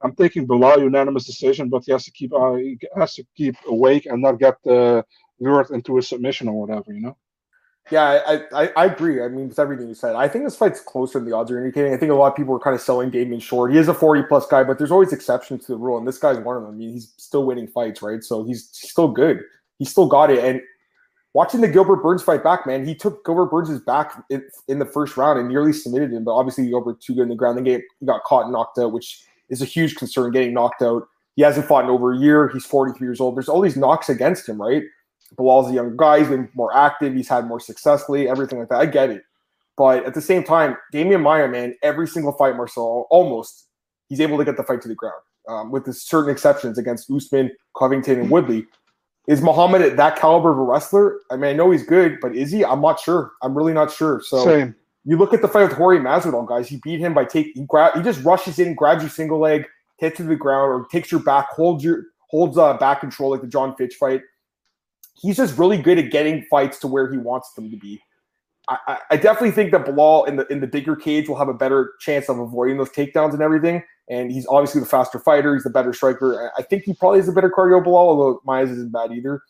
I'm 0.01 0.15
taking 0.15 0.47
Belal 0.47 0.79
unanimous 0.81 1.27
decision, 1.27 1.69
but 1.69 1.83
he 1.85 1.91
has 1.93 2.05
to 2.05 2.13
keep 2.13 2.33
uh, 2.33 2.55
he 2.55 2.79
has 2.97 3.15
to 3.15 3.25
keep 3.37 3.57
awake 3.67 4.07
and 4.07 4.23
not 4.23 4.39
get 4.39 4.57
uh, 4.67 5.03
lured 5.41 5.71
into 5.71 5.99
a 5.99 6.03
submission 6.03 6.49
or 6.49 6.61
whatever, 6.61 6.93
you 6.93 7.01
know. 7.01 7.17
Yeah, 7.91 8.21
I, 8.27 8.43
I, 8.55 8.71
I 8.77 8.87
agree. 8.87 9.23
I 9.23 9.29
mean, 9.29 9.49
with 9.49 9.59
everything 9.59 9.89
you 9.89 9.95
said, 9.95 10.15
I 10.15 10.29
think 10.29 10.45
this 10.45 10.57
fight's 10.57 10.81
closer 10.81 11.19
than 11.19 11.29
the 11.29 11.37
odds 11.37 11.51
are 11.51 11.59
indicating. 11.59 11.93
I 11.93 11.97
think 11.97 12.13
a 12.13 12.15
lot 12.15 12.29
of 12.29 12.37
people 12.37 12.55
are 12.55 12.61
kind 12.61 12.75
of 12.75 12.81
selling 12.81 13.11
Demian 13.11 13.43
short. 13.43 13.73
He 13.73 13.79
is 13.79 13.89
a 13.89 13.95
40 13.95 14.23
plus 14.29 14.47
guy, 14.47 14.63
but 14.63 14.79
there's 14.79 14.93
always 14.93 15.13
exceptions 15.13 15.67
to 15.67 15.73
the 15.73 15.79
rule, 15.79 15.99
and 15.99 16.07
this 16.07 16.19
guy's 16.19 16.39
one 16.39 16.57
of 16.57 16.63
them. 16.63 16.73
I 16.73 16.75
mean, 16.77 16.93
he's 16.93 17.13
still 17.17 17.45
winning 17.45 17.67
fights, 17.67 18.01
right? 18.01 18.23
So 18.23 18.45
he's 18.45 18.69
still 18.73 19.09
good. 19.09 19.41
He 19.79 19.85
still 19.85 20.07
got 20.07 20.31
it. 20.31 20.45
And 20.45 20.63
watching 21.35 21.61
the 21.61 21.69
Gilbert 21.69 22.03
Burns 22.03 22.23
fight 22.23 22.45
back, 22.45 22.67
man, 22.67 22.87
he 22.87 22.95
took 22.95 23.25
Gilbert 23.25 23.47
Burns' 23.47 23.81
back 23.81 24.23
in, 24.31 24.45
in, 24.69 24.79
the 24.79 24.87
first 24.87 25.17
round 25.17 25.41
and 25.41 25.49
nearly 25.49 25.73
submitted 25.73 26.13
him. 26.13 26.25
But 26.25 26.35
obviously, 26.35 26.69
Gilbert 26.69 27.01
too 27.01 27.15
good 27.15 27.23
in 27.23 27.29
the 27.31 27.35
ground. 27.35 27.59
Then 27.59 27.67
he 27.67 28.07
got 28.07 28.23
caught 28.25 28.45
and 28.45 28.53
knocked 28.53 28.79
out, 28.79 28.93
which 28.93 29.25
is 29.49 29.61
a 29.61 29.67
huge 29.67 29.97
concern. 29.97 30.31
Getting 30.31 30.55
knocked 30.55 30.83
out. 30.83 31.09
He 31.35 31.43
hasn't 31.43 31.67
fought 31.67 31.85
in 31.85 31.91
over 31.91 32.13
a 32.13 32.19
year. 32.19 32.49
He's 32.49 32.67
43 32.67 33.07
years 33.07 33.21
old. 33.21 33.37
There's 33.37 33.49
all 33.49 33.61
these 33.61 33.77
knocks 33.77 34.09
against 34.09 34.49
him, 34.49 34.61
right? 34.61 34.85
Belal's 35.37 35.71
a 35.71 35.75
young 35.75 35.97
guy. 35.97 36.21
He's 36.21 36.29
been 36.29 36.49
more 36.55 36.75
active. 36.77 37.15
He's 37.15 37.29
had 37.29 37.47
more 37.47 37.61
successfully, 37.61 38.29
everything 38.29 38.59
like 38.59 38.69
that. 38.69 38.81
I 38.81 38.87
get 38.87 39.11
it. 39.11 39.23
But 39.77 40.05
at 40.05 40.15
the 40.15 40.21
same 40.21 40.45
time, 40.45 40.77
Demian 40.93 41.23
Maia, 41.23 41.49
man, 41.49 41.75
every 41.83 42.07
single 42.07 42.33
fight, 42.33 42.57
Marcel, 42.57 43.07
almost, 43.11 43.69
he's 44.09 44.21
able 44.21 44.39
to 44.39 44.45
get 44.45 44.57
the 44.57 44.63
fight 44.63 44.83
to 44.83 44.89
the 44.89 44.95
ground. 44.95 45.21
Um, 45.49 45.73
with 45.73 45.85
the 45.85 45.93
certain 45.93 46.31
exceptions 46.31 46.79
against 46.79 47.11
Usman, 47.11 47.51
Covington, 47.77 48.21
and 48.21 48.31
Woodley. 48.31 48.65
Is 49.27 49.41
Muhammad 49.41 49.83
at 49.83 49.97
that 49.97 50.17
caliber 50.17 50.53
of 50.53 50.59
a 50.59 50.63
wrestler? 50.63 51.19
I 51.31 51.37
mean, 51.37 51.51
I 51.51 51.53
know 51.53 51.71
he's 51.73 51.85
good, 51.85 52.19
but 52.21 52.37
is 52.37 52.53
he? 52.53 52.65
I'm 52.65 52.81
not 52.81 53.01
sure. 53.01 53.33
I'm 53.43 53.57
really 53.57 53.73
not 53.73 53.91
sure. 53.91 54.21
So 54.25 54.45
Same. 54.45 54.75
you 55.05 55.17
look 55.17 55.35
at 55.35 55.43
the 55.43 55.49
fight 55.49 55.69
with 55.69 55.73
Jorge 55.73 55.99
Masvidal, 55.99 56.47
guys. 56.47 56.69
He 56.69 56.81
beat 56.85 57.01
him 57.01 57.13
by 57.13 57.25
taking 57.25 57.53
he 57.55 57.67
grab 57.67 57.97
he 57.97 58.03
just 58.03 58.23
rushes 58.25 58.61
in, 58.61 58.75
grabs 58.75 59.03
your 59.03 59.11
single 59.11 59.41
leg, 59.41 59.67
hits 59.99 60.17
to 60.19 60.23
the 60.23 60.37
ground, 60.37 60.71
or 60.71 60.87
takes 60.91 61.11
your 61.11 61.21
back, 61.21 61.51
holds 61.51 61.83
your 61.83 62.05
holds 62.31 62.59
uh, 62.59 62.75
back 62.75 63.01
control 63.01 63.31
like 63.31 63.41
the 63.41 63.47
John 63.47 63.75
Fitch 63.77 63.95
fight 63.95 64.23
he's 65.15 65.37
just 65.37 65.59
really 65.59 65.79
good 65.79 65.99
at 65.99 66.11
getting 66.11 66.43
fights 66.51 66.79
to 66.81 66.87
where 66.87 67.11
he 67.11 67.19
wants 67.19 67.53
them 67.55 67.71
to 67.71 67.77
be. 67.77 68.01
I, 68.69 68.99
I, 69.11 69.17
definitely 69.17 69.51
think 69.51 69.73
that 69.73 69.85
Belal 69.85 70.29
in 70.29 70.37
the 70.37 70.47
in 70.47 70.61
the 70.61 70.69
bigger 70.69 70.95
cage 70.95 71.29
will 71.29 71.37
have 71.37 71.49
a 71.49 71.55
better 71.55 71.95
chance 71.99 72.29
of 72.29 72.39
avoiding 72.39 72.79
those 72.79 72.91
takedowns 72.91 73.33
and 73.33 73.43
everything. 73.43 73.83
And 74.09 74.31
he's 74.31 74.47
obviously 74.47 74.81
the 74.81 74.87
faster 74.87 75.19
fighter. 75.19 75.55
He's 75.55 75.65
the 75.65 75.71
better 75.71 75.93
striker. 75.93 76.53
I 76.57 76.63
think 76.63 76.85
he 76.85 76.95
probably 76.95 77.19
has 77.19 77.29
a 77.29 77.33
better 77.33 77.51
cardio 77.51 77.83
Belal, 77.83 77.95
although 77.95 78.41
Maia's 78.45 78.71
isn't 78.71 78.93
bad 78.93 79.13
either. 79.13 79.43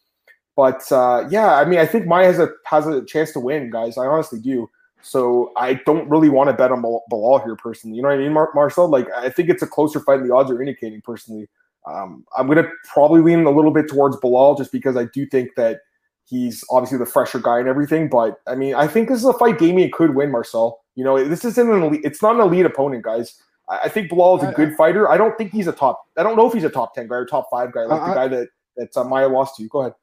But 0.57 0.91
uh, 0.91 1.27
yeah, 1.31 1.57
I 1.57 1.67
mean, 1.67 1.79
I 1.79 1.87
think 1.87 2.07
Maia 2.07 2.27
has 2.27 2.39
a 2.39 2.49
has 2.65 2.87
a 2.87 3.05
chance 3.05 3.33
to 3.33 3.41
win, 3.41 3.71
guys. 3.71 3.99
I 3.99 4.07
honestly 4.07 4.41
do. 4.41 4.69
So 5.03 5.53
I 5.57 5.75
don't 5.85 6.09
really 6.09 6.29
want 6.29 6.49
to 6.49 6.55
bet 6.55 6.71
on 6.71 6.83
Belal 6.83 7.45
here 7.45 7.57
personally. 7.57 7.97
You 7.97 8.03
know 8.03 8.09
what 8.09 8.19
I 8.19 8.23
mean, 8.23 8.33
Mar- 8.33 8.53
Marcel? 8.55 8.89
Like 8.89 9.09
I 9.15 9.29
think 9.29 9.51
it's 9.51 9.63
a 9.63 9.67
closer 9.67 10.01
fight 10.01 10.19
than 10.19 10.29
the 10.29 10.35
odds 10.35 10.51
are 10.51 10.61
indicating 10.61 11.03
personally. 11.03 11.49
Um, 11.87 12.25
I'm 12.37 12.47
going 12.47 12.63
to 12.63 12.69
probably 12.93 13.21
lean 13.21 13.45
a 13.45 13.51
little 13.51 13.73
bit 13.73 13.89
towards 13.89 14.17
Belal 14.19 14.57
just 14.57 14.73
because 14.73 14.97
I 14.97 15.05
do 15.07 15.27
think 15.27 15.51
that 15.57 15.81
he's 16.25 16.65
obviously 16.71 16.99
the 16.99 17.07
fresher 17.07 17.39
guy 17.39 17.59
and 17.59 17.69
everything. 17.69 18.09
But 18.09 18.41
I 18.47 18.55
mean, 18.55 18.75
I 18.75 18.87
think 18.87 19.09
this 19.09 19.19
is 19.19 19.25
a 19.25 19.33
fight 19.33 19.59
Demian 19.59 19.91
could 19.93 20.15
win, 20.15 20.31
Marcel. 20.31 20.81
You 20.95 21.05
know, 21.05 21.23
this 21.27 21.45
isn't 21.45 21.71
an 21.71 21.83
elite, 21.83 22.03
it's 22.05 22.23
not 22.23 22.37
an 22.37 22.43
elite 22.43 22.67
opponent, 22.67 23.03
guys. 23.03 23.41
I, 23.69 23.89
think 23.89 24.11
Belal 24.11 24.43
is 24.43 24.49
a 24.49 24.53
good 24.53 24.75
fighter. 24.77 25.11
I 25.11 25.17
don't 25.17 25.37
think 25.39 25.53
he's 25.53 25.67
a 25.67 25.73
top. 25.73 26.03
I 26.19 26.23
don't 26.23 26.37
know 26.37 26.47
if 26.47 26.53
he's 26.53 26.65
a 26.65 26.71
top 26.71 26.95
ten 26.95 27.09
guy 27.09 27.15
or 27.17 27.27
top 27.27 27.49
five 27.51 27.73
guy, 27.73 27.85
like 27.85 28.03
I, 28.03 28.09
the 28.09 28.15
guy 28.15 28.29
that 28.29 28.49
that 28.77 28.97
uh, 28.97 29.05
Maia 29.05 29.29
lost 29.29 29.57
to. 29.57 29.69
Go 29.69 29.81
ahead. 29.81 29.95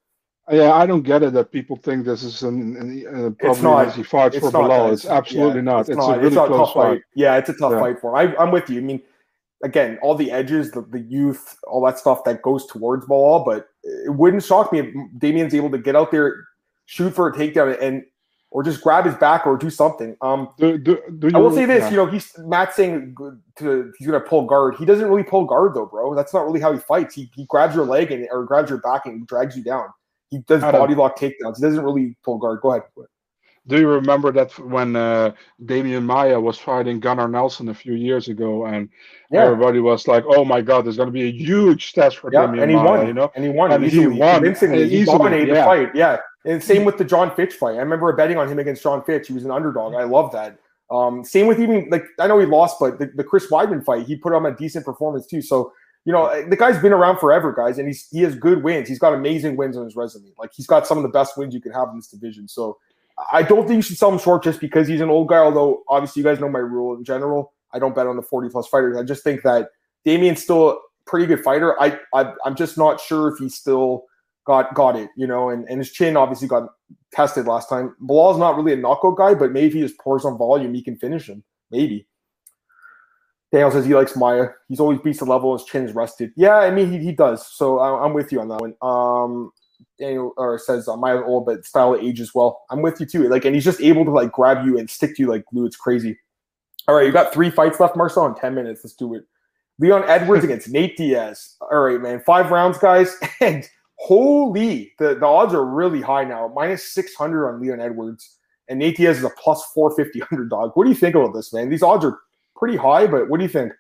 Yeah, 0.52 0.74
I 0.74 0.88
don't 0.88 1.04
get 1.04 1.22
it 1.22 1.34
that 1.34 1.52
people 1.52 1.76
think 1.76 2.06
this 2.06 2.24
is 2.24 2.42
an, 2.42 2.76
an, 2.78 3.06
an 3.06 3.36
probably 3.36 3.62
not, 3.62 3.88
easy 3.90 4.02
fight 4.02 4.34
for 4.34 4.50
Belal. 4.50 4.92
It's 4.92 5.06
absolutely 5.06 5.58
yeah, 5.58 5.62
not. 5.62 5.80
It's, 5.82 5.90
it's 5.90 5.98
not, 5.98 6.18
a 6.18 6.18
really 6.18 6.28
it's 6.28 6.36
close 6.36 6.74
fight. 6.74 6.90
fight. 6.90 7.02
Yeah, 7.14 7.38
it's 7.38 7.50
a 7.50 7.54
tough 7.54 7.74
yeah. 7.74 7.80
fight 7.80 8.00
for 8.00 8.20
him. 8.20 8.34
I, 8.36 8.42
I'm 8.42 8.52
with 8.52 8.70
you. 8.70 8.80
I 8.80 8.84
mean, 8.84 9.02
again, 9.64 10.00
all 10.02 10.16
the 10.16 10.32
edges, 10.32 10.72
the, 10.72 10.82
the 10.82 11.00
youth, 11.00 11.58
all 11.68 11.84
that 11.86 12.00
stuff 12.00 12.24
that 12.24 12.42
goes 12.42 12.66
towards 12.68 13.06
ball. 13.06 13.44
But 13.44 13.68
it 13.84 14.14
wouldn't 14.14 14.44
shock 14.44 14.72
me 14.72 14.80
if 14.80 14.94
Demian's 15.18 15.54
able 15.54 15.72
to 15.72 15.78
get 15.78 15.96
out 15.96 16.12
there, 16.12 16.46
shoot 16.86 17.14
for 17.14 17.28
a 17.28 17.34
takedown, 17.34 17.78
and 17.82 18.04
or 18.52 18.64
just 18.64 18.82
grab 18.82 19.06
his 19.06 19.16
back 19.16 19.46
or 19.46 19.58
do 19.58 19.70
something. 19.70 20.18
Um, 20.22 20.50
do, 20.58 20.78
do, 20.78 21.00
do 21.20 21.30
I 21.34 21.38
will 21.38 21.52
say 21.52 21.66
this, 21.66 21.84
yeah. 21.84 21.90
you 21.92 21.98
know, 21.98 22.08
he's 22.08 22.36
Matt 22.40 22.74
saying 22.74 23.16
to 23.58 23.94
he's 23.98 24.08
gonna 24.08 24.20
pull 24.20 24.46
guard. 24.46 24.76
He 24.76 24.86
doesn't 24.86 25.08
really 25.08 25.24
pull 25.24 25.46
guard 25.46 25.76
though, 25.76 25.86
bro. 25.86 26.16
That's 26.16 26.34
not 26.34 26.46
really 26.46 26.60
how 26.60 26.74
he 26.74 26.80
fights. 26.80 27.14
He, 27.14 27.30
he 27.36 27.46
grabs 27.46 27.76
your 27.76 27.86
leg 27.86 28.12
and 28.12 28.28
or 28.32 28.44
grabs 28.46 28.70
your 28.70 28.80
back 28.80 29.06
and 29.06 29.28
drags 29.28 29.56
you 29.56 29.64
down. 29.64 29.88
He 30.32 30.40
does 30.40 30.62
body 30.62 30.96
lock 30.96 31.18
takedowns. 31.18 31.58
He 31.58 31.62
doesn't 31.62 31.84
really 31.84 32.16
pull 32.24 32.38
guard. 32.38 32.62
Go 32.62 32.72
ahead 32.72 32.84
do 33.70 33.80
you 33.80 33.88
remember 33.88 34.32
that 34.32 34.52
when 34.60 34.96
uh, 34.96 35.32
Demian 35.64 36.04
Maia 36.04 36.40
was 36.40 36.58
fighting 36.58 37.00
Gunnar 37.00 37.28
Nelson 37.28 37.70
a 37.70 37.74
few 37.74 37.94
years 37.94 38.28
ago, 38.28 38.66
and 38.66 38.90
yeah. 39.30 39.44
everybody 39.44 39.80
was 39.80 40.08
like, 40.08 40.24
"Oh 40.28 40.44
my 40.44 40.60
God, 40.60 40.86
there's 40.86 40.98
going 40.98 41.08
to 41.08 41.14
be 41.14 41.24
a 41.24 41.32
huge 41.32 41.94
test 41.94 42.18
for 42.18 42.34
yeah, 42.34 42.48
Demian 42.48 42.64
and 42.64 42.72
he 42.72 42.78
Maia," 42.78 42.86
won. 42.86 43.08
you 43.08 43.14
know, 43.14 43.32
and 43.36 43.46
he 43.46 43.52
won 43.52 43.72
and 43.72 43.86
easily, 43.86 44.16
he 44.16 44.20
won 44.20 44.36
convincingly. 44.36 44.90
He 44.90 45.06
dominated 45.06 45.50
yeah. 45.50 45.54
the 45.54 45.64
fight. 45.64 45.96
Yeah, 45.96 46.18
and 46.46 46.64
same 46.64 46.84
with 46.84 46.98
the 46.98 47.06
John 47.06 47.34
Fitch 47.36 47.54
fight. 47.54 47.76
I 47.76 47.80
remember 47.80 48.12
betting 48.14 48.38
on 48.38 48.50
him 48.50 48.58
against 48.58 48.82
John 48.82 49.04
Fitch. 49.04 49.28
He 49.28 49.34
was 49.34 49.46
an 49.46 49.52
underdog. 49.52 49.94
I 49.94 50.04
love 50.04 50.32
that. 50.32 50.58
Um, 50.90 51.24
same 51.24 51.46
with 51.46 51.60
even 51.60 51.88
like 51.92 52.06
I 52.20 52.26
know 52.26 52.40
he 52.40 52.48
lost, 52.48 52.78
but 52.80 52.98
the, 52.98 53.12
the 53.16 53.24
Chris 53.24 53.52
Weidman 53.52 53.86
fight, 53.86 54.08
he 54.08 54.16
put 54.16 54.34
on 54.34 54.48
a 54.48 54.56
decent 54.56 54.84
performance 54.84 55.28
too. 55.28 55.44
So 55.44 55.72
you 56.06 56.14
know, 56.14 56.44
the 56.50 56.56
guy's 56.56 56.82
been 56.82 56.94
around 56.94 57.20
forever, 57.20 57.54
guys, 57.54 57.78
and 57.78 57.88
he's 57.88 58.08
he 58.10 58.22
has 58.22 58.36
good 58.36 58.64
wins. 58.64 58.90
He's 58.90 58.98
got 58.98 59.14
amazing 59.14 59.58
wins 59.58 59.78
on 59.78 59.86
his 59.86 59.96
resume. 59.96 60.34
Like 60.40 60.50
he's 60.56 60.66
got 60.66 60.88
some 60.88 60.98
of 60.98 61.04
the 61.04 61.10
best 61.10 61.38
wins 61.38 61.54
you 61.54 61.62
can 61.62 61.72
have 61.72 61.90
in 61.90 61.98
this 61.98 62.08
division. 62.08 62.48
So 62.48 62.80
I 63.32 63.44
don't 63.44 63.68
think 63.68 63.78
you 63.78 63.82
should 63.82 63.98
sell 63.98 64.12
him 64.12 64.20
short 64.20 64.44
just 64.44 64.60
because 64.60 64.88
he's 64.88 65.02
an 65.02 65.10
old 65.10 65.28
guy. 65.28 65.38
Although 65.38 65.84
obviously 65.90 66.22
you 66.22 66.24
guys 66.24 66.40
know 66.40 66.50
my 66.50 66.60
rule 66.60 66.98
in 66.98 67.04
general. 67.04 67.54
I 67.74 67.80
don't 67.80 67.96
bet 67.96 68.08
on 68.08 68.16
the 68.16 68.22
40 68.22 68.50
plus 68.50 68.68
fighters. 68.68 68.98
I 68.98 69.04
just 69.04 69.24
think 69.24 69.44
that 69.44 69.70
Demian's 70.06 70.42
still 70.42 70.70
a 70.72 70.76
pretty 71.06 71.26
good 71.26 71.44
fighter. 71.44 71.80
I, 71.82 72.00
I 72.14 72.34
am 72.46 72.56
just 72.56 72.78
not 72.78 73.00
sure 73.00 73.30
if 73.32 73.38
he 73.40 73.50
still 73.50 74.06
got 74.46 74.74
got 74.74 74.96
it, 74.96 75.10
you 75.16 75.28
know, 75.28 75.50
and, 75.50 75.68
and 75.70 75.78
his 75.78 75.92
chin 75.92 76.18
obviously 76.18 76.48
got 76.48 76.70
tested 77.14 77.46
last 77.46 77.70
time. 77.70 77.96
Belal's 78.00 78.40
not 78.40 78.56
really 78.56 78.74
a 78.74 78.78
knockout 78.78 79.18
guy, 79.18 79.36
but 79.36 79.52
maybe 79.52 79.68
if 79.68 79.74
he 79.74 79.82
just 79.82 80.00
pours 80.00 80.26
on 80.26 80.38
volume, 80.38 80.74
he 80.74 80.82
can 80.82 80.98
finish 80.98 81.30
him. 81.30 81.44
Maybe. 81.70 82.08
Daniel 83.52 83.72
says 83.72 83.86
he 83.86 83.96
likes 83.96 84.16
Maia. 84.16 84.48
He's 84.68 84.80
always 84.80 85.00
beats 85.00 85.20
the 85.20 85.26
level. 85.26 85.58
His 85.58 85.66
chin 85.66 85.84
is 85.84 85.94
rested. 85.94 86.32
Yeah, 86.36 86.58
I 86.58 86.72
mean 86.72 86.92
he, 86.92 87.00
he 87.00 87.12
does. 87.12 87.48
So 87.48 87.80
I, 87.80 88.06
am 88.06 88.14
with 88.14 88.32
you 88.32 88.42
on 88.42 88.48
that 88.50 88.62
one. 88.62 88.76
Um, 88.82 89.52
Daniel 90.00 90.34
or 90.38 90.58
says 90.58 90.88
on 90.88 91.00
my 91.00 91.14
old 91.14 91.46
but 91.46 91.66
style 91.66 91.94
of 91.94 92.02
age 92.02 92.20
as 92.22 92.34
well. 92.34 92.62
I'm 92.70 92.82
with 92.82 93.00
you 93.00 93.06
too. 93.06 93.28
Like, 93.30 93.46
and 93.46 93.54
he's 93.54 93.66
just 93.66 93.82
able 93.82 94.06
to 94.06 94.12
like 94.12 94.32
grab 94.32 94.66
you 94.66 94.78
and 94.78 94.90
stick 94.90 95.16
to 95.16 95.24
you 95.24 95.30
like 95.30 95.46
glue. 95.46 95.66
It's 95.66 95.76
crazy. 95.76 96.18
All 96.88 96.96
right, 96.96 97.06
you 97.06 97.12
got 97.12 97.34
three 97.34 97.50
fights 97.50 97.80
left, 97.80 97.96
Marcel, 97.96 98.26
in 98.26 98.36
ten 98.36 98.56
minutes. 98.56 98.82
Let's 98.84 98.96
do 98.96 99.14
it. 99.14 99.26
Leon 99.80 100.04
Edwards 100.08 100.44
against 100.46 100.70
Nate 100.70 100.98
Diaz. 100.98 101.56
All 101.62 101.82
right, 101.82 102.00
man. 102.00 102.22
Five 102.26 102.52
rounds, 102.52 102.78
guys. 102.78 103.16
And 103.42 103.68
holy, 103.96 104.94
the, 104.98 105.16
the 105.16 105.26
odds 105.26 105.54
are 105.54 105.66
really 105.66 106.02
high 106.02 106.24
now. 106.24 106.52
Minus 106.56 106.94
600 106.94 107.50
on 107.50 107.62
Leon 107.62 107.82
Edwards. 107.82 108.38
And 108.70 108.80
Nate 108.80 108.98
Diaz 108.98 109.18
is 109.18 109.24
a 109.24 109.30
plus 109.32 109.64
450 109.74 110.22
underdog. 110.32 110.72
What 110.76 110.86
do 110.86 110.90
you 110.90 110.96
think 110.96 111.16
about 111.16 111.34
this, 111.34 111.54
man? 111.54 111.70
These 111.70 111.84
odds 111.84 112.06
are 112.06 112.20
pretty 112.56 112.78
high, 112.78 113.08
but 113.08 113.30
what 113.30 113.38
do 113.38 113.44
you 113.44 113.50
think? 113.50 113.74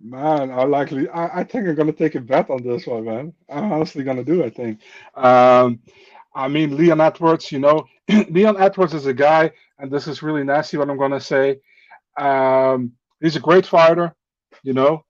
Man, 0.00 0.50
I 0.50 0.64
likely. 0.64 1.08
I, 1.10 1.40
I 1.40 1.44
think 1.44 1.68
I'm 1.68 1.74
gonna 1.74 1.92
take 1.92 2.14
a 2.14 2.20
bet 2.20 2.48
on 2.50 2.62
this 2.62 2.86
one, 2.86 3.04
man. 3.04 3.34
I'm 3.50 3.72
honestly 3.72 4.02
gonna 4.02 4.24
do. 4.24 4.42
I 4.44 4.50
think. 4.50 4.80
Um, 5.14 5.80
I 6.34 6.48
mean, 6.48 6.76
Leon 6.76 7.00
Edwards. 7.00 7.52
You 7.52 7.58
know, 7.58 7.86
Leon 8.30 8.56
Edwards 8.58 8.94
is 8.94 9.06
a 9.06 9.12
guy, 9.14 9.52
and 9.78 9.90
this 9.90 10.06
is 10.06 10.22
really 10.22 10.44
nasty. 10.44 10.78
What 10.78 10.88
I'm 10.90 10.98
gonna 10.98 11.20
say. 11.20 11.60
Um, 12.18 12.92
he's 13.20 13.36
a 13.36 13.40
great 13.40 13.66
fighter. 13.66 14.14
You 14.62 14.72
know, 14.74 15.04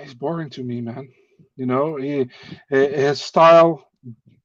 he's 0.00 0.14
boring 0.14 0.50
to 0.50 0.62
me, 0.62 0.80
man. 0.80 1.08
You 1.56 1.66
know, 1.66 1.96
he 1.96 2.28
his 2.68 3.20
style. 3.20 3.88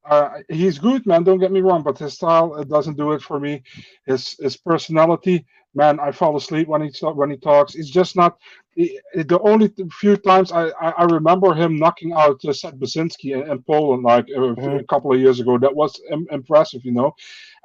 Uh, 0.04 0.40
he's 0.48 0.78
good, 0.78 1.06
man. 1.06 1.24
Don't 1.24 1.38
get 1.38 1.52
me 1.52 1.60
wrong, 1.60 1.82
but 1.82 1.98
his 1.98 2.14
style 2.14 2.62
doesn't 2.64 2.96
do 2.96 3.12
it 3.12 3.22
for 3.22 3.40
me. 3.40 3.62
His 4.06 4.36
his 4.38 4.56
personality 4.56 5.46
man, 5.74 6.00
I 6.00 6.12
fall 6.12 6.36
asleep 6.36 6.68
when 6.68 6.82
he 6.82 6.90
when 7.06 7.30
he 7.30 7.36
talks. 7.36 7.74
It's 7.74 7.90
just 7.90 8.16
not 8.16 8.38
the 8.76 9.40
only 9.42 9.72
few 9.92 10.16
times 10.16 10.50
I, 10.50 10.68
I, 10.80 11.04
remember 11.04 11.54
him 11.54 11.76
knocking 11.76 12.12
out 12.12 12.44
uh, 12.44 12.52
Seth 12.52 12.74
Baczynski 12.74 13.32
in, 13.32 13.48
in 13.50 13.62
Poland 13.62 14.02
like 14.02 14.28
a, 14.28 14.38
mm-hmm. 14.38 14.78
a, 14.78 14.84
couple 14.84 15.12
of 15.12 15.20
years 15.20 15.38
ago. 15.38 15.58
That 15.58 15.74
was 15.74 16.00
Im- 16.10 16.26
impressive, 16.30 16.84
you 16.84 16.92
know. 16.92 17.14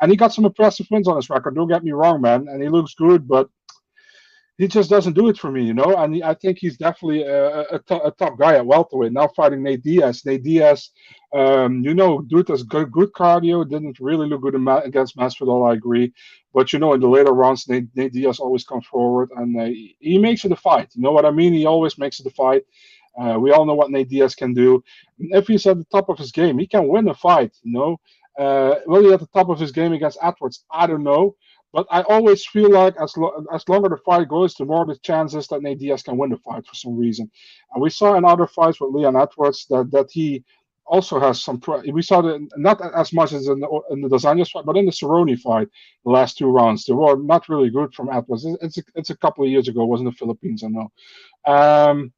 And 0.02 0.12
he 0.12 0.18
got 0.18 0.34
some 0.34 0.46
impressive 0.46 0.88
wins 0.92 1.08
on 1.08 1.16
his 1.16 1.30
record. 1.30 1.56
Don't 1.56 1.68
get 1.68 1.84
me 1.84 1.92
wrong, 1.92 2.22
man. 2.22 2.48
And 2.48 2.62
he 2.62 2.70
looks 2.70 2.94
good, 2.94 3.28
but 3.28 3.50
he 4.60 4.68
just 4.68 4.90
doesn't 4.90 5.14
do 5.14 5.30
it 5.30 5.38
for 5.38 5.50
me, 5.50 5.64
you 5.64 5.74
know. 5.74 5.96
And 5.96 6.22
I 6.22 6.34
think 6.34 6.58
he's 6.60 6.76
definitely 6.76 7.24
a, 7.24 7.80
top 7.80 8.38
guy 8.38 8.56
at 8.56 8.66
welterweight. 8.66 9.14
Now 9.14 9.30
fighting 9.30 9.64
Nate 9.64 9.82
Diaz. 9.82 10.26
Nate 10.26 10.44
Diaz, 10.44 10.90
um, 11.34 11.82
you 11.82 11.94
know, 11.94 12.22
dude 12.24 12.48
good, 12.68 12.92
good 12.92 13.14
cardio. 13.14 13.68
Didn't 13.68 14.02
really 14.02 14.28
look 14.28 14.42
good 14.42 14.56
against 14.56 15.16
Masvidal. 15.16 15.70
I 15.72 15.76
agree, 15.76 16.12
but 16.54 16.74
you 16.74 16.80
know, 16.80 16.94
in 16.94 17.00
the 17.00 17.08
later 17.08 17.32
rounds, 17.32 17.70
Nate, 17.70 17.88
Nate 17.96 18.12
Diaz 18.12 18.40
always 18.40 18.66
comes 18.66 18.86
forward 18.86 19.30
and 19.38 19.58
uh, 19.58 19.70
he 20.00 20.18
makes 20.18 20.44
it 20.44 20.52
a 20.52 20.58
fight. 20.58 20.90
You 20.94 21.04
know 21.04 21.14
what 21.14 21.26
I 21.26 21.32
mean? 21.32 21.54
He 21.54 21.66
always 21.66 21.98
makes 21.98 22.20
it 22.20 22.28
a 22.28 22.32
fight. 22.32 22.64
Uh, 23.18 23.40
we 23.40 23.52
all 23.52 23.66
know 23.66 23.76
what 23.76 23.92
Nate 23.92 24.10
Diaz 24.10 24.36
can 24.36 24.54
do. 24.54 24.84
If 25.20 25.48
he's 25.48 25.66
at 25.68 25.78
the 25.78 25.86
top 25.86 26.10
of 26.10 26.18
his 26.18 26.34
game, 26.34 26.60
he 26.60 26.68
can 26.68 26.90
win 26.90 27.08
a 27.08 27.14
fight. 27.14 27.56
You 27.64 27.72
know, 27.72 27.98
uh, 28.38 28.76
will 28.88 29.06
he 29.06 29.14
at 29.14 29.22
the 29.22 29.28
top 29.28 29.48
of 29.48 29.58
his 29.58 29.72
game 29.72 29.94
against 29.94 30.18
Edwards? 30.22 30.66
I 30.70 30.86
don't 30.86 31.04
know. 31.04 31.38
But 31.72 31.86
I 31.92 32.02
always 32.04 32.46
feel 32.46 32.72
like 32.72 32.96
as 33.00 33.16
lo- 33.16 33.46
as 33.54 33.68
longer 33.70 33.90
the 33.90 33.98
fight 33.98 34.28
goes, 34.28 34.56
the 34.56 34.66
more 34.66 34.86
the 34.86 34.98
chances 34.98 35.48
that 35.48 35.62
Nate 35.62 35.80
Diaz 35.80 36.02
can 36.04 36.18
win 36.18 36.32
the 36.32 36.38
fight 36.38 36.66
for 36.66 36.76
some 36.76 36.98
reason. 36.98 37.30
And 37.74 37.82
we 37.82 37.90
saw 37.90 38.16
in 38.16 38.26
other 38.26 38.48
fights 38.48 38.82
with 38.82 38.94
Leon 38.94 39.16
Edwards 39.16 39.66
that 39.70 39.92
that 39.92 40.10
he 40.12 40.44
also 40.90 41.20
has 41.20 41.44
some. 41.44 41.62
We 41.92 42.02
saw 42.02 42.22
that 42.22 42.48
not 42.58 42.82
as 42.96 43.14
much 43.14 43.34
as 43.34 43.48
in 43.48 43.60
the, 43.60 43.82
in 43.92 44.02
the 44.02 44.10
Dos 44.10 44.24
fight, 44.24 44.66
but 44.66 44.78
in 44.78 44.86
the 44.86 44.92
Cerrone 44.92 45.40
fight, 45.40 45.68
the 46.04 46.12
last 46.12 46.38
two 46.38 46.48
rounds 46.48 46.86
they 46.86 46.94
were 46.94 47.16
not 47.18 47.48
really 47.48 47.70
good 47.70 47.94
from 47.94 48.10
Edwards. 48.10 48.46
It's 48.62 48.80
a, 48.80 48.84
it's 48.96 49.12
a 49.12 49.18
couple 49.18 49.44
of 49.44 49.52
years 49.52 49.68
ago, 49.68 49.84
it 49.84 49.88
wasn't 49.88 50.10
the 50.10 50.18
Philippines, 50.18 50.64
I 50.64 50.70
know. 50.70 50.92
Um, 51.46 52.12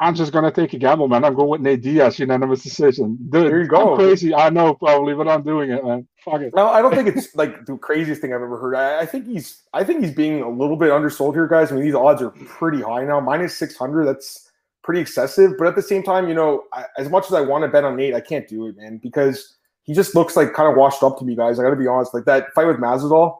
I'm 0.00 0.14
just 0.14 0.32
gonna 0.32 0.50
take 0.50 0.72
a 0.72 0.78
gamble, 0.78 1.06
man. 1.06 1.24
I'm 1.24 1.34
going 1.34 1.48
with 1.48 1.60
Nate 1.60 1.82
Diaz, 1.82 2.18
unanimous 2.18 2.64
decision. 2.64 3.16
Dude, 3.30 3.46
there 3.46 3.62
you 3.62 3.68
go. 3.68 3.92
I'm 3.92 3.96
crazy, 3.96 4.34
I 4.34 4.50
know, 4.50 4.74
probably, 4.74 5.14
but 5.14 5.28
I'm 5.28 5.42
doing 5.42 5.70
it, 5.70 5.84
man. 5.84 6.08
Fuck 6.24 6.40
it. 6.40 6.52
No, 6.54 6.68
I 6.68 6.82
don't 6.82 6.94
think 6.94 7.08
it's 7.08 7.34
like 7.36 7.64
the 7.66 7.76
craziest 7.76 8.20
thing 8.20 8.32
I've 8.32 8.42
ever 8.42 8.58
heard. 8.58 8.74
I, 8.74 9.00
I, 9.00 9.06
think 9.06 9.26
he's, 9.26 9.62
I 9.72 9.84
think 9.84 10.02
he's 10.02 10.12
being 10.12 10.42
a 10.42 10.48
little 10.48 10.76
bit 10.76 10.90
undersold 10.90 11.34
here, 11.34 11.46
guys. 11.46 11.70
I 11.70 11.76
mean, 11.76 11.84
these 11.84 11.94
odds 11.94 12.22
are 12.22 12.30
pretty 12.30 12.82
high 12.82 13.04
now, 13.04 13.20
minus 13.20 13.56
six 13.56 13.76
hundred. 13.76 14.06
That's 14.06 14.50
pretty 14.82 15.00
excessive. 15.00 15.52
But 15.58 15.68
at 15.68 15.76
the 15.76 15.82
same 15.82 16.02
time, 16.02 16.28
you 16.28 16.34
know, 16.34 16.64
I, 16.72 16.86
as 16.98 17.08
much 17.08 17.26
as 17.26 17.34
I 17.34 17.40
want 17.40 17.62
to 17.62 17.68
bet 17.68 17.84
on 17.84 17.96
Nate, 17.96 18.14
I 18.14 18.20
can't 18.20 18.48
do 18.48 18.66
it, 18.66 18.76
man, 18.76 18.98
because 19.00 19.54
he 19.84 19.94
just 19.94 20.16
looks 20.16 20.34
like 20.34 20.54
kind 20.54 20.68
of 20.68 20.76
washed 20.76 21.04
up 21.04 21.18
to 21.18 21.24
me, 21.24 21.36
guys. 21.36 21.60
I 21.60 21.62
got 21.62 21.70
to 21.70 21.76
be 21.76 21.86
honest. 21.86 22.12
Like 22.12 22.24
that 22.24 22.52
fight 22.52 22.66
with 22.66 22.78
Masvidal, 22.78 23.38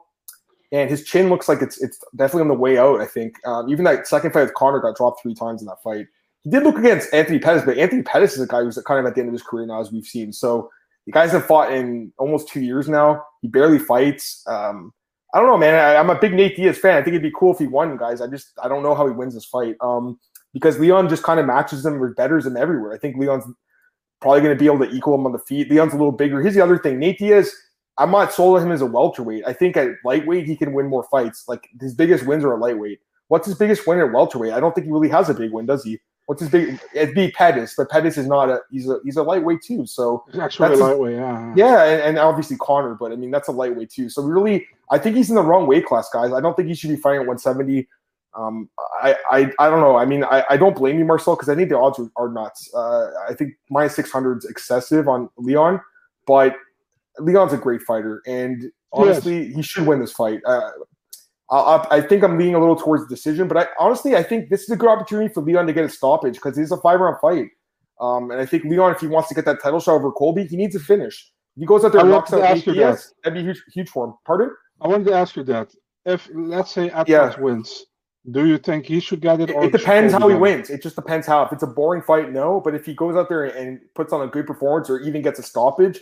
and 0.71 0.89
his 0.89 1.03
chin 1.03 1.27
looks 1.27 1.49
like 1.49 1.61
it's 1.61 1.81
it's 1.81 1.99
definitely 2.15 2.43
on 2.43 2.47
the 2.47 2.53
way 2.53 2.77
out. 2.77 3.01
I 3.01 3.07
think 3.07 3.45
um, 3.45 3.67
even 3.67 3.83
that 3.83 4.07
second 4.07 4.31
fight 4.31 4.43
with 4.43 4.53
Conor 4.53 4.79
got 4.79 4.95
dropped 4.95 5.21
three 5.21 5.35
times 5.35 5.61
in 5.61 5.67
that 5.67 5.83
fight 5.83 6.07
he 6.45 6.51
did 6.51 6.63
look 6.63 6.77
against 6.77 7.11
Anthony 7.11 7.39
Pettis, 7.39 7.63
but 7.65 7.79
Anthony 7.79 8.03
Pettis 8.03 8.35
is 8.35 8.41
a 8.41 8.47
guy 8.47 8.61
who's 8.61 8.77
kind 8.85 8.99
of 8.99 9.05
at 9.07 9.15
the 9.15 9.19
end 9.19 9.29
of 9.29 9.33
his 9.33 9.41
career 9.41 9.65
now, 9.65 9.81
as 9.81 9.91
we've 9.91 10.05
seen. 10.05 10.31
So 10.31 10.69
the 11.07 11.11
guys 11.11 11.31
have 11.31 11.43
fought 11.43 11.73
in 11.73 12.13
almost 12.19 12.47
two 12.49 12.61
years 12.61 12.87
now. 12.87 13.23
He 13.41 13.47
barely 13.47 13.79
fights. 13.79 14.43
Um, 14.45 14.93
I 15.33 15.39
don't 15.39 15.47
know, 15.47 15.57
man. 15.57 15.73
I, 15.73 15.95
am 15.95 16.11
a 16.11 16.19
big 16.19 16.33
Nate 16.33 16.55
Diaz 16.55 16.77
fan. 16.77 16.97
I 16.97 17.01
think 17.01 17.15
it'd 17.15 17.23
be 17.23 17.33
cool 17.35 17.51
if 17.51 17.57
he 17.57 17.65
won, 17.65 17.97
guys. 17.97 18.21
I 18.21 18.27
just 18.27 18.51
I 18.63 18.67
don't 18.67 18.83
know 18.83 18.93
how 18.93 19.07
he 19.07 19.13
wins 19.13 19.33
this 19.33 19.45
fight. 19.45 19.75
Um, 19.81 20.19
because 20.53 20.77
Leon 20.77 21.09
just 21.09 21.23
kind 21.23 21.39
of 21.39 21.47
matches 21.47 21.83
him 21.83 22.01
or 22.01 22.13
betters 22.13 22.45
him 22.45 22.55
everywhere. 22.55 22.93
I 22.93 22.99
think 22.99 23.17
Leon's 23.17 23.43
probably 24.21 24.41
going 24.41 24.55
to 24.55 24.59
be 24.59 24.67
able 24.67 24.85
to 24.85 24.95
equal 24.95 25.15
him 25.15 25.25
on 25.25 25.31
the 25.31 25.39
feet. 25.39 25.71
Leon's 25.71 25.93
a 25.93 25.97
little 25.97 26.11
bigger. 26.11 26.41
Here's 26.41 26.53
the 26.53 26.63
other 26.63 26.77
thing: 26.77 26.99
Nate 26.99 27.17
Diaz. 27.17 27.51
I'm 27.97 28.11
not 28.11 28.33
sold 28.33 28.59
on 28.59 28.67
him 28.67 28.71
as 28.71 28.81
a 28.81 28.85
welterweight. 28.85 29.45
I 29.47 29.53
think 29.53 29.77
at 29.77 29.89
lightweight 30.03 30.45
he 30.45 30.55
can 30.55 30.73
win 30.73 30.87
more 30.87 31.07
fights. 31.09 31.45
Like 31.47 31.67
his 31.79 31.95
biggest 31.95 32.27
wins 32.27 32.43
are 32.43 32.51
a 32.51 32.59
lightweight. 32.59 32.99
What's 33.29 33.47
his 33.47 33.57
biggest 33.57 33.87
win 33.87 33.99
at 33.99 34.11
welterweight? 34.11 34.53
I 34.53 34.59
don't 34.59 34.75
think 34.75 34.85
he 34.85 34.91
really 34.91 35.09
has 35.09 35.29
a 35.29 35.33
big 35.33 35.51
win, 35.51 35.65
does 35.65 35.83
he? 35.83 35.99
What's 36.25 36.41
his 36.41 36.49
big? 36.49 36.79
It'd 36.93 37.15
be 37.15 37.31
Pettis, 37.31 37.75
but 37.77 37.89
Pettis 37.89 38.17
is 38.17 38.27
not 38.27 38.49
a 38.49 38.61
he's 38.71 38.89
a 38.89 38.99
he's 39.03 39.17
a 39.17 39.23
lightweight 39.23 39.61
too. 39.61 39.85
So 39.85 40.23
he's 40.31 40.39
actually 40.39 40.73
a 40.73 40.77
lightweight, 40.77 41.15
yeah. 41.15 41.53
Yeah, 41.55 41.83
and, 41.83 42.01
and, 42.01 42.17
obviously 42.17 42.57
Conor, 42.57 42.95
but 42.95 43.11
I 43.11 43.15
mean 43.15 43.31
that's 43.31 43.47
a 43.47 43.51
lightweight 43.51 43.89
too. 43.89 44.09
So 44.09 44.21
really, 44.21 44.67
I 44.91 44.97
think 44.97 45.15
he's 45.15 45.29
in 45.29 45.35
the 45.35 45.43
wrong 45.43 45.67
weight 45.67 45.85
class, 45.85 46.09
guys. 46.11 46.33
I 46.33 46.41
don't 46.41 46.55
think 46.55 46.67
he 46.67 46.75
should 46.75 46.89
be 46.89 46.95
fighting 46.95 47.21
at 47.21 47.27
170. 47.27 47.87
Um, 48.37 48.69
I, 49.01 49.15
I 49.31 49.51
I 49.59 49.69
don't 49.69 49.81
know. 49.81 49.95
I 49.95 50.05
mean, 50.05 50.23
I, 50.23 50.43
I 50.49 50.57
don't 50.57 50.75
blame 50.75 50.99
you, 50.99 51.05
Marcel, 51.05 51.35
because 51.35 51.49
I 51.49 51.55
think 51.55 51.69
the 51.69 51.77
odds 51.77 51.99
are, 51.99 52.11
are 52.17 52.29
nuts. 52.29 52.69
Uh, 52.73 53.11
I 53.29 53.33
think 53.33 53.53
minus 53.69 53.95
600 53.95 54.39
is 54.39 54.45
excessive 54.45 55.07
on 55.07 55.29
Leon, 55.37 55.79
but 56.27 56.55
Leon's 57.19 57.53
a 57.53 57.57
great 57.57 57.81
fighter, 57.83 58.21
and 58.27 58.71
honestly, 58.91 59.45
yes. 59.45 59.55
he 59.55 59.61
should 59.61 59.87
win 59.87 60.01
this 60.01 60.11
fight. 60.11 60.41
Uh, 60.45 60.71
I, 61.49 61.87
I 61.91 62.01
think 62.01 62.23
I'm 62.23 62.37
leaning 62.37 62.55
a 62.55 62.59
little 62.59 62.75
towards 62.75 63.03
the 63.03 63.09
decision, 63.09 63.47
but 63.47 63.57
I 63.57 63.67
honestly 63.79 64.15
I 64.15 64.23
think 64.23 64.49
this 64.49 64.63
is 64.63 64.69
a 64.69 64.75
good 64.75 64.89
opportunity 64.89 65.31
for 65.33 65.41
Leon 65.41 65.67
to 65.67 65.73
get 65.73 65.85
a 65.85 65.89
stoppage 65.89 66.35
because 66.35 66.57
it's 66.57 66.71
a 66.71 66.77
five 66.77 66.99
round 66.99 67.17
fight. 67.21 67.49
Um, 68.01 68.31
and 68.31 68.41
I 68.41 68.45
think 68.45 68.65
Leon, 68.65 68.91
if 68.91 68.99
he 68.99 69.07
wants 69.07 69.29
to 69.29 69.35
get 69.35 69.45
that 69.45 69.61
title 69.61 69.79
shot 69.79 69.93
over 69.93 70.11
Colby, 70.11 70.45
he 70.45 70.57
needs 70.57 70.75
to 70.75 70.81
finish. 70.81 71.31
He 71.57 71.65
goes 71.65 71.85
out 71.85 71.93
there 71.93 72.01
and 72.01 72.09
knocks 72.09 72.33
out 72.33 72.41
Nate 72.41 72.65
Diaz, 72.65 73.13
that. 73.23 73.31
that'd 73.31 73.39
be 73.39 73.43
huge, 73.43 73.63
huge 73.71 73.89
for 73.89 74.05
him. 74.07 74.13
Pardon? 74.25 74.51
I 74.81 74.87
wanted 74.87 75.05
to 75.05 75.13
ask 75.13 75.35
you 75.37 75.43
that. 75.43 75.73
If 76.05 76.29
let's 76.33 76.71
say 76.71 76.89
Atlas 76.89 77.07
yeah. 77.07 77.39
wins, 77.39 77.85
Do 78.31 78.45
you 78.45 78.57
think 78.57 78.85
he 78.85 78.99
should 78.99 79.21
get 79.21 79.39
it? 79.39 79.49
it 79.49 79.71
depends 79.71 80.13
how 80.13 80.27
he 80.27 80.35
wins. 80.35 80.69
It 80.69 80.83
just 80.83 80.95
depends 80.95 81.25
how. 81.25 81.43
If 81.43 81.53
it's 81.53 81.63
a 81.63 81.67
boring 81.67 82.01
fight, 82.01 82.31
no. 82.31 82.59
But 82.59 82.75
if 82.75 82.85
he 82.85 82.93
goes 82.93 83.15
out 83.15 83.29
there 83.29 83.45
and 83.45 83.79
puts 83.95 84.11
on 84.11 84.21
a 84.21 84.27
good 84.27 84.45
performance 84.45 84.89
or 84.89 84.99
even 84.99 85.21
gets 85.21 85.39
a 85.39 85.43
stoppage, 85.43 85.99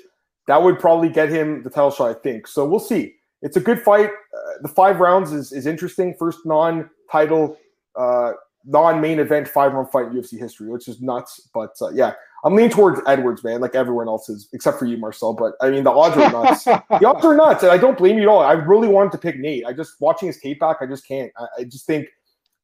that 0.48 0.62
would 0.62 0.80
probably 0.80 1.10
get 1.10 1.30
him 1.30 1.62
the 1.64 1.70
title 1.70 1.92
shot, 1.92 2.10
I 2.10 2.20
think. 2.20 2.48
So 2.48 2.68
we'll 2.68 2.80
see. 2.80 3.16
It's 3.44 3.58
a 3.58 3.60
good 3.60 3.82
fight. 3.82 4.10
Uh, 4.10 4.54
the 4.62 4.70
five 4.70 5.00
rounds 5.00 5.34
is, 5.34 5.52
is 5.52 5.68
interesting. 5.68 6.16
First 6.18 6.40
non-title, 6.46 7.58
uh, 7.96 8.32
non-main 8.66 9.20
event 9.20 9.50
five-round 9.50 9.92
fight 9.92 10.08
in 10.08 10.14
UFC 10.14 10.40
history, 10.40 10.70
which 10.70 10.88
is 10.88 11.02
nuts. 11.02 11.50
But 11.54 11.76
uh, 11.82 11.90
yeah, 11.90 12.14
I'm 12.46 12.56
leaning 12.56 12.72
towards 12.72 13.02
Edwards, 13.06 13.44
man, 13.44 13.60
like 13.60 13.76
everyone 13.76 14.08
else 14.08 14.30
is, 14.30 14.48
except 14.54 14.80
for 14.80 14.86
you, 14.86 14.98
Marcel. 14.98 15.34
But 15.34 15.54
I 15.62 15.70
mean, 15.70 15.84
the 15.84 15.92
odds 15.92 16.16
are 16.16 16.32
nuts. 16.32 16.64
the 17.00 17.06
odds 17.06 17.26
are 17.26 17.36
nuts, 17.36 17.64
and 17.64 17.72
I 17.72 17.78
don't 17.78 17.98
blame 17.98 18.18
you 18.18 18.24
at 18.24 18.28
all. 18.30 18.40
I 18.40 18.54
really 18.54 18.88
wanted 18.88 19.12
to 19.12 19.18
pick 19.18 19.38
Nate. 19.38 19.66
I 19.66 19.74
just 19.74 20.00
watching 20.00 20.28
his 20.28 20.40
tape 20.40 20.62
back, 20.62 20.78
I 20.80 20.86
just 20.86 21.06
can't. 21.06 21.32
I, 21.38 21.46
I 21.60 21.64
just 21.66 21.86
think 21.86 22.08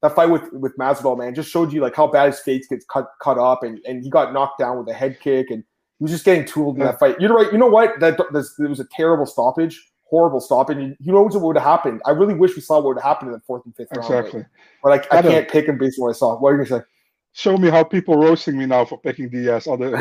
that 0.00 0.14
fight 0.14 0.30
with 0.30 0.50
with 0.54 0.74
Masvidal, 0.78 1.18
man, 1.18 1.34
just 1.34 1.50
showed 1.50 1.74
you 1.74 1.82
like 1.82 1.94
how 1.94 2.06
bad 2.06 2.30
his 2.30 2.40
face 2.40 2.66
gets 2.66 2.86
cut 2.86 3.06
cut 3.22 3.36
up, 3.36 3.62
and 3.62 3.78
and 3.86 4.02
he 4.02 4.08
got 4.08 4.32
knocked 4.32 4.58
down 4.58 4.78
with 4.78 4.88
a 4.88 4.94
head 4.94 5.20
kick, 5.20 5.50
and 5.50 5.62
he 5.98 6.04
was 6.04 6.10
just 6.10 6.24
getting 6.24 6.46
tooled 6.46 6.78
in 6.78 6.84
that 6.84 6.98
fight. 6.98 7.20
You're 7.20 7.34
right. 7.34 7.52
You 7.52 7.58
know 7.58 7.66
what? 7.66 8.00
That 8.00 8.18
this, 8.32 8.58
it 8.58 8.66
was 8.66 8.80
a 8.80 8.86
terrible 8.96 9.26
stoppage 9.26 9.89
horrible 10.10 10.40
stop. 10.40 10.68
And 10.68 10.96
you 11.00 11.12
know 11.12 11.22
what 11.22 11.40
would 11.40 11.56
have 11.56 11.64
happened? 11.64 12.02
I 12.04 12.10
really 12.10 12.34
wish 12.34 12.56
we 12.56 12.62
saw 12.62 12.76
what 12.76 12.86
would 12.86 12.96
have 12.98 13.04
happened 13.04 13.28
in 13.28 13.32
the 13.34 13.40
fourth 13.40 13.64
and 13.64 13.74
fifth 13.74 13.92
exactly. 13.92 14.14
round. 14.14 14.26
Exactly. 14.26 14.44
But 14.82 15.12
I, 15.12 15.18
I 15.18 15.22
can't 15.22 15.48
pick 15.48 15.66
him 15.66 15.78
based 15.78 15.98
on 15.98 16.04
what 16.04 16.10
I 16.10 16.18
saw. 16.18 16.38
What 16.38 16.50
are 16.50 16.56
you 16.60 16.64
gonna 16.66 16.80
say? 16.80 16.86
Show 17.32 17.56
me 17.56 17.70
how 17.70 17.84
people 17.84 18.16
roasting 18.16 18.58
me 18.58 18.66
now 18.66 18.84
for 18.84 18.98
picking 18.98 19.28
Diaz. 19.28 19.66
Other, 19.70 19.96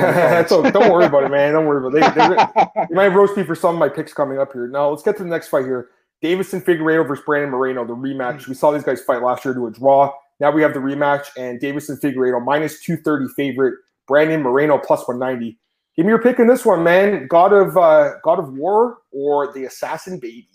so 0.48 0.64
don't 0.72 0.92
worry 0.92 1.06
about 1.06 1.26
it, 1.26 1.30
man. 1.30 1.54
Don't 1.54 1.68
worry 1.68 1.88
about 1.88 1.96
it. 1.96 2.16
They, 2.56 2.86
they, 2.90 2.96
might 2.96 3.10
roast 3.10 3.38
me 3.38 3.44
for 3.44 3.54
some 3.54 3.76
of 3.76 3.80
my 3.80 3.88
picks 3.88 4.14
coming 4.14 4.40
up 4.40 4.52
here. 4.52 4.68
Now 4.68 4.90
let's 4.90 5.04
get 5.04 5.16
to 5.18 5.24
the 5.24 5.30
next 5.30 5.50
fight 5.50 5.66
here. 5.66 5.90
Deiveson 6.24 6.64
Figueiredo 6.64 7.08
versus 7.08 7.24
Brandon 7.26 7.52
Moreno, 7.52 7.86
the 7.86 7.96
rematch. 7.96 8.48
We 8.48 8.56
saw 8.56 8.72
these 8.72 8.84
guys 8.84 9.02
fight 9.02 9.22
last 9.22 9.46
year 9.46 9.54
to 9.54 9.68
a 9.68 9.72
draw. 9.72 10.12
Now 10.40 10.52
we 10.52 10.62
have 10.64 10.74
the 10.74 10.80
rematch, 10.80 11.28
and 11.38 11.62
Deiveson 11.62 12.00
Figueiredo 12.00 12.44
minus 12.44 12.82
230 12.82 13.34
favorite, 13.36 13.76
Brandon 14.08 14.42
Moreno 14.42 14.78
plus 14.80 15.08
190. 15.08 15.58
Give 15.96 16.06
me 16.06 16.12
your 16.12 16.22
pick 16.22 16.40
in 16.40 16.48
this 16.48 16.66
one, 16.66 16.84
man. 16.84 17.28
God 17.28 17.52
of 17.52 17.78
uh, 17.78 18.14
God 18.24 18.40
of 18.40 18.54
War 18.54 19.00
or 19.12 19.52
the 19.54 19.66
Assassin 19.66 20.20
Baby 20.20 20.50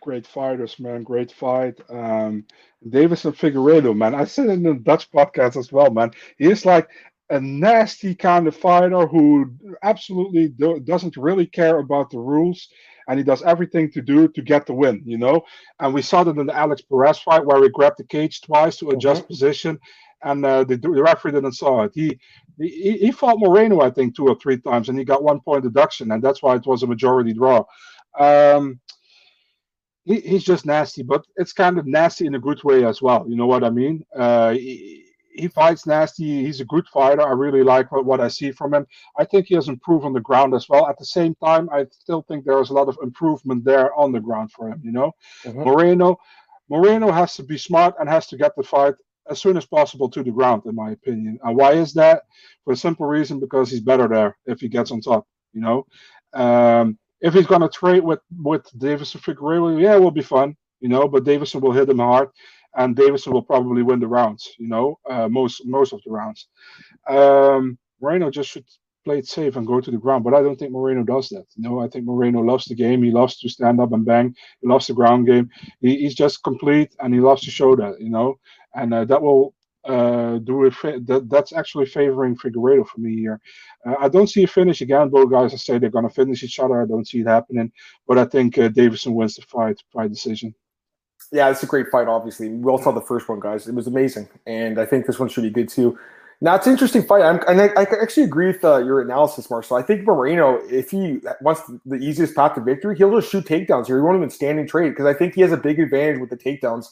great 0.00 0.26
fighters, 0.26 0.78
man. 0.80 1.02
Great 1.02 1.32
fight. 1.32 1.80
Um, 1.88 2.44
Deiveson 2.88 3.34
Figueiredo, 3.34 3.96
man. 3.96 4.14
I 4.14 4.24
said 4.24 4.48
in 4.48 4.62
the 4.62 4.74
Dutch 4.74 5.10
podcast 5.10 5.56
as 5.56 5.72
well, 5.72 5.90
man. 5.90 6.10
He 6.38 6.50
is 6.50 6.64
like 6.64 6.88
a 7.28 7.40
nasty 7.40 8.14
kind 8.14 8.48
of 8.48 8.56
fighter 8.56 9.06
who 9.06 9.52
absolutely 9.82 10.48
do, 10.48 10.80
doesn't 10.80 11.16
really 11.16 11.46
care 11.46 11.78
about 11.78 12.10
the 12.10 12.18
rules 12.18 12.68
and 13.08 13.18
he 13.18 13.24
does 13.24 13.42
everything 13.42 13.90
to 13.92 14.00
do 14.00 14.28
to 14.28 14.42
get 14.42 14.66
the 14.66 14.72
win, 14.72 15.02
you 15.04 15.18
know. 15.18 15.42
And 15.78 15.94
we 15.94 16.02
saw 16.02 16.24
that 16.24 16.38
in 16.38 16.46
the 16.46 16.56
Alex 16.56 16.82
Perez 16.82 17.18
fight 17.18 17.44
where 17.44 17.62
he 17.62 17.68
grabbed 17.68 17.98
the 17.98 18.04
cage 18.04 18.40
twice 18.40 18.76
to 18.78 18.90
adjust 18.90 19.22
mm-hmm. 19.22 19.28
position, 19.28 19.78
and 20.22 20.44
uh, 20.44 20.64
the, 20.64 20.76
the 20.76 20.88
referee 20.88 21.32
didn't 21.32 21.52
saw 21.52 21.82
it. 21.82 21.92
He, 21.94 22.18
he 22.58 22.98
he 22.98 23.10
fought 23.10 23.38
Moreno, 23.38 23.80
I 23.80 23.90
think, 23.90 24.14
two 24.14 24.26
or 24.26 24.36
three 24.36 24.58
times, 24.58 24.88
and 24.88 24.98
he 24.98 25.04
got 25.04 25.22
one 25.22 25.40
point 25.40 25.62
deduction, 25.62 26.12
and 26.12 26.22
that's 26.22 26.42
why 26.42 26.56
it 26.56 26.66
was 26.66 26.82
a 26.82 26.86
majority 26.86 27.32
draw. 27.32 27.64
Um, 28.18 28.80
he, 30.04 30.20
he's 30.20 30.44
just 30.44 30.66
nasty, 30.66 31.02
but 31.02 31.24
it's 31.36 31.52
kind 31.52 31.78
of 31.78 31.86
nasty 31.86 32.26
in 32.26 32.34
a 32.34 32.40
good 32.40 32.62
way 32.64 32.84
as 32.84 33.00
well. 33.00 33.24
You 33.28 33.36
know 33.36 33.46
what 33.46 33.64
I 33.64 33.70
mean? 33.70 34.04
Uh, 34.14 34.52
he, 34.52 35.06
he 35.32 35.48
fights 35.48 35.86
nasty. 35.86 36.44
He's 36.44 36.60
a 36.60 36.64
good 36.64 36.86
fighter. 36.88 37.22
I 37.22 37.32
really 37.32 37.62
like 37.62 37.92
what, 37.92 38.04
what 38.04 38.20
I 38.20 38.28
see 38.28 38.50
from 38.50 38.74
him. 38.74 38.86
I 39.18 39.24
think 39.24 39.46
he 39.46 39.54
has 39.54 39.68
improved 39.68 40.04
on 40.04 40.12
the 40.12 40.20
ground 40.20 40.54
as 40.54 40.68
well. 40.68 40.88
At 40.88 40.98
the 40.98 41.04
same 41.04 41.34
time, 41.36 41.68
I 41.70 41.86
still 41.90 42.22
think 42.22 42.44
there 42.44 42.60
is 42.60 42.70
a 42.70 42.74
lot 42.74 42.88
of 42.88 42.98
improvement 43.02 43.64
there 43.64 43.94
on 43.94 44.12
the 44.12 44.20
ground 44.20 44.50
for 44.52 44.68
him. 44.68 44.80
You 44.82 44.92
know, 44.92 45.12
mm-hmm. 45.44 45.62
Moreno, 45.62 46.18
Moreno 46.68 47.10
has 47.10 47.36
to 47.36 47.42
be 47.42 47.58
smart 47.58 47.94
and 47.98 48.08
has 48.08 48.26
to 48.28 48.36
get 48.36 48.54
the 48.56 48.62
fight 48.62 48.94
as 49.30 49.40
soon 49.40 49.56
as 49.56 49.66
possible 49.66 50.10
to 50.10 50.22
the 50.22 50.30
ground, 50.30 50.62
in 50.66 50.74
my 50.74 50.90
opinion. 50.92 51.38
And 51.42 51.56
why 51.56 51.72
is 51.72 51.94
that? 51.94 52.22
For 52.64 52.72
a 52.74 52.76
simple 52.76 53.06
reason, 53.06 53.40
because 53.40 53.70
he's 53.70 53.80
better 53.80 54.08
there 54.08 54.36
if 54.46 54.60
he 54.60 54.68
gets 54.68 54.90
on 54.90 55.00
top. 55.00 55.26
You 55.52 55.62
know, 55.62 55.86
um, 56.34 56.98
if 57.20 57.34
he's 57.34 57.46
going 57.46 57.62
to 57.62 57.68
trade 57.68 58.04
with 58.04 58.20
with 58.42 58.64
Deiveson 58.78 59.20
Figueiredo, 59.20 59.80
yeah, 59.80 59.96
it 59.96 60.00
will 60.02 60.10
be 60.10 60.22
fun, 60.22 60.56
you 60.80 60.88
know. 60.88 61.08
But 61.08 61.24
Deiveson 61.24 61.60
will 61.60 61.72
hit 61.72 61.88
him 61.88 61.98
hard, 61.98 62.28
and 62.76 62.96
Deiveson 62.96 63.32
will 63.32 63.42
probably 63.42 63.82
win 63.82 64.00
the 64.00 64.08
rounds, 64.08 64.48
you 64.58 64.68
know, 64.68 64.98
uh, 65.08 65.28
most 65.28 65.66
most 65.66 65.92
of 65.92 66.00
the 66.04 66.12
rounds. 66.12 66.48
Um, 67.08 67.78
Moreno 68.00 68.30
just 68.30 68.50
should 68.50 68.64
play 69.04 69.18
it 69.18 69.26
safe 69.26 69.56
and 69.56 69.66
go 69.66 69.80
to 69.80 69.90
the 69.90 69.96
ground, 69.98 70.24
but 70.24 70.34
I 70.34 70.42
don't 70.42 70.56
think 70.58 70.72
Moreno 70.72 71.02
does 71.04 71.28
that. 71.30 71.46
You 71.56 71.62
know, 71.68 71.80
I 71.80 71.88
think 71.88 72.04
Moreno 72.04 72.40
loves 72.40 72.66
the 72.66 72.74
game. 72.74 73.02
He 73.02 73.10
loves 73.10 73.38
to 73.40 73.48
stand 73.48 73.80
up 73.80 73.92
and 73.92 74.04
bang. 74.04 74.34
He 74.60 74.68
loves 74.68 74.86
the 74.86 74.94
ground 74.94 75.26
game. 75.26 75.48
He, 75.80 75.96
he's 76.00 76.14
just 76.14 76.42
complete, 76.44 76.94
and 77.00 77.14
he 77.14 77.20
loves 77.20 77.42
to 77.42 77.50
show 77.50 77.74
that, 77.76 78.00
you 78.00 78.10
know, 78.10 78.38
and 78.74 78.92
uh, 78.94 79.04
that 79.04 79.20
will 79.20 79.54
uh, 79.84 80.38
do 80.38 80.64
it. 80.64 80.74
That, 81.06 81.28
that's 81.30 81.52
actually 81.52 81.86
favoring 81.86 82.36
Figueiredo 82.36 82.86
for 82.86 83.00
me 83.00 83.16
here. 83.16 83.40
Uh, 83.86 83.94
I 83.98 84.08
don't 84.08 84.28
see 84.28 84.44
a 84.44 84.46
finish 84.46 84.80
again. 84.80 85.08
Both 85.08 85.30
guys 85.30 85.54
I 85.54 85.56
say 85.56 85.78
they're 85.78 85.90
going 85.90 86.08
to 86.08 86.14
finish 86.14 86.42
each 86.42 86.58
other. 86.58 86.82
I 86.82 86.86
don't 86.86 87.06
see 87.06 87.20
it 87.20 87.26
happening, 87.26 87.72
but 88.06 88.18
I 88.18 88.24
think 88.24 88.58
uh, 88.58 88.68
Deiveson 88.68 89.14
wins 89.14 89.36
the 89.36 89.42
fight 89.42 89.82
by 89.94 90.08
decision. 90.08 90.54
Yeah, 91.32 91.50
it's 91.50 91.62
a 91.62 91.66
great 91.66 91.88
fight. 91.88 92.08
Obviously, 92.08 92.48
we 92.48 92.70
all 92.70 92.82
saw 92.82 92.90
the 92.90 93.00
first 93.00 93.28
one, 93.28 93.40
guys. 93.40 93.68
It 93.68 93.74
was 93.74 93.86
amazing, 93.86 94.28
and 94.46 94.80
I 94.80 94.86
think 94.86 95.06
this 95.06 95.18
one 95.18 95.28
should 95.28 95.44
be 95.44 95.50
good 95.50 95.68
too. 95.68 95.98
Now 96.42 96.54
it's 96.54 96.66
an 96.66 96.72
interesting 96.72 97.02
fight, 97.02 97.22
I'm, 97.22 97.38
and 97.46 97.60
I, 97.60 97.66
I 97.76 97.82
actually 97.82 98.22
agree 98.22 98.46
with 98.46 98.64
uh, 98.64 98.78
your 98.78 99.02
analysis, 99.02 99.50
Marcel. 99.50 99.76
I 99.76 99.82
think 99.82 100.04
Moreno, 100.04 100.58
if 100.70 100.90
he 100.90 101.20
wants 101.42 101.70
the 101.84 101.96
easiest 101.96 102.34
path 102.34 102.54
to 102.54 102.62
victory, 102.62 102.96
he'll 102.96 103.14
just 103.20 103.30
shoot 103.30 103.44
takedowns 103.44 103.86
here. 103.86 103.98
He 103.98 104.02
won't 104.02 104.16
even 104.16 104.30
stand 104.30 104.58
and 104.58 104.66
trade 104.66 104.90
because 104.90 105.04
I 105.04 105.12
think 105.12 105.34
he 105.34 105.42
has 105.42 105.52
a 105.52 105.58
big 105.58 105.78
advantage 105.78 106.18
with 106.18 106.30
the 106.30 106.38
takedowns. 106.38 106.86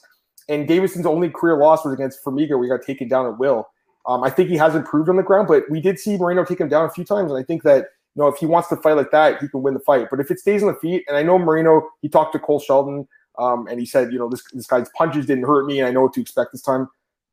And 0.49 0.69
Deiveson's 0.69 1.07
only 1.07 1.29
career 1.29 1.59
loss 1.59 1.85
was 1.85 1.93
against 1.93 2.25
Formiga, 2.25 2.63
he 2.63 2.69
got 2.69 2.83
taken 2.83 3.09
down 3.09 3.27
at 3.27 3.39
will. 3.39 3.69
Um, 4.07 4.25
I 4.25 4.31
think 4.31 4.49
he 4.49 4.57
has 4.57 4.75
improved 4.75 5.11
on 5.11 5.17
the 5.17 5.23
ground, 5.23 5.49
but 5.49 5.65
we 5.69 5.81
did 5.81 5.99
see 5.99 6.17
Moreno 6.17 6.45
take 6.45 6.61
him 6.61 6.69
down 6.69 6.87
a 6.87 6.91
few 6.91 7.05
times, 7.05 7.31
and 7.31 7.39
I 7.39 7.45
think 7.45 7.63
that 7.65 7.87
you 8.15 8.23
know 8.23 8.29
if 8.29 8.39
he 8.39 8.47
wants 8.47 8.69
to 8.71 8.77
fight 8.77 8.97
like 8.97 9.11
that, 9.11 9.41
he 9.41 9.49
can 9.49 9.63
win 9.63 9.75
the 9.75 9.81
fight. 9.81 10.09
But 10.11 10.19
if 10.19 10.31
it 10.31 10.39
stays 10.39 10.63
on 10.63 10.73
the 10.73 10.79
feet, 10.79 11.05
and 11.07 11.17
I 11.17 11.23
know 11.23 11.39
Moreno, 11.39 11.87
he 12.01 12.09
talked 12.09 12.33
to 12.33 12.39
Cole 12.39 12.59
Shelton, 12.59 13.07
um, 13.39 13.67
and 13.69 13.79
he 13.79 13.85
said, 13.85 14.13
you 14.13 14.19
know, 14.19 14.31
this 14.31 14.43
this 14.53 14.67
guy's 14.67 14.89
punches 14.97 15.27
didn't 15.27 15.45
hurt 15.45 15.67
me, 15.67 15.79
and 15.79 15.87
I 15.87 15.91
know 15.91 16.03
what 16.03 16.15
to 16.15 16.21
expect 16.23 16.53
this 16.53 16.63
time. 16.63 16.89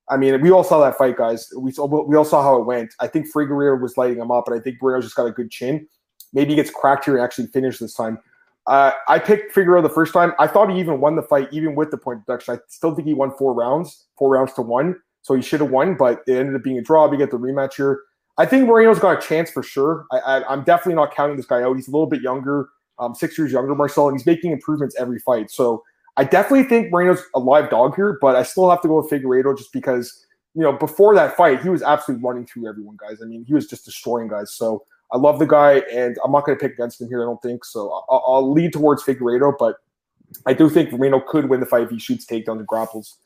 I 0.10 0.18
mean, 0.18 0.40
we 0.42 0.52
all 0.52 0.64
saw 0.64 0.80
that 0.82 0.98
fight, 0.98 1.18
guys. 1.18 1.50
We 1.58 1.72
saw 1.72 1.86
we 1.86 2.16
all 2.16 2.26
saw 2.26 2.44
how 2.44 2.60
it 2.60 2.66
went. 2.66 2.94
I 3.00 3.08
think 3.08 3.28
Figueiredo 3.32 3.82
was 3.82 3.98
lighting 3.98 4.20
him 4.20 4.32
up, 4.32 4.46
but 4.46 4.56
I 4.56 4.60
think 4.60 4.82
Moreno's 4.82 5.06
just 5.06 5.16
got 5.16 5.26
a 5.26 5.32
good 5.32 5.52
chin. 5.52 5.88
Maybe 6.34 6.50
he 6.50 6.56
gets 6.58 6.70
cracked 6.70 7.06
here 7.06 7.16
and 7.16 7.24
actually 7.24 7.48
finished 7.48 7.80
this 7.80 7.94
time. 7.94 8.20
Uh, 8.68 8.92
I 9.08 9.20
picked 9.20 9.54
Figueroa 9.54 9.82
the 9.82 9.90
first 9.90 10.14
time. 10.14 10.34
I 10.40 10.48
thought 10.48 10.72
he 10.72 10.80
even 10.80 11.00
won 11.00 11.16
the 11.16 11.22
fight, 11.22 11.50
even 11.52 11.76
with 11.76 11.92
the 11.92 11.98
point 11.98 12.26
deduction. 12.26 12.56
I 12.56 12.60
still 12.68 12.96
think 12.96 13.08
he 13.08 13.14
won 13.14 13.32
four 13.32 13.54
rounds, 13.54 14.06
four 14.18 14.30
rounds 14.30 14.54
to 14.54 14.62
one. 14.62 15.00
So 15.22 15.34
he 15.34 15.42
should 15.42 15.62
have 15.62 15.72
won, 15.72 15.96
but 15.96 16.24
it 16.28 16.38
ended 16.38 16.56
up 16.56 16.64
being 16.64 16.78
a 16.78 16.82
draw. 16.82 17.08
We 17.08 17.18
get 17.18 17.32
the 17.32 17.40
rematch 17.40 17.76
here. 17.76 18.02
I 18.38 18.46
think 18.46 18.68
Moreno's 18.68 19.00
got 19.00 19.18
a 19.18 19.28
chance 19.28 19.50
for 19.50 19.64
sure. 19.64 20.06
I, 20.12 20.44
am 20.50 20.64
definitely 20.64 20.96
not 20.96 21.16
counting 21.16 21.38
this 21.38 21.46
guy 21.46 21.64
out. 21.64 21.76
He's 21.76 21.88
a 21.88 21.92
little 21.92 22.06
bit 22.06 22.22
younger, 22.22 22.70
um, 23.00 23.16
six 23.16 23.38
years 23.38 23.52
younger, 23.52 23.74
Marcel, 23.74 24.10
and 24.10 24.18
he's 24.18 24.26
making 24.26 24.52
improvements 24.52 24.96
every 25.00 25.20
fight. 25.20 25.50
So 25.50 25.84
I 26.18 26.26
definitely 26.26 26.66
think 26.66 26.92
Moreno's 26.92 27.24
a 27.34 27.40
live 27.40 27.70
dog 27.70 27.96
here, 27.96 28.18
but 28.22 28.36
I 28.36 28.44
still 28.44 28.70
have 28.70 28.82
to 28.82 28.88
go 28.88 28.98
with 29.02 29.10
Figueiredo 29.10 29.58
just 29.58 29.72
because, 29.74 30.26
you 30.54 30.64
know, 30.64 30.74
before 30.74 31.16
that 31.16 31.36
fight, 31.36 31.62
he 31.62 31.70
was 31.70 31.82
absolutely 31.82 32.26
running 32.26 32.46
through 32.46 32.68
everyone, 32.68 32.98
guys. 32.98 33.22
I 33.22 33.26
mean, 33.26 33.46
he 33.46 33.54
was 33.54 33.68
just 33.68 33.86
destroying 33.86 34.28
guys. 34.28 34.52
So 34.54 34.84
I 35.12 35.18
love 35.18 35.40
the 35.40 35.46
guy, 35.46 35.84
and 35.92 36.18
I'm 36.24 36.32
not 36.32 36.46
going 36.46 36.58
to 36.58 36.62
pick 36.62 36.74
against 36.74 37.00
him 37.00 37.08
here, 37.08 37.22
I 37.22 37.26
don't 37.26 37.42
think. 37.42 37.64
So 37.64 37.92
I'll, 38.10 38.24
I'll 38.28 38.52
lead 38.52 38.74
towards 38.74 39.04
Figueiredo, 39.04 39.54
but 39.58 39.78
I 40.46 40.54
do 40.54 40.70
think 40.70 40.92
Moreno 40.92 41.20
could 41.20 41.50
win 41.50 41.60
the 41.60 41.66
fight 41.66 41.84
if 41.84 41.90
he 41.90 42.00
shoots 42.00 42.26
takedowns 42.26 42.60
and 42.60 42.68
grapples. 42.68 43.18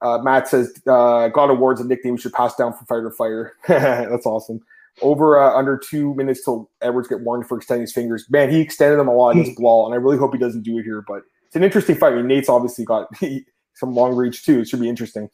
Uh, 0.00 0.18
Matt 0.18 0.48
says 0.48 0.72
uh, 0.86 1.28
God 1.28 1.50
Awards 1.50 1.80
a 1.80 1.84
nickname 1.84 2.14
we 2.14 2.20
should 2.20 2.32
pass 2.32 2.54
down 2.54 2.72
from 2.72 2.86
fighter 2.86 3.10
to 3.10 3.16
fighter. 3.16 3.54
That's 3.68 4.26
awesome. 4.26 4.60
Over 5.00 5.40
uh, 5.40 5.56
under 5.56 5.78
two 5.78 6.14
minutes 6.14 6.44
till 6.44 6.70
Edwards 6.82 7.08
get 7.08 7.20
warned 7.20 7.46
for 7.46 7.56
extending 7.56 7.82
his 7.82 7.92
fingers. 7.92 8.26
Man, 8.30 8.50
he 8.50 8.60
extended 8.60 8.98
them 8.98 9.08
a 9.08 9.14
lot 9.14 9.30
against 9.30 9.56
brawl, 9.60 9.86
and 9.86 9.94
I 9.94 9.96
really 9.96 10.18
hope 10.18 10.32
he 10.32 10.38
doesn't 10.38 10.62
do 10.62 10.78
it 10.78 10.84
here. 10.84 11.02
But 11.06 11.22
it's 11.46 11.56
an 11.56 11.64
interesting 11.64 11.96
fight. 11.96 12.12
I 12.12 12.16
mean, 12.16 12.26
Nate's 12.26 12.48
obviously 12.48 12.84
got 12.84 13.08
some 13.74 13.94
long 13.94 14.14
reach 14.14 14.44
too. 14.44 14.60
It 14.60 14.68
should 14.68 14.80
be 14.80 14.88
interesting. 14.88 15.30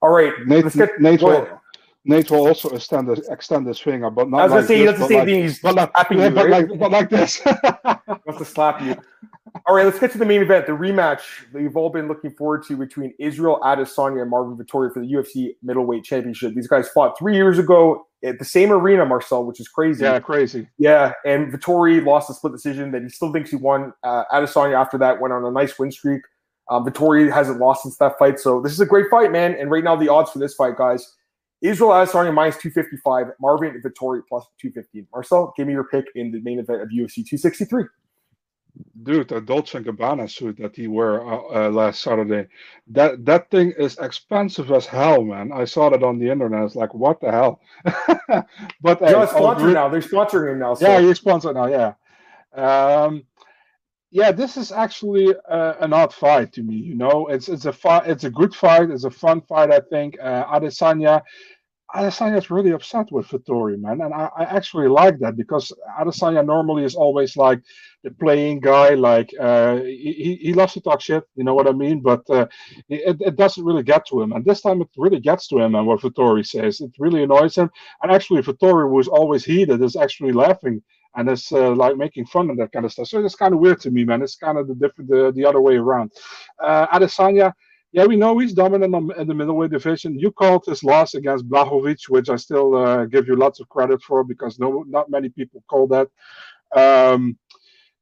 All 0.00 0.10
right, 0.10 0.32
let's 0.46 0.74
get 0.74 1.00
Nate 1.00 1.22
will 2.04 2.46
also 2.46 2.70
extend 2.70 3.08
his, 3.08 3.28
extend 3.28 3.66
his 3.66 3.78
finger, 3.78 4.10
but 4.10 4.28
not. 4.28 4.40
I 4.40 4.44
was 4.44 4.50
like 4.50 4.58
gonna 4.58 4.68
say 4.68 4.78
he 4.78 4.84
does 4.84 4.98
the 4.98 5.06
same 5.06 5.18
like, 5.18 5.26
thing. 5.26 5.42
He's 5.42 5.58
but 5.60 5.74
like, 5.74 5.90
yeah, 5.94 6.24
you, 6.24 6.30
but, 6.30 6.48
right? 6.48 6.68
like, 6.68 6.78
but 6.78 6.90
like 6.90 7.10
this. 7.10 7.40
wants 7.44 8.38
to 8.38 8.44
slap 8.44 8.82
you. 8.82 8.96
All 9.66 9.76
right, 9.76 9.84
let's 9.84 9.98
get 9.98 10.10
to 10.12 10.18
the 10.18 10.24
main 10.24 10.42
event, 10.42 10.66
the 10.66 10.72
rematch 10.72 11.22
we've 11.52 11.76
all 11.76 11.90
been 11.90 12.08
looking 12.08 12.30
forward 12.30 12.64
to 12.66 12.76
between 12.76 13.12
Israel 13.18 13.60
Adesanya 13.62 14.22
and 14.22 14.30
Marvin 14.30 14.56
Vettori 14.56 14.92
for 14.92 15.00
the 15.00 15.12
UFC 15.12 15.56
middleweight 15.62 16.04
championship. 16.04 16.54
These 16.54 16.68
guys 16.68 16.88
fought 16.88 17.18
three 17.18 17.36
years 17.36 17.58
ago 17.58 18.06
at 18.24 18.38
the 18.38 18.44
same 18.44 18.72
arena, 18.72 19.04
Marcel, 19.04 19.44
which 19.44 19.60
is 19.60 19.68
crazy. 19.68 20.04
Yeah, 20.04 20.18
crazy. 20.20 20.68
Yeah, 20.78 21.12
and 21.26 21.52
Vettori 21.52 22.04
lost 22.04 22.30
a 22.30 22.34
split 22.34 22.52
decision 22.52 22.90
that 22.92 23.02
he 23.02 23.08
still 23.08 23.32
thinks 23.32 23.50
he 23.50 23.56
won. 23.56 23.92
Uh, 24.02 24.24
Adesanya 24.32 24.80
after 24.80 24.96
that 24.98 25.20
went 25.20 25.34
on 25.34 25.44
a 25.44 25.50
nice 25.50 25.78
win 25.78 25.92
streak. 25.92 26.22
Um, 26.70 26.86
Vettori 26.86 27.30
hasn't 27.30 27.58
lost 27.58 27.82
since 27.82 27.96
that 27.98 28.18
fight, 28.18 28.38
so 28.38 28.60
this 28.60 28.72
is 28.72 28.80
a 28.80 28.86
great 28.86 29.06
fight, 29.10 29.32
man. 29.32 29.54
And 29.54 29.70
right 29.70 29.84
now, 29.84 29.96
the 29.96 30.08
odds 30.08 30.30
for 30.30 30.38
this 30.38 30.54
fight, 30.54 30.76
guys, 30.76 31.14
Israel 31.62 31.90
Adesanya 31.90 32.34
minus 32.34 32.56
255, 32.58 33.28
Marvin 33.40 33.80
Vettori 33.80 34.20
plus 34.28 34.46
215. 34.60 35.06
Marcel, 35.12 35.54
give 35.56 35.66
me 35.66 35.72
your 35.72 35.84
pick 35.84 36.06
in 36.16 36.32
the 36.32 36.40
main 36.40 36.58
event 36.58 36.82
of 36.82 36.88
UFC 36.88 37.24
263. 37.24 37.84
dude, 39.02 39.28
the 39.28 39.40
Dolce 39.40 39.78
and 39.78 39.86
Gabbana 39.86 40.30
suit 40.30 40.56
that 40.58 40.74
he 40.74 40.88
wore 40.88 41.20
uh, 41.26 41.66
uh, 41.66 41.70
last 41.70 42.02
Saturday, 42.02 42.48
that 42.88 43.24
that 43.24 43.50
thing 43.50 43.72
is 43.78 43.98
expensive 43.98 44.70
as 44.72 44.86
hell, 44.86 45.22
man. 45.22 45.52
I 45.52 45.64
saw 45.64 45.90
that 45.90 46.02
on 46.02 46.18
the 46.18 46.30
internet. 46.30 46.64
It's 46.64 46.74
like, 46.74 46.92
what 46.94 47.20
the 47.20 47.30
hell? 47.30 47.60
but 48.80 49.02
uh, 49.02 49.26
sponsored 49.26 49.74
now. 49.74 49.88
They're 49.88 50.00
sponsoring 50.00 50.52
him 50.52 50.58
now. 50.58 50.74
So. 50.74 50.88
Yeah, 50.88 51.00
he's 51.00 51.18
sponsored 51.18 51.54
now. 51.54 51.66
Yeah. 51.66 51.94
Um, 52.54 53.24
yeah, 54.12 54.30
this 54.30 54.58
is 54.58 54.70
actually 54.70 55.34
uh, 55.50 55.74
an 55.80 55.92
odd 55.94 56.12
fight 56.12 56.52
to 56.52 56.62
me. 56.62 56.76
You 56.76 56.94
know, 56.94 57.28
it's 57.28 57.48
it's 57.48 57.64
a 57.64 57.72
fight. 57.72 58.06
It's 58.06 58.24
a 58.24 58.30
good 58.30 58.54
fight. 58.54 58.90
It's 58.90 59.04
a 59.04 59.10
fun 59.10 59.40
fight. 59.40 59.72
I 59.72 59.80
think 59.90 60.18
uh, 60.20 60.44
Adesanya 60.44 61.22
Adesanya's 61.94 62.50
really 62.50 62.70
upset 62.72 63.10
with 63.12 63.28
Vettori, 63.28 63.78
man, 63.78 64.00
and 64.00 64.14
I, 64.14 64.30
I, 64.36 64.44
actually 64.44 64.88
like 64.88 65.18
that 65.18 65.36
because 65.36 65.72
Adesanya 66.00 66.44
normally 66.44 66.84
is 66.84 66.94
always 66.94 67.36
like 67.36 67.60
the 68.02 68.10
playing 68.10 68.60
guy, 68.60 68.94
like 68.94 69.30
uh, 69.38 69.76
he 69.76 70.38
he 70.40 70.54
loves 70.54 70.72
to 70.74 70.80
talk 70.80 71.00
shit, 71.02 71.24
you 71.34 71.44
know 71.44 71.54
what 71.54 71.68
I 71.68 71.72
mean? 71.72 72.00
But 72.00 72.28
uh, 72.30 72.46
it, 72.88 73.16
it 73.20 73.36
doesn't 73.36 73.64
really 73.64 73.82
get 73.82 74.06
to 74.06 74.22
him, 74.22 74.32
and 74.32 74.44
this 74.44 74.62
time 74.62 74.80
it 74.80 74.88
really 74.96 75.20
gets 75.20 75.48
to 75.48 75.58
him, 75.58 75.74
and 75.74 75.86
what 75.86 76.00
Vettori 76.00 76.46
says, 76.46 76.80
it 76.80 76.92
really 76.98 77.22
annoys 77.22 77.56
him. 77.56 77.70
And 78.02 78.10
actually, 78.10 78.42
Vettori, 78.42 78.88
who 78.88 78.98
is 78.98 79.08
always 79.08 79.44
heated, 79.44 79.82
is 79.82 79.96
actually 79.96 80.32
laughing 80.32 80.82
and 81.16 81.28
it's 81.28 81.52
uh, 81.52 81.74
like 81.74 81.96
making 81.96 82.26
fun 82.26 82.50
of 82.50 82.56
that 82.56 82.72
kind 82.72 82.84
of 82.84 82.92
stuff. 82.92 83.08
So 83.08 83.24
it's 83.24 83.34
kind 83.34 83.54
of 83.54 83.60
weird 83.60 83.80
to 83.80 83.90
me, 83.90 84.04
man. 84.04 84.22
It's 84.22 84.36
kind 84.36 84.58
of 84.58 84.68
the 84.68 84.74
different, 84.74 85.10
the, 85.10 85.32
the 85.34 85.44
other 85.44 85.60
way 85.60 85.76
around. 85.76 86.12
Uh, 86.58 86.86
Adesanya 86.86 87.52
yeah, 87.92 88.06
we 88.06 88.16
know 88.16 88.38
he's 88.38 88.54
dominant 88.54 88.94
in 89.18 89.26
the 89.26 89.34
middleweight 89.34 89.70
division. 89.70 90.18
You 90.18 90.32
called 90.32 90.64
his 90.66 90.82
loss 90.82 91.12
against 91.12 91.48
Blachowicz, 91.48 92.08
which 92.08 92.30
I 92.30 92.36
still 92.36 92.74
uh, 92.74 93.04
give 93.04 93.28
you 93.28 93.36
lots 93.36 93.60
of 93.60 93.68
credit 93.68 94.02
for 94.02 94.24
because 94.24 94.58
no, 94.58 94.82
not 94.88 95.10
many 95.10 95.28
people 95.28 95.62
call 95.68 95.86
that. 95.88 96.08
Um, 96.74 97.38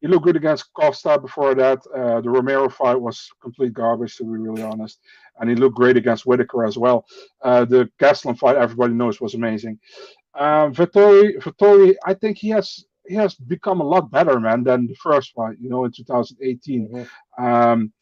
he 0.00 0.06
looked 0.06 0.24
good 0.24 0.36
against 0.36 0.72
Costa 0.74 1.18
before 1.18 1.56
that. 1.56 1.80
Uh, 1.94 2.20
the 2.20 2.30
Romero 2.30 2.68
fight 2.70 2.94
was 2.94 3.28
complete 3.42 3.72
garbage, 3.72 4.16
to 4.16 4.24
be 4.24 4.30
really 4.30 4.62
honest. 4.62 5.00
And 5.40 5.50
he 5.50 5.56
looked 5.56 5.76
great 5.76 5.96
against 5.96 6.24
Whittaker 6.24 6.64
as 6.64 6.78
well. 6.78 7.04
Uh, 7.42 7.64
the 7.64 7.90
Gastelum 8.00 8.38
fight, 8.38 8.56
everybody 8.56 8.94
knows, 8.94 9.20
was 9.20 9.34
amazing. 9.34 9.78
Um, 10.38 10.72
Vettori, 10.72 11.36
Vettori, 11.38 11.96
I 12.06 12.14
think 12.14 12.38
he 12.38 12.50
has 12.50 12.84
he 13.10 13.16
has 13.16 13.34
become 13.34 13.80
a 13.80 13.90
lot 13.94 14.10
better, 14.10 14.38
man, 14.38 14.62
than 14.62 14.86
the 14.86 14.94
first 14.94 15.32
fight, 15.34 15.56
you 15.60 15.68
know, 15.68 15.84
in 15.84 15.90
2018. 15.90 16.88
Mm-hmm. 16.88 17.44
Um, 17.44 17.92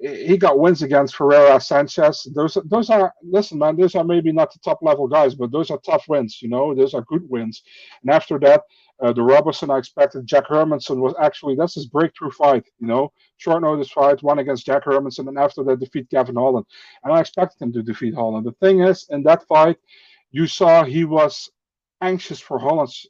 he 0.00 0.36
got 0.36 0.58
wins 0.58 0.82
against 0.82 1.14
Ferreira 1.14 1.60
Sanchez. 1.60 2.26
Those 2.34 2.58
those 2.66 2.90
are 2.90 3.12
listen, 3.22 3.58
man. 3.58 3.76
Those 3.76 3.94
are 3.94 4.04
maybe 4.04 4.32
not 4.32 4.52
the 4.52 4.60
top 4.60 4.78
level 4.80 5.08
guys, 5.08 5.34
but 5.34 5.50
those 5.50 5.70
are 5.70 5.78
tough 5.78 6.04
wins. 6.08 6.40
You 6.40 6.48
know, 6.48 6.74
those 6.74 6.94
are 6.94 7.02
good 7.02 7.28
wins. 7.28 7.62
And 8.02 8.10
after 8.10 8.38
that, 8.40 8.62
uh, 9.02 9.12
the 9.12 9.22
Roberson 9.22 9.70
I 9.70 9.78
expected. 9.78 10.26
Jack 10.26 10.46
Hermansson 10.46 10.98
was 10.98 11.14
actually 11.20 11.56
that's 11.56 11.74
his 11.74 11.86
breakthrough 11.86 12.30
fight. 12.30 12.64
You 12.78 12.86
know, 12.86 13.12
short 13.38 13.62
notice 13.62 13.90
fight, 13.90 14.22
one 14.22 14.38
against 14.38 14.66
Jack 14.66 14.84
Hermansson, 14.84 15.28
and 15.28 15.38
after 15.38 15.64
that 15.64 15.80
defeat 15.80 16.10
Kevin 16.10 16.36
Holland. 16.36 16.66
And 17.02 17.12
I 17.12 17.20
expected 17.20 17.60
him 17.60 17.72
to 17.72 17.82
defeat 17.82 18.14
Holland. 18.14 18.46
The 18.46 18.52
thing 18.64 18.80
is, 18.80 19.06
in 19.10 19.24
that 19.24 19.46
fight, 19.48 19.78
you 20.30 20.46
saw 20.46 20.84
he 20.84 21.04
was 21.04 21.50
anxious 22.00 22.40
for 22.40 22.58
Holland's 22.58 23.06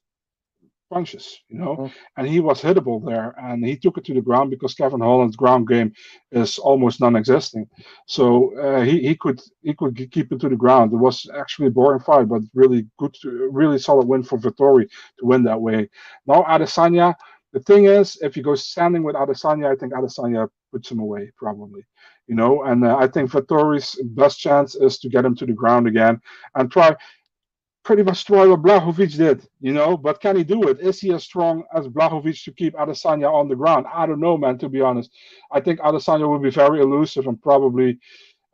punches, 0.91 1.41
you 1.49 1.59
know, 1.59 1.77
mm-hmm. 1.77 1.95
and 2.17 2.29
he 2.29 2.41
was 2.41 2.63
hittable 2.63 3.05
there, 3.05 3.35
and 3.39 3.65
he 3.65 3.77
took 3.77 3.99
it 3.99 4.05
to 4.07 4.15
the 4.15 4.21
ground 4.21 4.51
because 4.51 4.75
Kevin 4.75 5.01
Holland's 5.01 5.37
ground 5.37 5.69
game 5.69 5.93
is 6.33 6.59
almost 6.59 7.01
non-existing. 7.01 7.69
So 8.07 8.59
uh, 8.59 8.83
he 8.83 9.01
he 9.01 9.15
could 9.15 9.41
he 9.63 9.75
could 9.75 9.97
keep 10.11 10.33
it 10.33 10.41
to 10.41 10.49
the 10.49 10.57
ground. 10.57 10.93
It 10.93 10.97
was 10.97 11.29
actually 11.37 11.69
a 11.69 11.71
boring 11.71 12.01
fight, 12.01 12.29
but 12.29 12.43
really 12.55 12.87
good, 12.99 13.15
to, 13.23 13.49
really 13.53 13.79
solid 13.79 14.07
win 14.07 14.23
for 14.23 14.39
Vettori 14.39 14.89
to 15.19 15.27
win 15.27 15.43
that 15.45 15.61
way. 15.61 15.89
Now 16.27 16.43
Adesanya. 16.45 17.15
The 17.55 17.61
thing 17.61 17.87
is, 17.87 18.19
if 18.21 18.37
you 18.37 18.43
go 18.43 18.55
standing 18.55 19.03
with 19.03 19.17
Adesanya, 19.17 19.73
I 19.73 19.77
think 19.77 19.95
Adesanya 19.95 20.51
puts 20.71 20.91
him 20.91 21.01
away 21.01 21.33
probably 21.39 21.83
you 22.29 22.35
know. 22.35 22.63
And 22.65 22.85
uh, 22.85 22.97
I 22.97 23.09
think 23.09 23.31
Vettori's 23.31 23.99
best 24.11 24.39
chance 24.39 24.75
is 24.77 24.99
to 25.01 25.09
get 25.09 25.25
him 25.25 25.35
to 25.37 25.47
the 25.47 25.53
ground 25.53 25.89
again 25.89 26.21
and 26.55 26.71
try 26.71 26.95
pretty 27.89 28.03
much 28.03 28.27
try 28.27 28.45
what 28.45 28.61
Blachowicz 28.61 29.17
did, 29.17 29.49
you 29.61 29.73
know. 29.73 29.97
But 29.97 30.21
can 30.21 30.37
he 30.37 30.45
do 30.45 30.65
it? 30.65 30.79
Is 30.79 31.01
he 31.01 31.11
as 31.15 31.25
strong 31.25 31.65
as 31.75 31.89
Blachowicz 31.89 32.45
to 32.45 32.53
keep 32.53 32.75
Adesanya 32.75 33.33
on 33.33 33.49
the 33.49 33.57
ground? 33.57 33.87
I 33.91 34.05
don't 34.05 34.21
know, 34.21 34.37
man. 34.37 34.59
To 34.59 34.69
be 34.69 34.83
honest, 34.83 35.11
I 35.51 35.61
think 35.61 35.81
Adesanya 35.81 36.29
will 36.29 36.39
be 36.39 36.51
very 36.51 36.83
elusive 36.83 37.27
and 37.27 37.41
probably 37.41 37.99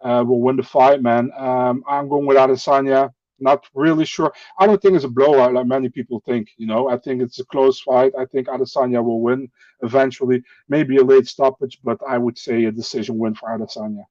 uh, 0.04 0.22
will 0.24 0.40
win 0.40 0.54
the 0.54 0.62
fight, 0.62 1.02
man. 1.02 1.32
Um, 1.36 1.82
I'm 1.88 2.08
going 2.08 2.26
with 2.26 2.36
Adesanya. 2.36 3.12
Not 3.40 3.66
really 3.74 4.04
sure. 4.04 4.32
I 4.60 4.68
don't 4.68 4.80
think 4.80 4.94
it's 4.94 5.04
a 5.04 5.08
blowout 5.08 5.52
like 5.52 5.66
many 5.66 5.88
people 5.88 6.22
think. 6.24 6.50
You 6.56 6.68
know, 6.68 6.88
I 6.88 6.96
think 6.96 7.20
it's 7.20 7.40
a 7.40 7.44
close 7.44 7.80
fight. 7.80 8.12
I 8.16 8.26
think 8.26 8.46
Adesanya 8.46 9.02
will 9.02 9.20
win 9.20 9.50
eventually. 9.82 10.44
Maybe 10.68 10.98
a 10.98 11.02
late 11.02 11.26
stoppage, 11.26 11.80
but 11.82 11.98
I 12.08 12.18
would 12.18 12.38
say 12.38 12.66
a 12.66 12.70
decision 12.70 13.18
win 13.18 13.34
for 13.34 13.48
Adesanya. 13.48 14.04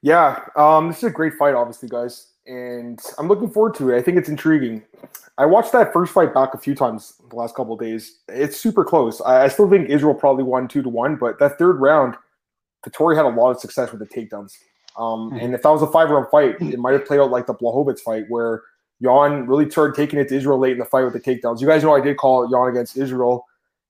Yeah, 0.00 0.46
um, 0.56 0.88
this 0.88 0.98
is 0.98 1.04
a 1.04 1.10
great 1.10 1.34
fight, 1.34 1.54
obviously, 1.54 1.90
guys 1.90 2.37
and 2.48 2.98
I'm 3.18 3.28
looking 3.28 3.50
forward 3.50 3.74
to 3.76 3.90
it. 3.90 3.98
I 3.98 4.02
think 4.02 4.16
it's 4.16 4.28
intriguing. 4.28 4.82
I 5.36 5.46
watched 5.46 5.72
that 5.72 5.92
first 5.92 6.12
fight 6.12 6.34
back 6.34 6.54
a 6.54 6.58
few 6.58 6.74
times 6.74 7.14
the 7.28 7.36
last 7.36 7.54
couple 7.54 7.74
of 7.74 7.80
days. 7.80 8.18
It's 8.28 8.58
super 8.58 8.84
close. 8.84 9.20
I, 9.20 9.44
I 9.44 9.48
still 9.48 9.70
think 9.70 9.88
Israel 9.88 10.14
probably 10.14 10.44
won 10.44 10.66
two 10.66 10.82
to 10.82 10.88
one, 10.88 11.16
but 11.16 11.38
that 11.38 11.58
third 11.58 11.78
round, 11.80 12.16
Vettori 12.84 13.14
had 13.14 13.26
a 13.26 13.28
lot 13.28 13.50
of 13.50 13.60
success 13.60 13.92
with 13.92 14.00
the 14.00 14.06
takedowns. 14.06 14.56
Um, 14.96 15.30
mm-hmm. 15.30 15.36
And 15.36 15.54
if 15.54 15.62
that 15.62 15.68
was 15.68 15.82
a 15.82 15.86
five 15.86 16.10
round 16.10 16.26
fight, 16.30 16.56
it 16.60 16.78
might 16.78 16.92
have 16.92 17.04
played 17.06 17.20
out 17.20 17.30
like 17.30 17.46
the 17.46 17.54
Blachowicz 17.54 18.00
fight 18.00 18.24
where 18.28 18.62
Jan 19.02 19.46
really 19.46 19.66
turned 19.66 19.94
taking 19.94 20.18
it 20.18 20.28
to 20.30 20.36
Israel 20.36 20.58
late 20.58 20.72
in 20.72 20.78
the 20.78 20.84
fight 20.84 21.04
with 21.04 21.12
the 21.12 21.20
takedowns. 21.20 21.60
You 21.60 21.68
guys 21.68 21.84
know 21.84 21.94
I 21.94 22.00
did 22.00 22.16
call 22.16 22.48
Jan 22.48 22.68
against 22.68 22.96
Israel. 22.96 23.46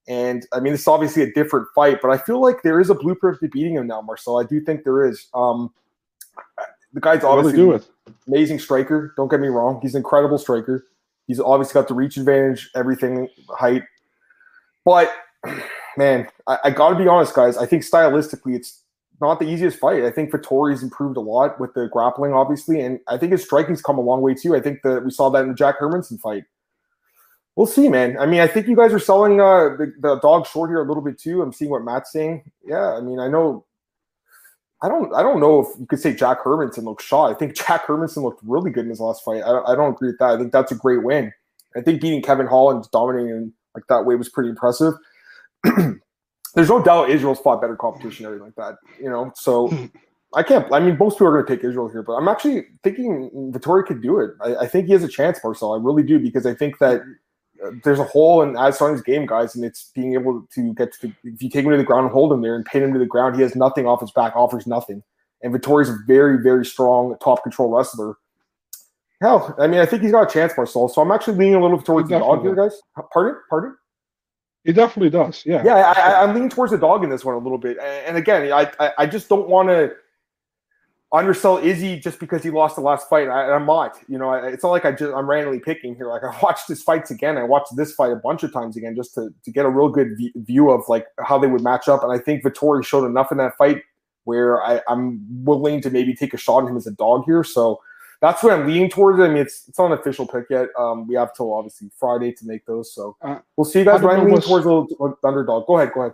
And 0.08 0.46
I 0.52 0.60
mean, 0.60 0.72
it's 0.72 0.88
obviously 0.88 1.22
a 1.22 1.32
different 1.32 1.68
fight, 1.74 2.00
but 2.02 2.10
I 2.10 2.16
feel 2.18 2.40
like 2.40 2.62
there 2.62 2.80
is 2.80 2.88
a 2.90 2.94
blueprint 2.94 3.40
to 3.40 3.48
beating 3.48 3.74
him 3.74 3.86
now, 3.86 4.00
Marcel. 4.00 4.38
I 4.38 4.44
do 4.44 4.60
think 4.60 4.84
there 4.84 5.06
is. 5.06 5.28
Um, 5.34 5.72
the 6.98 7.02
guy's 7.02 7.22
obviously 7.22 7.62
really 7.62 7.80
amazing 8.26 8.58
striker. 8.58 9.14
Don't 9.16 9.30
get 9.30 9.40
me 9.40 9.48
wrong; 9.48 9.78
he's 9.80 9.94
an 9.94 10.00
incredible 10.00 10.36
striker. 10.36 10.86
He's 11.28 11.38
obviously 11.38 11.74
got 11.74 11.86
the 11.86 11.94
reach 11.94 12.16
advantage, 12.16 12.70
everything, 12.74 13.28
height. 13.50 13.82
But 14.84 15.12
man, 15.96 16.28
I, 16.48 16.58
I 16.64 16.70
got 16.70 16.90
to 16.90 16.96
be 16.96 17.06
honest, 17.06 17.34
guys. 17.34 17.56
I 17.56 17.66
think 17.66 17.84
stylistically, 17.84 18.56
it's 18.56 18.82
not 19.20 19.38
the 19.38 19.46
easiest 19.48 19.78
fight. 19.78 20.02
I 20.02 20.10
think 20.10 20.32
Vettori's 20.32 20.82
improved 20.82 21.16
a 21.16 21.20
lot 21.20 21.60
with 21.60 21.72
the 21.74 21.88
grappling, 21.92 22.32
obviously, 22.32 22.80
and 22.80 22.98
I 23.06 23.16
think 23.16 23.30
his 23.32 23.44
striking's 23.44 23.82
come 23.82 23.98
a 23.98 24.02
long 24.02 24.20
way 24.20 24.34
too. 24.34 24.56
I 24.56 24.60
think 24.60 24.82
that 24.82 25.04
we 25.04 25.12
saw 25.12 25.30
that 25.30 25.42
in 25.42 25.48
the 25.48 25.54
Jack 25.54 25.78
Hermansson 25.78 26.18
fight. 26.18 26.44
We'll 27.54 27.66
see, 27.66 27.88
man. 27.88 28.16
I 28.18 28.26
mean, 28.26 28.40
I 28.40 28.48
think 28.48 28.66
you 28.66 28.76
guys 28.76 28.92
are 28.92 29.00
selling 29.00 29.40
uh, 29.40 29.76
the, 29.76 29.92
the 30.00 30.16
dog 30.20 30.46
short 30.46 30.70
here 30.70 30.80
a 30.80 30.86
little 30.86 31.02
bit 31.02 31.20
too. 31.20 31.42
I'm 31.42 31.52
seeing 31.52 31.70
what 31.70 31.84
Matt's 31.84 32.10
saying. 32.10 32.50
Yeah, 32.64 32.94
I 32.94 33.00
mean, 33.00 33.20
I 33.20 33.28
know 33.28 33.66
I 34.82 34.88
don't 34.88 35.12
I 35.14 35.22
don't 35.22 35.40
know 35.40 35.60
if 35.60 35.78
you 35.78 35.86
could 35.86 36.00
say 36.00 36.14
Jack 36.14 36.42
Hermansson 36.42 36.84
looked 36.84 37.02
shot. 37.02 37.30
I 37.30 37.34
think 37.34 37.54
Jack 37.54 37.86
Hermansson 37.86 38.22
looked 38.22 38.40
really 38.44 38.70
good 38.70 38.84
in 38.84 38.90
his 38.90 39.00
last 39.00 39.24
fight. 39.24 39.42
I 39.42 39.48
don't, 39.48 39.68
I 39.68 39.74
don't 39.74 39.94
agree 39.94 40.10
with 40.10 40.18
that. 40.18 40.30
I 40.30 40.36
think 40.36 40.52
that's 40.52 40.72
a 40.72 40.76
great 40.76 41.02
win. 41.02 41.32
I 41.76 41.80
think 41.80 42.00
beating 42.00 42.22
Kevin 42.22 42.46
Holland 42.46 42.86
dominating 42.92 43.52
like 43.74 43.86
that 43.88 44.04
way 44.04 44.14
was 44.14 44.28
pretty 44.28 44.50
impressive. 44.50 44.94
There's 46.54 46.68
no 46.68 46.82
doubt 46.82 47.10
Israel's 47.10 47.40
fought 47.40 47.60
better 47.60 47.76
competition, 47.76 48.26
everything 48.26 48.46
like 48.46 48.54
that. 48.56 48.76
You 49.00 49.10
know, 49.10 49.32
so 49.34 49.72
I 50.34 50.42
can't. 50.42 50.72
I 50.72 50.80
mean, 50.80 50.96
most 50.98 51.14
people 51.14 51.28
are 51.28 51.42
going 51.42 51.46
to 51.46 51.56
take 51.56 51.64
Israel 51.64 51.88
here, 51.88 52.02
but 52.02 52.14
I'm 52.14 52.28
actually 52.28 52.66
thinking 52.82 53.30
Vettori 53.52 53.84
could 53.84 54.02
do 54.02 54.20
it. 54.20 54.30
I, 54.40 54.64
I 54.64 54.66
think 54.66 54.86
he 54.86 54.92
has 54.92 55.02
a 55.02 55.08
chance, 55.08 55.38
Marcel. 55.42 55.74
I 55.74 55.78
really 55.78 56.02
do 56.02 56.18
because 56.18 56.46
I 56.46 56.54
think 56.54 56.78
that 56.78 57.02
there's 57.84 57.98
a 57.98 58.04
hole 58.04 58.42
in 58.42 58.54
Adesanya's 58.54 59.02
game, 59.02 59.26
guys, 59.26 59.54
and 59.54 59.64
it's 59.64 59.90
being 59.94 60.14
able 60.14 60.46
to 60.54 60.74
get 60.74 60.92
to 60.94 61.08
the, 61.08 61.14
if 61.24 61.42
you 61.42 61.50
take 61.50 61.64
him 61.64 61.70
to 61.70 61.76
the 61.76 61.84
ground 61.84 62.04
and 62.04 62.12
hold 62.12 62.32
him 62.32 62.42
there 62.42 62.54
and 62.54 62.64
pin 62.64 62.82
him 62.82 62.92
to 62.92 62.98
the 62.98 63.06
ground, 63.06 63.36
he 63.36 63.42
has 63.42 63.56
nothing 63.56 63.86
off 63.86 64.00
his 64.00 64.10
back, 64.10 64.34
offers 64.36 64.66
nothing. 64.66 65.02
And 65.42 65.54
Vettori's 65.54 65.88
a 65.88 65.98
very, 66.06 66.42
very 66.42 66.64
strong 66.64 67.16
top 67.22 67.42
control 67.42 67.70
wrestler. 67.70 68.16
Hell, 69.20 69.54
I 69.58 69.66
mean, 69.66 69.80
I 69.80 69.86
think 69.86 70.02
he's 70.02 70.12
got 70.12 70.30
a 70.30 70.32
chance, 70.32 70.52
Marcel. 70.56 70.88
So 70.88 71.02
I'm 71.02 71.10
actually 71.10 71.38
leaning 71.38 71.56
a 71.56 71.62
little 71.62 71.80
towards 71.80 72.08
the 72.08 72.18
dog 72.18 72.42
here, 72.42 72.54
guys. 72.54 72.80
Pardon? 73.12 73.40
Pardon? 73.50 73.76
He 74.64 74.72
definitely 74.72 75.10
does. 75.10 75.44
Yeah. 75.44 75.62
Yeah, 75.64 75.74
I, 75.74 76.22
am 76.24 76.34
leaning 76.34 76.50
towards 76.50 76.72
the 76.72 76.78
dog 76.78 77.02
in 77.02 77.10
this 77.10 77.24
one 77.24 77.34
a 77.34 77.38
little 77.38 77.58
bit. 77.58 77.78
And 77.78 78.16
again, 78.16 78.52
I, 78.52 78.70
I, 78.78 78.92
I 78.98 79.06
just 79.06 79.28
don't 79.28 79.48
want 79.48 79.68
to 79.68 79.92
undersell 81.12 81.58
Izzy 81.58 81.98
just 81.98 82.20
because 82.20 82.42
he 82.42 82.50
lost 82.50 82.76
the 82.76 82.82
last 82.82 83.08
fight. 83.08 83.28
I, 83.28 83.54
am 83.54 83.66
not, 83.66 83.98
you 84.08 84.18
know, 84.18 84.32
it's 84.34 84.62
not 84.62 84.70
like 84.70 84.84
I 84.84 84.92
just 84.92 85.12
I'm 85.14 85.28
randomly 85.28 85.58
picking 85.58 85.94
here. 85.96 86.08
Like 86.08 86.22
I 86.24 86.38
watched 86.42 86.68
his 86.68 86.82
fights 86.82 87.10
again. 87.10 87.38
I 87.38 87.44
watched 87.44 87.74
this 87.76 87.92
fight 87.92 88.12
a 88.12 88.16
bunch 88.16 88.42
of 88.42 88.52
times 88.52 88.76
again 88.76 88.94
just 88.94 89.14
to 89.14 89.30
to 89.44 89.50
get 89.50 89.66
a 89.66 89.70
real 89.70 89.88
good 89.88 90.16
view 90.36 90.70
of 90.70 90.82
like 90.88 91.06
how 91.20 91.38
they 91.38 91.46
would 91.46 91.62
match 91.62 91.88
up. 91.88 92.02
And 92.02 92.12
I 92.12 92.18
think 92.18 92.44
Vettori 92.44 92.84
showed 92.84 93.06
enough 93.06 93.32
in 93.32 93.38
that 93.38 93.56
fight 93.56 93.82
where 94.24 94.62
I, 94.62 94.82
I'm 94.88 95.24
willing 95.44 95.80
to 95.80 95.90
maybe 95.90 96.14
take 96.14 96.34
a 96.34 96.36
shot 96.36 96.58
on 96.58 96.68
him 96.68 96.76
as 96.76 96.86
a 96.86 96.92
dog 96.92 97.24
here. 97.24 97.42
So 97.42 97.80
that's 98.20 98.42
what 98.42 98.52
I'm 98.52 98.66
leaning 98.66 98.90
towards. 98.90 99.20
I 99.20 99.28
mean, 99.28 99.38
it's 99.38 99.66
it's 99.68 99.78
not 99.78 99.86
an 99.86 99.98
official 99.98 100.26
pick 100.26 100.44
yet. 100.50 100.68
Um, 100.78 101.06
we 101.06 101.14
have 101.14 101.32
till 101.34 101.54
obviously 101.54 101.90
Friday 101.98 102.32
to 102.32 102.46
make 102.46 102.66
those. 102.66 102.92
So 102.92 103.16
uh, 103.22 103.38
we'll 103.56 103.64
see 103.64 103.78
you 103.80 103.84
guys. 103.84 104.02
But 104.02 104.08
I'm 104.08 104.24
leaning 104.24 104.40
towards 104.40 104.66
a 104.66 104.72
little 104.72 105.18
underdog. 105.24 105.66
Go 105.66 105.78
ahead. 105.78 105.92
Go 105.94 106.02
ahead. 106.02 106.12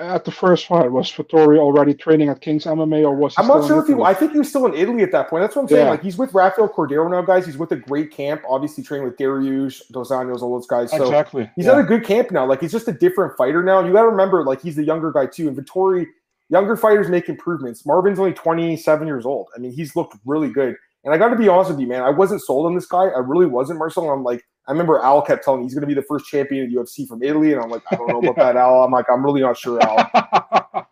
At 0.00 0.24
the 0.24 0.30
first 0.30 0.66
fight 0.66 0.92
was 0.92 1.10
Vettori 1.10 1.58
already 1.58 1.92
training 1.92 2.28
at 2.28 2.40
King's 2.40 2.64
MMA 2.64 3.02
or 3.02 3.14
was 3.14 3.34
I'm 3.36 3.48
not 3.48 3.66
sure 3.66 3.82
if 3.82 3.88
he 3.88 3.94
I 4.00 4.14
think 4.14 4.30
he 4.30 4.38
was 4.38 4.48
still 4.48 4.66
in 4.66 4.74
Italy 4.74 5.02
at 5.02 5.10
that 5.10 5.28
point. 5.28 5.42
That's 5.42 5.56
what 5.56 5.62
I'm 5.62 5.68
saying. 5.68 5.84
Yeah. 5.84 5.90
Like 5.90 6.02
he's 6.02 6.16
with 6.16 6.32
Rafael 6.32 6.68
Cordeiro 6.68 7.10
now, 7.10 7.22
guys. 7.22 7.44
He's 7.44 7.58
with 7.58 7.72
a 7.72 7.76
great 7.76 8.12
camp, 8.12 8.42
obviously 8.48 8.84
training 8.84 9.08
with 9.08 9.16
Dariush, 9.16 9.88
Dos 9.90 10.10
Anjos, 10.10 10.42
all 10.42 10.54
those 10.54 10.68
guys. 10.68 10.92
So 10.92 11.02
exactly. 11.02 11.50
he's 11.56 11.66
yeah. 11.66 11.72
at 11.72 11.80
a 11.80 11.82
good 11.82 12.04
camp 12.04 12.30
now. 12.30 12.46
Like 12.46 12.60
he's 12.60 12.70
just 12.70 12.86
a 12.86 12.92
different 12.92 13.36
fighter 13.36 13.62
now. 13.64 13.80
And 13.80 13.88
you 13.88 13.92
gotta 13.92 14.08
remember, 14.08 14.44
like 14.44 14.62
he's 14.62 14.76
the 14.76 14.84
younger 14.84 15.10
guy 15.10 15.26
too. 15.26 15.48
And 15.48 15.56
Vettori, 15.56 16.06
younger 16.48 16.76
fighters 16.76 17.08
make 17.08 17.28
improvements. 17.28 17.84
Marvin's 17.84 18.20
only 18.20 18.34
27 18.34 19.08
years 19.08 19.26
old. 19.26 19.48
I 19.56 19.58
mean, 19.58 19.72
he's 19.72 19.96
looked 19.96 20.16
really 20.24 20.52
good. 20.52 20.76
And 21.02 21.12
I 21.12 21.18
gotta 21.18 21.36
be 21.36 21.48
honest 21.48 21.70
with 21.72 21.80
you, 21.80 21.88
man, 21.88 22.02
I 22.02 22.10
wasn't 22.10 22.42
sold 22.42 22.66
on 22.66 22.76
this 22.76 22.86
guy. 22.86 23.06
I 23.06 23.18
really 23.18 23.46
wasn't, 23.46 23.80
Marcel. 23.80 24.08
I'm 24.08 24.22
like, 24.22 24.44
I 24.68 24.72
remember 24.72 25.00
Al 25.00 25.22
kept 25.22 25.44
telling 25.44 25.60
me 25.60 25.64
he's 25.64 25.74
going 25.74 25.80
to 25.80 25.86
be 25.86 25.94
the 25.94 26.02
first 26.02 26.26
champion 26.26 26.66
of 26.66 26.70
UFC 26.70 27.08
from 27.08 27.22
Italy, 27.22 27.54
and 27.54 27.62
I'm 27.62 27.70
like, 27.70 27.82
I 27.90 27.96
don't 27.96 28.08
know 28.08 28.18
about 28.18 28.36
that, 28.36 28.56
Al. 28.56 28.82
I'm 28.84 28.92
like, 28.92 29.06
I'm 29.10 29.24
really 29.24 29.40
not 29.40 29.56
sure, 29.56 29.80
Al. 29.82 30.10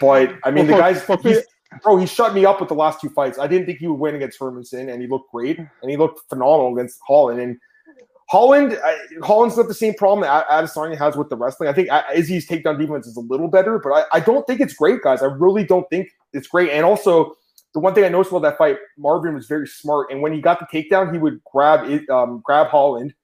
but 0.00 0.34
I 0.44 0.50
mean, 0.50 0.66
the 0.66 0.78
guy's 0.78 1.04
he's, 1.22 1.42
bro. 1.82 1.98
He 1.98 2.06
shut 2.06 2.32
me 2.32 2.46
up 2.46 2.58
with 2.58 2.70
the 2.70 2.74
last 2.74 3.02
two 3.02 3.10
fights. 3.10 3.38
I 3.38 3.46
didn't 3.46 3.66
think 3.66 3.80
he 3.80 3.86
would 3.86 3.98
win 3.98 4.14
against 4.14 4.40
Hermansson, 4.40 4.90
and 4.90 5.02
he 5.02 5.06
looked 5.06 5.30
great, 5.30 5.58
and 5.58 5.90
he 5.90 5.98
looked 5.98 6.26
phenomenal 6.30 6.72
against 6.72 7.00
Holland. 7.06 7.38
And 7.38 7.58
Holland, 8.30 8.78
I, 8.82 8.96
Holland's 9.22 9.56
got 9.56 9.68
the 9.68 9.74
same 9.74 9.92
problem 9.92 10.22
that 10.22 10.48
Adesanya 10.48 10.96
has 10.96 11.14
with 11.14 11.28
the 11.28 11.36
wrestling. 11.36 11.68
I 11.68 11.74
think 11.74 11.90
Izzy's 12.14 12.48
takedown 12.48 12.78
defense 12.78 13.06
is 13.06 13.18
a 13.18 13.20
little 13.20 13.48
better, 13.48 13.78
but 13.78 13.92
I, 13.92 14.04
I 14.16 14.20
don't 14.20 14.46
think 14.46 14.62
it's 14.62 14.72
great, 14.72 15.02
guys. 15.02 15.22
I 15.22 15.26
really 15.26 15.64
don't 15.64 15.88
think 15.90 16.08
it's 16.32 16.48
great. 16.48 16.70
And 16.70 16.86
also, 16.86 17.36
the 17.74 17.80
one 17.80 17.94
thing 17.94 18.04
I 18.04 18.08
noticed 18.08 18.30
about 18.30 18.42
that 18.42 18.58
fight, 18.58 18.76
Marvin 18.98 19.34
was 19.34 19.46
very 19.46 19.66
smart, 19.66 20.10
and 20.10 20.20
when 20.22 20.32
he 20.32 20.40
got 20.40 20.60
the 20.60 20.66
takedown, 20.66 21.12
he 21.12 21.18
would 21.18 21.42
grab 21.44 21.88
it, 21.88 22.08
um, 22.10 22.40
grab 22.44 22.68
Holland 22.68 23.14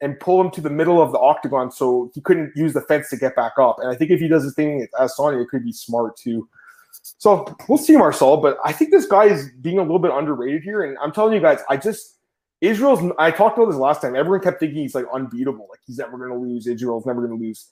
and 0.00 0.18
pull 0.20 0.40
him 0.40 0.50
to 0.52 0.60
the 0.60 0.70
middle 0.70 1.02
of 1.02 1.12
the 1.12 1.18
octagon, 1.18 1.70
so 1.70 2.10
he 2.14 2.20
couldn't 2.20 2.52
use 2.54 2.72
the 2.72 2.80
fence 2.82 3.10
to 3.10 3.16
get 3.16 3.34
back 3.34 3.52
up. 3.60 3.78
And 3.80 3.90
I 3.90 3.96
think 3.96 4.10
if 4.10 4.20
he 4.20 4.28
does 4.28 4.44
his 4.44 4.54
thing 4.54 4.86
as 4.98 5.16
Sonya, 5.16 5.40
it 5.40 5.48
could 5.48 5.64
be 5.64 5.72
smart 5.72 6.16
too. 6.16 6.48
So 7.18 7.56
we'll 7.68 7.78
see, 7.78 7.96
Marcel. 7.96 8.36
But 8.36 8.58
I 8.64 8.72
think 8.72 8.90
this 8.90 9.06
guy 9.06 9.24
is 9.24 9.50
being 9.60 9.78
a 9.78 9.82
little 9.82 9.98
bit 9.98 10.12
underrated 10.12 10.62
here. 10.62 10.84
And 10.84 10.96
I'm 10.98 11.12
telling 11.12 11.34
you 11.34 11.40
guys, 11.40 11.60
I 11.68 11.76
just 11.76 12.18
Israel's. 12.60 13.12
I 13.18 13.30
talked 13.30 13.58
about 13.58 13.70
this 13.70 13.78
last 13.78 14.02
time. 14.02 14.16
Everyone 14.16 14.40
kept 14.40 14.60
thinking 14.60 14.78
he's 14.78 14.94
like 14.94 15.06
unbeatable, 15.12 15.66
like 15.70 15.80
he's 15.86 15.98
never 15.98 16.16
going 16.16 16.30
to 16.30 16.36
lose. 16.36 16.66
Israel's 16.66 17.06
never 17.06 17.26
going 17.26 17.38
to 17.38 17.44
lose. 17.44 17.68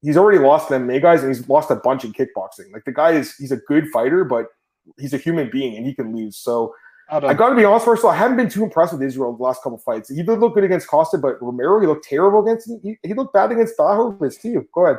He's 0.00 0.16
already 0.16 0.38
lost 0.38 0.68
them 0.68 0.86
MMA 0.86 1.02
guys, 1.02 1.22
and 1.22 1.34
he's 1.34 1.48
lost 1.48 1.70
a 1.70 1.76
bunch 1.76 2.04
in 2.04 2.12
kickboxing. 2.12 2.72
Like 2.72 2.84
the 2.84 2.92
guy 2.92 3.12
is, 3.12 3.34
he's 3.34 3.50
a 3.50 3.56
good 3.56 3.88
fighter, 3.88 4.24
but 4.24 4.46
he's 4.98 5.14
a 5.14 5.18
human 5.18 5.50
being 5.50 5.76
and 5.76 5.86
he 5.86 5.94
can 5.94 6.14
lose. 6.14 6.36
So 6.36 6.74
I, 7.10 7.18
I 7.18 7.34
got 7.34 7.50
to 7.50 7.56
be 7.56 7.64
honest, 7.64 7.84
first 7.84 8.00
of 8.00 8.06
all, 8.06 8.10
I 8.10 8.16
haven't 8.16 8.36
been 8.36 8.48
too 8.48 8.64
impressed 8.64 8.92
with 8.92 9.02
Israel 9.02 9.36
the 9.36 9.42
last 9.42 9.62
couple 9.62 9.78
fights. 9.78 10.08
He 10.08 10.22
did 10.22 10.38
look 10.38 10.54
good 10.54 10.64
against 10.64 10.88
Costa, 10.88 11.18
but 11.18 11.40
Romero, 11.42 11.80
he 11.80 11.86
looked 11.86 12.04
terrible 12.04 12.42
against 12.42 12.68
him. 12.68 12.80
He, 12.82 12.98
he 13.02 13.14
looked 13.14 13.32
bad 13.32 13.50
against 13.50 13.78
Blachowicz 13.78 14.40
too. 14.40 14.66
Go 14.74 14.86
ahead. 14.86 14.98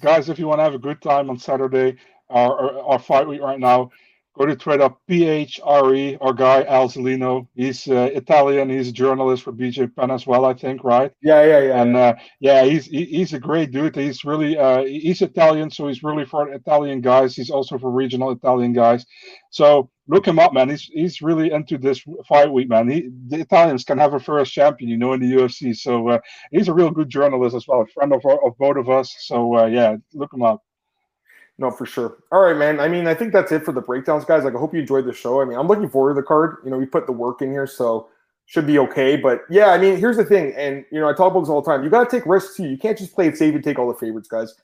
Guys, 0.00 0.28
if 0.28 0.38
you 0.38 0.46
want 0.46 0.58
to 0.58 0.64
have 0.64 0.74
a 0.74 0.78
good 0.78 1.00
time 1.00 1.30
on 1.30 1.38
Saturday 1.38 1.96
uh, 2.28 2.48
or, 2.48 2.72
or 2.72 2.98
fight 2.98 3.26
week 3.26 3.40
right 3.40 3.58
now, 3.58 3.90
Go 4.38 4.44
to 4.44 4.54
Twitter, 4.54 4.90
PHRE, 5.08 6.18
our 6.20 6.34
guy 6.34 6.62
Al 6.64 6.88
Zelino. 6.90 7.48
He's 7.54 7.88
uh, 7.88 8.10
Italian. 8.12 8.68
He's 8.68 8.88
a 8.88 8.92
journalist 8.92 9.42
for 9.42 9.52
BJ 9.52 9.94
Penn 9.96 10.10
as 10.10 10.26
well, 10.26 10.44
I 10.44 10.52
think, 10.52 10.84
right? 10.84 11.10
Yeah, 11.22 11.42
yeah, 11.42 11.60
yeah. 11.60 11.82
And 11.82 11.96
uh, 11.96 12.14
yeah, 12.40 12.64
he's 12.64 12.84
he, 12.84 13.06
he's 13.06 13.32
a 13.32 13.40
great 13.40 13.70
dude. 13.70 13.96
He's 13.96 14.24
really 14.24 14.58
uh, 14.58 14.84
he's 14.84 15.22
Italian, 15.22 15.70
so 15.70 15.88
he's 15.88 16.02
really 16.02 16.26
for 16.26 16.52
Italian 16.52 17.00
guys. 17.00 17.34
He's 17.34 17.48
also 17.48 17.78
for 17.78 17.90
regional 17.90 18.30
Italian 18.30 18.74
guys. 18.74 19.06
So 19.50 19.88
look 20.06 20.26
him 20.28 20.38
up, 20.38 20.52
man. 20.52 20.68
He's 20.68 20.82
he's 20.82 21.22
really 21.22 21.50
into 21.50 21.78
this 21.78 22.04
fight 22.28 22.52
week, 22.52 22.68
man. 22.68 22.90
He, 22.90 23.08
the 23.28 23.40
Italians 23.40 23.84
can 23.84 23.96
have 23.98 24.12
a 24.12 24.20
first 24.20 24.52
champion, 24.52 24.90
you 24.90 24.98
know, 24.98 25.14
in 25.14 25.20
the 25.20 25.32
UFC. 25.34 25.74
So 25.74 26.08
uh, 26.10 26.18
he's 26.50 26.68
a 26.68 26.74
real 26.74 26.90
good 26.90 27.08
journalist 27.08 27.56
as 27.56 27.66
well, 27.66 27.80
a 27.80 27.86
friend 27.86 28.12
of 28.12 28.20
of 28.26 28.58
both 28.58 28.76
of 28.76 28.90
us. 28.90 29.14
So 29.20 29.56
uh, 29.56 29.66
yeah, 29.66 29.96
look 30.12 30.32
him 30.34 30.42
up. 30.42 30.62
No, 31.58 31.70
for 31.70 31.86
sure. 31.86 32.18
All 32.32 32.40
right, 32.40 32.56
man. 32.56 32.80
I 32.80 32.88
mean, 32.88 33.06
I 33.06 33.14
think 33.14 33.32
that's 33.32 33.50
it 33.50 33.64
for 33.64 33.72
the 33.72 33.80
breakdowns, 33.80 34.26
guys. 34.26 34.44
Like, 34.44 34.54
I 34.54 34.58
hope 34.58 34.74
you 34.74 34.80
enjoyed 34.80 35.06
the 35.06 35.12
show. 35.12 35.40
I 35.40 35.46
mean, 35.46 35.58
I'm 35.58 35.66
looking 35.66 35.88
forward 35.88 36.14
to 36.14 36.20
the 36.20 36.26
card. 36.26 36.58
You 36.64 36.70
know, 36.70 36.76
we 36.76 36.84
put 36.84 37.06
the 37.06 37.12
work 37.12 37.40
in 37.40 37.50
here, 37.50 37.66
so 37.66 38.08
should 38.44 38.66
be 38.66 38.78
okay. 38.78 39.16
But 39.16 39.40
yeah, 39.50 39.68
I 39.68 39.78
mean, 39.78 39.96
here's 39.96 40.16
the 40.16 40.24
thing, 40.24 40.52
and 40.56 40.84
you 40.92 41.00
know, 41.00 41.08
I 41.08 41.12
talk 41.12 41.32
about 41.32 41.40
this 41.40 41.48
all 41.48 41.62
the 41.62 41.70
time. 41.70 41.82
You 41.82 41.90
got 41.90 42.08
to 42.08 42.16
take 42.16 42.26
risks 42.26 42.56
too. 42.56 42.68
You 42.68 42.76
can't 42.76 42.96
just 42.96 43.14
play 43.14 43.26
it 43.28 43.36
safe 43.36 43.54
and 43.54 43.64
take 43.64 43.78
all 43.78 43.88
the 43.88 43.98
favorites, 43.98 44.28
guys. 44.28 44.54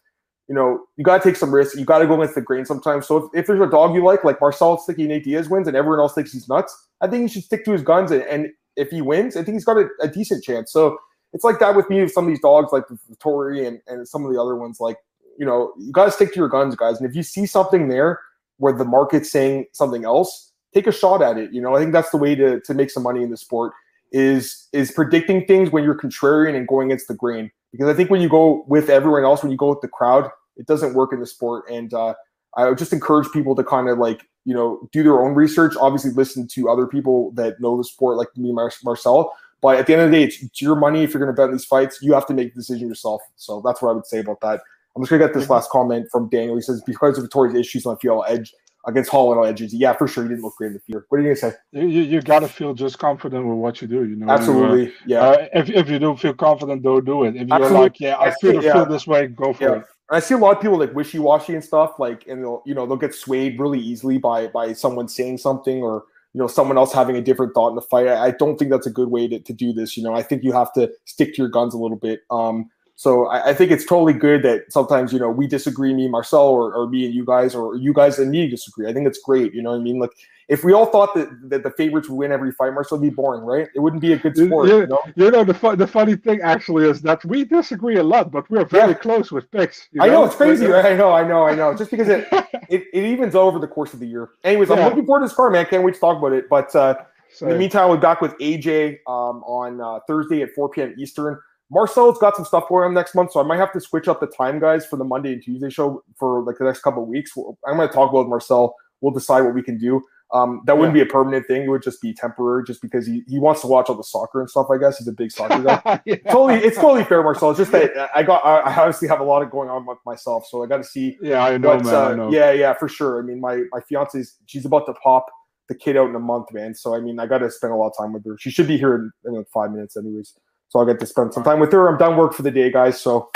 You 0.49 0.55
know, 0.55 0.84
you 0.97 1.05
got 1.05 1.22
to 1.22 1.28
take 1.28 1.36
some 1.36 1.55
risks. 1.55 1.76
You 1.76 1.84
got 1.84 2.01
to 2.01 2.07
go 2.07 2.14
against 2.14 2.34
the 2.34 2.43
grain 2.43 2.64
sometimes. 2.66 3.07
So 3.07 3.16
if, 3.16 3.24
if 3.40 3.47
there's 3.47 3.61
a 3.61 3.70
dog 3.70 3.95
you 3.95 4.05
like, 4.05 4.22
like 4.24 4.40
Marcel 4.40 4.76
thinking 4.76 5.09
Nate 5.09 5.24
Diaz 5.24 5.49
wins, 5.49 5.66
and 5.66 5.76
everyone 5.76 6.01
else 6.01 6.14
thinks 6.14 6.32
he's 6.32 6.49
nuts, 6.49 6.88
I 7.01 7.09
think 7.09 7.22
he 7.22 7.28
should 7.28 7.45
stick 7.45 7.64
to 7.64 7.72
his 7.72 7.82
guns. 7.82 8.11
And, 8.11 8.22
and 8.24 8.49
if 8.76 8.90
he 8.90 9.01
wins, 9.01 9.36
I 9.36 9.45
think 9.45 9.55
he's 9.55 9.64
got 9.64 9.78
a, 9.78 9.88
a 10.03 10.09
decent 10.09 10.45
chance. 10.45 10.72
So 10.72 10.99
it's 11.32 11.45
like 11.45 11.59
that 11.61 11.74
with 11.74 11.88
me 11.88 12.03
with 12.03 12.12
some 12.12 12.24
of 12.24 12.28
these 12.28 12.40
dogs, 12.40 12.72
like 12.72 12.84
Tory 13.18 13.66
and, 13.66 13.80
and 13.86 14.07
some 14.07 14.26
of 14.26 14.32
the 14.32 14.40
other 14.40 14.57
ones. 14.57 14.78
Like 14.78 14.99
you 15.39 15.47
know, 15.47 15.72
you 15.78 15.93
got 15.93 16.07
to 16.07 16.11
stick 16.11 16.33
to 16.33 16.37
your 16.39 16.49
guns, 16.49 16.74
guys. 16.76 16.99
And 16.99 17.09
if 17.09 17.16
you 17.16 17.22
see 17.22 17.47
something 17.47 17.89
there 17.89 18.20
where 18.59 18.72
the 18.72 18.85
market's 18.85 19.30
saying 19.30 19.66
something 19.72 20.05
else, 20.05 20.53
take 20.74 20.87
a 20.87 20.93
shot 20.93 21.22
at 21.22 21.39
it. 21.39 21.53
You 21.53 21.61
know, 21.61 21.74
I 21.74 21.80
think 21.80 21.93
that's 21.93 22.11
the 22.11 22.16
way 22.16 22.35
to 22.35 22.61
to 22.61 22.74
make 22.74 22.91
some 22.91 23.03
money 23.03 23.22
in 23.22 23.30
the 23.30 23.37
sport 23.37 23.72
is 24.12 24.68
is 24.72 24.91
predicting 24.91 25.47
things 25.47 25.70
when 25.70 25.85
you're 25.85 25.99
contrarian 25.99 26.57
and 26.57 26.68
going 26.68 26.89
against 26.89 27.09
the 27.09 27.14
grain. 27.14 27.51
Because 27.72 27.89
I 27.89 27.95
think 27.95 28.11
when 28.11 28.20
you 28.20 28.28
go 28.28 28.64
with 28.68 28.91
everyone 28.91 29.24
else, 29.24 29.43
when 29.43 29.51
you 29.51 29.57
go 29.57 29.70
with 29.70 29.80
the 29.80 29.89
crowd, 29.89 30.30
it 30.57 30.66
doesn't 30.66 30.95
work 30.95 31.12
in 31.12 31.20
the 31.20 31.26
sport. 31.26 31.64
And 31.70 31.93
uh, 31.95 32.14
I 32.57 32.68
would 32.68 32.78
just 32.78 32.93
encourage 32.93 33.30
people 33.33 33.55
to 33.57 33.64
kind 33.64 33.89
of 33.89 33.99
like 33.99 34.22
you 34.45 34.55
know 34.55 34.89
do 34.93 35.03
their 35.03 35.22
own 35.22 35.35
research. 35.35 35.74
Obviously, 35.80 36.11
listen 36.11 36.47
to 36.49 36.68
other 36.68 36.87
people 36.87 37.33
that 37.33 37.61
know 37.61 37.76
the 37.76 37.85
sport, 37.85 38.16
like 38.16 38.28
me, 38.37 38.53
Mar- 38.53 38.72
Marcel. 38.85 39.33
But 39.62 39.76
at 39.76 39.87
the 39.87 39.93
end 39.93 40.03
of 40.03 40.11
the 40.11 40.16
day, 40.16 40.24
it's, 40.24 40.61
your 40.61 40.74
money. 40.74 41.05
If 41.05 41.14
you're 41.14 41.24
going 41.24 41.35
to 41.35 41.41
bet 41.41 41.53
these 41.53 41.64
fights, 41.64 42.01
you 42.03 42.12
have 42.14 42.26
to 42.26 42.35
make 42.35 42.53
the 42.53 42.61
decision 42.61 42.89
yourself. 42.89 43.22
So 43.37 43.62
that's 43.64 43.80
what 43.80 43.91
I 43.91 43.93
would 43.93 44.07
say 44.07 44.18
about 44.18 44.41
that. 44.41 44.61
I'm 44.95 45.03
just 45.03 45.11
gonna 45.11 45.24
get 45.24 45.34
this 45.34 45.49
last 45.49 45.70
comment 45.70 46.09
from 46.11 46.28
Daniel. 46.28 46.57
He 46.57 46.62
says 46.62 46.82
because 46.86 47.18
of 47.18 47.24
Vettori's 47.24 47.55
issues 47.55 47.86
on 47.86 47.97
field 47.99 48.24
edge 48.28 48.53
against 48.86 49.11
Holland 49.11 49.40
on 49.40 49.47
edges. 49.47 49.72
Yeah, 49.72 49.93
for 49.95 50.09
sure, 50.09 50.24
he 50.24 50.28
didn't 50.30 50.43
look 50.45 50.57
great 50.57 50.68
in 50.68 50.72
the 50.74 50.80
field. 50.80 51.05
What 51.09 51.18
are 51.18 51.20
you 51.20 51.28
gonna 51.28 51.36
say? 51.36 51.55
You, 51.72 51.86
you 51.86 52.20
got 52.20 52.40
to 52.40 52.49
feel 52.49 52.74
just 52.74 52.99
confident 52.99 53.47
with 53.47 53.57
what 53.57 53.80
you 53.80 53.88
do. 53.88 54.05
You 54.05 54.16
know, 54.16 54.30
absolutely. 54.30 54.88
Uh, 54.88 54.99
yeah. 55.07 55.20
Uh, 55.20 55.49
if, 55.55 55.70
if 55.70 55.88
you 55.88 55.99
don't 55.99 56.18
feel 56.18 56.34
confident, 56.34 56.82
don't 56.82 57.05
do 57.05 57.24
it. 57.24 57.36
If 57.36 57.49
you're 57.49 57.55
absolutely. 57.55 57.80
like, 57.80 58.01
yeah, 58.01 58.18
I 58.18 58.32
feel, 58.32 58.62
yeah. 58.62 58.72
feel 58.72 58.86
this 58.86 59.07
way, 59.07 59.28
go 59.28 59.53
for 59.53 59.64
yeah. 59.64 59.76
it. 59.76 59.84
I 60.11 60.20
see 60.20 60.34
a 60.34 60.38
lot 60.38 60.57
of 60.57 60.62
people 60.62 60.78
like 60.78 60.95
wishy 60.95 61.18
washy 61.18 61.55
and 61.55 61.64
stuff, 61.64 61.99
like, 61.99 62.26
and 62.28 62.43
they'll 62.43 62.62
you 62.66 62.74
know 62.74 62.86
they'll 62.86 62.97
get 62.97 63.14
swayed 63.14 63.59
really 63.59 63.80
easily 63.80 64.18
by 64.18 64.49
by 64.49 64.72
someone 64.72 65.09
saying 65.09 65.38
something 65.38 65.82
or 65.82 66.05
you 66.34 66.40
know 66.40 66.47
someone 66.47 66.76
else 66.76 66.93
having 66.93 67.16
a 67.16 67.22
different 67.22 67.55
thought 67.55 67.70
in 67.70 67.76
the 67.76 67.82
fight. 67.82 68.09
I, 68.09 68.26
I 68.26 68.30
don't 68.32 68.59
think 68.59 68.70
that's 68.70 68.86
a 68.86 68.90
good 68.90 69.09
way 69.09 69.26
to, 69.28 69.38
to 69.38 69.53
do 69.53 69.72
this. 69.72 69.97
You 69.97 70.03
know, 70.03 70.14
I 70.14 70.22
think 70.22 70.43
you 70.43 70.53
have 70.53 70.72
to 70.74 70.90
stick 71.07 71.34
to 71.34 71.43
your 71.43 71.49
guns 71.49 71.72
a 71.72 71.78
little 71.78 71.97
bit. 71.97 72.22
Um, 72.30 72.68
so 73.03 73.26
I, 73.26 73.48
I, 73.48 73.53
think 73.53 73.72
it's 73.72 73.84
totally 73.84 74.12
good 74.12 74.44
that 74.44 74.72
sometimes 74.72 75.12
you 75.12 75.18
know 75.18 75.28
we 75.28 75.48
disagree, 75.48 75.92
me, 75.92 76.07
Marcel, 76.07 76.46
or, 76.46 76.72
or 76.72 76.88
me 76.88 77.05
and 77.05 77.12
you 77.12 77.24
guys, 77.24 77.53
or 77.53 77.74
you 77.74 77.92
guys 77.92 78.16
and 78.20 78.30
me 78.30 78.46
disagree. 78.46 78.88
I 78.88 78.92
think 78.92 79.09
it's 79.09 79.18
great. 79.18 79.53
You 79.53 79.61
know 79.61 79.72
what 79.72 79.80
I 79.80 79.82
mean? 79.82 79.98
Like 79.98 80.12
if 80.46 80.62
we 80.62 80.72
all 80.72 80.86
thought 80.86 81.12
that, 81.16 81.28
that 81.50 81.64
the 81.64 81.72
favorites 81.72 82.09
would 82.09 82.14
win 82.14 82.30
every 82.30 82.53
fight, 82.53 82.72
Marcel, 82.72 82.98
would 82.98 83.03
be 83.03 83.11
boring, 83.11 83.42
right? 83.42 83.66
It 83.74 83.80
wouldn't 83.80 84.03
be 84.03 84.12
a 84.12 84.18
good 84.18 84.36
sport. 84.36 84.68
You, 84.68 84.82
you 84.82 84.86
know, 84.86 85.00
you 85.16 85.30
know 85.32 85.42
the 85.42 85.53
fu- 85.53 85.74
the 85.74 85.86
funny 85.88 86.14
thing 86.14 86.42
actually 86.42 86.88
is 86.88 87.03
that 87.03 87.24
we 87.24 87.44
disagree 87.44 87.96
a 87.96 88.05
lot, 88.05 88.30
but 88.30 88.48
we're 88.48 88.66
very 88.66 88.92
yeah. 88.92 88.98
close 88.98 89.32
with 89.32 89.50
picks. 89.50 89.88
You 89.90 89.98
know? 89.98 90.05
I 90.05 90.09
know 90.09 90.24
it's 90.24 90.36
crazy, 90.36 90.66
right? 90.66 90.86
I 90.86 90.94
know, 90.94 91.11
I 91.11 91.26
know, 91.26 91.44
I 91.44 91.57
know. 91.57 91.76
Just 91.76 91.90
because 91.90 92.09
it, 92.09 92.28
it, 92.68 92.84
it 92.92 93.05
evens 93.05 93.34
over 93.34 93.59
the 93.59 93.66
course 93.66 93.92
of 93.94 93.98
the 93.98 94.07
year. 94.07 94.30
Anyways, 94.44 94.70
I'm 94.70 94.78
looking 94.78 95.07
forward 95.07 95.22
to 95.22 95.26
this 95.26 95.34
card, 95.34 95.53
man. 95.53 95.66
Can't 95.66 95.82
wait 95.82 95.94
to 95.94 96.00
talk 96.00 96.18
about 96.18 96.34
it. 96.34 96.48
But 96.48 96.72
uh, 96.76 96.94
in 97.40 97.48
the 97.48 97.59
meantime, 97.59 97.90
we're 97.90 97.96
back 97.96 98.20
with 98.20 98.38
AJ 98.38 98.98
um, 99.09 99.42
on 99.42 99.80
uh, 99.80 99.98
Thursday 100.07 100.42
at 100.42 100.50
4 100.55 100.68
p.m. 100.68 100.94
Eastern. 100.96 101.40
Marcel's 101.73 102.18
got 102.18 102.37
some 102.37 102.45
stuff 102.45 102.68
going 102.68 102.85
on 102.85 102.93
next 102.93 103.14
month, 103.14 103.33
so 103.33 103.41
I 103.41 103.45
might 103.45 103.57
have 103.57 103.73
to 103.73 103.81
switch 103.81 104.07
up 104.07 104.20
the 104.20 104.27
time, 104.27 104.61
guys, 104.61 104.85
for 104.85 104.97
the 104.99 105.05
Monday 105.05 105.33
and 105.33 105.43
Tuesday 105.43 105.70
show 105.70 106.05
for 106.18 106.43
like 106.43 106.59
the 106.59 106.64
next 106.64 106.83
couple 106.83 107.03
of 107.03 107.09
weeks. 107.09 107.33
I'm 107.66 107.77
going 107.77 107.89
to 107.89 107.95
talk 107.95 108.11
about 108.11 108.29
Marcel. 108.29 108.77
We'll 109.01 109.12
decide 109.12 109.40
what 109.40 109.55
we 109.55 109.62
can 109.62 109.78
do. 109.78 110.03
Um, 110.35 110.62
that 110.66 110.77
wouldn't 110.77 110.97
yeah. 110.97 111.05
be 111.05 111.09
a 111.09 111.12
permanent 111.12 111.47
thing; 111.47 111.62
it 111.62 111.69
would 111.69 111.82
just 111.82 112.01
be 112.03 112.12
temporary, 112.12 112.65
just 112.65 112.82
because 112.82 113.07
he, 113.07 113.23
he 113.27 113.39
wants 113.39 113.62
to 113.62 113.66
watch 113.66 113.89
all 113.89 113.94
the 113.94 114.03
soccer 114.03 114.40
and 114.40 114.49
stuff. 114.49 114.66
I 114.70 114.78
guess 114.78 114.99
he's 114.99 115.09
a 115.09 115.12
big 115.12 115.31
soccer 115.31 115.62
guy. 115.62 116.01
yeah. 116.07 116.16
Totally, 116.31 116.57
it's 116.57 116.77
totally 116.77 117.05
fair, 117.05 117.23
Marcel. 117.23 117.51
It's 117.51 117.59
just 117.59 117.73
that 117.73 118.11
I 118.15 118.23
got 118.23 118.44
I, 118.44 118.61
I 118.61 118.77
obviously 118.77 119.09
have 119.09 119.20
a 119.20 119.24
lot 119.24 119.43
of 119.43 119.51
going 119.51 119.69
on 119.69 119.86
with 119.86 119.99
myself, 120.07 120.47
so 120.47 120.62
I 120.62 120.66
got 120.66 120.78
to 120.78 120.85
see. 120.85 121.19
Yeah, 121.23 121.44
I 121.44 121.59
know, 121.59 121.78
man. 121.78 121.94
Uh, 121.94 122.01
I 122.01 122.15
know. 122.15 122.31
Yeah, 122.31 122.53
yeah, 122.53 122.74
for 122.74 122.89
sure. 122.89 123.19
I 123.19 123.23
mean, 123.23 123.40
my 123.40 123.62
my 123.73 123.81
fiance's 123.81 124.36
she's 124.47 124.65
about 124.65 124.86
to 124.86 124.94
pop 124.94 125.27
the 125.69 125.74
kid 125.74 125.97
out 125.97 126.09
in 126.09 126.15
a 126.15 126.20
month, 126.20 126.53
man. 126.53 126.74
So 126.74 126.94
I 126.94 127.01
mean, 127.01 127.19
I 127.19 127.27
got 127.27 127.39
to 127.39 127.51
spend 127.51 127.73
a 127.73 127.77
lot 127.77 127.89
of 127.89 127.97
time 127.99 128.12
with 128.12 128.24
her. 128.27 128.36
She 128.39 128.51
should 128.51 128.69
be 128.69 128.78
here 128.78 128.94
in, 128.94 129.11
in 129.27 129.35
like 129.35 129.49
five 129.53 129.70
minutes, 129.70 129.97
anyways. 129.97 130.35
So 130.73 130.78
I'll 130.78 130.86
get 130.86 130.99
to 131.01 131.07
spend 131.07 131.35
some 131.35 131.44
time 131.44 131.61
with 131.61 131.70
her. 131.73 131.86
I'm 131.86 131.99
done 131.99 132.16
work 132.16 132.32
for 132.32 132.40
the 132.40 132.51
day, 132.51 132.73
guys. 132.73 132.99
So 132.99 133.31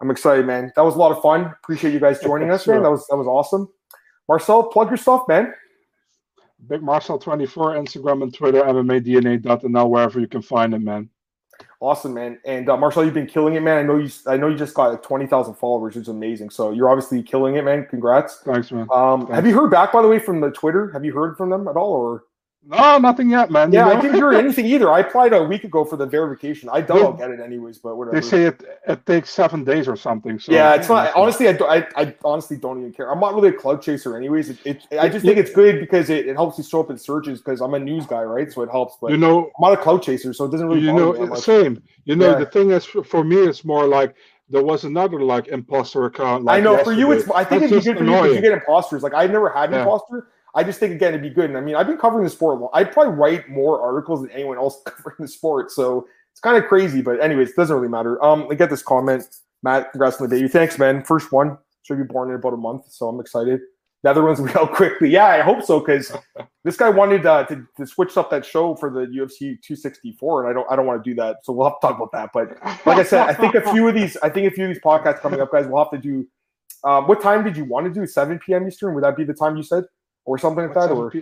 I'm 0.00 0.08
excited, 0.08 0.46
man. 0.46 0.70
That 0.76 0.82
was 0.82 0.94
a 0.94 0.98
lot 0.98 1.10
of 1.10 1.20
fun. 1.20 1.46
Appreciate 1.64 1.92
you 1.92 1.98
guys 1.98 2.20
joining 2.20 2.52
us, 2.52 2.64
man. 2.68 2.84
That 2.84 2.92
was 2.92 3.04
that 3.08 3.16
was 3.16 3.26
awesome. 3.26 3.68
Marcel, 4.28 4.62
plug 4.62 4.88
your 4.88 4.96
stuff, 4.96 5.24
man. 5.26 5.52
Big 6.68 6.80
Marcel 6.80 7.18
24, 7.18 7.74
Instagram 7.74 8.22
and 8.22 8.32
Twitter, 8.32 8.62
MMADNA.nl, 8.62 9.90
wherever 9.90 10.20
you 10.20 10.28
can 10.28 10.42
find 10.42 10.72
it, 10.72 10.78
man. 10.78 11.08
Awesome, 11.80 12.14
man. 12.14 12.38
And 12.44 12.68
uh, 12.68 12.76
Marcel, 12.76 13.04
you've 13.04 13.14
been 13.14 13.26
killing 13.26 13.56
it, 13.56 13.62
man. 13.62 13.78
I 13.78 13.82
know 13.82 13.96
you. 13.96 14.08
I 14.28 14.36
know 14.36 14.46
you 14.46 14.56
just 14.56 14.74
got 14.74 14.92
like 14.92 15.02
twenty 15.02 15.26
thousand 15.26 15.54
followers, 15.54 15.96
which 15.96 16.02
is 16.02 16.08
amazing. 16.08 16.50
So 16.50 16.70
you're 16.70 16.88
obviously 16.88 17.20
killing 17.24 17.56
it, 17.56 17.64
man. 17.64 17.84
Congrats. 17.90 18.42
Thanks, 18.44 18.70
man. 18.70 18.86
Um, 18.92 19.22
Thanks. 19.22 19.34
Have 19.34 19.46
you 19.48 19.54
heard 19.54 19.72
back, 19.72 19.92
by 19.92 20.02
the 20.02 20.08
way, 20.08 20.20
from 20.20 20.40
the 20.40 20.52
Twitter? 20.52 20.92
Have 20.92 21.04
you 21.04 21.12
heard 21.12 21.36
from 21.36 21.50
them 21.50 21.66
at 21.66 21.74
all, 21.74 21.90
or? 21.90 22.26
No, 22.62 22.98
nothing 22.98 23.30
yet, 23.30 23.50
man. 23.50 23.72
Yeah, 23.72 23.86
you 23.86 23.92
know? 23.92 23.98
I 23.98 24.02
didn't 24.02 24.16
hear 24.16 24.32
anything 24.32 24.66
either. 24.66 24.92
I 24.92 25.00
applied 25.00 25.32
a 25.32 25.42
week 25.42 25.64
ago 25.64 25.82
for 25.82 25.96
the 25.96 26.04
verification. 26.04 26.68
I 26.70 26.82
don't 26.82 27.16
get 27.16 27.30
it 27.30 27.40
anyways, 27.40 27.78
but 27.78 27.96
whatever. 27.96 28.20
They 28.20 28.26
say 28.26 28.44
it 28.44 28.62
it 28.86 29.06
takes 29.06 29.30
seven 29.30 29.64
days 29.64 29.88
or 29.88 29.96
something. 29.96 30.38
So 30.38 30.52
yeah, 30.52 30.74
it's 30.74 30.88
not. 30.88 31.16
Honestly, 31.16 31.48
I, 31.48 31.52
I, 31.52 31.86
I 31.96 32.14
honestly 32.22 32.58
don't 32.58 32.78
even 32.78 32.92
care. 32.92 33.10
I'm 33.10 33.18
not 33.18 33.34
really 33.34 33.48
a 33.48 33.52
cloud 33.52 33.80
chaser, 33.80 34.14
anyways. 34.14 34.50
It, 34.50 34.58
it 34.66 34.86
I 35.00 35.08
just 35.08 35.24
think 35.24 35.38
it's 35.38 35.52
good 35.52 35.80
because 35.80 36.10
it, 36.10 36.26
it 36.26 36.36
helps 36.36 36.58
you 36.58 36.64
show 36.64 36.80
up 36.80 36.90
in 36.90 36.98
searches 36.98 37.40
because 37.40 37.62
I'm 37.62 37.72
a 37.72 37.78
news 37.78 38.04
guy, 38.04 38.22
right? 38.22 38.52
So 38.52 38.60
it 38.60 38.70
helps. 38.70 38.98
But 39.00 39.12
you 39.12 39.16
know, 39.16 39.46
I'm 39.46 39.62
not 39.62 39.72
a 39.72 39.78
cloud 39.78 40.02
chaser, 40.02 40.34
so 40.34 40.44
it 40.44 40.50
doesn't 40.50 40.68
really. 40.68 40.82
You 40.82 40.92
know, 40.92 41.34
same. 41.36 41.82
You 42.04 42.16
know, 42.16 42.32
yeah. 42.32 42.38
the 42.40 42.46
thing 42.46 42.72
is, 42.72 42.84
for 42.84 43.24
me, 43.24 43.36
it's 43.36 43.64
more 43.64 43.86
like 43.86 44.14
there 44.50 44.62
was 44.62 44.84
another 44.84 45.22
like 45.22 45.48
imposter 45.48 46.04
account. 46.04 46.44
Like 46.44 46.58
I 46.58 46.60
know 46.60 46.72
yesterday. 46.72 46.94
for 46.96 47.00
you, 47.00 47.12
it's. 47.12 47.30
I 47.30 47.42
think 47.42 47.62
That's 47.62 47.72
be 47.72 47.80
good 47.80 47.98
for 47.98 48.04
you 48.04 48.24
if 48.26 48.34
you 48.34 48.42
get 48.42 48.52
imposters. 48.52 49.02
Like 49.02 49.14
I 49.14 49.26
never 49.26 49.48
had 49.48 49.70
an 49.70 49.76
yeah. 49.76 49.80
imposter. 49.80 50.28
I 50.54 50.64
just 50.64 50.80
think 50.80 50.92
again 50.92 51.10
it'd 51.10 51.22
be 51.22 51.30
good. 51.30 51.50
And 51.50 51.56
I 51.56 51.60
mean, 51.60 51.76
I've 51.76 51.86
been 51.86 51.98
covering 51.98 52.24
the 52.24 52.30
sport. 52.30 52.58
A 52.58 52.62
lot. 52.62 52.70
I'd 52.74 52.92
probably 52.92 53.14
write 53.14 53.48
more 53.48 53.80
articles 53.80 54.22
than 54.22 54.30
anyone 54.30 54.56
else 54.56 54.82
covering 54.86 55.16
the 55.18 55.28
sport. 55.28 55.70
So 55.70 56.06
it's 56.32 56.40
kind 56.40 56.56
of 56.56 56.68
crazy, 56.68 57.02
but 57.02 57.20
anyways, 57.20 57.50
it 57.50 57.56
doesn't 57.56 57.74
really 57.74 57.88
matter. 57.88 58.22
Um, 58.24 58.46
I 58.50 58.54
get 58.54 58.70
this 58.70 58.82
comment, 58.82 59.24
Matt. 59.62 59.92
Congrats 59.92 60.20
on 60.20 60.28
the 60.28 60.34
baby. 60.34 60.48
Thanks, 60.48 60.78
man. 60.78 61.04
First 61.04 61.32
one 61.32 61.58
should 61.82 61.98
be 61.98 62.04
born 62.04 62.30
in 62.30 62.36
about 62.36 62.54
a 62.54 62.56
month, 62.56 62.84
so 62.88 63.08
I'm 63.08 63.20
excited. 63.20 63.60
The 64.02 64.10
other 64.10 64.24
ones 64.24 64.40
will 64.40 64.46
be 64.46 64.54
out 64.54 64.72
quickly. 64.72 65.10
Yeah, 65.10 65.26
I 65.26 65.40
hope 65.42 65.62
so 65.62 65.80
because 65.80 66.12
this 66.64 66.76
guy 66.76 66.88
wanted 66.88 67.26
uh, 67.26 67.44
to, 67.44 67.66
to 67.76 67.86
switch 67.86 68.16
up 68.16 68.30
that 68.30 68.46
show 68.46 68.74
for 68.74 68.90
the 68.90 69.00
UFC 69.00 69.60
264, 69.60 70.42
and 70.42 70.50
I 70.50 70.52
don't 70.54 70.70
I 70.70 70.76
don't 70.76 70.86
want 70.86 71.04
to 71.04 71.10
do 71.10 71.14
that. 71.16 71.44
So 71.44 71.52
we'll 71.52 71.68
have 71.68 71.80
to 71.80 71.86
talk 71.86 71.96
about 71.96 72.12
that. 72.12 72.30
But 72.32 72.86
like 72.86 72.98
I 72.98 73.02
said, 73.02 73.28
I 73.28 73.34
think 73.34 73.54
a 73.54 73.72
few 73.72 73.88
of 73.88 73.94
these 73.94 74.16
I 74.22 74.30
think 74.30 74.50
a 74.50 74.54
few 74.54 74.64
of 74.64 74.70
these 74.70 74.82
podcasts 74.82 75.20
coming 75.20 75.40
up, 75.40 75.52
guys, 75.52 75.66
we'll 75.66 75.84
have 75.84 75.90
to 75.92 75.98
do. 75.98 76.26
Um, 76.82 77.06
what 77.06 77.20
time 77.20 77.44
did 77.44 77.58
you 77.58 77.64
want 77.64 77.92
to 77.92 77.92
do? 77.92 78.06
7 78.06 78.38
p.m. 78.38 78.66
Eastern? 78.66 78.94
Would 78.94 79.04
that 79.04 79.14
be 79.14 79.24
the 79.24 79.34
time 79.34 79.54
you 79.56 79.62
said? 79.62 79.84
Or 80.24 80.38
something 80.38 80.66
like 80.66 80.74
that? 80.74 80.90
Or 80.90 81.12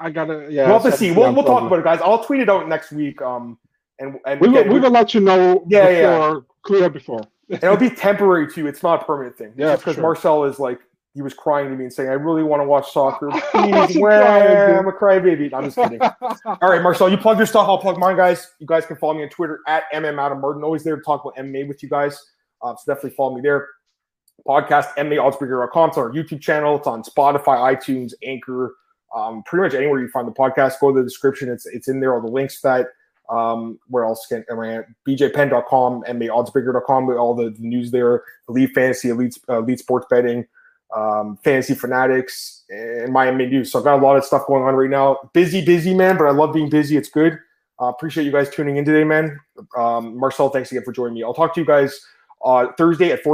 I 0.00 0.10
gotta 0.10 0.48
yeah. 0.50 0.66
We'll 0.66 0.80
have 0.80 0.90
to 0.90 0.96
see. 0.96 1.12
We'll, 1.12 1.32
we'll 1.34 1.44
talk 1.44 1.62
about 1.62 1.78
it, 1.78 1.84
guys. 1.84 2.00
I'll 2.00 2.24
tweet 2.24 2.40
it 2.40 2.48
out 2.48 2.68
next 2.68 2.92
week. 2.92 3.20
Um, 3.22 3.58
and 3.98 4.18
and 4.26 4.40
we 4.40 4.48
will, 4.48 4.64
we 4.64 4.80
will 4.80 4.90
let 4.90 5.14
you 5.14 5.20
know. 5.20 5.64
Yeah, 5.68 5.88
before, 5.88 6.00
yeah. 6.00 6.40
Clear 6.62 6.90
before. 6.90 7.22
it'll 7.48 7.76
be 7.76 7.90
temporary 7.90 8.50
too. 8.50 8.66
It's 8.66 8.82
not 8.82 9.02
a 9.02 9.04
permanent 9.04 9.36
thing. 9.36 9.52
Yeah, 9.56 9.76
because 9.76 9.94
sure. 9.94 10.02
Marcel 10.02 10.44
is 10.44 10.58
like 10.58 10.80
he 11.14 11.22
was 11.22 11.34
crying 11.34 11.70
to 11.70 11.76
me 11.76 11.84
and 11.84 11.92
saying, 11.92 12.08
"I 12.08 12.14
really 12.14 12.42
want 12.42 12.60
to 12.60 12.64
watch 12.64 12.90
soccer. 12.90 13.28
Please, 13.50 13.96
crying, 13.96 14.76
I'm 14.76 14.88
a 14.88 14.92
crybaby." 14.92 15.52
I'm 15.52 15.64
just 15.64 15.76
kidding. 15.76 16.00
All 16.44 16.70
right, 16.70 16.82
Marcel, 16.82 17.08
you 17.08 17.16
plug 17.16 17.36
your 17.36 17.46
stuff. 17.46 17.68
I'll 17.68 17.78
plug 17.78 17.98
mine, 17.98 18.16
guys. 18.16 18.52
You 18.58 18.66
guys 18.66 18.86
can 18.86 18.96
follow 18.96 19.14
me 19.14 19.22
on 19.22 19.28
Twitter 19.28 19.60
at 19.66 19.84
mm 19.92 20.18
Adam 20.18 20.40
Martin. 20.40 20.64
Always 20.64 20.84
there 20.84 20.96
to 20.96 21.02
talk 21.02 21.24
about 21.24 21.36
MMA 21.36 21.68
with 21.68 21.82
you 21.82 21.88
guys. 21.88 22.14
Uh, 22.62 22.74
so 22.76 22.94
definitely 22.94 23.16
follow 23.16 23.34
me 23.34 23.40
there. 23.42 23.68
Podcast 24.46 24.94
MMAOddsBreaker.com. 24.96 25.88
It's 25.90 25.98
our 25.98 26.10
YouTube 26.10 26.40
channel. 26.40 26.76
It's 26.76 26.86
on 26.86 27.02
Spotify, 27.02 27.76
iTunes, 27.76 28.12
Anchor, 28.24 28.76
um, 29.14 29.42
pretty 29.44 29.62
much 29.62 29.74
anywhere 29.74 30.00
you 30.00 30.08
find 30.08 30.26
the 30.26 30.32
podcast, 30.32 30.80
go 30.80 30.92
to 30.92 30.98
the 30.98 31.04
description. 31.04 31.48
It's 31.48 31.66
it's 31.66 31.88
in 31.88 32.00
there. 32.00 32.14
All 32.14 32.20
the 32.20 32.28
links 32.28 32.60
that 32.62 32.88
um, 33.30 33.78
where 33.88 34.04
else 34.04 34.26
can 34.26 34.44
am 34.50 34.60
I 34.60 34.76
at? 34.76 34.86
BJPenn.com, 35.08 36.04
MMAOddsBreaker.com, 36.08 37.10
all 37.10 37.34
the, 37.34 37.50
the 37.50 37.62
news 37.62 37.90
there. 37.90 38.24
Elite 38.48 38.70
Fantasy, 38.74 39.08
Elite, 39.08 39.38
uh, 39.48 39.62
Elite 39.62 39.78
Sports 39.78 40.06
Betting, 40.10 40.46
um, 40.94 41.38
Fantasy 41.42 41.74
Fanatics, 41.74 42.64
and 42.68 43.14
MMA 43.14 43.50
News. 43.50 43.72
So 43.72 43.78
I've 43.78 43.84
got 43.84 43.98
a 43.98 44.02
lot 44.02 44.16
of 44.16 44.24
stuff 44.24 44.46
going 44.46 44.62
on 44.64 44.74
right 44.74 44.90
now. 44.90 45.30
Busy, 45.32 45.64
busy, 45.64 45.94
man, 45.94 46.18
but 46.18 46.24
I 46.24 46.30
love 46.30 46.52
being 46.52 46.68
busy. 46.68 46.96
It's 46.96 47.08
good. 47.08 47.38
Uh, 47.80 47.86
appreciate 47.86 48.24
you 48.24 48.32
guys 48.32 48.50
tuning 48.50 48.76
in 48.76 48.84
today, 48.84 49.04
man. 49.04 49.38
Um, 49.76 50.16
Marcel, 50.18 50.50
thanks 50.50 50.70
again 50.70 50.84
for 50.84 50.92
joining 50.92 51.14
me. 51.14 51.22
I'll 51.22 51.34
talk 51.34 51.54
to 51.54 51.60
you 51.60 51.66
guys 51.66 52.04
uh, 52.44 52.66
Thursday 52.76 53.10
at 53.12 53.22
4 53.22 53.30